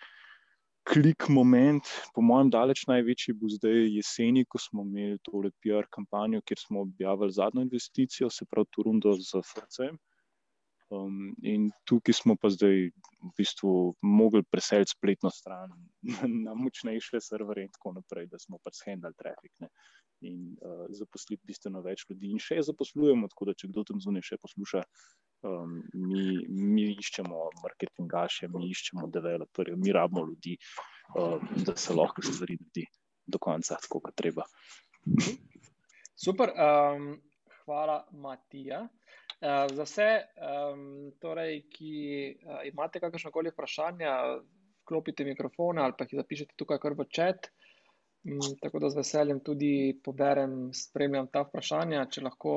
klik 0.85 1.27
moment, 1.29 1.89
po 2.13 2.21
mojem, 2.21 2.49
daleč 2.53 2.85
največji 2.89 3.33
bo 3.39 3.49
zdaj 3.49 3.87
jeseni, 3.97 4.45
ko 4.45 4.61
smo 4.61 4.85
imeli 4.85 5.19
tole 5.25 5.51
PR 5.63 5.87
kampanjo, 5.97 6.41
kjer 6.45 6.61
smo 6.61 6.83
objavili 6.85 7.33
zadnjo 7.33 7.65
investicijo, 7.65 8.29
se 8.29 8.45
pravi 8.49 8.69
Turundo 8.75 9.13
z 9.17 9.41
FCM. 9.41 9.97
Um, 10.93 11.33
in 11.41 11.71
tukaj 11.89 12.13
smo 12.13 12.35
pa 12.37 12.51
zdaj 12.53 12.91
v 12.93 13.29
bistvu 13.37 13.95
mogli 14.05 14.43
preseliti 14.45 14.93
spletno 14.93 15.31
stran 15.33 15.71
na 16.45 16.53
močnejše 16.53 17.21
serverje 17.25 17.65
in 17.65 17.71
tako 17.73 17.95
naprej, 17.95 18.27
da 18.29 18.37
smo 18.39 18.59
pač 18.61 18.83
handali 18.85 19.17
trafik 19.17 19.65
ne? 19.65 19.71
in 20.21 20.53
uh, 20.61 20.85
zaposlili 20.93 21.41
bistveno 21.43 21.81
več 21.81 22.05
ljudi. 22.09 22.29
In 22.31 22.39
še 22.39 22.61
zaposlujemo, 22.63 23.27
tako 23.33 23.49
da 23.49 23.57
če 23.57 23.71
kdo 23.73 23.83
tam 23.89 23.99
zunaj 24.01 24.23
še 24.29 24.37
posluša, 24.41 24.85
um, 25.45 25.79
mi, 25.93 26.25
mi 26.49 26.89
iščemo 26.95 27.49
marketingaše, 27.63 28.49
mi 28.53 28.69
iščemo 28.73 29.07
developerje, 29.13 29.77
mi 29.79 29.93
rabimo 29.95 30.25
ljudi, 30.25 30.57
um, 31.15 31.45
da 31.65 31.75
se 31.77 31.93
lahko 31.93 32.25
stvari 32.25 32.57
naredi 32.57 32.85
do 33.25 33.39
konca, 33.41 33.77
tako 33.81 33.99
kot 33.99 34.15
treba. 34.15 34.45
Super, 36.25 36.51
um, 36.55 37.15
hvala, 37.63 38.05
Matija. 38.11 38.87
Uh, 39.35 39.67
za 39.75 39.83
vse, 39.83 40.09
um, 40.39 41.11
torej, 41.21 41.65
ki 41.69 41.95
uh, 42.45 42.61
imate 42.69 43.01
kakršno 43.03 43.31
koli 43.31 43.51
vprašanje, 43.51 44.07
vklopite 44.85 45.25
mikrofone 45.25 45.81
ali 45.81 45.93
pa 45.97 46.05
jih 46.05 46.21
zapišete 46.21 46.55
tukaj, 46.55 46.79
kar 46.79 46.95
v 46.97 47.07
čat. 47.09 47.49
Um, 48.25 48.39
tako 48.61 48.79
da 48.79 48.89
z 48.89 49.01
veseljem 49.01 49.41
tudi 49.43 49.99
poberem, 50.03 50.71
spremljam 50.73 51.27
ta 51.33 51.43
vprašanja. 51.45 52.07
Če 52.09 52.23
lahko 52.25 52.55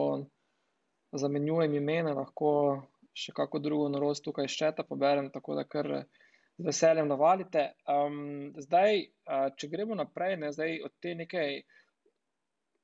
zamenjujem 1.13 1.75
imena, 1.75 2.15
lahko 2.17 2.51
še 3.17 3.35
kako 3.35 3.61
drugo 3.63 3.89
norost 3.91 4.25
tukaj 4.27 4.49
ščeta 4.51 4.85
poberem, 4.87 5.31
tako 5.35 5.57
da 5.59 5.65
kar 5.67 5.89
z 6.59 6.67
veseljem 6.67 7.09
navalite. 7.11 7.73
Um, 7.91 8.53
zdaj, 8.59 9.05
če 9.57 9.71
gremo 9.71 9.97
naprej, 9.99 10.37
ne, 10.43 10.53
zdaj 10.55 10.81
od 10.87 10.95
te 11.03 11.15
neke 11.19 11.45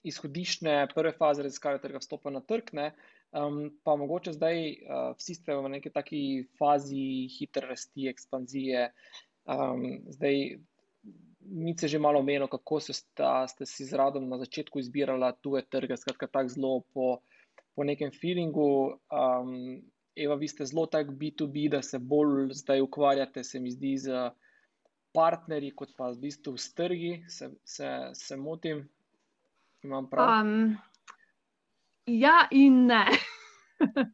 izhodišne 0.05 0.85
prve 0.93 1.15
faze 1.17 1.45
raziskave 1.47 1.81
trga 1.83 2.03
vstopa 2.03 2.33
na 2.35 2.43
trg, 2.45 2.75
ne, 2.77 2.91
um, 3.33 3.67
pa 3.87 3.97
mogoče 3.97 4.35
zdaj 4.37 4.61
uh, 4.69 5.11
vsi 5.19 5.39
ste 5.39 5.57
v 5.57 5.73
neki 5.79 5.93
taki 5.95 6.21
fazi 6.61 7.27
hitre 7.39 7.71
rasti, 7.73 8.09
ekspanzije. 8.13 8.89
Um, 9.45 10.05
zdaj, 10.13 10.57
Mi 11.45 11.75
se 11.77 11.89
že 11.89 11.99
malo 11.99 12.19
omenilo, 12.25 12.47
kako 12.49 12.79
sta, 12.81 13.45
ste 13.45 13.67
si 13.69 13.85
z 13.85 13.93
radom 14.01 14.25
na 14.29 14.39
začetku 14.41 14.81
izbirali 14.81 15.29
tuje 15.45 15.61
trge, 15.69 15.97
skratka, 16.01 16.27
tako 16.27 16.49
zelo 16.49 16.81
po, 16.95 17.19
po 17.75 17.85
nekem 17.85 18.11
feelingu. 18.11 18.99
Um, 19.11 19.83
Eva, 20.17 20.37
vi 20.39 20.49
ste 20.49 20.67
zelo 20.67 20.87
tak 20.87 21.11
B2B, 21.11 21.69
da 21.71 21.83
se 21.83 21.99
bolj 21.99 22.53
zdaj 22.55 22.81
ukvarjate, 22.81 23.43
se 23.45 23.61
mi 23.61 23.71
zdi, 23.75 23.97
z 23.99 24.31
partnerji, 25.15 25.73
kot 25.75 25.95
pa 25.99 26.13
v 26.13 26.21
bistvu 26.23 26.55
s 26.59 26.71
trgi. 26.75 27.25
Se, 27.29 27.51
se, 27.67 27.91
se 28.15 28.37
motim, 28.39 28.85
imam 29.83 30.07
prav. 30.11 30.31
Um, 30.41 30.77
ja, 32.07 32.45
in 32.55 32.85
ne. 32.87 33.03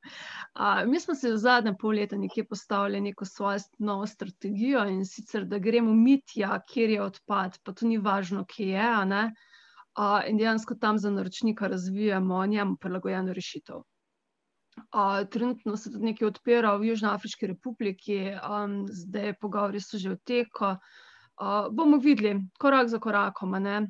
uh, 0.57 0.89
mi 0.89 1.01
smo 1.01 1.15
se 1.15 1.35
v 1.35 1.37
zadnjem 1.37 1.77
pol 1.77 2.01
leta 2.01 2.17
nekje 2.17 2.47
postavili 2.49 3.01
neko 3.01 3.29
svojo 3.29 3.61
novo 3.79 4.09
strategijo 4.09 4.87
in 4.89 5.05
sicer, 5.05 5.45
da 5.45 5.61
gremo 5.61 5.93
mitja, 5.95 6.63
kjer 6.65 6.97
je 6.97 7.03
odpad, 7.03 7.61
pa 7.63 7.77
to 7.77 7.87
ni 7.87 8.01
važno, 8.01 8.47
kje 8.49 8.73
je. 8.73 8.91
Uh, 9.05 9.50
in 10.29 10.39
dejansko 10.39 10.75
tam 10.75 10.99
za 10.99 11.11
naročnika 11.11 11.67
razvijamo 11.67 12.47
njemu 12.47 12.77
prilagojeno 12.77 13.33
rešitev. 13.33 13.77
Uh, 13.77 15.29
trenutno 15.31 15.77
se 15.77 15.91
tudi 15.91 16.05
nekaj 16.05 16.29
odpira 16.29 16.77
v 16.77 16.87
Južnoafriški 16.89 17.47
republiki, 17.47 18.19
um, 18.31 18.87
zdaj 18.89 19.35
pogovori 19.41 19.81
so 19.81 19.99
že 19.99 20.15
v 20.15 20.19
teku. 20.25 20.75
Uh, 21.41 21.69
bomo 21.73 21.99
videli, 21.99 22.41
korak 22.59 22.89
za 22.89 22.99
korakom, 22.99 23.55
uh, 23.55 23.87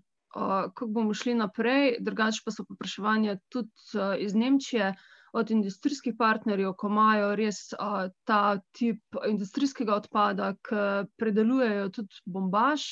kako 0.75 0.87
bomo 0.87 1.15
šli 1.15 1.35
naprej. 1.35 1.97
Drugače 2.01 2.43
pa 2.45 2.51
so 2.51 2.65
popraševanja 2.65 3.39
tudi 3.49 3.71
uh, 3.95 4.15
iz 4.19 4.35
Nemčije, 4.35 4.95
od 5.33 5.51
industrijskih 5.51 6.15
partnerjev, 6.19 6.73
ko 6.79 6.89
imajo 6.91 7.35
res 7.39 7.61
uh, 7.73 8.09
ta 8.27 8.59
tip 8.77 9.21
industrijskega 9.29 9.95
odpada, 9.95 10.55
ki 10.67 11.07
predelujejo 11.21 11.89
tudi 12.01 12.23
bombaž, 12.27 12.87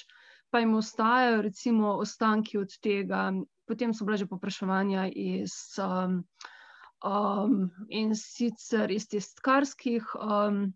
pa 0.51 0.63
jim 0.63 0.75
ostajajo 0.75 1.43
recimo 1.43 1.97
ostanki 2.03 2.59
od 2.59 2.79
tega. 2.83 3.33
Potem 3.67 3.95
so 3.95 4.05
bila 4.05 4.17
že 4.17 4.27
popraševanja 4.27 5.11
iz. 5.15 5.53
Um, 5.79 6.25
um, 7.05 7.71
in 7.89 8.15
sicer 8.17 8.91
iz 8.91 9.09
tiskarskih 9.09 10.05
um, 10.15 10.73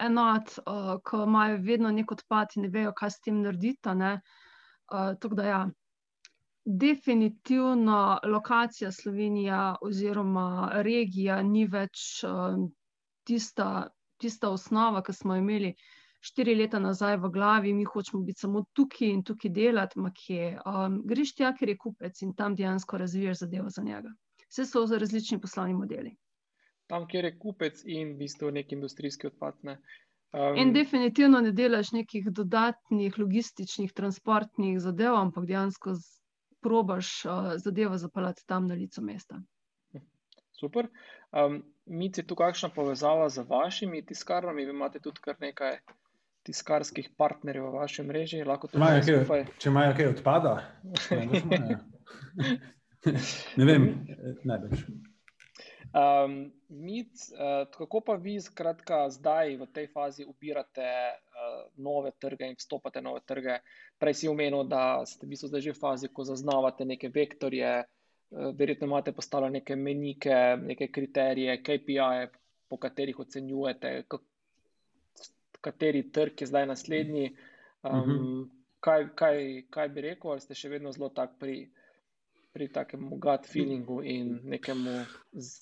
enot, 0.00 0.58
uh, 0.66 0.96
ko 1.04 1.24
imajo 1.24 1.60
vedno 1.64 1.90
nek 1.90 2.12
odpad 2.12 2.56
in 2.56 2.66
ne 2.66 2.72
vejo, 2.72 2.92
kaj 2.96 3.10
s 3.10 3.20
tem 3.24 3.42
narediti. 3.42 3.88
Uh, 3.90 5.30
da, 5.36 5.44
ja. 5.44 5.62
definitivno 6.64 8.18
lokacija 8.24 8.92
Slovenija 8.92 9.76
oziroma 9.82 10.70
regija 10.82 11.42
ni 11.42 11.66
več 11.66 12.24
uh, 12.24 12.56
tista, 13.24 13.88
tista 14.20 14.50
osnova, 14.50 15.02
ki 15.02 15.12
smo 15.12 15.36
imeli 15.36 15.74
štiri 16.20 16.54
leta 16.54 16.78
nazaj 16.78 17.16
v 17.16 17.30
glavi, 17.32 17.72
mi 17.72 17.84
hočemo 17.84 18.22
biti 18.24 18.44
samo 18.44 18.64
tukaj 18.72 19.08
in 19.08 19.22
tukaj 19.24 19.50
delati, 19.50 20.00
ma 20.00 20.12
kje. 20.16 20.50
Um, 20.66 21.00
greš 21.08 21.34
tja, 21.38 21.54
ker 21.56 21.72
je 21.72 21.78
kupec 21.80 22.22
in 22.22 22.34
tam 22.36 22.56
dejansko 22.56 22.98
razviješ 22.98 23.44
zadevo 23.44 23.70
za 23.70 23.82
njega. 23.82 24.12
Vse 24.50 24.66
so 24.66 24.84
za 24.86 24.98
različni 24.98 25.40
poslovni 25.40 25.74
modeli. 25.74 26.14
Tam, 26.90 27.06
kjer 27.08 27.24
je 27.24 27.36
kupec 27.38 27.82
in 27.86 28.14
v 28.14 28.24
bistvu 28.24 28.50
nek 28.50 28.72
industrijski 28.72 29.30
odpad. 29.30 29.60
Ne? 29.62 29.78
Um, 30.32 30.56
in 30.58 30.72
definitivno 30.74 31.40
ne 31.40 31.52
delaš 31.52 31.92
nekih 31.92 32.28
dodatnih 32.30 33.18
logističnih, 33.18 33.92
transportnih 33.92 34.80
zadev, 34.80 35.14
ampak 35.14 35.46
dejansko 35.46 35.94
probaš 36.60 37.24
uh, 37.24 37.54
zadevo 37.56 37.96
zapeljati 37.96 38.46
tam 38.46 38.66
na 38.66 38.74
licu 38.74 39.02
mesta. 39.02 39.40
Super. 40.60 40.90
Um, 41.32 41.62
Mi 41.90 42.06
je 42.16 42.22
tu 42.26 42.36
kakšna 42.38 42.68
povezava 42.70 43.28
z 43.28 43.42
vašimi 43.48 44.04
tiskarnami? 44.06 44.64
Vi 44.64 44.70
imate 44.70 45.00
tudi 45.00 45.20
kar 45.20 45.34
nekaj 45.40 45.78
tiskarskih 46.50 47.12
partnerjev 47.16 47.68
v 47.68 47.78
vaši 47.78 48.02
mreži. 48.06 48.42
Imajo 48.42 49.04
kaj, 49.06 49.44
če 49.58 49.70
imajo 49.70 49.94
kaj 49.96 50.10
odpada? 50.10 50.56
ne 53.56 53.64
vem, 53.70 53.86
največ. 54.44 54.84
Um, 55.90 56.52
mit, 56.68 57.10
uh, 57.34 57.66
kako 57.74 58.00
pa 58.06 58.14
vi, 58.14 58.36
skratka, 58.40 59.08
zdaj 59.10 59.56
v 59.58 59.66
tej 59.74 59.88
fazi 59.90 60.22
ubirate 60.22 60.86
uh, 60.86 61.64
nove 61.82 62.12
trge 62.14 62.46
in 62.46 62.54
vstopate 62.54 63.02
v 63.02 63.08
nove 63.08 63.24
trge? 63.26 63.58
Prej 63.98 64.14
si 64.14 64.30
omenil, 64.30 64.62
da 64.70 65.02
ste 65.02 65.26
v 65.26 65.34
bistvu 65.34 65.50
zdaj 65.50 65.64
že 65.66 65.74
v 65.74 65.82
fazi, 65.82 66.06
ko 66.14 66.22
zaznavate 66.22 66.86
neke 66.86 67.10
vektorje, 67.10 67.72
uh, 67.82 68.52
verjetno 68.54 68.86
imate 68.86 69.10
postavljene 69.10 69.58
neke 69.58 69.74
menike, 69.74 70.38
neke 70.62 70.92
kriterije, 70.94 71.58
KPI-je, 71.58 72.30
po 72.70 72.78
katerih 72.78 73.18
ocenjujete, 73.18 74.06
kateri 75.60 76.06
trg 76.12 76.40
je 76.40 76.46
zdaj 76.46 76.66
naslednji. 76.66 77.36
Um, 77.82 77.98
uh 77.98 78.06
-huh. 78.06 78.48
kaj, 78.80 79.08
kaj, 79.14 79.62
kaj 79.70 79.88
bi 79.88 80.00
rekel, 80.00 80.30
ali 80.30 80.40
ste 80.40 80.54
še 80.54 80.68
vedno 80.68 80.92
zelo 80.92 81.08
tak 81.08 81.38
pri 81.38 81.70
pri 82.52 82.68
takem 82.68 83.10
gut 83.10 83.46
feelingu 83.46 84.02
in 84.02 84.40
nekemu 84.44 85.04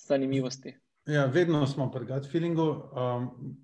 zanimivosti. 0.09 0.75
Ja, 1.07 1.27
vedno 1.27 1.67
smo 1.67 1.91
pri 1.91 2.07
gut 2.07 2.31
feelingu. 2.33 2.69
Um, 2.93 3.57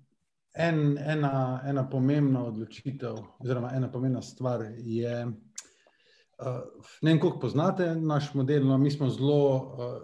en, 0.53 0.97
ena, 0.97 1.61
ena 1.65 1.89
pomembna 1.89 2.45
odločitev, 2.45 3.17
oziroma 3.39 3.71
ena 3.75 3.91
pomembna 3.91 4.21
stvar 4.21 4.61
je, 4.77 5.25
uh, 5.25 6.85
ne 7.01 7.11
vem, 7.11 7.19
kako 7.19 7.39
poznate 7.39 7.95
naš 7.95 8.33
model. 8.33 8.67
No, 8.67 8.77
mi 8.77 8.91
smo 8.91 9.09
zelo 9.09 9.55
uh, 9.55 9.97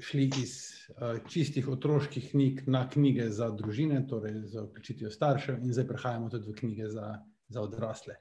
šli 0.00 0.30
iz 0.40 0.54
uh, 0.88 1.18
čistih 1.28 1.68
otroških 1.68 2.30
knjig 2.30 2.62
na 2.66 2.88
knjige 2.90 3.30
za 3.30 3.50
družine, 3.50 4.06
torej 4.08 4.40
za 4.52 4.62
vključitev 4.62 5.10
staršev, 5.10 5.58
in 5.62 5.72
zdaj 5.72 5.86
prehajamo 5.88 6.30
tudi 6.30 6.50
v 6.50 6.54
knjige 6.54 6.88
za, 6.88 7.12
za 7.48 7.62
odrasle. 7.62 8.16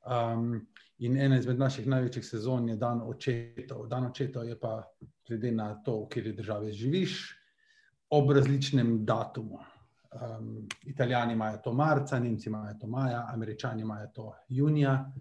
Um, 0.00 0.66
in 0.98 1.16
ena 1.16 1.38
izmed 1.38 1.58
naših 1.58 1.86
največjih 1.86 2.26
sezon 2.26 2.68
je 2.68 2.76
dan 2.76 3.02
očetov. 3.04 3.86
Dan 3.88 4.06
očetov 4.08 4.48
je 4.48 4.56
pa, 4.60 4.80
glede 5.28 5.52
na 5.52 5.74
to, 5.84 6.00
v 6.04 6.08
kateri 6.08 6.32
državi 6.36 6.72
živiš, 6.72 7.18
ob 8.10 8.32
različnem 8.32 9.04
datumu. 9.04 9.60
Um, 10.10 10.66
Italijani 10.86 11.32
imajo 11.32 11.60
to 11.64 11.72
marca, 11.72 12.18
Nemci 12.18 12.48
imajo 12.48 12.74
to 12.80 12.86
maja, 12.86 13.26
Američani 13.32 13.82
imajo 13.82 14.08
to 14.14 14.32
junija, 14.48 15.12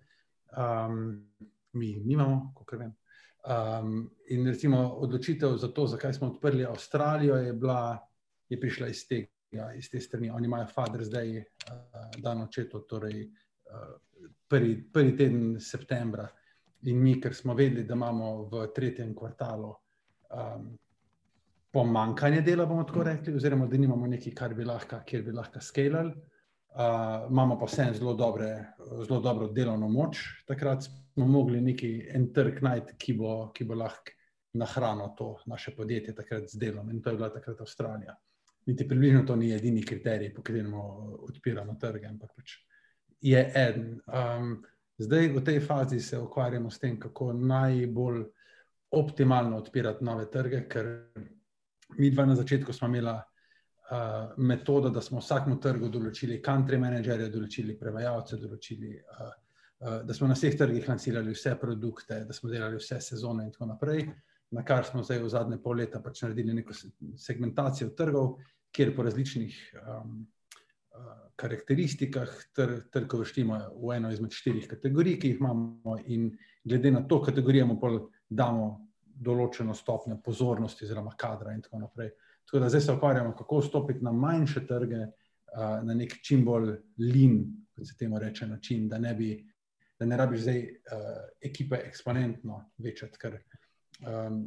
um, 0.57 1.27
mi 1.73 1.99
nimamo, 2.05 2.53
kot 2.55 2.79
vem. 2.79 2.95
Um, 3.39 4.09
in 4.27 4.47
recimo 4.47 4.81
odločitev 4.99 5.55
za 5.57 5.67
to, 5.67 5.87
zakaj 5.87 6.13
smo 6.13 6.27
odprli 6.27 6.65
Avstralijo, 6.65 7.35
je, 7.35 7.53
bila, 7.53 7.97
je 8.49 8.59
prišla 8.59 8.87
iz, 8.87 9.05
tega, 9.07 9.73
iz 9.75 9.89
te 9.89 9.99
strani. 9.99 10.29
Oni 10.29 10.45
imajo 10.45 10.67
Father's 10.75 11.07
Day, 11.11 11.39
uh, 11.39 12.21
dan 12.21 12.41
očetov, 12.41 12.83
torej 12.89 13.23
uh, 13.23 13.95
prvi, 14.47 14.75
prvi 14.93 15.15
teden 15.17 15.55
septembra, 15.59 16.27
in 16.83 16.99
mi, 16.99 17.15
ker 17.21 17.35
smo 17.35 17.55
vedeli, 17.55 17.87
da 17.87 17.95
imamo 17.95 18.49
v 18.51 18.67
tretjem 18.75 19.15
kvartalu 19.15 19.71
um, 19.71 20.69
pomankanje 21.71 22.41
dela, 22.41 22.65
bomo 22.65 22.83
tako 22.83 23.03
rekli, 23.03 23.35
oziroma 23.35 23.67
da 23.67 23.77
nimamo 23.77 24.07
nekaj, 24.07 24.33
kar 24.35 24.53
bi 24.53 24.65
lahko, 24.67 24.99
kjer 25.05 25.23
bi 25.23 25.31
lahko 25.31 25.61
skalali. 25.61 26.13
Uh, 26.69 27.25
imamo 27.31 27.57
pa 27.59 27.65
vseeno 27.65 27.93
zelo, 27.93 28.13
zelo 29.07 29.19
dobro 29.19 29.47
delovno 29.47 29.87
moč. 29.89 30.19
Takrat 30.47 30.85
smo 31.19 31.27
mogli 31.27 31.61
neki 31.61 32.07
en 32.15 32.29
trg 32.33 32.61
najti, 32.63 32.93
ki 32.97 33.13
bo, 33.19 33.33
ki 33.51 33.65
bo 33.67 33.75
lahko 33.75 34.15
nahranil 34.55 35.09
to 35.17 35.33
naše 35.51 35.73
podjetje 35.75 36.13
takrat 36.15 36.47
z 36.47 36.59
delom. 36.61 36.89
In 36.89 37.01
to 37.01 37.11
je 37.11 37.17
bila 37.17 37.27
takrat 37.29 37.59
Avstralija. 37.61 38.15
Niti 38.65 38.87
približno 38.87 39.25
to 39.27 39.35
ni 39.35 39.51
edini 39.51 39.83
kriterij, 39.83 40.31
po 40.33 40.41
katerem 40.41 40.73
odpiramo 40.73 41.75
trge, 41.81 42.07
ampak 42.07 42.31
pač 42.37 42.53
je 43.21 43.41
en. 43.55 43.99
Um, 44.07 44.53
zdaj 44.97 45.27
v 45.35 45.43
tej 45.43 45.59
fazi 45.59 45.99
se 45.99 46.19
ukvarjamo 46.19 46.71
s 46.71 46.79
tem, 46.79 46.95
kako 46.99 47.33
najbolj 47.33 48.23
optimalno 48.95 49.59
odpirati 49.59 50.05
nove 50.05 50.29
trge, 50.31 50.63
ker 50.71 50.87
mi 51.99 52.13
dva 52.15 52.25
na 52.25 52.39
začetku 52.39 52.73
smo 52.73 52.87
imeli 52.87 53.11
uh, 53.11 54.31
metodo, 54.37 54.89
da 54.89 55.01
smo 55.01 55.19
vsakmu 55.19 55.59
trgu 55.59 55.91
določili 55.91 56.39
country 56.45 56.79
managerje, 56.79 57.27
določili 57.35 57.75
prevajalce, 57.77 58.39
določili. 58.39 58.95
Uh, 58.95 59.35
Da 59.79 60.13
smo 60.13 60.27
na 60.27 60.35
vseh 60.35 60.57
trgih 60.59 60.89
lansirali 60.89 61.31
vse 61.31 61.53
produkte, 61.61 62.23
da 62.27 62.35
smo 62.35 62.49
delali 62.51 62.79
vse 62.81 62.99
sezone, 63.01 63.45
in 63.47 63.53
tako 63.53 63.69
naprej, 63.69 64.09
na 64.51 64.63
kar 64.65 64.85
smo 64.85 65.03
zdaj 65.03 65.21
v 65.23 65.29
zadnje 65.31 65.59
pol 65.63 65.77
leta 65.79 66.01
pač 66.03 66.23
naredili 66.25 66.57
neko 66.57 66.75
segmentacijo 67.15 67.93
trgov, 67.95 68.33
kjer 68.75 68.91
po 68.95 69.05
različnih 69.07 69.55
um, 69.79 70.19
karakteristikah 71.39 72.29
trga 72.91 73.17
vrštimo 73.17 73.59
v 73.79 73.95
eno 73.95 74.11
izmed 74.11 74.35
štirih 74.35 74.67
kategorij, 74.67 75.19
ki 75.19 75.31
jih 75.31 75.39
imamo, 75.39 75.95
in 76.11 76.29
glede 76.63 76.91
na 76.91 77.05
to 77.07 77.21
kategorijo 77.23 77.69
mu 77.69 77.79
damo 78.29 78.89
določeno 79.19 79.73
stopnjo 79.75 80.19
pozornosti, 80.23 80.85
oziroma 80.85 81.15
kadra, 81.17 81.53
in 81.55 81.61
tako 81.61 81.79
naprej. 81.85 82.11
Tako 82.47 82.59
da 82.63 82.69
zdaj 82.69 82.81
se 82.81 82.93
ukvarjamo, 82.93 83.33
kako 83.37 83.61
vstopiti 83.61 84.03
na 84.03 84.11
manjše 84.11 84.65
trge, 84.67 85.05
na 85.55 85.93
nek 85.93 86.19
čim 86.23 86.43
bolj 86.45 86.75
lin, 86.97 87.41
kot 87.75 87.87
se 87.87 87.97
temu 87.97 88.19
reče, 88.19 88.47
način, 88.47 88.87
da 88.89 88.97
ne, 88.97 89.13
bi, 89.15 89.31
da 89.99 90.05
ne 90.05 90.17
rabiš 90.17 90.41
zdaj 90.41 90.61
ekipe 91.41 91.75
eksponentno 91.85 92.63
večati. 92.77 93.17
Ker, 93.19 93.37
um, 94.07 94.43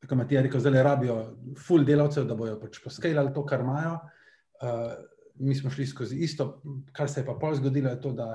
Kot 0.00 0.16
Matija 0.18 0.40
je 0.40 0.46
rekel, 0.46 0.60
zdaj 0.60 0.82
rabijo 0.82 1.16
full 1.66 1.84
delavcev, 1.84 2.24
da 2.24 2.34
bojo 2.34 2.56
pač 2.60 2.78
poskalali 2.84 3.34
to, 3.34 3.44
kar 3.46 3.60
imajo. 3.60 3.98
Uh, 4.60 4.94
mi 5.40 5.54
smo 5.54 5.70
šli 5.70 5.86
skozi 5.86 6.16
isto, 6.24 6.62
kar 6.92 7.08
se 7.08 7.20
je 7.20 7.26
pa 7.26 7.34
pol 7.40 7.54
zgodilo, 7.54 7.90
je 7.90 8.00
to, 8.00 8.12
da 8.12 8.30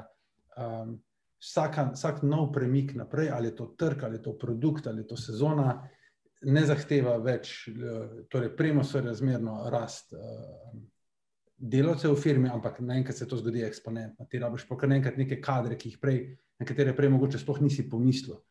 um, 0.57 0.95
vsaka, 1.41 1.89
vsak 1.93 2.23
nov 2.23 2.51
premik 2.53 2.95
naprej, 2.95 3.29
ali 3.33 3.47
je 3.47 3.55
to 3.55 3.67
trg, 3.77 4.03
ali 4.03 4.17
je 4.17 4.23
to 4.23 4.37
produkt, 4.37 4.87
ali 4.87 5.01
je 5.01 5.07
to 5.07 5.17
sezona, 5.17 5.75
ne 6.45 6.65
zahteva 6.65 7.17
več, 7.17 7.69
torej 8.29 8.51
premo 8.57 8.83
so 8.83 9.01
razmerno 9.01 9.63
rast 9.73 10.13
uh, 10.13 10.73
delavcev 11.57 12.13
v 12.13 12.19
firmi, 12.19 12.49
ampak 12.51 12.79
naenkrat 12.83 13.17
se 13.17 13.27
to 13.27 13.37
zgodi 13.37 13.63
eksponentno. 13.63 14.27
Ti 14.29 14.39
rabiš 14.39 14.67
pa 14.67 14.77
kar 14.79 14.91
nekaj 14.91 15.15
neke 15.17 15.39
kadre, 15.41 15.77
ki 15.79 15.93
jih 15.93 16.01
prej, 16.01 16.19
na 16.59 16.67
katere 16.67 16.95
prej 16.95 17.11
mogoče 17.13 17.39
sploh 17.39 17.61
nisi 17.63 17.87
pomislil. 17.89 18.41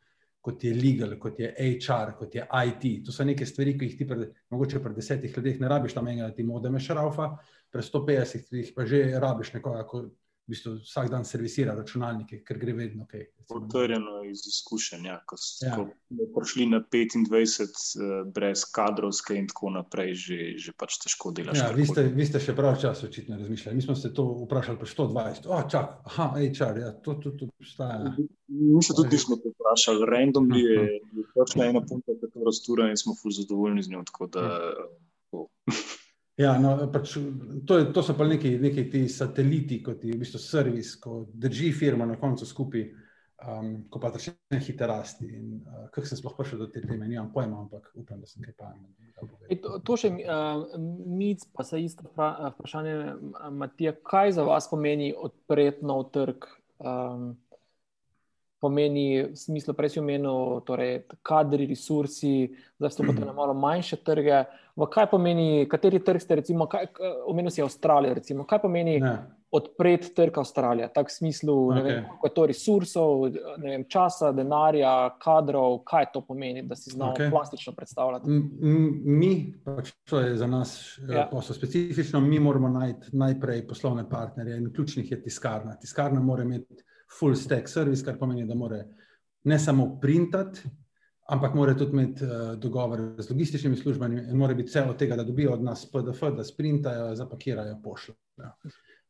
Kot 0.44 0.64
je 0.64 0.74
legal, 0.76 1.14
kot 1.20 1.38
je 1.40 1.48
HR, 1.56 2.16
kot 2.18 2.34
je 2.36 2.44
IT. 2.44 2.84
To 3.06 3.12
so 3.12 3.24
neke 3.24 3.46
stvari, 3.48 3.78
ki 3.80 3.88
jih 3.88 3.96
ti, 4.00 4.08
pred, 4.08 4.26
mogoče 4.52 4.80
pred 4.84 4.96
desetih 4.96 5.36
letih, 5.36 5.60
ne 5.60 5.70
rabiš 5.72 5.96
tam 5.96 6.08
enega, 6.08 6.28
da 6.28 6.36
ti 6.36 6.44
modeme 6.44 6.80
šraufa, 6.80 7.30
pred 7.72 7.84
150 7.84 8.52
letih 8.52 8.74
pa 8.76 8.84
že 8.88 9.06
rabiš 9.20 9.54
nekoga, 9.56 9.86
ki 9.88 10.04
v 10.44 10.52
bistvu 10.52 10.74
vsak 10.84 11.08
dan 11.08 11.24
servisira 11.24 11.72
računalnike, 11.74 12.42
ker 12.44 12.58
gre 12.60 12.74
vedno 12.76 13.06
kaj. 13.08 13.22
Potrjeno 13.48 14.22
iz 14.28 14.42
izkušenj, 14.48 15.06
ja, 15.08 15.18
ko 15.28 15.36
smo 15.40 15.84
ja. 15.86 16.26
prišli 16.36 16.66
na 16.68 16.80
25 16.80 17.64
uh, 17.64 18.12
brez 18.32 18.64
kadrovske 18.72 19.36
in 19.36 19.48
tako 19.48 19.72
naprej, 19.74 20.14
že, 20.20 20.38
že 20.60 20.72
pač 20.76 20.98
težko 21.00 21.32
delaš. 21.36 21.60
Ja, 21.60 21.70
vi, 21.76 21.86
ste, 21.88 22.06
vi 22.12 22.28
ste 22.28 22.40
še 22.40 22.56
prav 22.56 22.76
čas 22.80 23.02
očitno 23.04 23.40
razmišljali. 23.40 23.76
Mi 23.80 23.84
smo 23.84 23.96
se 23.96 24.12
to 24.16 24.26
vprašali 24.44 24.80
pri 24.80 24.92
120. 24.92 25.48
Oh, 25.48 25.64
čak, 25.68 25.98
aha, 26.12 26.30
HR, 26.36 26.80
ja, 26.84 26.92
to 27.04 27.16
tudi 27.24 27.48
obstaja. 27.48 28.14
Mi 28.48 28.84
se 28.84 28.96
tudi 28.96 29.16
nismo 29.16 29.40
to 29.40 29.52
vprašali, 29.56 30.08
random 30.12 30.52
je, 30.60 31.00
točno 31.32 31.68
ena 31.68 31.84
punta, 31.84 32.16
katero 32.20 32.52
stura 32.52 32.92
in 32.92 33.00
smo 33.00 33.16
ful 33.16 33.32
zadovoljni 33.32 33.84
z 33.84 33.96
njo. 33.96 34.04
Tako 34.12 34.32
da, 34.36 34.48
uh, 35.32 35.48
Ja, 36.36 36.56
no, 36.58 36.74
pač 36.90 37.14
to, 37.66 37.76
to 37.94 38.02
so 38.02 38.16
pa 38.18 38.26
neki, 38.26 38.56
neki 38.58 38.88
ti 38.90 39.04
sateliti, 39.08 39.78
kot 39.84 40.02
je 40.02 40.16
v 40.16 40.18
bistvu 40.18 40.40
servis, 40.42 40.96
ko 40.98 41.22
drži 41.30 41.70
firma 41.76 42.08
na 42.10 42.16
koncu 42.18 42.46
skupaj, 42.48 42.88
um, 43.46 43.68
ko 43.86 44.02
pa 44.02 44.10
začne 44.16 44.58
hitro 44.58 44.88
rasti. 44.90 45.28
Uh, 45.30 45.84
Kako 45.94 46.10
sem 46.10 46.18
sploh 46.18 46.34
prišel 46.34 46.64
do 46.64 46.68
te 46.74 46.82
teme, 46.82 47.06
nimam 47.06 47.30
pojma, 47.30 47.60
ampak 47.62 47.86
upam, 47.94 48.18
da 48.18 48.26
sem 48.26 48.42
kaj 48.42 48.56
pametno. 48.58 48.90
To, 49.62 49.78
to 49.86 49.98
še 50.00 50.10
uh, 50.10 50.74
mic, 51.06 51.46
pa 51.54 51.62
se 51.62 51.84
isto 51.84 52.10
vprašanje, 52.18 53.14
Matija, 53.54 53.94
kaj 54.02 54.34
za 54.34 54.48
vas 54.48 54.66
pomeni 54.70 55.12
odpreti 55.14 55.86
nov 55.86 56.08
trg? 56.16 56.50
Um, 56.82 57.36
pomeni 58.64 59.22
v 59.28 59.36
smislu, 59.36 59.74
prej 59.76 59.94
si 59.94 60.00
omenil, 60.00 60.62
torej 60.64 61.02
kadri, 61.22 61.68
resursi, 61.68 62.48
zdaj 62.80 62.94
vstopate 62.94 63.26
na 63.28 63.36
malo 63.36 63.54
manjše 63.54 64.00
trge. 64.00 64.44
V 64.74 64.88
kaj 64.90 65.06
pomeni, 65.12 65.68
kateri 65.70 66.00
trg 66.02 66.22
ste, 66.22 66.40
recimo, 66.40 66.66
kaj, 66.66 66.88
omenil 67.30 67.52
si 67.52 67.62
Avstralijo, 67.62 68.16
recimo, 68.16 68.46
kaj 68.48 68.58
pomeni 68.64 68.96
ne. 68.98 69.12
odpreti 69.54 70.10
trg 70.16 70.40
Avstralije, 70.40 70.88
tak 70.96 71.12
v 71.12 71.14
smislu, 71.14 71.54
okay. 71.70 71.84
vem, 71.84 72.08
koliko 72.08 72.26
je 72.26 72.34
to 72.34 72.46
resursov, 72.50 73.22
vem, 73.62 73.84
časa, 73.86 74.32
denarja, 74.34 74.94
kadrov, 75.22 75.78
kaj 75.86 76.08
to 76.16 76.24
pomeni, 76.26 76.64
da 76.66 76.74
si 76.80 76.90
znal 76.90 77.12
okay. 77.12 77.30
plastično 77.30 77.76
predstavljati. 77.76 78.40
Mi, 79.04 79.30
pač 79.62 79.92
to 80.10 80.24
je 80.24 80.34
za 80.40 80.48
nas 80.50 80.74
eh, 81.04 81.20
ja. 81.20 81.28
poslo 81.30 81.54
specifično, 81.54 82.24
mi 82.24 82.40
moramo 82.42 82.72
najti 82.72 83.12
najprej 83.12 83.62
poslovne 83.68 84.08
partnerje 84.10 84.58
in 84.58 84.72
ključnih 84.74 85.12
je 85.12 85.22
tiskarna. 85.28 85.76
Tiskarna 85.78 86.20
mora 86.20 86.42
imeti 86.42 86.82
full 87.10 87.36
stack 87.36 87.68
service, 87.68 88.04
kar 88.04 88.18
pomeni, 88.18 88.46
da 88.46 88.54
mora 88.54 88.80
ne 89.44 89.58
samo 89.58 89.98
printati, 90.00 90.60
ampak 91.28 91.54
mora 91.54 91.74
tudi 91.74 91.92
imeti 91.92 92.24
uh, 92.24 92.54
dogovor 92.60 93.14
z 93.18 93.30
logističnimi 93.30 93.76
službami 93.76 94.22
in 94.30 94.36
mora 94.36 94.54
biti 94.54 94.68
vse 94.68 94.82
od 94.82 94.98
tega, 94.98 95.16
da 95.16 95.24
dobijo 95.24 95.52
od 95.52 95.62
nas 95.62 95.86
PDF, 95.90 96.20
da 96.36 96.44
sprintajo, 96.44 97.14
zapakirajo, 97.14 97.78
pošljajo. 97.84 98.50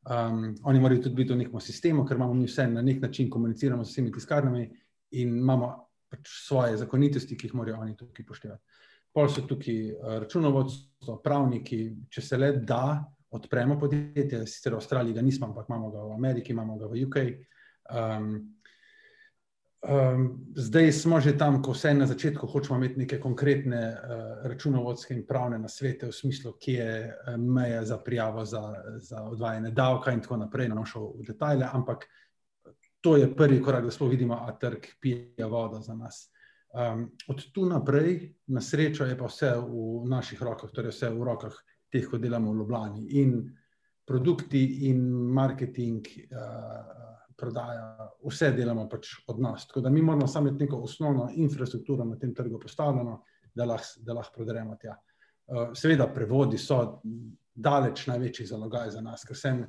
Um, 0.05 0.55
oni 0.63 0.81
morajo 0.81 1.03
tudi 1.03 1.15
biti 1.15 1.33
v 1.33 1.37
nekem 1.37 1.61
sistemu, 1.61 2.05
ker 2.05 2.17
imamo 2.17 2.35
mi 2.35 2.47
vse 2.47 2.67
na 2.69 2.83
nek 2.83 3.01
način 3.03 3.31
komuniciramo 3.31 3.85
s 3.85 3.91
vsemi 3.91 4.13
tiskarnami 4.13 4.69
in 5.11 5.37
imamo 5.39 5.73
pač 6.11 6.29
svoje 6.47 6.77
zakonitosti, 6.77 7.37
ki 7.37 7.47
jih 7.47 7.55
morajo 7.55 7.81
oni 7.81 7.97
tukaj 7.97 8.27
poštevati. 8.27 8.63
Pol 9.15 9.29
so 9.29 9.47
tukaj 9.49 9.81
uh, 9.95 10.19
računovodstvo, 10.23 11.19
pravniki, 11.25 11.81
če 12.11 12.23
se 12.23 12.39
le 12.39 12.53
da, 12.53 13.05
odpremo 13.35 13.79
podjetje, 13.79 14.45
sicer 14.47 14.75
v 14.75 14.79
Avstraliji 14.79 15.15
ga 15.15 15.23
nismo, 15.23 15.49
ampak 15.49 15.67
imamo 15.69 15.91
ga 15.91 16.05
v 16.05 16.15
Ameriki, 16.15 16.53
imamo 16.53 16.77
ga 16.79 16.87
v 16.87 17.07
UK. 17.07 17.17
Um, 17.91 18.57
um, 19.83 20.47
zdaj 20.57 20.93
smo 20.93 21.21
že 21.21 21.37
tam, 21.39 21.63
ko 21.63 21.73
vse 21.73 21.95
na 21.95 22.07
začetku 22.07 22.47
hočemo 22.47 22.79
imeti 22.79 22.99
neke 22.99 23.21
konkretne 23.21 23.83
uh, 23.93 24.49
računovodske 24.49 25.15
in 25.15 25.27
pravne 25.27 25.59
nasvete, 25.59 26.07
v 26.07 26.13
smislu, 26.13 26.55
kje 26.61 26.85
je 26.85 27.09
uh, 27.09 27.37
meja 27.37 27.85
za 27.85 27.99
prijavo 27.99 28.45
za, 28.45 28.63
za 28.99 29.23
odvajanje 29.23 29.71
davka 29.71 30.13
in 30.13 30.21
tako 30.21 30.37
naprej. 30.37 30.69
Ne 30.69 30.75
bom 30.75 30.87
šel 30.87 31.13
v 31.19 31.27
detajle, 31.29 31.69
ampak 31.73 32.09
to 33.05 33.17
je 33.17 33.29
prvi 33.37 33.63
korak, 33.63 33.85
da 33.85 33.91
smo 33.91 34.09
vidimo, 34.09 34.35
a 34.35 34.53
trg 34.59 34.87
pije 35.01 35.45
vodo 35.45 35.81
za 35.81 35.95
nas. 35.95 36.31
Um, 36.73 37.11
od 37.29 37.53
tu 37.53 37.67
naprej, 37.67 38.35
na 38.47 38.61
srečo, 38.61 39.05
je 39.05 39.19
pa 39.19 39.29
vse 39.29 39.53
v 39.61 40.09
naših 40.09 40.41
rokah, 40.43 40.71
torej 40.73 40.91
vse 40.91 41.11
v 41.13 41.23
rokah 41.23 41.55
teh, 41.93 42.09
ko 42.09 42.19
delamo 42.19 42.51
v 42.51 42.57
Ljubljani. 42.63 43.05
In 43.21 43.37
produkti, 44.09 44.89
in 44.89 45.05
marketing, 45.37 46.09
uh, 46.33 47.14
prodaja, 47.45 48.09
vse 48.25 48.51
delamo 48.57 48.89
pač 48.89 49.13
od 49.29 49.41
nas. 49.41 49.69
Tako 49.69 49.85
da 49.85 49.93
mi 49.93 50.03
moramo 50.03 50.27
samo 50.27 50.49
imeti 50.49 50.65
neko 50.65 50.81
osnovno 50.89 51.29
infrastrukturo 51.35 52.05
na 52.05 52.19
tem 52.19 52.35
trgu 52.35 52.61
postavljeno, 52.61 53.21
da 53.55 53.69
lahko 53.69 54.15
lah 54.17 54.31
prodremo 54.35 54.77
tja. 54.81 54.97
Uh, 55.47 55.71
seveda, 55.77 56.09
prevodi 56.09 56.59
so 56.59 56.79
daleč 57.55 58.07
največji 58.09 58.47
zalogaj 58.49 58.95
za 58.97 59.03
nas, 59.05 59.23
ker 59.29 59.37
sem, 59.37 59.61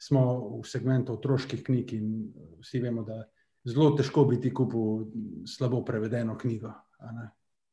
smo 0.00 0.22
v 0.56 0.64
segmentu 0.64 1.14
otroških 1.18 1.62
knjig 1.66 1.92
in 1.98 2.08
vsi 2.64 2.80
vemo, 2.80 3.04
da 3.04 3.20
zelo 3.68 3.90
težko 3.96 4.24
biti 4.24 4.52
kupil 4.54 5.04
slabo 5.46 5.82
prevedeno 5.84 6.38
knjigo. 6.40 6.72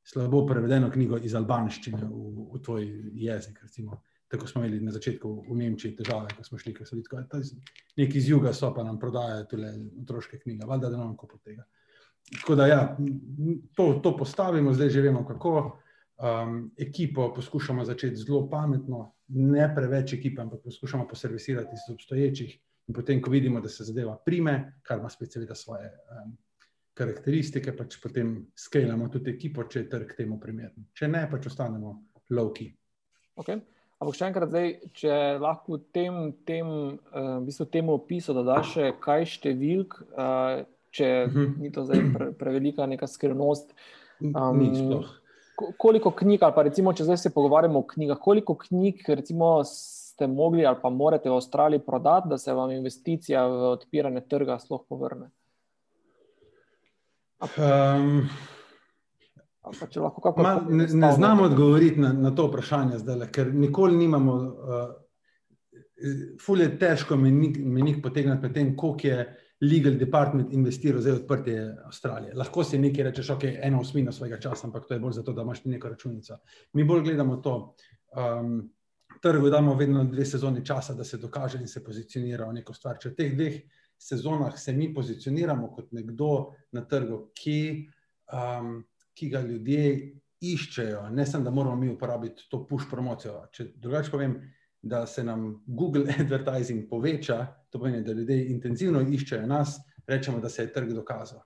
Slabo 0.07 0.43
prevedeno 0.47 0.91
knjigo 0.91 1.17
iz 1.23 1.35
albanščine 1.35 2.03
v, 2.03 2.47
v 2.53 2.61
tvoj 2.63 2.85
jezik. 3.15 3.63
Recimo 3.63 4.01
tako 4.27 4.47
smo 4.47 4.63
imeli 4.63 4.83
na 4.83 4.91
začetku 4.91 5.31
v 5.49 5.55
Nemčiji 5.57 5.95
težave, 5.95 6.33
ko 6.37 6.43
smo 6.43 6.59
šli, 6.59 6.73
ker 6.75 6.87
so 6.87 6.97
bili 6.97 7.07
tako, 7.07 7.41
neki 7.97 8.17
iz 8.17 8.29
juga 8.29 8.53
so 8.53 8.73
pa 8.75 8.83
nam 8.83 8.99
prodajajo 8.99 9.45
tole 9.51 9.73
otroške 10.03 10.39
knjige, 10.39 10.67
valjda, 10.67 10.89
da 10.89 10.97
nam 10.97 11.15
kupo 11.17 11.39
tega. 11.43 11.63
Tako 12.41 12.55
da 12.55 12.67
ja, 12.67 12.81
to, 13.75 13.99
to 14.03 14.17
postavimo, 14.17 14.73
zdaj 14.73 14.89
že 14.89 15.01
vemo 15.01 15.25
kako. 15.27 15.79
Um, 16.17 16.71
ekipo 16.77 17.29
poskušamo 17.33 17.85
začeti 17.85 18.15
zelo 18.15 18.47
pametno, 18.49 19.13
ne 19.27 19.67
preveč 19.75 20.13
ekipe, 20.13 20.41
ampak 20.41 20.63
poskušamo 20.63 21.07
poservisirati 21.07 21.75
iz 21.77 21.93
obstoječih. 21.93 22.57
In 22.87 22.95
potem, 22.95 23.21
ko 23.21 23.29
vidimo, 23.29 23.61
da 23.61 23.69
se 23.69 23.83
zadeva 23.83 24.15
prime, 24.25 24.79
kar 24.81 24.99
ima 24.99 25.09
spet 25.09 25.31
seveda 25.31 25.55
svoje 25.55 25.91
um, 25.91 26.33
karakteristike, 26.97 27.75
pač 27.77 27.99
potem 28.01 28.47
skalamo 28.57 29.09
tudi 29.13 29.31
ekipo, 29.35 29.63
če 29.69 29.83
je 29.83 29.89
trg 29.89 30.15
temu 30.17 30.39
primeren. 30.39 30.87
Če 30.93 31.07
ne, 31.11 31.27
pač 31.31 31.51
ostanemo 31.51 31.93
low-key. 32.33 32.71
Okay. 33.37 33.61
Ampak 33.97 34.13
še 34.13 34.27
enkrat, 34.29 34.51
zdaj, 34.51 34.73
če 34.93 35.13
lahko 35.41 35.79
tem, 35.95 36.17
tem, 36.45 36.67
uh, 37.09 37.37
v 37.39 37.47
bistvu 37.47 37.65
temu 37.73 37.95
opisu 37.97 38.35
dodaš 38.37 38.75
še 38.75 38.91
kaj 39.01 39.25
številk, 39.37 39.95
uh, 40.13 40.65
če 40.93 41.07
uh 41.25 41.31
mhm. 41.31 41.45
-huh. 41.45 41.61
ni 41.61 41.71
to 41.71 41.85
zdaj 41.85 42.03
pre, 42.13 42.31
prevelika 42.37 42.85
neka 42.85 43.07
skrivnost. 43.07 43.73
Um, 44.21 44.59
ni 44.59 44.75
sploh. 44.75 45.09
Koliko 45.77 46.11
knjig, 46.11 46.43
ali 46.43 46.53
pa 46.53 46.61
recimo, 46.61 46.93
če 46.93 47.03
zdaj 47.03 47.17
se 47.17 47.33
pogovarjamo 47.33 47.79
o 47.79 47.87
knjigah, 47.87 48.19
koliko 48.21 48.55
knjig 48.55 49.01
recimo, 49.09 49.63
ste 49.63 50.27
mogli 50.27 50.65
ali 50.65 50.77
pa 50.81 50.89
morate 50.89 51.29
v 51.29 51.33
Avstraliji 51.33 51.79
prodati, 51.85 52.29
da 52.29 52.37
se 52.37 52.53
vam 52.53 52.71
investicija 52.71 53.47
v 53.47 53.71
odpiranje 53.71 54.21
trga 54.29 54.59
sploh 54.59 54.81
povrne? 54.89 55.29
Um, 57.41 58.29
Ma, 60.37 60.53
ne, 60.69 60.87
ne 60.87 61.11
znamo 61.11 61.43
odgovoriti 61.43 61.99
na, 61.99 62.13
na 62.13 62.31
to 62.35 62.47
vprašanje, 62.47 63.01
zdaj, 63.03 63.27
ker 63.31 63.53
nikoli 63.53 63.97
nimamo, 63.97 64.33
uh, 64.33 64.95
fulj 66.43 66.63
je 66.63 66.71
težko 66.79 67.17
meni 67.17 67.95
potegniti 68.01 68.41
pred 68.41 68.53
tem, 68.53 68.75
koliko 68.77 69.07
je 69.07 69.27
legal 69.61 69.97
department 69.97 70.53
investiral 70.53 71.01
za 71.01 71.13
odprtje 71.13 71.75
Avstralije. 71.85 72.35
Lahko 72.37 72.63
si 72.63 72.77
nekaj 72.77 73.09
rečeš, 73.09 73.29
ok, 73.29 73.43
eno 73.61 73.81
osmino 73.81 74.11
svojega 74.11 74.39
časa, 74.39 74.67
ampak 74.67 74.85
to 74.87 74.93
je 74.93 74.99
bolj 74.99 75.17
zato, 75.17 75.33
da 75.33 75.41
imaš 75.41 75.63
neko 75.65 75.89
računico. 75.89 76.37
Mi 76.73 76.83
bolj 76.83 77.03
gledamo 77.03 77.37
to. 77.37 77.75
Um, 78.15 78.69
Trgu 79.21 79.49
damo 79.49 79.73
vedno 79.73 80.03
dve 80.03 80.25
sezoni 80.25 80.65
časa, 80.65 80.93
da 80.93 81.03
se 81.03 81.17
dokaže 81.17 81.57
in 81.57 81.67
se 81.67 81.83
pozicionira 81.83 82.45
v 82.45 82.59
neko 82.59 82.73
stvar. 82.73 82.99
Če 83.01 83.09
v 83.09 83.15
teh 83.17 83.31
dveh 83.33 83.55
sezonah 83.97 84.59
se 84.59 84.73
mi 84.73 84.91
pozicioniramo 84.93 85.71
kot 85.73 85.91
nekdo 85.91 86.53
na 86.71 86.83
trgu, 86.85 87.31
ki 87.33 87.87
um, 88.33 88.83
ki 89.17 89.29
ga 89.29 89.41
ljudje 89.41 90.13
iščejo, 90.41 91.07
ne 91.09 91.25
samo, 91.25 91.43
da 91.43 91.51
moramo 91.51 91.75
mi 91.75 91.89
uporabiti 91.89 92.45
to 92.49 92.61
push 92.67 92.85
promocijo. 92.89 93.41
Če 93.51 93.71
drugače 93.75 94.11
povem, 94.13 94.37
da 94.81 95.05
se 95.09 95.23
nam 95.23 95.63
Google 95.65 96.13
advertising 96.19 96.85
poveča, 96.89 97.45
to 97.69 97.79
pomeni, 97.79 98.03
da 98.05 98.13
ljudje 98.13 98.51
intenzivno 98.53 99.01
iščejo 99.01 99.47
nas, 99.49 99.79
rečemo, 100.07 100.39
da 100.39 100.49
se 100.49 100.67
je 100.67 100.73
trg 100.73 100.93
dokazal. 100.93 101.41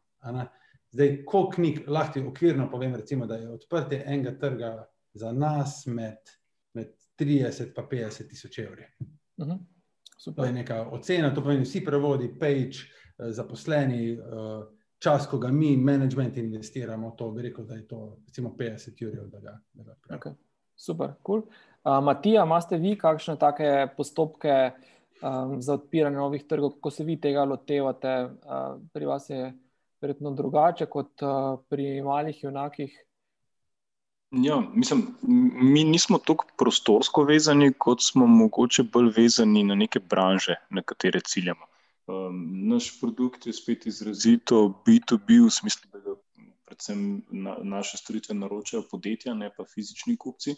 Zdaj, 0.91 1.13
ko 1.25 1.45
knjig 1.53 1.85
lahko 1.87 2.25
okvirno 2.33 2.67
povem, 2.69 2.95
recimo, 2.99 3.25
da 3.25 3.39
je 3.39 3.49
odprtje 3.49 4.03
enega 4.05 4.35
trga 4.39 4.71
za 5.13 5.31
nas 5.31 5.85
med, 5.87 6.35
med 6.75 6.91
30 7.19 7.69
in 7.69 7.87
50 7.91 8.29
tisoč 8.29 8.59
evri. 8.59 8.85
Uh. 9.37 9.47
-huh. 9.47 9.59
To 10.35 10.45
je 10.45 10.53
neka 10.53 10.83
ocena, 10.91 11.33
to 11.33 11.41
pomeni 11.41 11.63
vsi 11.63 11.85
prevodi, 11.85 12.27
page, 12.39 12.83
eh, 13.17 13.31
zaposleni. 13.31 14.19
Uh, 14.19 14.80
čas, 15.01 15.27
ko 15.27 15.39
ga 15.41 15.49
mi, 15.51 15.73
management, 15.77 16.37
investiramo, 16.37 17.11
to 17.17 17.31
bi 17.31 17.41
rekel, 17.49 17.65
da 17.65 17.75
je 17.75 17.87
to 17.87 18.17
recimo 18.27 18.53
50 18.59 19.05
ur, 19.07 19.27
da 19.31 19.39
ga 19.39 19.57
preberemo. 19.73 20.19
Okay. 20.19 20.37
Super, 20.75 21.15
kul. 21.21 21.41
Cool. 21.41 21.51
Uh, 21.83 21.97
Matija, 22.03 22.43
imate 22.45 22.77
vi 22.77 22.93
kakšne 22.97 23.35
take 23.41 23.87
postopke 23.97 24.55
um, 25.21 25.57
za 25.61 25.73
odpiranje 25.79 26.17
novih 26.17 26.43
trgov, 26.45 26.75
kako 26.77 26.91
se 26.91 27.03
vi 27.03 27.17
tega 27.21 27.43
lotevate? 27.49 28.13
Uh, 28.45 28.81
pri 28.93 29.05
vas 29.09 29.29
je 29.29 29.53
verjetno 30.01 30.31
drugače 30.37 30.85
kot 30.85 31.25
uh, 31.25 31.57
pri 31.69 32.01
malih 32.05 32.43
junakih. 32.43 32.93
Ja, 34.31 34.61
mislim, 34.73 35.07
mi 35.73 35.83
nismo 35.83 36.17
tako 36.17 36.45
prostorsko 36.57 37.23
vezani, 37.27 37.73
kot 37.73 38.05
smo 38.05 38.27
mogoče 38.27 38.83
bolj 38.93 39.11
vezani 39.17 39.63
na 39.63 39.75
neke 39.75 39.99
branže, 39.99 40.55
na 40.69 40.81
katere 40.81 41.19
ciljamo. 41.19 41.70
Um, 42.11 42.67
naš 42.67 42.99
produkt 42.99 43.47
je 43.47 43.53
spet 43.53 43.85
izrazito 43.85 44.83
B2B, 44.87 45.37
v 45.45 45.51
smislu, 45.51 45.89
da 45.93 45.99
ga 45.99 46.15
predvsem 46.67 47.21
na, 47.31 47.55
naše 47.63 47.97
storitve 47.97 48.35
naročajo 48.35 48.83
podjetja, 48.91 49.33
ne 49.33 49.51
pa 49.57 49.63
fizični 49.75 50.17
kupci. 50.17 50.55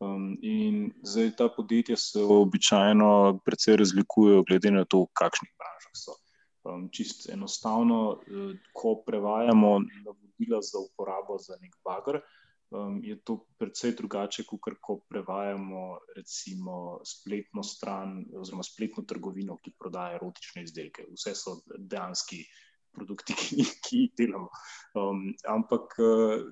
Um, 0.00 0.38
in 0.42 0.90
zdaj 1.02 1.30
ta 1.36 1.48
podjetja 1.56 1.96
se 1.96 2.22
običajno 2.22 3.38
precej 3.44 3.76
razlikujejo, 3.76 4.42
glede 4.48 4.70
na 4.70 4.84
to, 4.84 5.04
v 5.04 5.12
kakšnih 5.22 5.52
branžah 5.60 5.94
so. 5.94 6.16
Um, 6.64 6.88
čist 6.92 7.28
enostavno, 7.30 8.18
eh, 8.20 8.56
ko 8.72 8.96
prevajamo 9.06 9.78
navodila 10.04 10.60
za 10.60 10.78
uporabo 10.78 11.38
za 11.38 11.56
nek 11.60 11.76
bagr 11.84 12.20
um, 12.70 13.00
je 13.04 13.16
to 13.24 13.36
precej 13.58 13.94
drugače, 13.98 14.44
kot 14.48 14.78
ko 14.80 14.98
prevajamo 15.08 15.98
recimo 16.16 17.00
spletno 17.04 17.62
stran 17.62 18.24
oziroma 18.36 18.62
spletno 18.66 19.04
trgovino, 19.04 19.58
ki 19.62 19.74
prodaja 19.78 20.18
erotične 20.20 20.64
izdelke. 20.66 21.06
Vse 21.14 21.34
so 21.34 21.60
dejanski 21.76 22.44
produkti, 22.92 23.34
ki, 23.42 23.66
ki 23.84 24.02
jih 24.04 24.12
delamo. 24.18 24.50
Um, 24.94 25.28
ampak 25.48 25.96
uh, 25.98 26.42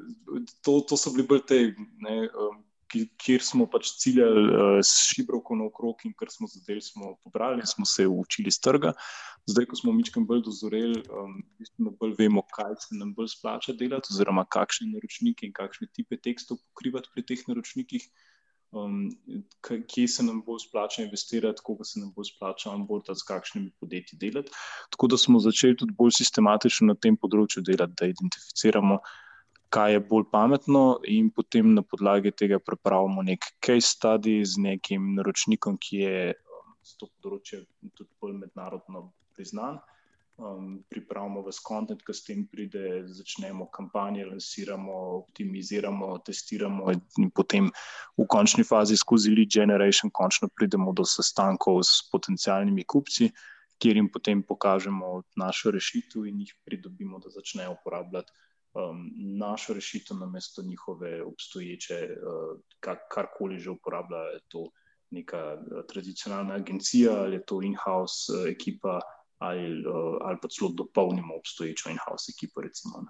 to, 0.62 0.80
to 0.88 0.96
so 0.96 1.14
bili 1.14 1.26
bolj 1.26 1.44
te 1.50 1.60
ne, 2.04 2.18
um, 2.28 2.62
kjer 2.90 3.42
smo 3.44 3.66
pač 3.70 3.90
ciljali 4.00 4.44
uh, 4.48 4.78
s 4.82 5.10
šibrovko 5.10 5.56
na 5.58 5.66
okrog 5.68 6.04
in 6.08 6.14
kar 6.18 6.30
smo 6.32 6.48
zadeli, 6.50 6.82
smo 6.84 7.14
pobrali 7.24 7.62
in 7.62 7.68
smo 7.68 7.86
se 7.88 8.06
učili 8.06 8.50
z 8.50 8.60
trga. 8.64 8.92
Zdaj, 9.48 9.66
ko 9.70 9.76
smo 9.80 9.92
mičkam 9.92 10.26
bolj 10.28 10.42
dozoreli, 10.46 11.02
um, 11.12 11.36
bolj 12.00 12.16
vemo, 12.18 12.44
kaj 12.54 12.74
se 12.84 12.98
nam 13.00 13.14
bolj 13.16 13.32
splača 13.36 13.76
delati, 13.76 14.12
oziroma 14.14 14.44
kakšne 14.44 14.90
naročnike 14.94 15.46
in 15.46 15.54
kakšne 15.56 15.88
tipe 15.92 16.16
tekstov 16.16 16.60
pokrivati 16.70 17.12
pri 17.14 17.26
teh 17.28 17.46
naročnikih. 17.48 18.08
Um, 18.70 19.06
kje 19.64 20.08
se 20.12 20.22
nam 20.22 20.42
bo 20.44 20.58
splačalo 20.60 21.06
investirati, 21.06 21.62
koga 21.64 21.86
se 21.88 22.00
nam 22.00 22.12
bo 22.16 22.24
splačalo 22.24 22.74
onboardati, 22.76 23.20
s 23.20 23.24
kakšnimi 23.28 23.70
podjetji 23.80 24.18
delati. 24.20 24.52
Tako 24.92 25.08
da 25.08 25.16
smo 25.16 25.40
začeli 25.40 25.76
tudi 25.76 25.96
bolj 25.96 26.18
sistematično 26.18 26.92
na 26.92 26.94
tem 26.94 27.16
področju 27.16 27.64
delati, 27.64 27.96
da 27.96 28.10
identificiramo, 28.12 29.00
kaj 29.68 29.92
je 29.92 30.00
bolj 30.00 30.24
pametno, 30.32 31.00
in 31.04 31.30
potem 31.34 31.74
na 31.74 31.82
podlagi 31.82 32.32
tega 32.32 32.58
pripravimo 32.58 33.22
nek 33.22 33.44
case 33.64 33.92
study 33.92 34.40
z 34.44 34.64
nekim 34.64 35.14
naročnikom, 35.18 35.76
ki 35.76 36.02
je 36.04 36.18
um, 36.32 36.74
za 36.82 36.96
to 37.00 37.10
področje 37.18 37.64
tudi 37.94 38.10
bolj 38.20 38.36
mednarodno 38.40 39.10
priznan. 39.36 39.80
Um, 40.38 40.84
pripravimo 40.86 41.42
vas 41.42 41.58
kontent, 41.58 42.04
ki 42.06 42.14
s 42.14 42.22
tem 42.22 42.44
pride, 42.46 43.02
začnemo 43.10 43.66
kampanje, 43.74 44.22
lansiramo, 44.28 44.94
optimiziramo, 45.24 46.12
testiramo, 46.22 46.92
in 47.18 47.32
potem 47.34 47.72
v 48.14 48.26
končni 48.30 48.62
fazi 48.62 48.96
skozi 48.96 49.34
lead 49.34 49.50
generation, 49.50 50.14
končno 50.14 50.46
pridemo 50.54 50.94
do 50.94 51.02
sestankov 51.02 51.82
s 51.82 52.06
potencijalnimi 52.12 52.86
kupci, 52.86 53.32
kjer 53.82 53.98
jim 53.98 54.06
potem 54.14 54.44
pokažemo 54.46 55.24
našo 55.38 55.74
rešitev 55.74 56.30
in 56.30 56.44
jih 56.46 56.54
pridobimo, 56.66 57.18
da 57.18 57.34
začnejo 57.34 57.74
uporabljati 57.74 58.32
um, 58.78 59.10
našo 59.38 59.74
rešitev 59.74 60.16
na 60.16 60.26
mesto 60.26 60.62
njihove 60.62 61.22
obstoječe, 61.22 61.94
uh, 61.94 62.60
kar, 62.80 62.96
karkoli 63.10 63.58
že 63.58 63.70
uporablja, 63.70 64.18
je 64.18 64.40
to 64.48 64.64
neka 65.10 65.42
uh, 65.54 65.84
tradicionalna 65.88 66.54
agencija 66.54 67.12
ali 67.20 67.36
je 67.36 67.44
to 67.46 67.62
in-house 67.62 68.32
uh, 68.32 68.48
ekipa, 68.50 69.00
ali, 69.38 69.84
uh, 69.86 70.16
ali 70.20 70.38
pa 70.42 70.48
celo 70.48 70.70
dopolnimo 70.74 71.36
obstoječo 71.36 71.90
in-house 71.90 72.32
ekipo. 72.36 72.60
Recimo, 72.60 73.04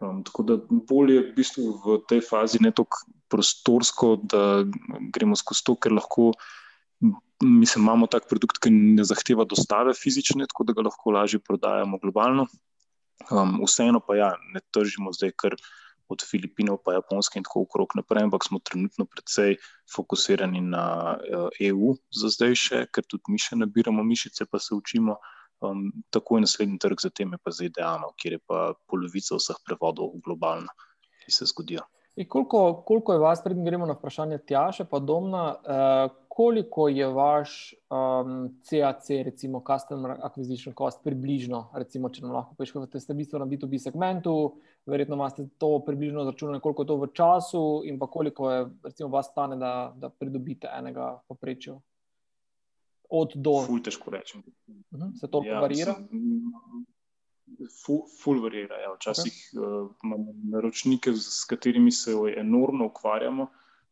um, 0.00 0.24
tako 0.24 0.42
da 0.42 0.56
bolje 0.70 1.14
je 1.14 1.28
v, 1.28 1.34
bistvu 1.36 1.62
v 1.84 2.00
tej 2.08 2.20
fazi 2.20 2.58
ne 2.60 2.70
toliko 2.70 3.06
prostorsko, 3.28 4.16
da 4.22 4.64
gremo 5.14 5.36
skozi 5.36 5.64
to, 5.64 5.76
ker 5.76 5.92
lahko. 5.92 6.32
Mislim, 7.42 7.82
imamo 7.82 8.06
tak 8.06 8.28
produkt, 8.30 8.60
ki 8.62 8.70
ne 8.70 9.04
zahteva 9.04 9.44
dostave 9.44 9.94
fizične, 9.98 10.46
tako 10.46 10.64
da 10.68 10.76
ga 10.76 10.84
lahko 10.86 11.10
lažje 11.10 11.40
prodajamo 11.42 11.98
globalno. 11.98 12.46
Um, 13.30 13.60
vseeno 13.66 14.00
pa 14.00 14.16
ja, 14.18 14.32
ne 14.54 14.60
tržimo 14.74 15.12
zdaj 15.12 15.32
kar 15.36 15.56
od 16.12 16.24
Filipinov, 16.30 16.82
pa 16.84 16.96
Japonske 16.96 17.38
in 17.40 17.46
tako 17.46 17.62
okrog 17.64 17.94
naprej, 17.96 18.26
ampak 18.26 18.44
smo 18.44 18.60
trenutno 18.60 19.06
predvsej 19.08 19.56
fokusirani 19.94 20.60
na 20.60 21.16
uh, 21.16 21.48
EU 21.60 21.94
za 22.12 22.28
zdaj 22.34 22.58
še, 22.58 22.82
ker 22.92 23.06
tudi 23.08 23.32
mi 23.32 23.40
še 23.40 23.56
nabiramo 23.56 24.04
mišice, 24.04 24.48
pa 24.50 24.60
se 24.60 24.74
učimo. 24.76 25.16
Um, 25.62 25.92
tako 26.10 26.36
je 26.36 26.48
naslednji 26.48 26.80
trg 26.82 27.00
za 27.00 27.10
tem, 27.14 27.32
pa 27.38 27.54
zdaj 27.54 27.70
dejano, 27.78 28.10
kjer 28.18 28.36
je 28.36 28.44
pa 28.50 28.72
polovica 28.90 29.38
vseh 29.38 29.60
prevodov 29.64 30.16
globalno, 30.24 30.74
ki 31.22 31.32
se 31.32 31.46
zgodijo. 31.46 31.86
In 32.16 32.28
koliko, 32.28 32.82
koliko 32.86 33.14
je 33.14 33.18
vas, 33.22 33.40
predtem 33.44 33.64
gremo 33.64 33.86
na 33.86 33.94
vprašanje 33.96 34.42
Tjaša, 34.48 34.84
pa 34.90 34.98
domna, 34.98 35.44
eh, 35.64 36.08
koliko 36.34 36.88
je 36.88 37.06
vaš 37.06 37.74
um, 37.90 38.58
CAC, 38.62 39.08
recimo 39.24 39.62
Customer 39.66 40.10
Acquisition 40.10 40.74
Cost, 40.78 41.04
približno, 41.04 41.66
recimo, 41.74 42.08
če 42.08 42.22
nam 42.24 42.32
lahko 42.32 42.54
poješ, 42.56 42.70
kot 42.72 42.94
ste 42.96 43.12
v 43.12 43.18
bistvu 43.18 43.40
na 43.42 43.46
B2B 43.50 43.76
segmentu, 43.76 44.32
verjetno 44.88 45.18
imate 45.18 45.44
to 45.60 45.68
približno 45.84 46.24
zračunano, 46.24 46.62
koliko 46.64 46.86
je 46.86 46.88
to 46.88 46.96
v 47.02 47.08
času 47.12 47.64
in 47.84 47.98
pa 48.00 48.08
koliko 48.08 48.48
je, 48.50 48.62
recimo, 48.84 49.10
vas 49.12 49.28
stane, 49.28 49.58
da, 49.60 49.92
da 49.92 50.08
pridobite 50.08 50.70
enega 50.72 51.10
poprečja. 51.28 51.74
Od 53.12 53.36
do. 53.36 53.52
Ful, 53.66 53.82
težko 53.84 54.14
rečem. 54.14 54.40
Uh 54.40 54.74
mhm, 54.96 55.02
-huh, 55.02 55.18
se 55.20 55.28
to 55.28 55.42
ja, 55.44 55.60
varira? 55.60 55.94
Sem, 56.00 56.86
ful, 57.84 58.06
ful 58.22 58.40
varira. 58.40 58.78
Ja. 58.80 58.94
Včasih 58.94 59.34
okay. 59.52 59.60
uh, 59.60 59.90
imamo 60.04 60.32
naročnike, 60.54 61.12
s 61.12 61.44
katerimi 61.44 61.92
se 61.92 62.16
enormno 62.36 62.86
ukvarjamo, 62.86 63.46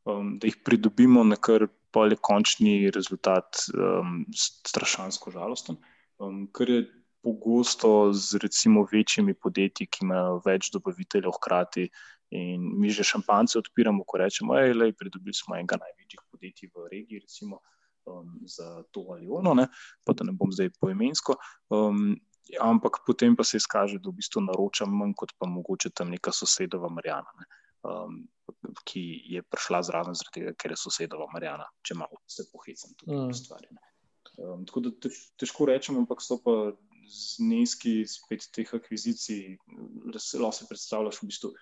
um, 0.04 0.38
da 0.38 0.46
jih 0.46 0.56
pridobimo, 0.64 1.24
na 1.24 1.36
kar 1.36 1.68
pa 1.90 2.06
je 2.06 2.18
končni 2.20 2.90
rezultat 2.94 3.64
um, 3.74 4.24
strašansko 4.34 5.32
žalosten. 5.34 5.78
Um, 6.20 6.46
ker 6.54 6.70
je 6.70 6.80
pogosto 7.22 8.12
z 8.12 8.40
recimo 8.42 8.86
večjimi 8.92 9.34
podjetji, 9.34 9.86
ki 9.86 10.06
imajo 10.06 10.40
več 10.46 10.70
dobaviteljev 10.72 11.36
hkrati. 11.36 11.90
In 12.30 12.62
mi 12.78 12.90
že 12.94 13.02
šampance 13.04 13.58
odpiramo, 13.58 14.04
ko 14.06 14.20
rečemo, 14.22 14.54
da 14.54 14.86
je 14.86 14.94
pridobili 14.94 15.34
smo 15.34 15.56
enega 15.56 15.80
največjih 15.80 16.22
podjetij 16.30 16.70
v 16.70 16.86
regiji, 16.92 17.22
recimo 17.24 17.58
um, 18.06 18.38
za 18.46 18.82
to 18.94 19.02
ali 19.10 19.26
ono, 19.28 19.54
ne? 19.54 19.66
pa 20.04 20.14
da 20.14 20.24
ne 20.24 20.32
bom 20.32 20.52
zdaj 20.52 20.70
poimensko. 20.80 21.34
Um, 21.74 22.14
ampak 22.60 23.02
potem 23.06 23.36
pa 23.36 23.44
se 23.44 23.58
izkaže, 23.58 23.98
da 23.98 24.10
v 24.10 24.18
bistvu 24.22 24.42
naročam 24.46 24.94
manj 24.94 25.14
kot 25.18 25.34
pa 25.38 25.46
mogoče 25.50 25.90
tam 25.90 26.10
neka 26.14 26.32
sosedova 26.32 26.88
Marijana, 26.88 27.34
ne, 27.38 27.46
um, 27.82 28.16
ki 28.84 29.02
je 29.34 29.42
prišla 29.42 29.82
zraven 29.88 30.16
zaradi 30.18 30.40
tega, 30.40 30.54
ker 30.58 30.74
je 30.74 30.80
sosedova 30.80 31.28
Marijana, 31.32 31.66
če 31.86 31.96
malo 31.98 32.20
se 32.30 32.46
pohecam 32.52 32.94
tudi 32.98 33.16
mm. 33.16 33.34
stvari. 33.36 33.68
Um, 34.40 34.64
tako 34.68 34.84
da 34.86 34.94
težko 35.40 35.68
rečem, 35.70 35.98
ampak 36.00 36.22
so 36.24 36.38
pa 36.44 36.54
zneski 37.10 38.04
spet 38.08 38.46
teh 38.54 38.70
akvizicij, 38.76 39.58
lahko 40.14 40.70
predstavljaš 40.70 41.20
v 41.22 41.30
bistvu. 41.32 41.52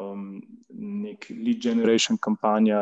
Um, 0.00 0.40
nek 0.74 1.28
lead 1.30 1.60
generation 1.62 2.18
kampanja, 2.18 2.80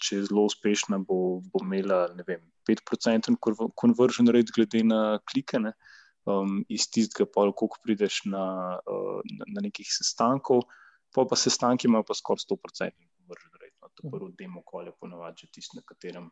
če 0.00 0.20
je 0.20 0.28
zelo 0.30 0.46
uspešna, 0.48 1.02
bo, 1.04 1.42
bo 1.52 1.60
imela 1.66 2.06
vem, 2.24 2.40
5% 2.70 3.34
conversion 3.76 4.30
rate, 4.32 4.54
glede 4.54 4.86
na 4.86 5.18
klike. 5.28 5.60
Ne? 5.60 5.74
um, 6.28 6.64
iz 6.68 6.88
tistega, 6.90 7.30
koliko 7.32 7.78
prideš 7.82 8.22
na, 8.24 8.44
uh, 8.86 9.20
na, 9.38 9.48
na 9.54 9.64
nekih 9.64 9.88
sestankov, 9.90 10.64
pa 11.14 11.24
pa 11.28 11.36
sestanki 11.36 11.88
imajo 11.88 12.04
pa 12.08 12.14
skoraj 12.14 12.44
100% 12.50 12.90
vržen 13.28 13.52
red. 13.62 13.72
No, 13.82 13.88
to 13.94 14.10
prvo 14.10 14.30
demo 14.38 14.60
okolje 14.60 14.92
ponovadi 15.00 15.46
je 15.46 15.50
tisto, 15.52 15.78
na 15.78 15.82
katerem 15.86 16.30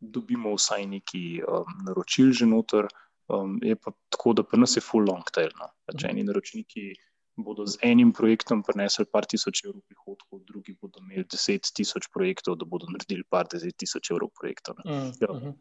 dobimo 0.00 0.54
vsaj 0.54 0.86
neki 0.86 1.42
um, 1.42 1.76
naročil 1.88 2.32
že 2.32 2.46
noter. 2.46 2.88
Um, 3.28 3.58
je 3.62 3.74
pa 3.76 3.90
tako, 4.08 4.32
da 4.38 4.42
pri 4.46 4.60
nas 4.60 4.76
je 4.76 4.80
full 4.80 5.08
long 5.08 5.24
tail. 5.34 5.50
No. 5.58 5.66
Če 5.98 6.12
eni 6.12 6.22
naročniki 6.26 6.92
bodo 7.36 7.66
z 7.66 7.78
enim 7.84 8.12
projektom 8.16 8.62
prinesli 8.64 9.04
par 9.12 9.26
tisoč 9.28 9.64
evrov 9.64 9.82
prihodkov, 9.88 10.40
drugi 10.48 10.76
bodo 10.80 11.02
imeli 11.02 11.26
deset 11.28 11.68
tisoč 11.74 12.08
projektov, 12.14 12.56
da 12.60 12.64
bodo 12.64 12.88
naredili 12.92 13.26
par 13.28 13.48
deset 13.52 13.76
tisoč 13.76 14.12
evrov 14.14 14.30
projektov. 14.38 14.78
Mm, 14.86 15.10
ja, 15.20 15.30
uh 15.30 15.42
-huh. 15.42 15.54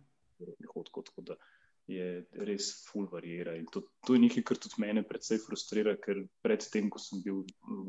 prihodkov, 0.61 1.03
tako 1.09 1.22
da 1.22 1.36
je 1.88 2.26
res 2.48 2.72
full 2.88 3.08
varira. 3.12 3.56
In 3.56 3.66
to, 3.72 3.84
to 4.06 4.16
je 4.16 4.24
nekaj, 4.24 4.44
kar 4.48 4.60
tudi 4.62 4.82
mene 4.82 5.04
predvsej 5.06 5.42
frustrira, 5.46 5.96
ker 6.02 6.24
predtem, 6.46 6.90
ko 6.90 7.02
sem 7.02 7.22
bil 7.26 7.44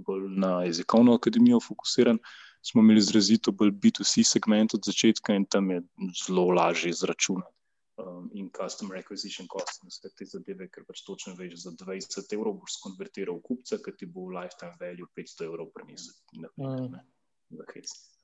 bolj 0.07 0.29
na 0.37 0.61
jezikovno 0.69 1.17
akademijo 1.17 1.61
fokusiran, 1.65 2.21
smo 2.67 2.85
imeli 2.85 3.01
izrazito 3.01 3.53
bolj 3.53 3.73
B2C 3.73 4.25
segment 4.27 4.75
od 4.77 4.85
začetka 4.85 5.37
in 5.37 5.47
tam 5.49 5.71
je 5.71 5.83
zelo 6.27 6.51
lažje 6.53 6.93
izračunati. 6.93 7.53
Um, 7.97 8.29
in 8.37 8.51
customer 8.53 8.99
acquisition 9.01 9.47
cost, 9.49 9.81
in 9.81 9.89
vse 9.89 10.11
te 10.13 10.27
zadeve, 10.29 10.67
ker 10.69 10.85
pač 10.85 11.01
točno 11.07 11.33
veš, 11.39 11.55
za 11.63 11.71
20 11.81 12.35
evrov 12.37 12.59
boš 12.61 12.75
konvertiral 12.83 13.39
kupca, 13.41 13.79
ki 13.81 13.95
ti 13.97 14.09
bo 14.13 14.27
v 14.27 14.35
lifetime 14.37 14.77
value 14.83 15.09
500 15.17 15.47
evrov 15.49 15.71
prenesel. 15.73 16.13
Mm. 16.37 16.99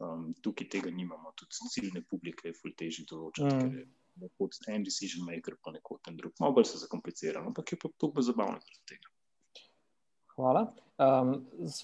Um, 0.03 0.29
tukaj 0.45 0.68
tega 0.68 0.93
nimamo, 0.93 1.33
tudi 1.41 1.70
ciljne 1.73 2.05
publike 2.11 2.51
je 2.51 2.59
fulj 2.59 2.77
težje 2.85 3.09
določiti. 3.09 3.49
Mm 3.49 3.89
kot 4.38 4.56
en 4.68 4.84
decision 4.84 5.24
maker, 5.26 5.56
pa 5.64 5.72
neko 5.72 5.98
ten 6.04 6.16
drug. 6.16 6.34
Malo 6.40 6.56
bolj 6.58 6.70
se 6.70 6.80
zakompliciramo, 6.82 7.50
ampak 7.52 7.72
je 7.72 7.78
pa 7.82 7.90
to 7.96 8.10
bolj 8.12 8.28
zabavno 8.30 8.60
zaradi 8.60 8.84
tega. 8.88 9.10
Hvala. 10.36 10.66
Um, 11.02 11.34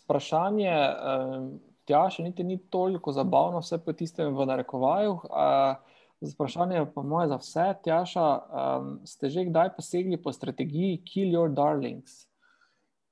vprašanje, 0.02 0.72
um, 0.72 1.50
tja 1.88 2.06
še 2.12 2.24
niti 2.24 2.44
ni 2.44 2.58
toliko 2.72 3.12
zabavno, 3.12 3.62
vse 3.64 3.80
po 3.84 3.92
tistem 3.96 4.36
v 4.36 4.46
narekovaju. 4.48 5.18
Uh, 5.28 5.98
vprašanje 6.32 6.86
pa 6.94 7.04
moje 7.06 7.28
za 7.32 7.40
vse, 7.42 7.66
Tjaša, 7.84 8.28
um, 8.28 8.94
ste 9.06 9.30
že 9.30 9.46
kdaj 9.50 9.74
posegli 9.76 10.20
po 10.20 10.32
strategiji 10.32 11.02
Kill 11.04 11.36
Your 11.36 11.52
Darlings? 11.54 12.26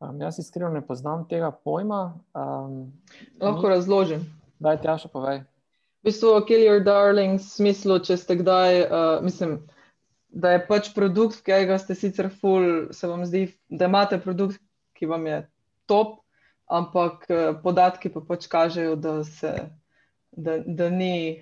Um, 0.00 0.20
jaz 0.20 0.40
iskreno 0.40 0.72
ne 0.72 0.84
poznam 0.84 1.24
tega 1.28 1.50
pojma. 1.52 2.18
Um, 2.36 2.92
Lahko 3.40 3.68
ni... 3.68 3.74
razložim. 3.76 4.26
Daj, 4.60 4.80
Tjaša, 4.84 5.12
povej 5.12 5.44
bistvu, 6.06 6.34
kill 6.48 6.62
your 6.64 6.82
darling, 6.84 7.40
smislu, 7.42 7.98
če 8.06 8.16
ste 8.20 8.38
kdaj, 8.40 8.82
uh, 8.86 9.24
mislim, 9.24 9.58
da 10.28 10.54
je 10.54 10.62
pač 10.68 10.92
produkt, 10.94 11.40
ki 11.46 11.64
ga 11.68 11.78
ste 11.82 11.96
sicer 11.98 12.30
full, 12.30 12.92
se 12.94 13.08
vam 13.10 13.24
zdi, 13.28 13.46
da 13.68 13.88
imate 13.90 14.20
produkt, 14.22 14.60
ki 14.96 15.08
vam 15.10 15.26
je 15.28 15.40
top, 15.90 16.20
ampak 16.70 17.26
uh, 17.30 17.48
podatki 17.62 18.12
pa 18.14 18.22
pač 18.26 18.48
kažejo, 18.52 18.94
da 19.00 19.18
se. 19.24 19.56
Da, 20.36 20.58
da 20.60 20.90
ni, 20.92 21.40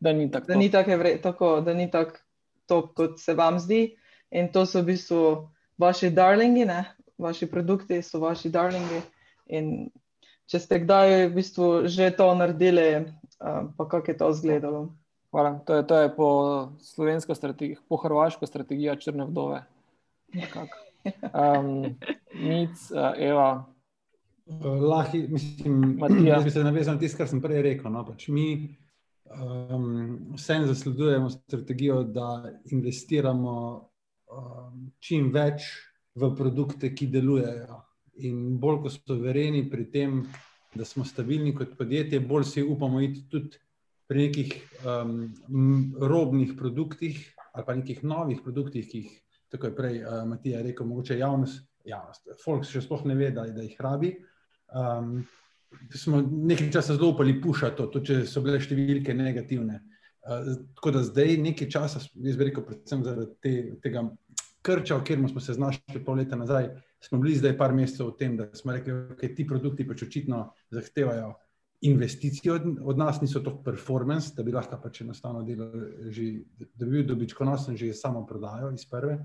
da 0.00 0.14
ni 0.16 0.30
tako, 0.32 0.48
da 0.48 0.56
ni 0.56 0.70
tako, 0.72 0.96
vre, 0.96 1.10
tako, 1.20 1.48
da 1.60 1.74
ni 1.76 1.90
tako 1.92 2.16
top, 2.70 2.94
kot 2.96 3.18
se 3.20 3.34
vam 3.36 3.58
zdi. 3.60 3.82
In 4.32 4.48
to 4.48 4.62
so 4.64 4.80
v 4.80 4.94
bistvu 4.94 5.24
vaši 5.76 6.08
darlingi, 6.14 6.64
ne? 6.64 6.86
vaši 7.20 7.50
produkti 7.50 7.98
so 8.02 8.22
vaši 8.22 8.48
darlingi. 8.48 9.02
In 9.52 9.90
če 10.48 10.62
ste 10.62 10.80
kdaj 10.86 11.28
v 11.28 11.34
bistvu 11.36 11.66
že 11.90 12.08
to 12.16 12.30
naredili, 12.38 13.04
pa 13.76 13.88
kako 13.88 14.10
je 14.10 14.16
to 14.16 14.30
izgledalo. 14.30 14.88
Hvala. 15.30 15.58
To 15.66 15.74
je, 15.74 15.86
to 15.86 15.96
je 15.96 16.16
po 16.16 16.28
slovensko 16.78 17.34
strategijo, 17.34 17.80
po 17.88 17.96
hrvaško 17.96 18.46
strategijo 18.46 18.96
črne 18.96 19.24
vdove. 19.24 19.62
Um, 21.04 21.96
Mic, 22.34 22.90
uh, 22.90 23.12
Eva. 23.16 23.66
Lahi, 24.90 25.28
mislim, 25.28 25.98
jaz 26.26 26.44
bi 26.44 26.50
se 26.50 26.64
navezal 26.64 26.94
na 26.94 27.00
tisto, 27.00 27.18
kar 27.18 27.28
sem 27.28 27.40
prej 27.40 27.62
rekel. 27.62 27.92
No, 27.92 28.02
pač 28.06 28.26
mi 28.28 28.76
um, 29.30 30.34
vsem 30.34 30.66
zasledujemo 30.66 31.30
strategijo, 31.30 32.02
da 32.02 32.50
investiramo 32.74 33.54
um, 33.76 34.90
čim 34.98 35.30
več 35.32 35.70
v 36.18 36.34
produkte, 36.36 36.90
ki 36.94 37.06
delujejo. 37.06 37.80
In 38.26 38.58
bolj, 38.60 38.82
ko 38.82 38.92
smo 38.92 39.20
verjeni 39.22 39.62
pri 39.70 39.86
tem, 39.94 40.18
da 40.74 40.84
smo 40.84 41.04
stabilni 41.04 41.54
kot 41.54 41.76
podjetje, 41.78 42.20
bolj 42.20 42.44
si 42.44 42.62
upamo 42.62 43.00
iti 43.00 43.24
tudi 43.28 43.58
pri 44.08 44.26
nekih 44.26 44.54
um, 44.84 45.32
robnih 46.00 46.54
produktih 46.58 47.34
ali 47.52 47.64
pa 47.66 47.74
nekih 47.74 48.04
novih 48.04 48.38
produktih, 48.44 48.86
ki 48.86 48.98
jih, 48.98 49.14
tako 49.50 49.66
je 49.66 49.76
prej 49.76 49.96
uh, 50.04 50.22
Matija 50.26 50.62
rekel, 50.62 50.86
mogoče 50.86 51.18
javnost, 51.18 51.64
javnost, 51.84 52.28
folk 52.44 52.66
še 52.66 52.82
sploh 52.84 53.02
ne 53.10 53.16
ve, 53.18 53.30
da, 53.34 53.48
da 53.50 53.64
jih 53.66 53.74
rabi. 53.82 54.12
Um, 54.70 55.24
smo 55.94 56.20
nekaj 56.22 56.70
časa 56.70 56.94
zelo 56.94 57.10
upali 57.10 57.40
pušati 57.42 57.88
tudi 57.90 58.06
če 58.06 58.20
so 58.30 58.42
bile 58.44 58.60
številke 58.62 59.14
negativne. 59.18 59.80
Uh, 60.22 60.52
tako 60.78 60.94
da 60.94 61.02
zdaj 61.06 61.36
nekaj 61.42 61.70
časa, 61.74 62.04
jaz 62.22 62.38
bi 62.38 62.46
rekel, 62.46 62.66
predvsem 62.66 63.02
zaradi 63.06 63.34
te, 63.42 63.54
tega 63.82 64.06
krča, 64.62 65.00
v 65.00 65.06
katerem 65.08 65.28
smo 65.32 65.42
se 65.42 65.58
znašli 65.58 66.04
pol 66.06 66.22
leta 66.22 66.38
nazaj, 66.38 66.70
smo 67.00 67.18
bili 67.18 67.36
zdaj 67.36 67.56
par 67.58 67.72
mesecev 67.74 68.10
v 68.10 68.16
tem, 68.18 68.36
da 68.36 68.48
smo 68.54 68.72
rekli, 68.72 68.92
da 68.92 69.14
okay, 69.14 69.34
ti 69.36 69.46
produkti 69.46 69.86
pač 69.88 70.02
očitno 70.02 70.42
zahtevajo 70.70 71.32
investicije 71.88 72.52
od, 72.52 72.66
od 72.92 72.98
nas, 72.98 73.20
niso 73.20 73.40
to 73.40 73.54
performance, 73.64 74.34
da 74.36 74.44
bi 74.44 74.52
lahko 74.52 74.76
pač 74.82 75.00
enostavno 75.00 75.42
delali, 75.42 76.44
da 76.74 76.84
bi 76.84 76.90
bil 76.90 77.06
dobičkonosen 77.08 77.76
že 77.76 77.94
samo 77.96 78.26
prodajo 78.26 78.72
iz 78.76 78.84
prve. 78.84 79.16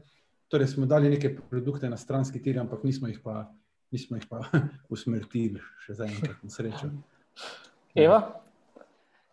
Torej 0.48 0.68
smo 0.72 0.86
dali 0.86 1.10
neke 1.10 1.36
produkte 1.50 1.90
na 1.90 1.98
stranski 1.98 2.42
tir, 2.42 2.60
ampak 2.60 2.84
nismo 2.84 3.08
jih 3.12 3.20
pa 3.24 3.44
nismo 3.92 4.18
jih 4.18 4.28
pa 4.30 4.44
usmrtili, 4.94 5.62
še 5.86 5.96
za 6.00 6.08
enkrat, 6.10 6.42
na 6.44 6.52
srečo. 6.52 6.92
Eva? 7.96 8.20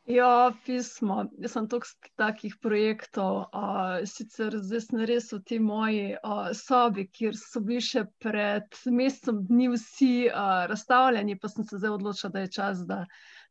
Ja, 0.05 0.53
pismo. 0.66 1.28
Jaz 1.38 1.53
sem 1.55 1.68
toliko 1.70 1.86
takih 2.18 2.57
projektov. 2.62 3.36
Uh, 3.55 4.03
sicer 4.11 4.57
zdaj 4.59 4.80
sem 4.82 5.03
res 5.07 5.28
v 5.30 5.38
tej 5.46 5.61
moji 5.62 6.09
uh, 6.16 6.48
sobi, 6.59 7.05
kjer 7.07 7.38
so 7.38 7.62
bili 7.62 7.84
še 7.86 8.03
pred 8.18 8.66
mesecem 8.90 9.44
dni 9.46 9.68
vsi 9.76 10.26
uh, 10.26 10.64
razstavljeni, 10.72 11.38
pa 11.38 11.53
sem 11.53 11.62
se 11.68 11.78
zdaj 11.78 11.94
odločila, 12.00 12.32
da 12.34 12.42
je 12.42 12.50
čas, 12.59 12.82
da, 12.88 13.05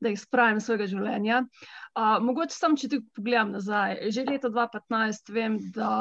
da 0.04 0.12
jih 0.12 0.20
spravim 0.20 0.60
svojega 0.60 0.90
življenja. 0.92 1.40
Uh, 1.96 2.20
mogoče 2.20 2.58
sam, 2.58 2.76
če 2.76 2.92
ti 2.92 3.00
pogledam 3.16 3.56
nazaj, 3.56 4.12
že 4.12 4.28
leta 4.28 4.52
2015 4.52 5.32
vem, 5.32 5.56
da 5.72 5.94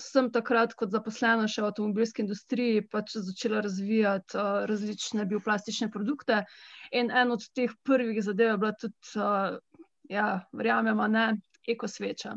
sem 0.00 0.30
takrat 0.34 0.74
kot 0.78 0.90
zaposlena 0.90 1.46
še 1.50 1.62
v 1.62 1.68
avtomobilski 1.70 2.24
industriji 2.24 2.82
pač 2.90 3.14
začela 3.14 3.62
razvijati 3.64 4.36
uh, 4.38 4.64
različne 4.70 5.26
bioplastične 5.30 5.90
produkte. 5.94 6.42
In 6.92 7.10
en 7.10 7.34
od 7.34 7.44
teh 7.54 7.72
prvih 7.86 8.20
zadev 8.24 8.54
je 8.54 8.60
bila 8.62 8.72
tudi, 8.80 9.14
uh, 9.16 9.58
ja, 10.10 10.28
verjamem, 10.52 11.02
ne, 11.12 11.26
ekosveča. 11.68 12.34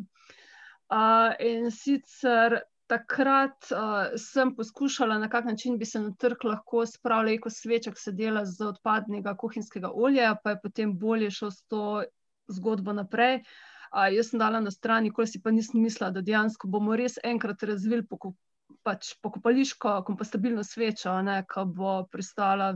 Uh, 0.88 1.34
in 1.43 1.72
sicer 1.74 2.62
takrat 2.88 3.72
uh, 3.76 4.14
sem 4.22 4.53
poskušala, 4.55 5.18
na 5.20 5.28
kak 5.30 5.49
način 5.49 5.76
bi 5.78 5.86
se 5.86 5.99
na 5.99 6.14
trg 6.16 6.45
lahko 6.47 6.86
spravila 6.88 7.34
ekosveča, 7.36 7.91
ki 7.91 8.01
se 8.01 8.14
dela 8.16 8.45
z 8.45 8.70
odpadnega 8.70 9.34
kuhinjskega 9.36 9.91
olja, 9.91 10.36
pa 10.43 10.55
je 10.55 10.62
potem 10.64 10.93
bolje 10.97 11.34
šel 11.41 11.51
s 11.51 11.66
to 11.68 11.88
zgodbo 12.47 12.93
naprej. 12.95 13.41
Uh, 13.41 13.76
A, 13.91 14.07
jaz 14.13 14.31
sem 14.31 14.41
dala 14.41 14.59
na 14.63 14.71
stran, 14.71 15.03
nikoli 15.07 15.27
si 15.27 15.41
pa 15.41 15.51
nisem 15.51 15.81
mislila, 15.81 16.11
da 16.11 16.21
dejansko 16.21 16.69
bomo 16.71 16.95
res 16.99 17.17
enkrat 17.23 17.63
razvili 17.63 18.05
poko, 18.07 18.33
pač 18.83 19.13
pokopališko 19.23 20.01
kompostabilno 20.07 20.63
svečo, 20.63 21.13
ki 21.53 21.65
bo 21.75 22.03
pristala 22.11 22.75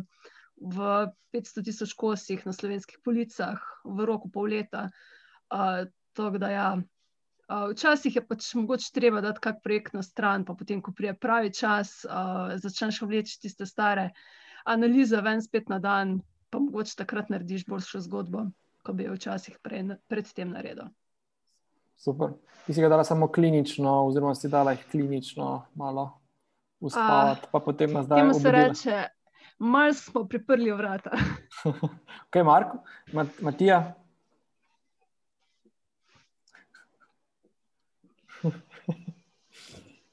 v 0.62 1.08
500 1.34 1.66
tisoč 1.66 1.94
kosih 1.98 2.46
na 2.46 2.54
slovenskih 2.54 3.00
policah 3.04 3.60
v 3.84 4.06
roku 4.06 4.30
pol 4.30 4.52
leta. 4.54 4.90
A, 5.50 5.86
to, 6.14 6.30
da, 6.38 6.52
ja. 6.52 6.70
A, 7.48 7.66
včasih 7.72 8.16
je 8.16 8.24
pač 8.28 8.54
mogoče 8.56 8.92
treba 8.94 9.22
dati 9.22 9.44
kak 9.44 9.64
projekt 9.64 9.98
na 9.98 10.04
stran, 10.04 10.46
pa 10.46 10.54
potem, 10.54 10.82
ko 10.82 10.94
prije 10.96 11.18
pravi 11.18 11.52
čas, 11.54 12.06
a, 12.08 12.56
začneš 12.62 13.02
vleči 13.04 13.40
tiste 13.42 13.66
stare 13.66 14.12
analize 14.66 15.22
ven 15.22 15.42
spet 15.42 15.70
na 15.70 15.80
dan, 15.80 16.22
pa 16.50 16.60
mogoče 16.60 16.96
takrat 16.98 17.30
narediš 17.30 17.66
boljšo 17.66 18.02
zgodbo, 18.06 18.46
kot 18.86 18.96
bi 18.96 19.08
jo 19.08 19.16
včasih 19.16 19.58
prej, 19.64 19.96
predtem 20.08 20.52
naredil. 20.54 20.92
Super. 22.02 22.34
Ti 22.66 22.74
si 22.74 22.82
ga 22.82 22.90
dala 22.90 23.04
samo 23.04 23.28
klinično, 23.28 24.08
oziroma 24.08 24.36
si 24.36 24.50
dala 24.50 24.72
jih 24.72 24.86
klinično, 24.92 25.66
malo 25.76 26.10
uspavati, 26.80 27.48
pa 27.52 27.60
potem 27.60 27.94
nas 27.94 28.08
daje. 28.08 28.22
Temu 28.22 28.34
se 28.34 28.52
reče, 28.52 29.04
malo 29.60 29.94
smo 29.94 30.26
priprli 30.26 30.72
vrata. 30.72 31.12
Kaj, 32.34 32.44
Marko, 32.44 32.78
Mat 33.14 33.28
Matija? 33.42 33.94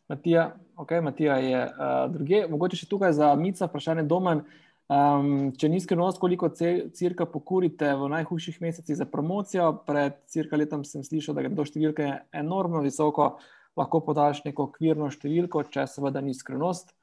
Matija, 0.08 0.56
okay, 0.76 1.00
Matija 1.00 1.36
je 1.36 1.64
uh, 1.64 1.72
druge. 2.12 2.46
Mogoče 2.50 2.76
še 2.76 2.86
tukaj 2.88 3.12
za 3.16 3.34
Mica, 3.34 3.64
vprašanje 3.64 4.02
domen. 4.04 4.44
Um, 4.88 5.50
če 5.52 5.68
ni 5.68 5.82
skrivnost, 5.84 6.16
koliko 6.16 6.48
cirka 6.56 7.26
pokurite 7.28 7.90
v 7.92 8.06
najhujših 8.08 8.56
mesecih 8.64 8.96
za 8.96 9.04
promocijo, 9.04 9.84
pred 9.84 10.16
cirka 10.32 10.56
letom 10.56 10.80
sem 10.88 11.04
slišal, 11.04 11.36
da 11.36 11.44
je 11.44 11.50
do 11.52 11.66
številke 11.68 12.06
enormno 12.32 12.80
visoko, 12.86 13.34
lahko 13.76 14.00
podaš 14.06 14.40
neko 14.46 14.70
okvirno 14.70 15.10
številko, 15.12 15.66
če 15.68 15.84
seveda 15.92 16.24
ni 16.24 16.32
skrivnost. 16.32 16.96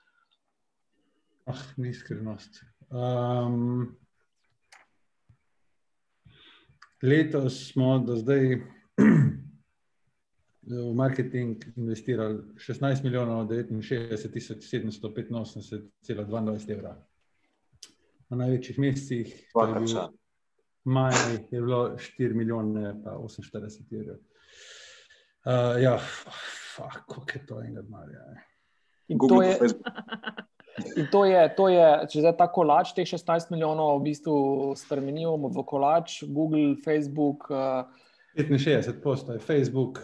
Ah, 1.45 1.61
ni 1.77 1.93
skrivnost. 1.93 2.63
Um, 2.89 3.93
letos 7.05 7.69
smo 7.69 8.01
do 8.01 8.17
zdaj 8.17 8.63
v 10.73 10.93
marketing 10.97 11.61
investirali 11.77 12.57
16 12.57 13.05
milijonov 13.05 13.45
69 13.53 14.33
tisoč 14.33 14.65
785,22 14.73 16.73
evra 16.73 16.97
na 18.29 18.37
največjih 18.45 18.79
mesecih. 18.79 19.33
Maj 20.85 21.13
je 21.51 21.61
bilo 21.61 21.95
4 21.97 22.33
milijone, 22.33 22.93
pa 23.03 23.17
48 23.17 24.01
evrov. 24.01 24.17
Uh, 25.45 25.81
ja, 25.81 25.99
kako 26.77 27.25
je 27.33 27.45
to 27.45 27.61
enega 27.61 27.81
denarja. 27.81 28.21
In 29.07 29.19
to 29.19 29.41
je. 29.41 29.57
In 30.97 31.07
to 31.11 31.25
je, 31.25 31.39
to 31.55 31.69
je, 31.71 31.83
če 32.11 32.19
zdaj 32.19 32.33
ta 32.35 32.49
kolač, 32.51 32.91
teh 32.97 33.07
16 33.07 33.53
milijonov, 33.53 34.01
v 34.01 34.09
bistvu 34.09 34.33
spremenimo 34.75 35.47
v 35.47 35.63
kolač, 35.63 36.17
Google, 36.27 36.75
Facebook. 36.83 37.47
Uh... 37.47 37.87
65 38.35 38.99
posto 38.99 39.31
je 39.31 39.39
Facebook, 39.39 40.01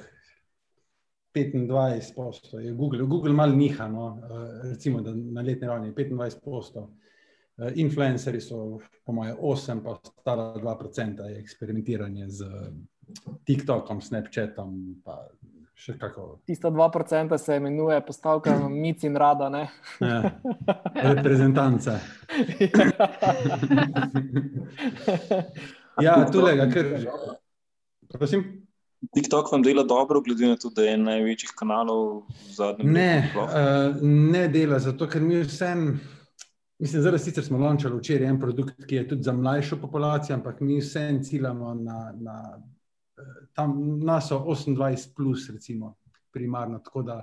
25 1.35 2.15
posto 2.15 2.59
je 2.63 2.71
Google. 2.71 3.03
Google 3.03 3.35
malo 3.35 3.51
niha, 3.51 3.89
no, 3.91 4.05
uh, 4.23 4.47
recimo 4.71 5.03
na 5.03 5.43
letni 5.43 5.67
ravni 5.67 5.91
25 5.91 6.39
posto. 6.39 6.87
Eh, 7.61 7.71
influencerji 7.75 8.41
so, 8.41 8.79
po 9.05 9.13
mojem, 9.13 9.35
8, 9.41 9.83
pa 9.83 9.99
stara 10.19 10.53
2% 10.53 11.25
je 11.29 11.39
eksperimentiranje 11.39 12.29
z 12.29 12.45
TikTokom, 13.45 14.01
Snapchatom. 14.01 14.95
Še 15.81 15.95
kako. 15.97 16.39
Tisto 16.45 16.69
2% 16.69 17.37
se 17.37 17.55
imenuje 17.57 18.01
postavka 18.05 18.53
Mici 18.83 19.07
in 19.07 19.15
Rada. 19.17 19.49
Ja, 19.99 20.31
reprezentance. 21.13 21.99
ja, 26.01 26.15
tudi 26.31 26.55
ga, 26.57 26.67
ker. 26.69 26.91
Prosim. 28.13 28.45
TikTok 29.13 29.49
vam 29.51 29.63
dela 29.65 29.83
dobro, 29.83 30.21
glede 30.21 30.49
na 30.49 30.57
to, 30.61 30.69
da 30.69 30.85
je 30.85 30.93
en 30.93 31.07
največjih 31.09 31.53
kanalov 31.57 32.27
v 32.29 32.53
zadnjem 32.53 32.85
času? 32.85 32.93
Ne, 32.93 33.13
uh, 33.33 34.01
ne 34.05 34.43
dela, 34.53 34.77
zato 34.81 35.09
ker 35.09 35.25
mi 35.25 35.41
vsem. 35.41 35.87
Mislim, 36.81 37.01
zdaj 37.01 37.19
sicer 37.19 37.45
smo 37.45 37.57
launčali 37.57 37.97
včeraj 37.97 38.27
en 38.27 38.39
produkt, 38.39 38.85
ki 38.89 38.95
je 38.95 39.07
tudi 39.07 39.23
za 39.23 39.33
mlajšo 39.33 39.77
populacijo, 39.81 40.35
ampak 40.35 40.61
mi 40.65 40.79
vse 40.79 41.19
ciljamo 41.23 41.73
na, 41.73 42.13
na 42.17 42.37
eh, 43.17 43.21
tam 43.53 43.99
naso 43.99 44.39
28, 44.39 45.13
plus, 45.15 45.49
recimo, 45.49 45.95
primarno. 46.33 46.79
Tako 46.79 47.03
da 47.03 47.19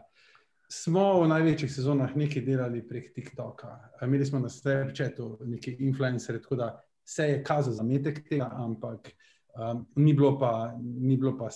smo 0.70 1.22
v 1.22 1.28
največjih 1.28 1.74
sezonah 1.74 2.16
nekaj 2.16 2.44
delali 2.46 2.84
prek 2.88 3.10
TikToka. 3.14 3.74
Imeli 4.02 4.26
smo 4.26 4.38
na 4.38 4.48
Snapchatu 4.48 5.38
neki 5.44 5.76
influencerje, 5.80 6.42
tako 6.42 6.56
da 6.56 6.70
se 7.04 7.24
je 7.24 7.42
kazal 7.44 7.74
zametek 7.74 8.28
tega, 8.28 8.50
ampak 8.52 9.10
um, 9.58 9.86
ni, 9.96 10.14
bilo 10.14 10.38
pa, 10.38 10.74
ni 10.78 11.16
bilo 11.16 11.34
pa 11.38 11.50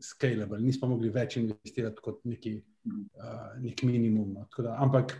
scalable, 0.00 0.60
nismo 0.60 0.88
mogli 0.88 1.10
več 1.10 1.36
investirati 1.36 1.98
kot 2.02 2.22
neki 2.24 2.60
uh, 2.60 3.56
nek 3.58 3.82
minimum. 3.82 4.36
No. 4.38 4.48
Da, 4.58 4.76
ampak 4.78 5.18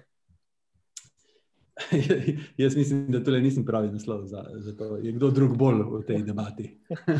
Jaz 2.62 2.76
mislim, 2.76 3.06
da 3.12 3.24
tole 3.24 3.40
nisem 3.40 3.64
pravi 3.66 3.88
naslov 3.90 4.24
za, 4.30 4.44
za 4.54 4.76
to. 4.76 4.96
Je 4.96 5.12
kdo 5.12 5.30
drug 5.30 5.56
bolj 5.58 5.82
v 5.82 6.02
tej 6.06 6.22
debati? 6.22 6.68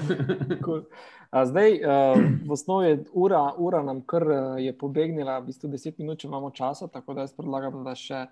cool. 0.64 0.84
Zdaj, 1.44 1.80
v 2.46 2.52
osnovi 2.52 2.88
je 2.88 2.98
ura, 3.12 3.42
ura 3.58 3.82
nam 3.82 4.04
kar 4.06 4.22
je 4.58 4.70
pobegnila, 4.78 5.40
v 5.40 5.50
bistvu 5.50 5.72
deset 5.72 5.98
minut, 5.98 6.22
če 6.22 6.28
imamo 6.30 6.52
časa, 6.54 6.86
tako 6.86 7.16
da 7.16 7.26
jaz 7.26 7.34
predlagam, 7.34 7.82
da 7.84 7.96
še 7.98 8.26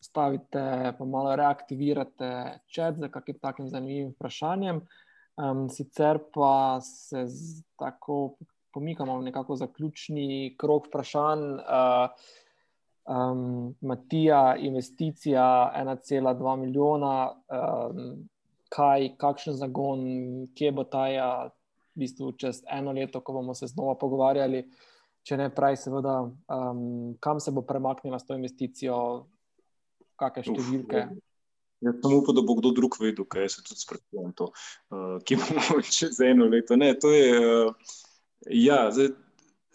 stavite, 0.00 0.94
pa 0.98 1.04
malo 1.04 1.36
reaktivirate 1.36 2.30
čat 2.72 2.96
za 2.96 3.10
kakim 3.12 3.38
takim 3.42 3.68
zanimivim 3.68 4.14
vprašanjem. 4.16 4.80
Um, 5.38 5.68
sicer 5.70 6.18
pa 6.34 6.80
se 6.82 7.26
tako 7.78 8.38
pomikamo 8.74 9.18
v 9.18 9.28
nekako 9.28 9.56
zaključni 9.56 10.54
krok 10.58 10.88
vprašanj. 10.88 11.44
Uh, 11.60 12.30
um, 13.08 13.74
Matija, 13.80 14.56
investicija 14.56 15.72
1,2 15.76 16.56
milijona, 16.56 17.32
um, 17.48 18.28
kaj, 18.68 19.14
kakšen 19.16 19.56
zagon, 19.56 20.00
kje 20.54 20.72
bo 20.72 20.84
ta 20.84 21.08
ja, 21.08 21.30
v 21.94 22.04
bistvu 22.04 22.32
čez 22.38 22.62
eno 22.70 22.92
leto, 22.92 23.20
ko 23.20 23.32
bomo 23.32 23.54
se 23.54 23.66
znova 23.66 23.96
pogovarjali. 23.98 24.66
Če 25.26 25.36
ne 25.36 25.48
pravi, 25.54 25.76
seveda, 25.76 26.20
um, 26.24 27.16
kam 27.20 27.40
se 27.40 27.52
bo 27.52 27.62
premaknila 27.66 28.20
s 28.20 28.28
to 28.28 28.36
investicijo, 28.36 28.98
kakšne 30.20 30.54
številke. 30.54 31.06
Ja, 31.84 31.92
samo 32.02 32.20
upam, 32.22 32.34
da 32.34 32.42
bo 32.42 32.56
kdo 32.58 32.72
drug 32.74 32.96
vedel, 33.00 33.26
kaj 33.30 33.52
se 33.54 33.64
tudi 33.66 33.82
sprašuje, 33.82 34.32
uh, 34.48 35.18
ki 35.24 35.38
bomo 35.40 35.80
čez 35.98 36.20
eno 36.24 36.48
leto. 36.50 36.76
Ne, 36.76 36.92
to 36.98 37.12
je, 37.14 37.34
uh, 37.38 37.92
ja, 38.50 38.88
zdaj, 38.94 39.12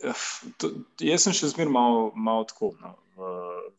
uh, 0.10 0.26
to, 0.60 0.74
jaz 1.06 1.28
sem 1.28 1.38
še 1.38 1.54
zmeraj 1.54 1.74
malo 1.76 2.10
mal 2.16 2.48
tako. 2.50 2.74
No 2.82 2.98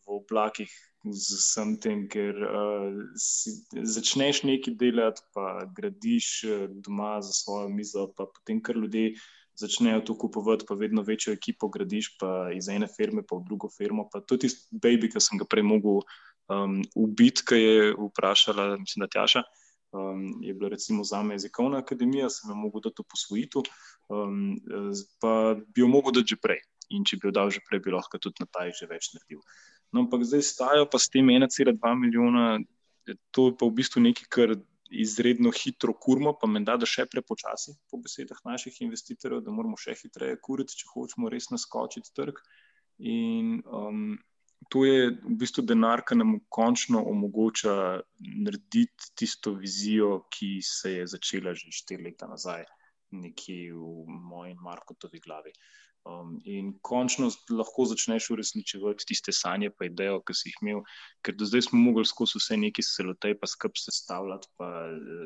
v, 0.07 0.19
oblakih 0.21 0.73
z 1.05 1.37
vsem 1.37 1.77
tem, 1.77 2.05
ker 2.09 2.33
uh, 2.33 2.91
si, 3.21 3.53
začneš 3.73 4.43
nekaj 4.49 4.77
delati, 4.81 5.25
pa 5.37 5.67
gradiš 5.77 6.29
uh, 6.49 6.67
doma 6.69 7.19
za 7.21 7.33
svojo 7.33 7.69
mizo, 7.69 8.09
pa 8.17 8.27
potem 8.27 8.63
kar 8.65 8.77
ljudje 8.77 9.19
začnejo 9.55 10.01
to 10.01 10.19
kupovati, 10.19 10.65
pa 10.69 10.75
vedno 10.75 11.03
večjo 11.03 11.33
ekipo 11.33 11.69
gradiš, 11.69 12.17
pa 12.19 12.51
iz 12.55 12.69
ene 12.69 12.89
firme 12.91 13.23
pa 13.23 13.37
v 13.37 13.45
drugo 13.47 13.69
firmo. 13.71 14.09
Pa 14.13 14.19
je 14.19 14.39
tisti 14.47 14.67
baby, 14.73 15.11
ki 15.13 15.23
sem 15.23 15.39
ga 15.39 15.47
prej 15.47 15.63
mogel 15.63 16.03
um, 16.49 16.81
ubiti, 16.95 17.45
ki 17.47 17.61
je 17.61 17.93
vprašala, 17.99 18.75
mislim, 18.83 19.05
da 19.05 19.13
Tjaša. 19.13 19.45
Um, 19.95 20.43
je 20.43 20.55
bila 20.55 20.69
recimo 20.69 21.05
za 21.05 21.23
me 21.23 21.35
jezikovna 21.35 21.79
akademija, 21.79 22.31
sem 22.31 22.51
jo 22.51 22.57
mogel 22.59 22.83
dati 22.83 23.03
v 23.05 23.11
posvojitev, 23.11 23.69
um, 24.11 24.57
pa 25.23 25.55
bi 25.55 25.85
jo 25.85 25.89
mogel 25.89 26.17
dati 26.19 26.35
že 26.35 26.41
prej 26.43 26.65
in 26.91 27.05
če 27.07 27.17
bi 27.17 27.29
jo 27.29 27.33
dal 27.33 27.51
že 27.55 27.63
prej, 27.69 27.81
bi 27.85 27.95
lahko 27.95 28.19
tudi 28.19 28.43
na 28.43 28.49
taj 28.51 28.75
že 28.75 28.91
več 28.91 29.13
naredil. 29.15 29.41
No, 29.93 30.05
ampak 30.05 30.25
zdaj 30.27 30.43
stajajo 30.43 30.87
pa 30.91 30.99
s 30.99 31.11
tem 31.13 31.29
1,2 31.31 31.75
milijona, 31.99 32.59
to 33.31 33.49
je 33.51 33.57
pa 33.59 33.67
v 33.67 33.77
bistvu 33.81 34.03
nekaj, 34.05 34.29
kar 34.33 34.57
izredno 34.95 35.51
hitro 35.51 35.95
kurmo, 35.95 36.35
pa 36.39 36.49
menda, 36.51 36.77
da 36.79 36.87
še 36.87 37.07
prepočasi, 37.11 37.75
po 37.91 37.99
besedah 38.03 38.39
naših 38.47 38.77
investitorjev, 38.87 39.43
da 39.45 39.55
moramo 39.55 39.79
še 39.81 39.97
hitreje 39.99 40.39
kuriti, 40.43 40.79
če 40.81 40.91
hočemo 40.93 41.31
res 41.33 41.51
naskočiti 41.53 42.13
trg. 42.15 42.39
In 43.11 43.59
um, 43.67 44.15
to 44.71 44.85
je 44.87 45.11
v 45.17 45.37
bistvu 45.41 45.65
denar, 45.67 46.05
ki 46.07 46.19
nam 46.19 46.37
končno 46.53 47.03
omogoča 47.11 47.75
narediti 48.47 49.11
tisto 49.19 49.55
vizijo, 49.59 50.25
ki 50.31 50.59
se 50.63 50.99
je 50.99 51.07
začela 51.17 51.55
že 51.59 51.75
štiri 51.75 52.11
leta 52.11 52.31
nazaj, 52.31 52.65
nekje 53.15 53.73
v 53.75 54.21
moji 54.31 54.55
in 54.55 54.63
Markotovi 54.63 55.21
glavi. 55.23 55.53
Um, 56.05 56.35
in 56.45 56.67
končno 56.85 57.31
lahko 57.49 57.87
začneš 57.89 58.27
uresničevati 58.35 59.07
tiste 59.09 59.33
sanje, 59.33 59.71
pa 59.73 59.87
idejo, 59.89 60.19
ki 60.21 60.35
si 60.37 60.51
jih 60.51 60.59
imel, 60.61 60.83
ker 61.25 61.37
do 61.41 61.49
zdaj 61.49 61.63
smo 61.71 61.81
mogli 61.81 62.05
skozi 62.05 62.37
vse 62.43 62.59
neki 62.61 62.85
selotej, 62.85 63.39
pa 63.41 63.49
skrb 63.49 63.81
sestavljati, 63.81 64.51
pa 64.61 64.69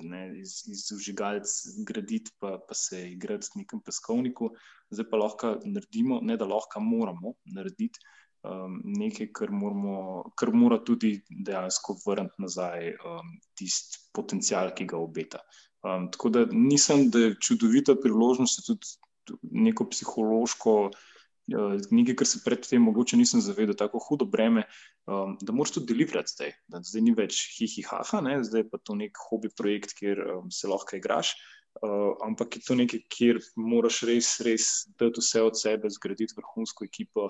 ne, 0.07 0.23
iz, 0.39 0.61
iz 0.71 0.85
užigalc 0.95 1.55
graditi, 1.89 2.31
pa, 2.39 2.61
pa 2.63 2.79
se 2.79 3.03
igrati 3.11 3.49
s 3.49 3.59
nekim 3.59 3.83
peskovniku. 3.83 4.53
Zdaj 4.95 5.09
pa 5.11 5.21
lahko 5.25 5.53
naredimo, 5.65 6.21
ne 6.23 6.39
da 6.39 6.47
lahko 6.47 6.85
moramo 6.85 7.35
narediti 7.57 7.99
um, 8.47 8.79
nekaj, 8.85 9.33
kar, 9.35 9.51
moramo, 9.51 9.97
kar 10.39 10.55
mora 10.55 10.79
tudi 10.85 11.17
dejansko 11.29 11.99
vrniti 12.05 12.47
nazaj 12.47 12.93
um, 12.95 13.35
tisti 13.59 14.05
potencial, 14.15 14.71
ki 14.79 14.87
ga 14.95 15.03
obeta. 15.03 15.43
Um, 15.83 16.09
tako 16.15 16.31
da 16.35 16.47
nisem, 16.53 17.09
da 17.11 17.27
je 17.27 17.37
čudovita 17.43 17.99
priložnost 18.03 18.63
tudi 18.67 18.95
neko 19.43 19.89
psihološko, 19.91 20.75
eh, 20.89 21.77
nekaj, 21.91 22.17
kar 22.23 22.31
se 22.31 22.43
predtem 22.45 22.83
mogoče 22.89 23.19
nisem 23.21 23.43
zavedal, 23.45 23.77
tako 23.79 24.01
hudo 24.09 24.27
breme, 24.29 24.67
um, 25.07 25.37
da 25.41 25.53
moraš 25.53 25.77
to 25.77 25.85
delirati 25.89 26.35
zdaj. 26.35 26.57
Da 26.69 26.83
zdaj 26.85 27.05
ni 27.05 27.15
več 27.17 27.43
hihihaha, 27.59 28.23
ne? 28.25 28.41
zdaj 28.45 28.69
pa 28.73 28.81
to 28.83 28.97
nek 28.99 29.19
hobi 29.29 29.53
projekt, 29.57 29.97
kjer 29.99 30.25
um, 30.39 30.51
se 30.51 30.69
lahko 30.69 30.97
igraš. 30.97 31.35
Uh, 31.79 32.17
ampak 32.27 32.57
je 32.57 32.65
to 32.67 32.75
nekaj, 32.75 33.05
kjer 33.13 33.39
moraš 33.57 34.03
res, 34.09 34.33
res 34.43 34.89
dati 34.99 35.23
vse 35.23 35.45
od 35.47 35.59
sebe, 35.59 35.91
zgraditi 35.95 36.35
vrhunsko 36.35 36.89
ekipo 36.89 37.29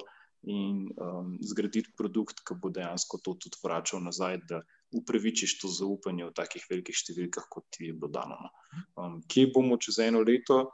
in 0.49 0.87
um, 0.97 1.37
zgraditi 1.43 1.93
produkt, 1.99 2.41
ki 2.47 2.57
bo 2.63 2.71
dejansko 2.73 3.19
to 3.25 3.35
tudi 3.43 3.59
vračal 3.65 4.01
nazaj, 4.01 4.39
da 4.49 4.63
upravičiš 4.95 5.59
to 5.61 5.69
zaupanje 5.69 6.29
v 6.29 6.35
takih 6.37 6.65
velikih 6.71 6.97
številkah, 6.97 7.49
kot 7.51 7.67
ti 7.75 7.91
je 7.91 7.97
bilo 7.97 8.11
dano. 8.13 8.39
No. 8.41 8.85
Um, 8.97 9.19
kje 9.29 9.51
bomo 9.55 9.77
čez 9.77 9.99
eno 10.07 10.23
leto? 10.25 10.69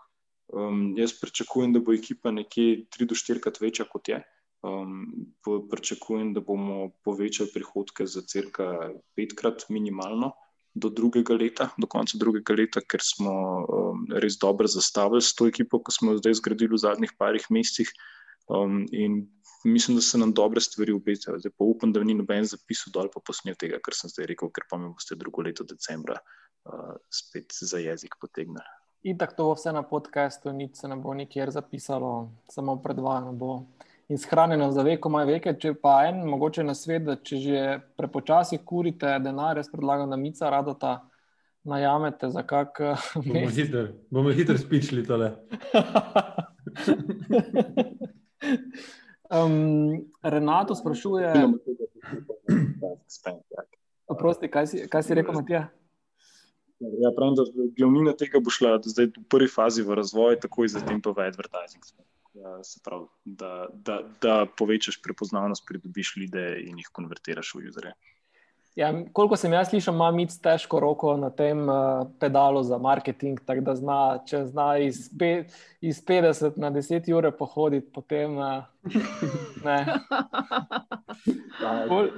Um, 0.52 0.94
jaz 0.98 1.14
pričakujem, 1.20 1.72
da 1.72 1.80
bo 1.80 1.94
ekipa 1.94 2.30
nekje 2.30 2.84
3 2.96 3.08
do 3.08 3.16
4 3.16 3.40
krat 3.40 3.60
večja 3.60 3.86
kot 3.90 4.08
je. 4.08 4.22
Um, 4.64 5.06
pričakujem, 5.70 6.32
da 6.34 6.40
bomo 6.40 6.90
povečali 7.04 7.50
prihodke 7.52 8.06
za 8.06 8.22
crka 8.22 8.90
petkrat 9.16 9.66
minimalno 9.68 10.32
do 10.74 10.88
drugega 10.90 11.34
leta, 11.34 11.68
do 11.78 11.86
konca 11.86 12.18
drugega 12.18 12.54
leta, 12.58 12.80
ker 12.80 13.02
smo 13.02 13.32
um, 13.62 14.06
res 14.10 14.38
dobro 14.40 14.68
zastavili 14.68 15.22
s 15.22 15.34
to 15.36 15.46
ekipo, 15.46 15.78
ki 15.84 15.94
smo 15.94 16.12
jo 16.12 16.22
zdaj 16.22 16.40
zgradili 16.40 16.74
v 16.74 16.82
zadnjih 16.82 17.12
parih 17.18 17.46
mesecih. 17.50 17.92
Um, 18.50 18.82
in 18.92 19.22
mislim, 19.64 19.96
da 19.96 20.02
se 20.02 20.18
nam 20.18 20.32
dobre 20.32 20.60
stvari 20.60 20.92
obetajo. 20.92 21.38
Zdaj 21.38 21.52
pa 21.56 21.64
upam, 21.64 21.92
da 21.92 22.02
ni 22.04 22.16
noben 22.18 22.44
zapisal 22.44 22.92
dol, 22.92 23.10
pa 23.12 23.22
posnel 23.24 23.56
tega, 23.60 23.78
kar 23.84 23.96
sem 23.96 24.10
zdaj 24.12 24.32
rekel, 24.32 24.50
ker 24.50 24.66
pa 24.70 24.80
mi 24.80 24.90
boste 24.90 25.16
drugo 25.16 25.46
leto 25.46 25.64
decembra 25.64 26.18
uh, 26.18 26.96
spet 27.08 27.54
za 27.60 27.78
jezik 27.78 28.18
potegnili. 28.20 28.83
In 29.04 29.18
tako 29.18 29.34
to 29.36 29.44
bo 29.44 29.54
vse 29.54 29.72
na 29.72 29.82
podkastu, 29.84 30.52
nič 30.52 30.76
se 30.80 30.88
ne 30.88 30.96
bo 30.96 31.14
nikjer 31.14 31.50
zapisalo, 31.50 32.30
samo 32.48 32.76
predvajano 32.82 33.32
bo 33.32 33.62
in 34.08 34.18
shranjeno 34.18 34.70
za 34.72 34.82
veko, 34.82 35.08
maj 35.12 35.26
veke. 35.28 35.52
Če 35.60 35.74
pa 35.80 36.06
en, 36.08 36.24
mogoče 36.28 36.64
na 36.64 36.74
svet, 36.76 37.04
da 37.04 37.16
če 37.16 37.36
že 37.40 37.80
prepočasi 38.00 38.58
kurite 38.64 39.18
denar, 39.20 39.56
jaz 39.60 39.68
predlagam, 39.72 40.10
da 40.10 40.16
mica 40.16 40.50
radota 40.50 41.02
najamete 41.68 42.30
za 42.32 42.42
kak. 42.48 42.80
Bomo 43.16 43.48
hitro, 43.52 43.86
bomo 44.10 44.30
hitro 44.32 44.58
spičili 44.58 45.04
tole. 45.04 45.32
um, 49.36 50.00
Renato 50.22 50.74
sprašuje. 50.74 51.32
Oprosti, 54.08 54.48
kaj 54.48 54.66
si, 54.66 54.88
kaj 54.88 55.02
si 55.02 55.14
rekel, 55.16 55.34
Matija? 55.34 55.68
Ja, 56.80 57.10
pravim, 57.16 57.36
da 57.38 57.44
glavnina 57.78 58.12
tega 58.18 58.40
bo 58.42 58.50
šla 58.50 58.80
zdaj 58.82 59.12
v 59.14 59.22
prvi 59.30 59.48
fazi 59.48 59.84
v 59.86 59.94
razvoj, 60.00 60.40
takoj 60.42 60.72
zatem 60.74 61.00
pa 61.02 61.14
v 61.14 61.28
advertising. 61.28 61.84
Ja, 62.34 62.56
pravi, 62.84 63.06
da, 63.24 63.52
da, 63.72 64.00
da 64.22 64.34
povečaš 64.58 64.98
prepoznavnost, 65.02 65.62
pridobiš 65.68 66.16
ljudi 66.16 66.44
in 66.66 66.82
jih 66.82 66.90
konvertiraš 66.92 67.54
v 67.54 67.68
userje. 67.68 67.94
Ja, 68.74 68.88
koliko 69.12 69.36
sem 69.38 69.52
jaz 69.54 69.68
slišal, 69.70 69.94
ima 69.94 70.08
Mic 70.10 70.34
težko 70.42 70.80
roko 70.82 71.12
na 71.16 71.28
tem 71.30 71.60
uh, 71.68 72.08
pedalu 72.18 72.62
za 72.66 72.78
marketing, 72.78 73.38
tako 73.46 73.62
da 73.68 73.74
zna, 73.78 73.98
če 74.26 74.40
zna 74.50 74.66
iz, 74.82 75.04
pe, 75.18 75.44
iz 75.78 76.00
50 76.02 76.58
na 76.58 76.72
10 76.74 77.06
ure 77.14 77.30
pohoditi, 77.30 77.86
potem 77.94 78.34
uh, 78.34 78.66
ne. 79.64 79.78
Pol, 81.88 82.10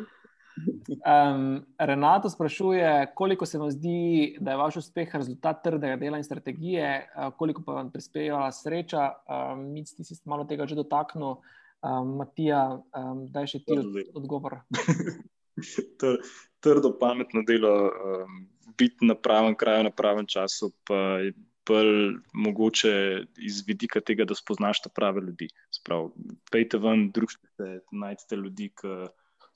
Um, 0.56 1.66
Renato 1.78 2.30
sprašuje, 2.30 3.12
koliko 3.14 3.46
se 3.46 3.58
vam 3.58 3.70
zdi, 3.70 4.36
da 4.40 4.50
je 4.50 4.56
vaš 4.56 4.76
uspeh 4.76 5.14
rezultat 5.14 5.62
trdega 5.64 5.96
dela 5.96 6.18
in 6.18 6.24
strategije, 6.24 7.08
uh, 7.16 7.32
koliko 7.36 7.62
pa 7.66 7.72
vam 7.72 7.90
prispevala 7.92 8.52
sreča. 8.52 9.12
Um, 9.28 9.72
Mi 9.72 9.84
ste 9.86 10.04
se 10.04 10.16
malo 10.24 10.44
tega 10.44 10.66
že 10.66 10.74
dotaknili, 10.74 11.34
um, 11.82 12.16
Matija, 12.16 12.80
um, 12.96 13.26
da 13.26 13.44
je 13.44 13.46
še 13.46 13.58
ti 13.58 13.78
od, 13.78 13.98
odgovor. 14.14 14.60
Trdo, 16.60 16.92
pametno 17.00 17.42
delo, 17.46 17.74
um, 17.90 18.46
biti 18.78 19.06
na 19.06 19.14
pravem 19.14 19.54
kraju, 19.54 19.84
na 19.84 19.90
pravem 19.90 20.26
času, 20.26 20.72
pa 20.88 21.20
je 21.20 21.34
bolj 21.66 22.16
mogoče 22.32 23.24
iz 23.42 23.62
vidika 23.66 24.00
tega, 24.00 24.24
da 24.24 24.34
spoznaš 24.34 24.82
ta 24.84 24.90
prave 24.94 25.20
ljudi. 25.20 25.48
Sprav, 25.74 26.10
pejte 26.50 26.78
ven, 26.78 27.10
družite, 27.14 27.80
najdete 27.90 28.36
ljudi, 28.36 28.70
ki 28.78 28.92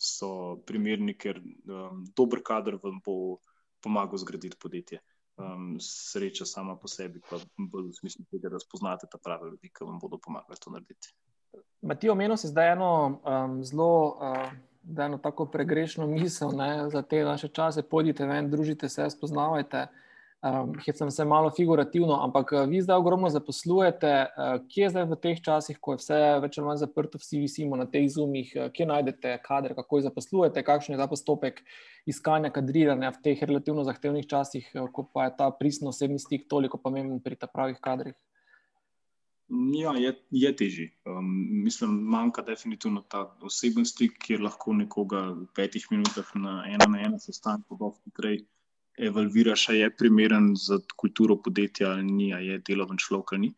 so 0.01 0.57
primerni, 0.67 1.15
ker 1.15 1.39
um, 1.41 2.05
dober 2.17 2.41
kader 2.45 2.79
vam 2.83 3.01
bo 3.05 3.39
pomagal 3.85 4.23
zgraditi 4.25 4.57
podjetje. 4.61 5.01
Um, 5.41 5.77
sreča 5.81 6.45
sama 6.45 6.75
po 6.77 6.89
sebi, 6.89 7.21
pa 7.25 7.39
bolj 7.57 7.91
v 7.91 7.99
smislu 8.01 8.25
tega, 8.33 8.51
da 8.53 8.61
spoznate 8.61 9.09
ta 9.13 9.21
prave 9.23 9.53
ljudi, 9.53 9.71
ki 9.73 9.87
vam 9.89 10.01
bodo 10.01 10.19
pomagali 10.21 10.61
to 10.61 10.73
narediti. 10.73 11.15
Matijo, 11.83 12.13
omenil 12.13 12.37
si 12.37 12.51
zdaj 12.51 12.73
eno 12.73 12.91
um, 13.25 13.63
zelo 13.65 13.93
uh, 14.21 14.51
da 14.83 15.05
eno 15.05 15.19
tako 15.19 15.47
pregrešno 15.47 16.07
misel 16.07 16.51
ne, 16.57 16.91
za 16.91 17.03
te 17.03 17.25
naše 17.25 17.49
čase, 17.49 17.83
pojdite 17.83 18.27
ven, 18.27 18.51
družite 18.51 18.89
se, 18.89 19.11
spoznavajte. 19.11 19.87
Um, 20.41 20.73
sem 20.95 21.11
se 21.11 21.25
malo 21.25 21.51
figurativno, 21.51 22.17
ampak 22.25 22.53
eh, 22.53 22.67
vi 22.67 22.81
zdaj 22.81 22.97
ogromno 22.97 23.29
zaposlujete. 23.29 24.13
Uh, 24.25 24.63
kje 24.73 24.89
zdaj 24.89 25.05
v 25.11 25.17
teh 25.21 25.41
časih, 25.45 25.77
ko 25.77 25.93
je 25.93 26.01
vse 26.01 26.21
več 26.41 26.55
ali 26.57 26.65
manj 26.65 26.79
zaprto, 26.81 27.19
vsi 27.21 27.43
visimo 27.43 27.77
na 27.77 27.85
teh 27.85 28.07
zumih, 28.09 28.55
uh, 28.57 28.71
kje 28.73 28.87
najdete 28.89 29.35
kader, 29.45 29.75
kako 29.77 29.99
jih 29.99 30.07
zaposlujete, 30.07 30.63
kakšen 30.65 30.95
je 30.95 31.01
ta 31.03 31.07
postopek 31.11 31.61
iskanja 32.09 32.49
kadriranja 32.55 33.11
v 33.13 33.21
teh 33.27 33.43
relativno 33.45 33.85
zahtevnih 33.85 34.25
časih, 34.31 34.71
uh, 34.79 34.87
ko 34.89 35.05
pa 35.13 35.27
je 35.27 35.35
ta 35.43 35.51
pristno 35.59 35.93
osebni 35.93 36.17
stik 36.17 36.49
toliko 36.49 36.81
pomemben 36.81 37.21
pri 37.21 37.37
ta 37.37 37.45
pravih 37.45 37.77
kadrih? 37.77 38.17
Ja, 39.77 39.93
je, 40.01 40.15
je 40.31 40.53
težje. 40.57 40.87
Um, 41.05 41.29
mislim, 41.67 41.99
manjka 42.15 42.41
definitivno 42.49 43.03
ta 43.05 43.27
osebni 43.45 43.85
stik, 43.85 44.17
kjer 44.25 44.41
lahko 44.41 44.73
nekoga 44.73 45.21
v 45.35 45.45
petih 45.53 45.85
minutah 45.93 46.33
na 46.33 46.63
ena 46.71 46.89
na 46.89 47.05
ena 47.11 47.21
sestanku 47.21 47.77
hitreje 48.07 48.47
evalviraš, 48.99 49.69
ali 49.69 49.79
je 49.79 49.97
primeren 49.97 50.53
za 50.57 50.81
kulturo 50.97 51.37
podjetja 51.43 51.91
ali 51.91 52.03
ni, 52.03 52.33
ali 52.35 52.47
je 52.47 52.63
deloven 52.69 52.99
človek 52.99 53.33
ali 53.33 53.41
ni. 53.41 53.53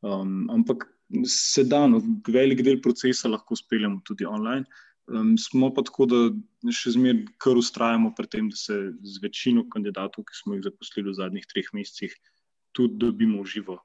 Um, 0.00 0.50
ampak 0.50 0.86
se 1.26 1.64
da, 1.64 1.86
no, 1.86 2.02
velik 2.28 2.62
del 2.62 2.80
procesa 2.82 3.28
lahko 3.28 3.56
speljemo 3.56 4.00
tudi 4.04 4.26
online. 4.26 4.64
Um, 5.08 5.38
smo 5.38 5.70
pa 5.74 5.82
tako, 5.82 6.06
da 6.06 6.72
še 6.74 6.92
zmeraj 6.96 7.24
kar 7.40 7.56
ustrajamo 7.56 8.12
pri 8.16 8.28
tem, 8.28 8.50
da 8.52 8.56
se 8.56 8.76
z 8.92 9.22
večino 9.22 9.64
kandidatov, 9.72 10.26
ki 10.28 10.36
smo 10.42 10.56
jih 10.56 10.66
zaposlili 10.68 11.08
v 11.08 11.16
zadnjih 11.16 11.46
treh 11.48 11.70
mesecih, 11.72 12.12
tudi 12.76 13.00
dobimo 13.00 13.42
v 13.42 13.54
živo 13.56 13.78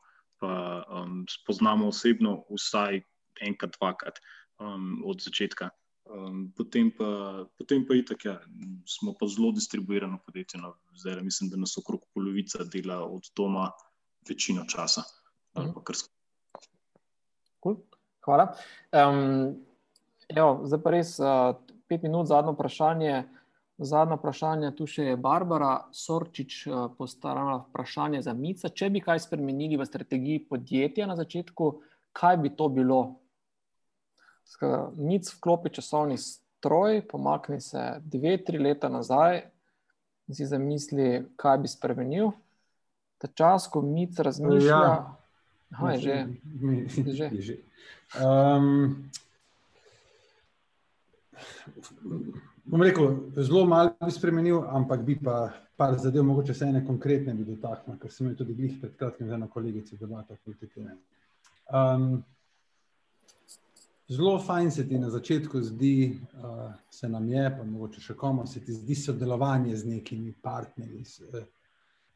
pa 0.43 0.83
um, 0.91 1.23
spoznamo 1.29 1.87
osebno, 1.87 2.43
vsaj 2.51 2.99
enkrat, 3.47 3.77
dvakrat 3.79 4.19
um, 4.59 4.99
od 5.07 5.23
začetka. 5.23 5.69
Um, 6.03 6.51
potem 6.51 6.91
pa, 6.91 7.45
potem 7.57 7.85
pa 7.87 7.95
itak, 7.95 8.25
ja, 8.25 8.35
smo 8.85 9.13
pa 9.15 9.27
zelo 9.27 9.53
distribuirano 9.55 10.19
podjetje. 10.25 10.59
No, 10.59 10.75
zdaj, 10.99 11.21
mislim, 11.23 11.49
da 11.49 11.57
nas 11.57 11.77
okrog 11.77 12.03
polovica 12.13 12.63
dela 12.63 12.99
od 13.05 13.29
doma, 13.35 13.71
večino 14.29 14.65
časa. 14.67 15.03
Mhm. 15.57 15.69
Cool. 17.63 17.77
Hvala. 18.25 18.55
Um, 18.91 19.55
evo, 20.27 20.61
zdaj 20.67 20.81
pa 20.83 20.91
res 20.91 21.15
uh, 21.19 21.55
pet 21.87 22.03
minut, 22.03 22.27
zadnje 22.27 22.51
vprašanje. 22.55 23.23
Zadnje 23.77 24.19
vprašanje, 24.19 24.69
tu 24.77 24.85
še 24.87 25.07
je 25.07 25.17
Barbara 25.17 25.87
Sorčič 25.91 26.67
eh, 26.67 26.73
postarala 26.93 27.63
vprašanje 27.63 28.21
za 28.21 28.35
Mica. 28.37 28.69
Če 28.69 28.91
bi 28.93 29.01
kaj 29.01 29.23
spremenili 29.25 29.79
v 29.81 29.87
strategiji 29.89 30.43
podjetja 30.45 31.07
na 31.09 31.17
začetku, 31.17 31.71
kaj 32.13 32.37
bi 32.37 32.51
to 32.53 32.69
bilo? 32.69 32.99
Mic 34.95 35.29
vklopi 35.37 35.69
časovni 35.73 36.17
stroj, 36.17 37.01
pomakni 37.07 37.61
se 37.61 37.81
dve, 38.03 38.37
tri 38.45 38.59
leta 38.59 38.89
nazaj 38.89 39.41
in 40.27 40.35
si 40.35 40.45
zamisli, 40.45 41.25
kaj 41.35 41.57
bi 41.57 41.67
spremenil. 41.67 42.31
Ta 43.17 43.27
čas, 43.27 43.67
ko 43.67 43.81
Mic 43.81 44.19
razmišlja, 44.19 44.69
ja. 44.69 45.15
Aha, 45.73 45.91
je 45.91 45.99
že. 45.99 46.17
Je 46.61 47.13
že. 47.13 47.29
Je 47.33 47.41
že. 47.41 47.55
Um, 48.21 49.09
bom 52.65 52.81
rekel, 52.81 53.31
zelo 53.35 53.65
malo 53.65 53.95
bi 54.05 54.11
spremenil, 54.11 54.61
ampak 54.69 55.01
bi 55.01 55.17
pa 55.17 55.49
par 55.77 55.97
zadev, 55.97 56.23
mogoče 56.23 56.53
se 56.53 56.65
ene 56.69 56.85
konkretne 56.85 57.33
bi 57.33 57.43
dotaknil, 57.43 57.97
ker 57.97 58.11
sem 58.11 58.29
jih 58.29 58.37
tudi 58.37 58.53
glih 58.53 58.77
pred 58.81 58.93
kratkim 58.99 59.27
z 59.27 59.33
eno 59.33 59.47
kolegico 59.49 59.97
debato 59.97 60.37
politike. 60.45 60.85
Um, 61.73 62.23
zelo 64.13 64.37
fajn 64.39 64.71
se 64.71 64.85
ti 64.87 64.99
na 64.99 65.09
začetku 65.09 65.61
zdi, 65.61 66.19
uh, 66.33 66.71
se 66.89 67.09
nam 67.09 67.27
je, 67.29 67.43
pa 67.57 67.63
mogoče 67.63 68.01
še 68.01 68.15
komu, 68.19 68.45
se 68.47 68.61
ti 68.63 68.73
zdi 68.73 68.95
sodelovanje 68.95 69.75
z 69.77 69.89
nekimi 69.95 70.33
partnerji, 70.41 71.03
uh, 71.27 71.43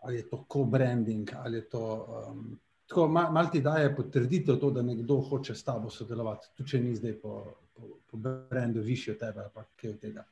ali 0.06 0.22
je 0.22 0.30
to 0.30 0.44
co-branding, 0.54 1.34
ali 1.44 1.62
je 1.62 1.70
to. 1.70 1.84
Um, 2.30 2.48
Tako 2.88 3.08
malo 3.12 3.34
mal 3.36 3.50
ti 3.52 3.60
daje 3.60 3.90
potrditev 3.96 4.56
to, 4.62 4.70
da 4.72 4.82
nekdo 4.82 5.18
hoče 5.20 5.52
s 5.56 5.64
tabo 5.64 5.90
sodelovati, 5.92 6.48
tudi 6.56 6.70
če 6.72 6.80
ni 6.80 6.94
zdaj 6.96 7.18
po, 7.20 7.34
po, 7.76 7.90
po 8.08 8.18
brendu 8.24 8.80
višji 8.80 9.12
od 9.12 9.18
tebe 9.20 9.44
ali 9.44 9.66
kaj 9.82 9.90
od 9.90 9.98
tega. 10.00 10.24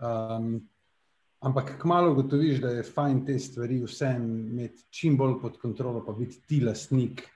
Um, 0.00 0.46
ampak 1.44 1.74
kmalo 1.82 2.14
ugotoviš, 2.14 2.62
da 2.64 2.70
je 2.70 2.86
fajn 2.86 3.20
te 3.26 3.36
stvari 3.38 3.82
vsem 3.84 4.24
imeti 4.54 4.86
čim 4.88 5.18
bolj 5.20 5.36
pod 5.42 5.58
kontrolo, 5.60 6.00
pa 6.06 6.16
biti 6.16 6.40
ti 6.48 6.62
lastnik 6.64 7.26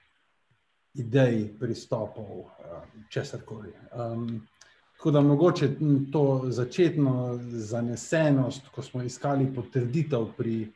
idej, 0.94 1.55
pristopov, 1.60 2.31
um, 2.31 3.05
česar 3.09 3.40
koli. 3.44 3.73
Um, 3.93 4.47
tako 4.97 5.10
da 5.10 5.20
mogoče 5.20 5.69
to 6.12 6.43
začetno 6.47 7.40
zanesenost, 7.43 8.69
ko 8.74 8.82
smo 8.82 9.02
iskali 9.02 9.48
potrditev 9.55 10.28
pri 10.36 10.73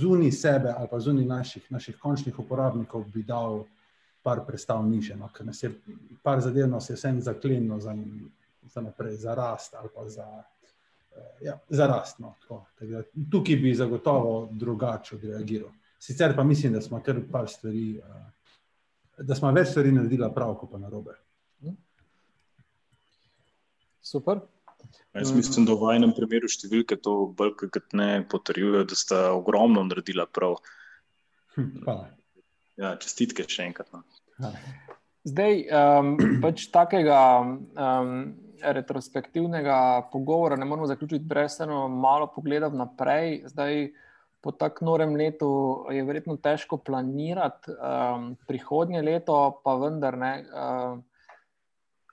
zunaj 0.00 0.30
sebe 0.32 0.72
ali 0.76 0.88
pa 0.90 1.00
zunaj 1.00 1.24
naših, 1.24 1.66
naših 1.70 1.98
končnih 1.98 2.38
uporabnikov, 2.38 3.04
bi 3.12 3.22
dal 3.22 3.64
par 4.22 4.40
predstav 4.46 4.86
niže, 4.88 5.16
no, 5.16 5.28
ker 5.28 5.46
nas 5.46 5.62
je 5.62 5.70
par 6.22 6.40
zadev, 6.40 6.68
nas 6.70 6.88
je 6.90 6.96
vsem 6.96 7.20
zaklenilo 7.20 7.80
za, 7.80 7.92
za 8.72 8.80
naprej, 8.80 9.16
za 9.16 9.34
rast 9.34 9.74
ali 9.74 9.88
pa 9.94 10.08
za 10.08 10.42
ja, 11.40 11.58
zarastno. 11.68 12.34
Tukaj 13.30 13.56
bi 13.56 13.74
zagotovo 13.74 14.48
drugače 14.52 15.16
odreagiral. 15.16 15.70
Sicer 15.98 16.36
pa 16.36 16.44
mislim, 16.44 16.72
da 16.72 16.80
smo 16.80 17.02
kar 17.02 17.20
par 17.32 17.48
stvari, 17.48 17.98
uh, 17.98 18.04
da 19.18 19.36
smo 19.38 19.52
več 19.54 19.70
stvari 19.70 19.92
naredili 19.94 20.28
prav, 20.34 20.56
kot 20.60 20.72
pa 20.72 20.80
na 20.82 20.90
robe. 20.92 21.16
Super. 24.04 24.42
Jaz 25.14 25.32
mislim, 25.32 25.64
da 25.66 25.76
v 25.78 25.94
enem 25.96 26.12
primeru 26.12 26.48
številke 26.50 26.98
to 27.00 27.14
bolj 27.38 27.54
kot 27.62 27.94
ne 27.96 28.08
potrjujejo, 28.28 28.82
da 28.90 28.98
sta 28.98 29.20
ogromno 29.32 29.84
naredila 29.86 30.26
prav. 30.28 30.58
Hm, 31.54 31.86
ja, 32.82 32.96
čestitke 33.00 33.46
še 33.48 33.70
enkrat. 33.70 33.94
No. 33.94 34.02
Zdaj, 35.24 35.62
um, 35.70 36.10
pač 36.42 36.66
takega 36.74 37.20
um, 37.40 38.10
retrospektivnega 38.60 39.78
pogovora 40.12 40.58
ne 40.60 40.68
moremo 40.68 40.90
zaključiti 40.90 41.24
brez 41.30 41.56
eno 41.64 41.86
malo 41.88 42.28
pogleda 42.34 42.68
naprej. 42.68 43.44
Zdaj, 43.54 43.86
po 44.44 44.52
tako 44.52 44.84
norem 44.84 45.14
letu 45.16 45.48
je 45.88 46.04
verjetno 46.04 46.36
težko 46.36 46.76
planirati 46.84 47.72
um, 47.72 48.34
prihodnje 48.44 49.00
leto, 49.02 49.38
pa 49.64 49.72
vendar 49.80 50.18
ne. 50.20 50.32
Um, 50.52 51.00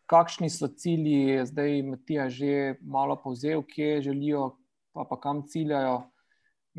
kakšni 0.08 0.48
so 0.52 0.70
cilji, 0.72 1.42
zdaj 1.48 1.82
Matija 1.88 2.30
že 2.32 2.78
malo 2.82 3.18
povzel, 3.20 3.64
kje 3.68 4.02
želijo, 4.08 4.54
pa, 4.96 5.04
pa 5.10 5.20
kam 5.20 5.44
ciljajo. 5.48 5.98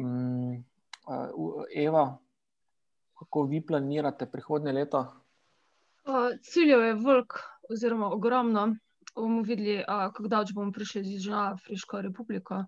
Um, 0.01 0.65
uh, 1.05 1.65
Eva, 1.77 2.07
kako 3.21 3.45
vi 3.53 3.61
planirate 3.61 4.27
prihodnje 4.27 4.73
leto? 4.73 5.05
Uh, 6.09 6.33
ciljev 6.41 6.81
je 6.81 6.95
velik, 6.95 7.37
oziroma 7.71 8.09
ogromno 8.09 8.71
bomo 9.15 9.43
videli, 9.43 9.83
kako 9.87 10.29
dolgo 10.29 10.55
bomo 10.55 10.73
prišli 10.73 11.01
iz 11.01 11.13
Južnoafriško 11.13 12.01
republiko. 12.01 12.65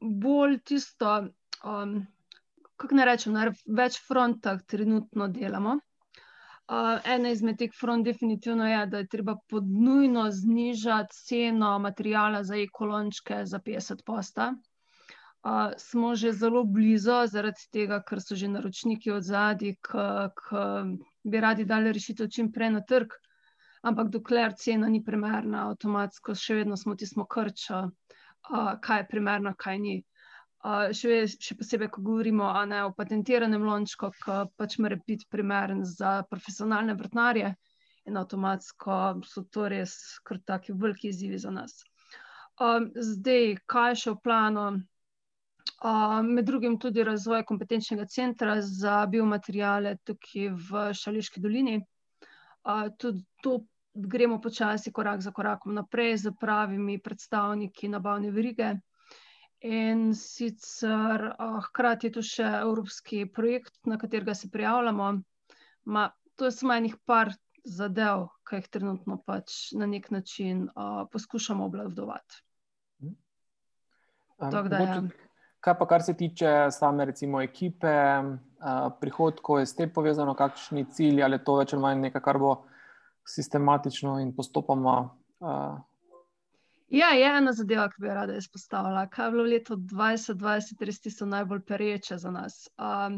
Bolj 0.00 0.58
tisto, 0.64 1.28
um, 1.64 2.06
kako 2.76 2.94
ne 2.94 3.04
rečem, 3.04 3.32
na 3.36 3.50
več 3.66 3.98
frontah 4.06 4.62
trenutno 4.66 5.28
delamo. 5.28 5.78
Uh, 6.72 6.96
ena 7.04 7.32
izmed 7.34 7.58
teh 7.60 7.72
front 7.76 8.06
definitivno 8.06 8.64
je, 8.68 8.86
da 8.86 9.02
je 9.02 9.08
treba 9.12 9.34
podnujno 9.50 10.30
znižati 10.30 11.16
ceno 11.26 11.78
materijala 11.78 12.44
za 12.44 12.56
ekolončke 12.56 13.42
za 13.44 13.58
50 13.58 14.04
posta. 14.06 14.54
Uh, 15.42 15.74
smo 15.76 16.14
že 16.14 16.32
zelo 16.32 16.64
blizu, 16.64 17.18
zaradi 17.28 17.66
tega, 17.72 18.00
ker 18.08 18.22
so 18.22 18.38
že 18.38 18.48
naročniki 18.48 19.10
od 19.10 19.26
zadaj, 19.26 19.74
ki 19.84 20.64
bi 21.24 21.40
radi 21.40 21.64
dali 21.64 21.92
rešitev 21.92 22.30
čim 22.30 22.52
prej 22.52 22.70
na 22.78 22.80
trg. 22.80 23.12
Ampak 23.82 24.08
dokler 24.14 24.54
cena 24.54 24.88
ni 24.88 25.02
primerna, 25.04 25.66
avtomatsko 25.68 26.34
še 26.38 26.62
vedno 26.62 26.76
smo 26.78 26.94
ti 26.94 27.06
smo 27.06 27.26
krča, 27.26 27.88
uh, 28.50 28.72
kaj 28.80 29.02
je 29.02 29.08
primerno, 29.10 29.54
kaj 29.58 29.78
ni. 29.78 29.98
Uh, 30.62 30.92
še, 30.94 31.24
še 31.26 31.56
posebej, 31.58 31.90
ko 31.90 32.02
govorimo 32.06 32.46
ne, 32.70 32.84
o 32.86 32.92
patentiranem 32.94 33.64
lončku, 33.66 34.12
ki 34.22 34.36
pač 34.56 34.78
mora 34.78 34.98
biti 35.06 35.26
primeren 35.30 35.82
za 35.84 36.20
profesionalne 36.30 36.94
vrtnarje, 36.94 37.54
in 38.06 38.16
avtomatsko 38.16 38.98
so 39.26 39.44
to 39.50 39.68
res 39.70 39.94
kar 40.26 40.38
taki 40.46 40.72
veliki 40.72 41.10
izzivi 41.10 41.38
za 41.38 41.50
nas. 41.50 41.82
Um, 42.60 42.90
zdaj, 42.94 43.56
kaj 43.66 43.92
je 43.92 44.00
še 44.04 44.14
v 44.14 44.22
planu? 44.24 44.66
Uh, 45.82 46.20
med 46.22 46.46
drugim 46.46 46.76
tudi 46.78 47.02
razvoj 47.06 47.42
kompetenčnega 47.46 48.06
centra 48.10 48.56
za 48.62 49.00
biomaterijale 49.10 49.96
tukaj 50.06 50.50
v 50.68 50.84
Šališki 50.98 51.42
dolini. 51.42 51.80
Uh, 52.62 52.86
tudi 52.98 53.24
to 53.42 53.60
gremo 53.94 54.40
počasi, 54.40 54.92
korak 54.92 55.20
za 55.20 55.30
korakom 55.30 55.74
naprej, 55.74 56.16
z 56.16 56.32
pravimi 56.40 56.98
predstavniki 56.98 57.88
nabavne 57.88 58.30
verige. 58.30 58.74
In 59.62 60.14
sicer 60.14 61.28
oh, 61.38 61.60
hkrati 61.68 62.08
je 62.08 62.12
tu 62.16 62.22
še 62.26 62.48
evropski 62.64 63.26
projekt, 63.30 63.76
na 63.86 63.98
katerega 63.98 64.34
se 64.34 64.50
prijavljamo. 64.50 65.12
Ma, 65.84 66.08
to 66.36 66.48
je 66.48 66.54
samo 66.56 66.74
enih 66.74 66.96
par 67.06 67.30
zadev, 67.64 68.26
ki 68.48 68.58
jih 68.58 68.70
trenutno 68.74 69.20
pač 69.22 69.70
na 69.78 69.86
nek 69.86 70.10
način 70.10 70.64
uh, 70.66 71.04
poskušamo 71.12 71.68
obvladovati. 71.70 72.42
Um, 74.42 74.50
ja. 74.72 75.02
Kaj 75.62 75.76
pa, 75.78 75.86
kar 75.86 76.02
se 76.02 76.16
tiče 76.18 76.72
same 76.74 77.04
recimo, 77.06 77.38
ekipe, 77.42 77.92
uh, 78.18 78.88
prihodkov, 79.00 79.60
je 79.62 79.66
s 79.70 79.76
tem 79.78 79.92
povezano, 79.94 80.34
kakšni 80.34 80.88
cilji 80.90 81.22
ali 81.22 81.38
to 81.38 81.54
več 81.60 81.76
ali 81.76 81.82
manj 81.84 82.02
nekaj, 82.08 82.24
kar 82.24 82.42
bo 82.42 82.56
sistematično 83.28 84.18
in 84.20 84.34
postopoma 84.36 85.10
uh, 85.40 85.78
Ja, 86.92 87.06
je 87.16 87.24
ena 87.36 87.52
zadeva, 87.56 87.86
ki 87.88 88.02
bi 88.04 88.08
jo 88.10 88.14
rada 88.14 88.34
izpostavila. 88.36 89.06
Kaj 89.08 89.26
je 89.26 89.32
bilo 89.32 89.44
leto 89.48 89.76
2020, 89.76 90.82
res 90.84 90.98
tisto 91.00 91.24
najbolj 91.26 91.62
pereče 91.64 92.18
za 92.20 92.30
nas? 92.30 92.56
Um, 92.76 93.14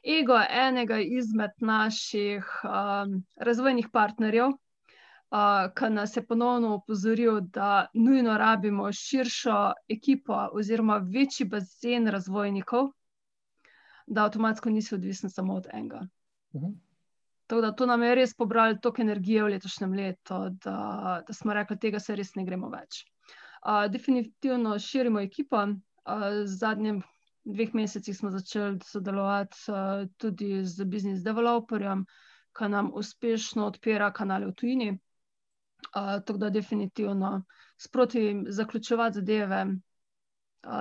ego 0.00 0.38
enega 0.60 0.96
izmed 1.04 1.52
naših 1.60 2.48
um, 2.64 3.18
razvojnih 3.36 3.90
partnerjev, 3.92 4.54
uh, 4.54 5.68
ki 5.76 5.90
nas 5.92 6.16
je 6.16 6.24
ponovno 6.24 6.72
opozoril, 6.78 7.42
da 7.52 7.86
nujno 7.92 8.38
rabimo 8.40 8.88
širšo 8.92 9.60
ekipo 9.88 10.40
oziroma 10.52 10.96
večji 10.96 11.46
bazen 11.52 12.08
razvojnikov, 12.08 12.88
da 14.06 14.24
avtomatsko 14.24 14.70
nisi 14.70 14.94
odvisen 14.94 15.30
samo 15.30 15.60
od 15.60 15.68
enega. 15.72 16.06
Uh 16.52 16.62
mhm. 16.62 16.72
-huh. 16.72 16.87
Tako 17.48 17.60
da 17.64 17.72
to 17.72 17.86
nam 17.88 18.02
je 18.04 18.14
res 18.14 18.34
pobralo 18.36 18.76
toliko 18.76 19.02
energije 19.02 19.42
v 19.44 19.52
letošnjem 19.56 19.92
letu, 19.96 20.40
da, 20.64 21.22
da 21.26 21.32
smo 21.32 21.56
rekli, 21.56 21.76
da 21.76 21.80
tega 21.80 22.00
se 22.00 22.16
res 22.16 22.34
ne 22.36 22.44
gremo 22.44 22.68
več 22.68 23.06
definitivno 23.90 24.78
širimo 24.78 25.20
ekipo. 25.20 25.66
V 26.06 26.46
zadnjih 26.46 27.02
dveh 27.44 27.74
mesecih 27.74 28.16
smo 28.16 28.30
začeli 28.30 28.78
sodelovati 28.84 29.56
tudi 30.16 30.64
z 30.64 30.84
biznis 30.84 31.22
developerjem, 31.22 32.06
ki 32.56 32.68
nam 32.68 32.90
uspešno 32.94 33.66
odpira 33.66 34.12
kanale 34.12 34.46
v 34.46 34.54
tujini. 34.54 34.98
Tako 35.92 36.38
da 36.38 36.50
definitivno 36.50 37.44
sproti 37.76 38.44
zaključovati 38.48 39.14
zadeve, 39.14 39.66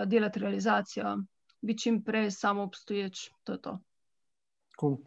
delati 0.06 0.40
realizacijo, 0.40 1.18
biti 1.62 1.80
čim 1.80 2.04
prej 2.04 2.32
samo 2.32 2.64
obstoječ. 2.64 3.30
To 3.44 3.54
je 3.54 3.62
to. 3.62 3.80
Cool. 4.80 4.98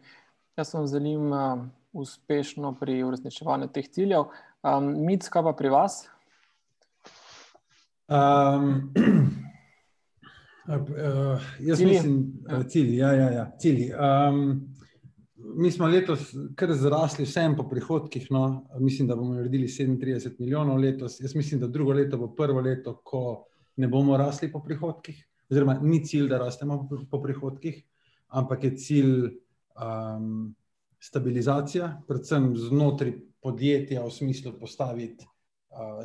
Jaz 0.57 0.73
vam 0.73 0.87
želim 0.87 1.31
uh, 1.31 1.59
uspešno 1.93 2.75
pri 2.79 3.03
uresničevanju 3.03 3.67
teh 3.67 3.85
ciljev. 3.87 4.23
Um, 4.63 5.05
Mic, 5.05 5.29
kaj 5.29 5.43
pa 5.43 5.53
pri 5.53 5.69
vas? 5.69 6.09
Um, 8.07 8.91
uh, 10.67 11.39
jaz 11.67 11.77
cilji. 11.77 11.93
mislim, 11.93 12.33
da 12.49 12.55
ja. 12.55 12.63
cilji. 12.63 12.97
Ja, 12.97 13.13
ja, 13.13 13.29
ja, 13.31 13.51
cilji. 13.59 13.93
Um, 13.93 14.67
mi 15.35 15.71
smo 15.71 15.87
letos 15.87 16.33
kar 16.55 16.73
zrasli, 16.73 17.25
vsem 17.25 17.55
po 17.55 17.63
prihodkih. 17.69 18.27
No, 18.31 18.65
mislim, 18.79 19.07
da 19.07 19.15
bomo 19.15 19.33
naredili 19.33 19.67
37 19.67 20.35
milijonov 20.39 20.77
letos. 20.77 21.19
Jaz 21.21 21.35
mislim, 21.35 21.61
da 21.61 21.67
drugo 21.67 21.93
leto 21.93 22.17
bo 22.17 22.35
prvo 22.35 22.59
leto, 22.59 22.97
ko 23.03 23.45
ne 23.75 23.87
bomo 23.87 24.17
rasli 24.17 24.51
po 24.51 24.59
prihodkih. 24.59 25.27
Oziroma, 25.51 25.79
ni 25.81 26.03
cilj, 26.05 26.27
da 26.27 26.37
rastemo 26.43 26.89
po 27.11 27.21
prihodkih, 27.23 27.83
ampak 28.27 28.63
je 28.63 28.75
cilj 28.75 29.15
um, 29.75 30.55
stabilizacija, 31.01 32.01
predvsem 32.07 32.51
znotraj 32.55 33.13
podjetja, 33.41 34.03
v 34.05 34.11
smislu 34.13 34.53
postaviti 34.59 35.25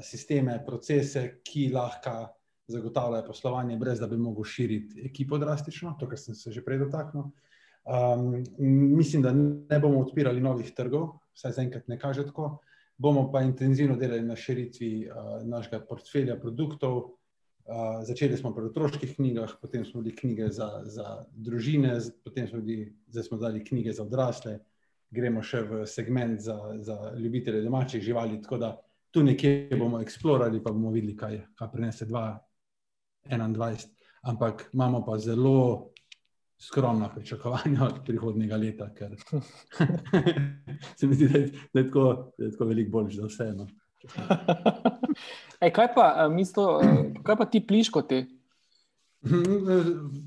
sisteme, 0.03 0.61
procese, 0.67 1.41
ki 1.45 1.69
lahko 1.75 2.29
zagotavljajo 2.71 3.27
poslovanje, 3.27 3.77
brez 3.77 4.01
da 4.01 4.07
bi 4.07 4.17
lahko 4.17 4.45
širili 4.45 5.07
ekipo 5.07 5.39
drastično, 5.39 5.97
to, 6.01 6.09
kar 6.09 6.19
sem 6.19 6.35
se 6.35 6.53
že 6.53 6.65
prej 6.65 6.79
dotaknil. 6.85 7.31
Um, 7.87 8.43
mislim, 8.59 9.23
da 9.23 9.33
ne 9.33 9.79
bomo 9.81 10.01
odpirali 10.01 10.41
novih 10.41 10.73
trgov, 10.75 11.21
vsaj 11.35 11.53
zaenkrat 11.61 11.89
ne 11.89 11.99
kaže 11.99 12.27
tako. 12.27 12.59
Bomo 12.99 13.29
pa 13.33 13.43
intenzivno 13.45 13.97
delali 13.97 14.25
na 14.27 14.37
širitvi 14.37 15.09
uh, 15.09 15.45
našega 15.47 15.85
portfelja 15.87 16.39
produktov. 16.41 17.16
Uh, 17.67 17.99
začeli 18.07 18.37
smo 18.39 18.53
pri 18.55 18.69
otroških 18.69 19.17
knjigah, 19.17 19.57
potem 19.61 19.85
smo 19.85 20.01
bili 20.01 20.15
knjige 20.17 20.49
za, 20.55 20.83
za 20.85 21.25
družine, 21.35 21.97
potem 22.25 22.47
smo 22.47 22.61
bili, 22.63 22.93
zdaj 23.11 23.25
smo 23.27 23.39
dali 23.43 23.65
knjige 23.65 23.93
za 23.93 24.05
odrasle, 24.07 24.61
gremo 25.11 25.43
še 25.43 25.65
v 25.67 25.87
segment 25.87 26.41
za, 26.41 26.55
za 26.79 26.97
ljubitelje 27.19 27.65
domačih 27.65 28.03
živali. 28.03 28.39
Tako 28.43 28.59
da 28.63 28.71
tu 29.11 29.25
nekje 29.27 29.75
bomo 29.79 29.99
eksplorali, 30.01 30.63
pa 30.63 30.71
bomo 30.71 30.93
videli, 30.95 31.17
kaj, 31.19 31.41
kaj 31.59 31.73
prinese 31.73 32.07
2021. 32.07 33.87
Ampak 34.27 34.69
imamo 34.73 35.03
pa 35.07 35.19
zelo 35.19 35.91
skromna 36.59 37.09
pričakovanja 37.15 37.85
od 37.85 37.99
prihodnega 38.07 38.57
leta, 38.57 38.89
ker 38.95 39.17
se 40.99 41.07
mi 41.07 41.15
zdi, 41.15 41.29
da 41.29 41.39
je, 41.39 41.51
da 41.75 41.81
je 41.81 41.87
tako, 41.87 42.33
tako 42.39 42.65
veliko 42.65 42.91
bolj 42.91 43.11
za 43.19 43.27
vse. 43.27 43.51
Ej, 45.65 45.71
kaj, 45.73 45.89
pa, 45.95 46.29
mislo, 46.33 46.81
kaj 47.25 47.37
pa 47.37 47.47
ti 47.51 47.63
pliško 47.67 48.03
ti? 48.03 48.25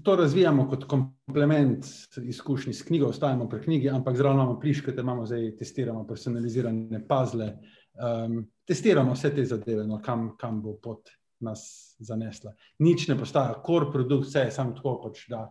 To 0.04 0.16
razvijamo 0.16 0.66
kot 0.70 0.84
komplement 0.84 1.86
izkušnji 2.24 2.74
s 2.74 2.84
knjigo, 2.84 3.08
ostajamo 3.08 3.50
pri 3.50 3.62
knjigi, 3.62 3.90
ampak 3.90 4.18
zraven 4.18 4.38
imamo 4.38 4.60
pliške, 4.60 4.96
te 4.96 5.02
imamo 5.02 5.26
zdaj 5.26 5.56
testiramo 5.58 6.08
personalizirane 6.08 7.08
pazle, 7.08 7.54
um, 7.96 8.42
testiramo 8.68 9.14
vse 9.14 9.32
te 9.36 9.46
zadeve, 9.46 9.88
no, 9.88 10.02
kam, 10.04 10.34
kam 10.38 10.62
bo 10.62 10.76
pot 10.84 11.10
nas 11.40 11.96
zanesla. 12.00 12.54
Nič 12.84 13.08
ne 13.08 13.18
postaja, 13.18 13.62
kor 13.64 13.92
produkt, 13.94 14.28
vse 14.28 14.48
je 14.48 14.52
samo 14.52 14.76
tako, 14.76 14.98
pač, 15.06 15.28
da, 15.32 15.46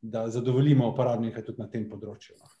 da 0.00 0.28
zadovoljimo 0.32 0.88
uporabnike 0.88 1.44
tudi 1.44 1.60
na 1.60 1.68
tem 1.68 1.88
področju. 1.90 2.38
No. 2.40 2.55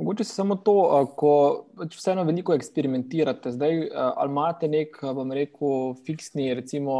Mogoče 0.00 0.24
samo 0.24 0.56
to, 0.56 0.74
ko 1.16 1.32
pač 1.76 1.98
vseeno 1.98 2.24
veliko 2.24 2.54
eksperimentirate, 2.56 3.52
zdaj 3.52 3.84
ali 3.92 4.32
imate 4.32 4.68
nek, 4.68 4.96
bom 5.14 5.32
rekel, 5.36 5.92
fiksni, 6.06 6.48
recimo, 6.56 6.96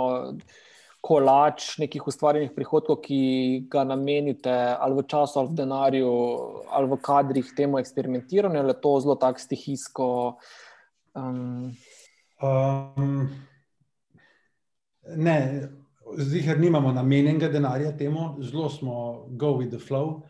kolač 1.02 1.66
nekih 1.82 2.04
ustvarjenih 2.06 2.52
prihodkov, 2.54 3.00
ki 3.02 3.22
ga 3.70 3.82
namenite 3.88 4.52
ali 4.52 5.00
v 5.00 5.06
času, 5.10 5.40
ali 5.40 5.50
v 5.50 5.58
denarju, 5.58 6.12
ali 6.70 6.90
v 6.92 6.98
kadrih 7.02 7.48
temu 7.58 7.80
eksperimentiranju, 7.82 8.60
ali 8.60 8.70
je 8.70 8.80
to 8.84 8.92
zelo 9.02 9.16
tako 9.18 9.42
stihijsko. 9.42 10.08
Um... 11.18 11.72
Um, 12.42 13.30
ne, 15.16 15.38
zdaj 16.18 16.58
nimamo 16.58 16.92
namenjenega 16.94 17.50
denarja 17.50 17.96
temu, 17.98 18.36
zelo 18.38 18.70
smo 18.70 19.26
go 19.30 19.56
with 19.58 19.74
the 19.74 19.82
flow. 19.82 20.22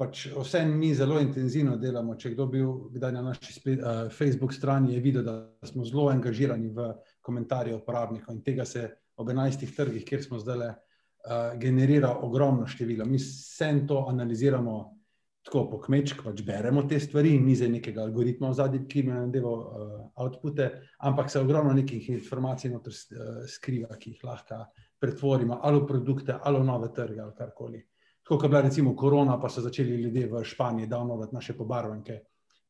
Pač 0.00 0.30
vse 0.32 0.62
mi 0.64 0.94
zelo 0.96 1.18
intenzivno 1.20 1.74
delamo. 1.76 2.14
Če 2.16 2.30
kdo 2.32 2.46
bil 2.48 2.68
kdaj 2.94 3.12
na 3.12 3.24
naši 3.26 3.52
splet, 3.52 3.82
uh, 3.82 4.06
Facebook 4.08 4.54
strani, 4.56 4.94
je 4.94 5.00
videl, 5.04 5.26
da 5.26 5.34
smo 5.68 5.84
zelo 5.84 6.06
angažirani 6.08 6.70
v 6.72 6.86
komentarje 7.20 7.76
uporabnikov 7.76 8.32
in 8.32 8.40
tega 8.46 8.64
se 8.64 8.86
ob 9.20 9.28
11 9.28 9.66
trgih, 9.76 10.06
kjer 10.08 10.24
smo 10.24 10.40
zdaj, 10.40 10.70
uh, 10.70 11.34
generira 11.60 12.14
ogromno 12.24 12.64
število. 12.64 13.04
Mi 13.04 13.20
vse 13.20 13.74
to 13.88 14.06
analiziramo 14.08 14.78
tako 15.44 15.66
po 15.70 15.82
kmečku, 15.84 16.24
pač 16.24 16.40
beremo 16.48 16.86
te 16.88 16.96
stvari, 17.00 17.36
ni 17.40 17.52
za 17.56 17.68
nekega 17.68 18.00
algoritma 18.04 18.50
v 18.50 18.56
zadnjem, 18.56 18.88
ki 18.88 19.04
ima 19.04 19.20
delo 19.28 19.54
uh, 19.60 19.94
outpute, 20.24 20.70
ampak 21.04 21.28
se 21.28 21.44
ogromno 21.44 21.76
nekih 21.76 22.08
informacij 22.16 22.72
noter 22.72 22.96
uh, 22.96 23.44
skriva, 23.48 24.00
ki 24.00 24.16
jih 24.16 24.24
lahko 24.24 24.64
pretvorimo 25.00 25.60
ali 25.60 25.80
v 25.80 25.88
produkte, 25.92 26.40
ali 26.40 26.60
v 26.60 26.68
nove 26.72 26.92
trge, 26.96 27.20
ali 27.20 27.36
karkoli. 27.36 27.84
Kot 28.30 28.42
je 28.42 28.48
bila 28.48 28.60
recimo 28.60 28.96
korona, 28.96 29.40
pa 29.40 29.48
so 29.50 29.60
začeli 29.60 29.96
ljudje 30.02 30.28
v 30.30 30.44
Španiji 30.44 30.86
downloadati 30.86 31.34
naše 31.34 31.56
pobarvanke, 31.58 32.20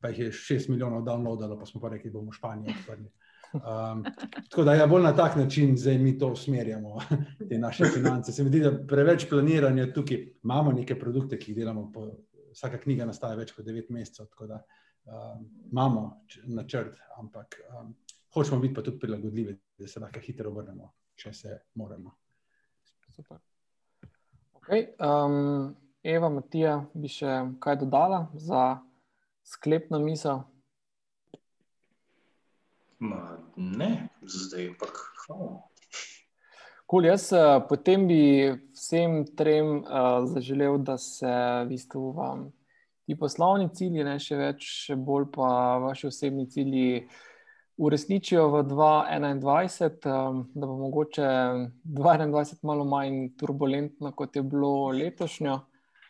pa 0.01 0.09
jih 0.09 0.19
je 0.19 0.33
šest 0.33 0.69
milijonov 0.73 1.03
downloadalo, 1.05 1.59
pa 1.59 1.67
smo 1.67 1.81
pa 1.81 1.91
rekli, 1.93 2.11
da 2.11 2.19
bomo 2.19 2.31
v 2.31 2.39
Španiji 2.39 2.75
odprli. 2.79 3.11
Um, 3.53 4.05
tako 4.49 4.65
da 4.65 4.73
je 4.73 4.81
ja, 4.81 4.87
bolj 4.87 5.03
na 5.03 5.13
tak 5.17 5.37
način, 5.37 5.77
zdaj 5.77 5.99
mi 5.99 6.15
to 6.19 6.31
usmerjamo, 6.33 6.97
te 7.49 7.59
naše 7.59 7.91
finance. 7.93 8.33
Se 8.33 8.45
mi 8.45 8.49
zdi, 8.49 8.61
da 8.61 8.73
preveč 8.87 9.29
planiranja 9.29 9.93
tukaj 9.93 10.23
imamo 10.45 10.73
neke 10.73 10.97
produkte, 10.99 11.39
ki 11.39 11.53
jih 11.53 11.59
delamo 11.59 11.91
po 11.93 12.07
vsaka 12.55 12.81
knjiga 12.81 13.05
nastaja 13.05 13.37
več 13.37 13.53
kot 13.53 13.69
devet 13.69 13.93
mesecev, 13.93 14.31
tako 14.33 14.49
da 14.55 14.63
um, 15.05 15.45
imamo 15.73 16.07
načrt, 16.57 16.97
ampak 17.21 17.61
um, 17.69 17.93
hočemo 18.33 18.65
biti 18.65 18.75
pa 18.75 18.87
tudi 18.89 18.99
prilagodljivi, 19.05 19.59
da 19.79 19.87
se 19.87 20.01
lahko 20.01 20.25
hitro 20.25 20.57
obrnemo, 20.57 20.93
če 21.21 21.37
se 21.37 21.61
moramo. 21.75 22.17
Super. 23.13 23.50
Okay, 24.63 24.87
um, 25.01 25.75
Eva, 26.05 26.29
Matija, 26.29 26.77
bi 26.95 27.09
še 27.09 27.41
kaj 27.65 27.79
dodala 27.81 28.27
za 28.37 28.81
sklepno 29.49 29.99
misel? 30.05 30.45
Ma, 33.01 33.39
ne, 33.57 33.91
zdaj 34.21 34.73
pa 34.79 34.91
hvala. 35.25 35.51
Cool, 36.91 37.07
jaz 37.09 37.31
uh, 37.33 37.57
potem 37.69 38.05
bi 38.11 38.23
vsem 38.77 39.23
trem 39.39 39.79
uh, 39.81 40.27
zaželel, 40.29 40.77
da 40.85 40.99
se 41.01 41.31
v 41.31 41.69
bistvu 41.71 42.11
vam 42.17 42.49
ti 43.11 43.17
poslovni 43.19 43.69
cilji, 43.75 44.05
ne 44.07 44.19
še 44.23 44.37
več, 44.39 44.67
še 44.87 44.95
bolj 44.95 45.31
pa 45.35 45.51
vaši 45.83 46.07
osebni 46.11 46.45
cilji 46.51 47.01
uresničijo 47.81 48.49
v 48.49 48.63
2021, 48.69 50.29
um, 50.29 50.45
da 50.55 50.67
bo 50.67 50.77
mogoče 50.77 51.23
2021 51.85 52.59
malo 52.63 52.85
manj 52.85 53.29
turbulentno, 53.41 54.13
kot 54.13 54.37
je 54.37 54.43
bilo 54.43 54.89
letošnjo, 54.89 55.61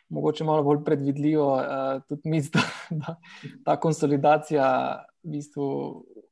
mogoče 0.09 0.43
malo 0.43 0.63
bolj 0.63 0.83
predvidljivo, 0.83 1.53
uh, 1.55 2.01
tudi 2.07 2.29
mislim, 2.29 2.63
da, 2.89 3.15
da 3.41 3.63
ta 3.65 3.79
konsolidacija 3.79 4.67
v 5.23 5.31
bistvu 5.31 5.69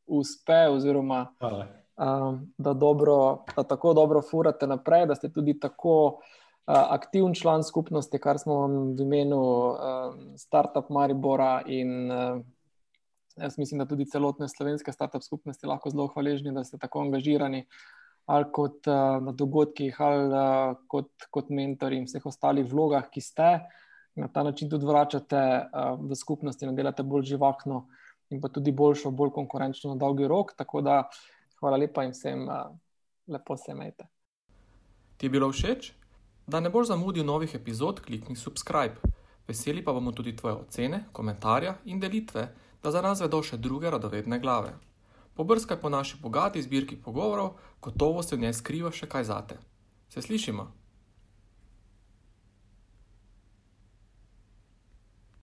uspe, 0.08 0.68
oziroma 0.74 1.28
um, 1.40 2.54
da, 2.58 2.74
dobro, 2.74 3.46
da 3.56 3.64
tako 3.64 3.94
dobro 3.94 4.22
furate 4.22 4.68
naprej, 4.68 5.06
da 5.06 5.16
ste 5.16 5.32
tudi 5.32 5.60
tako 5.60 6.20
aktiven 6.66 7.34
član 7.34 7.64
skupnosti, 7.64 8.20
kar 8.20 8.38
smo 8.38 8.54
vam 8.54 8.74
v 8.96 9.02
imenu 9.02 9.42
uh, 9.42 9.78
Startup 10.38 10.90
Maribora 10.90 11.62
in 11.66 12.12
jaz 13.42 13.58
mislim, 13.58 13.80
da 13.80 13.88
tudi 13.88 14.06
celotne 14.06 14.50
slovenske 14.50 14.92
startup 14.92 15.24
skupnosti 15.24 15.68
lahko 15.68 15.90
zelo 15.90 16.08
hvaležni, 16.14 16.54
da 16.54 16.64
ste 16.64 16.78
tako 16.78 17.02
angažirani. 17.08 17.66
Ali 18.30 18.46
kot 18.54 18.88
uh, 18.88 19.18
na 19.26 19.32
dogodkih, 19.34 19.96
ali 20.02 20.28
uh, 20.30 20.76
kot, 20.88 21.10
kot 21.34 21.50
mentori 21.50 21.98
in 21.98 22.06
vseh 22.06 22.26
ostalih 22.26 22.68
vlogah, 22.70 23.08
ki 23.10 23.22
ste 23.26 23.48
na 24.20 24.28
ta 24.28 24.44
način 24.44 24.70
tudi 24.70 24.86
vračate 24.86 25.40
uh, 25.40 25.96
v 25.98 26.16
skupnosti 26.16 26.66
in 26.66 26.76
delate 26.76 27.04
bolj 27.04 27.26
živahno, 27.32 27.88
in 28.30 28.42
pa 28.42 28.52
tudi 28.54 28.72
boljšo, 28.72 29.12
bolj 29.12 29.34
konkurenčno 29.34 29.96
na 29.96 30.00
dolgi 30.00 30.28
rok. 30.28 30.54
Tako 30.58 30.82
da 30.86 31.02
hvala 31.60 31.78
lepa 31.82 32.06
in 32.06 32.14
vsem 32.14 32.46
uh, 32.46 32.70
lepo 33.28 33.58
se 33.58 33.72
imejte. 33.72 34.06
Ti 35.18 35.26
je 35.26 35.30
bilo 35.30 35.50
všeč? 35.52 35.94
Da 36.48 36.60
ne 36.60 36.70
boš 36.70 36.88
zamudil 36.88 37.26
novih 37.26 37.56
epizod, 37.56 38.02
klikni 38.02 38.36
subscribe. 38.36 38.96
Veseli 39.48 39.84
pa 39.86 39.94
bomo 39.94 40.12
tudi 40.12 40.36
tvoje 40.36 40.56
ocene, 40.56 41.04
komentarje 41.12 41.74
in 41.86 42.00
delitve, 42.00 42.48
da 42.84 42.92
za 42.92 43.02
nas 43.02 43.22
vedo 43.22 43.44
še 43.44 43.58
druge 43.58 43.90
radovedne 43.90 44.40
glave. 44.40 44.74
Pobrskaj 45.34 45.80
po 45.82 45.90
naši 45.90 46.18
bogati 46.22 46.62
zbirki 46.62 46.96
pogovorov, 46.96 47.56
gotovo 47.82 48.24
se 48.24 48.36
v 48.36 48.40
njej 48.40 48.54
skriva 48.54 48.92
še 48.92 49.08
kaj 49.08 49.24
zate. 49.24 49.58
Se 50.10 50.22
slišimo? 50.22 50.79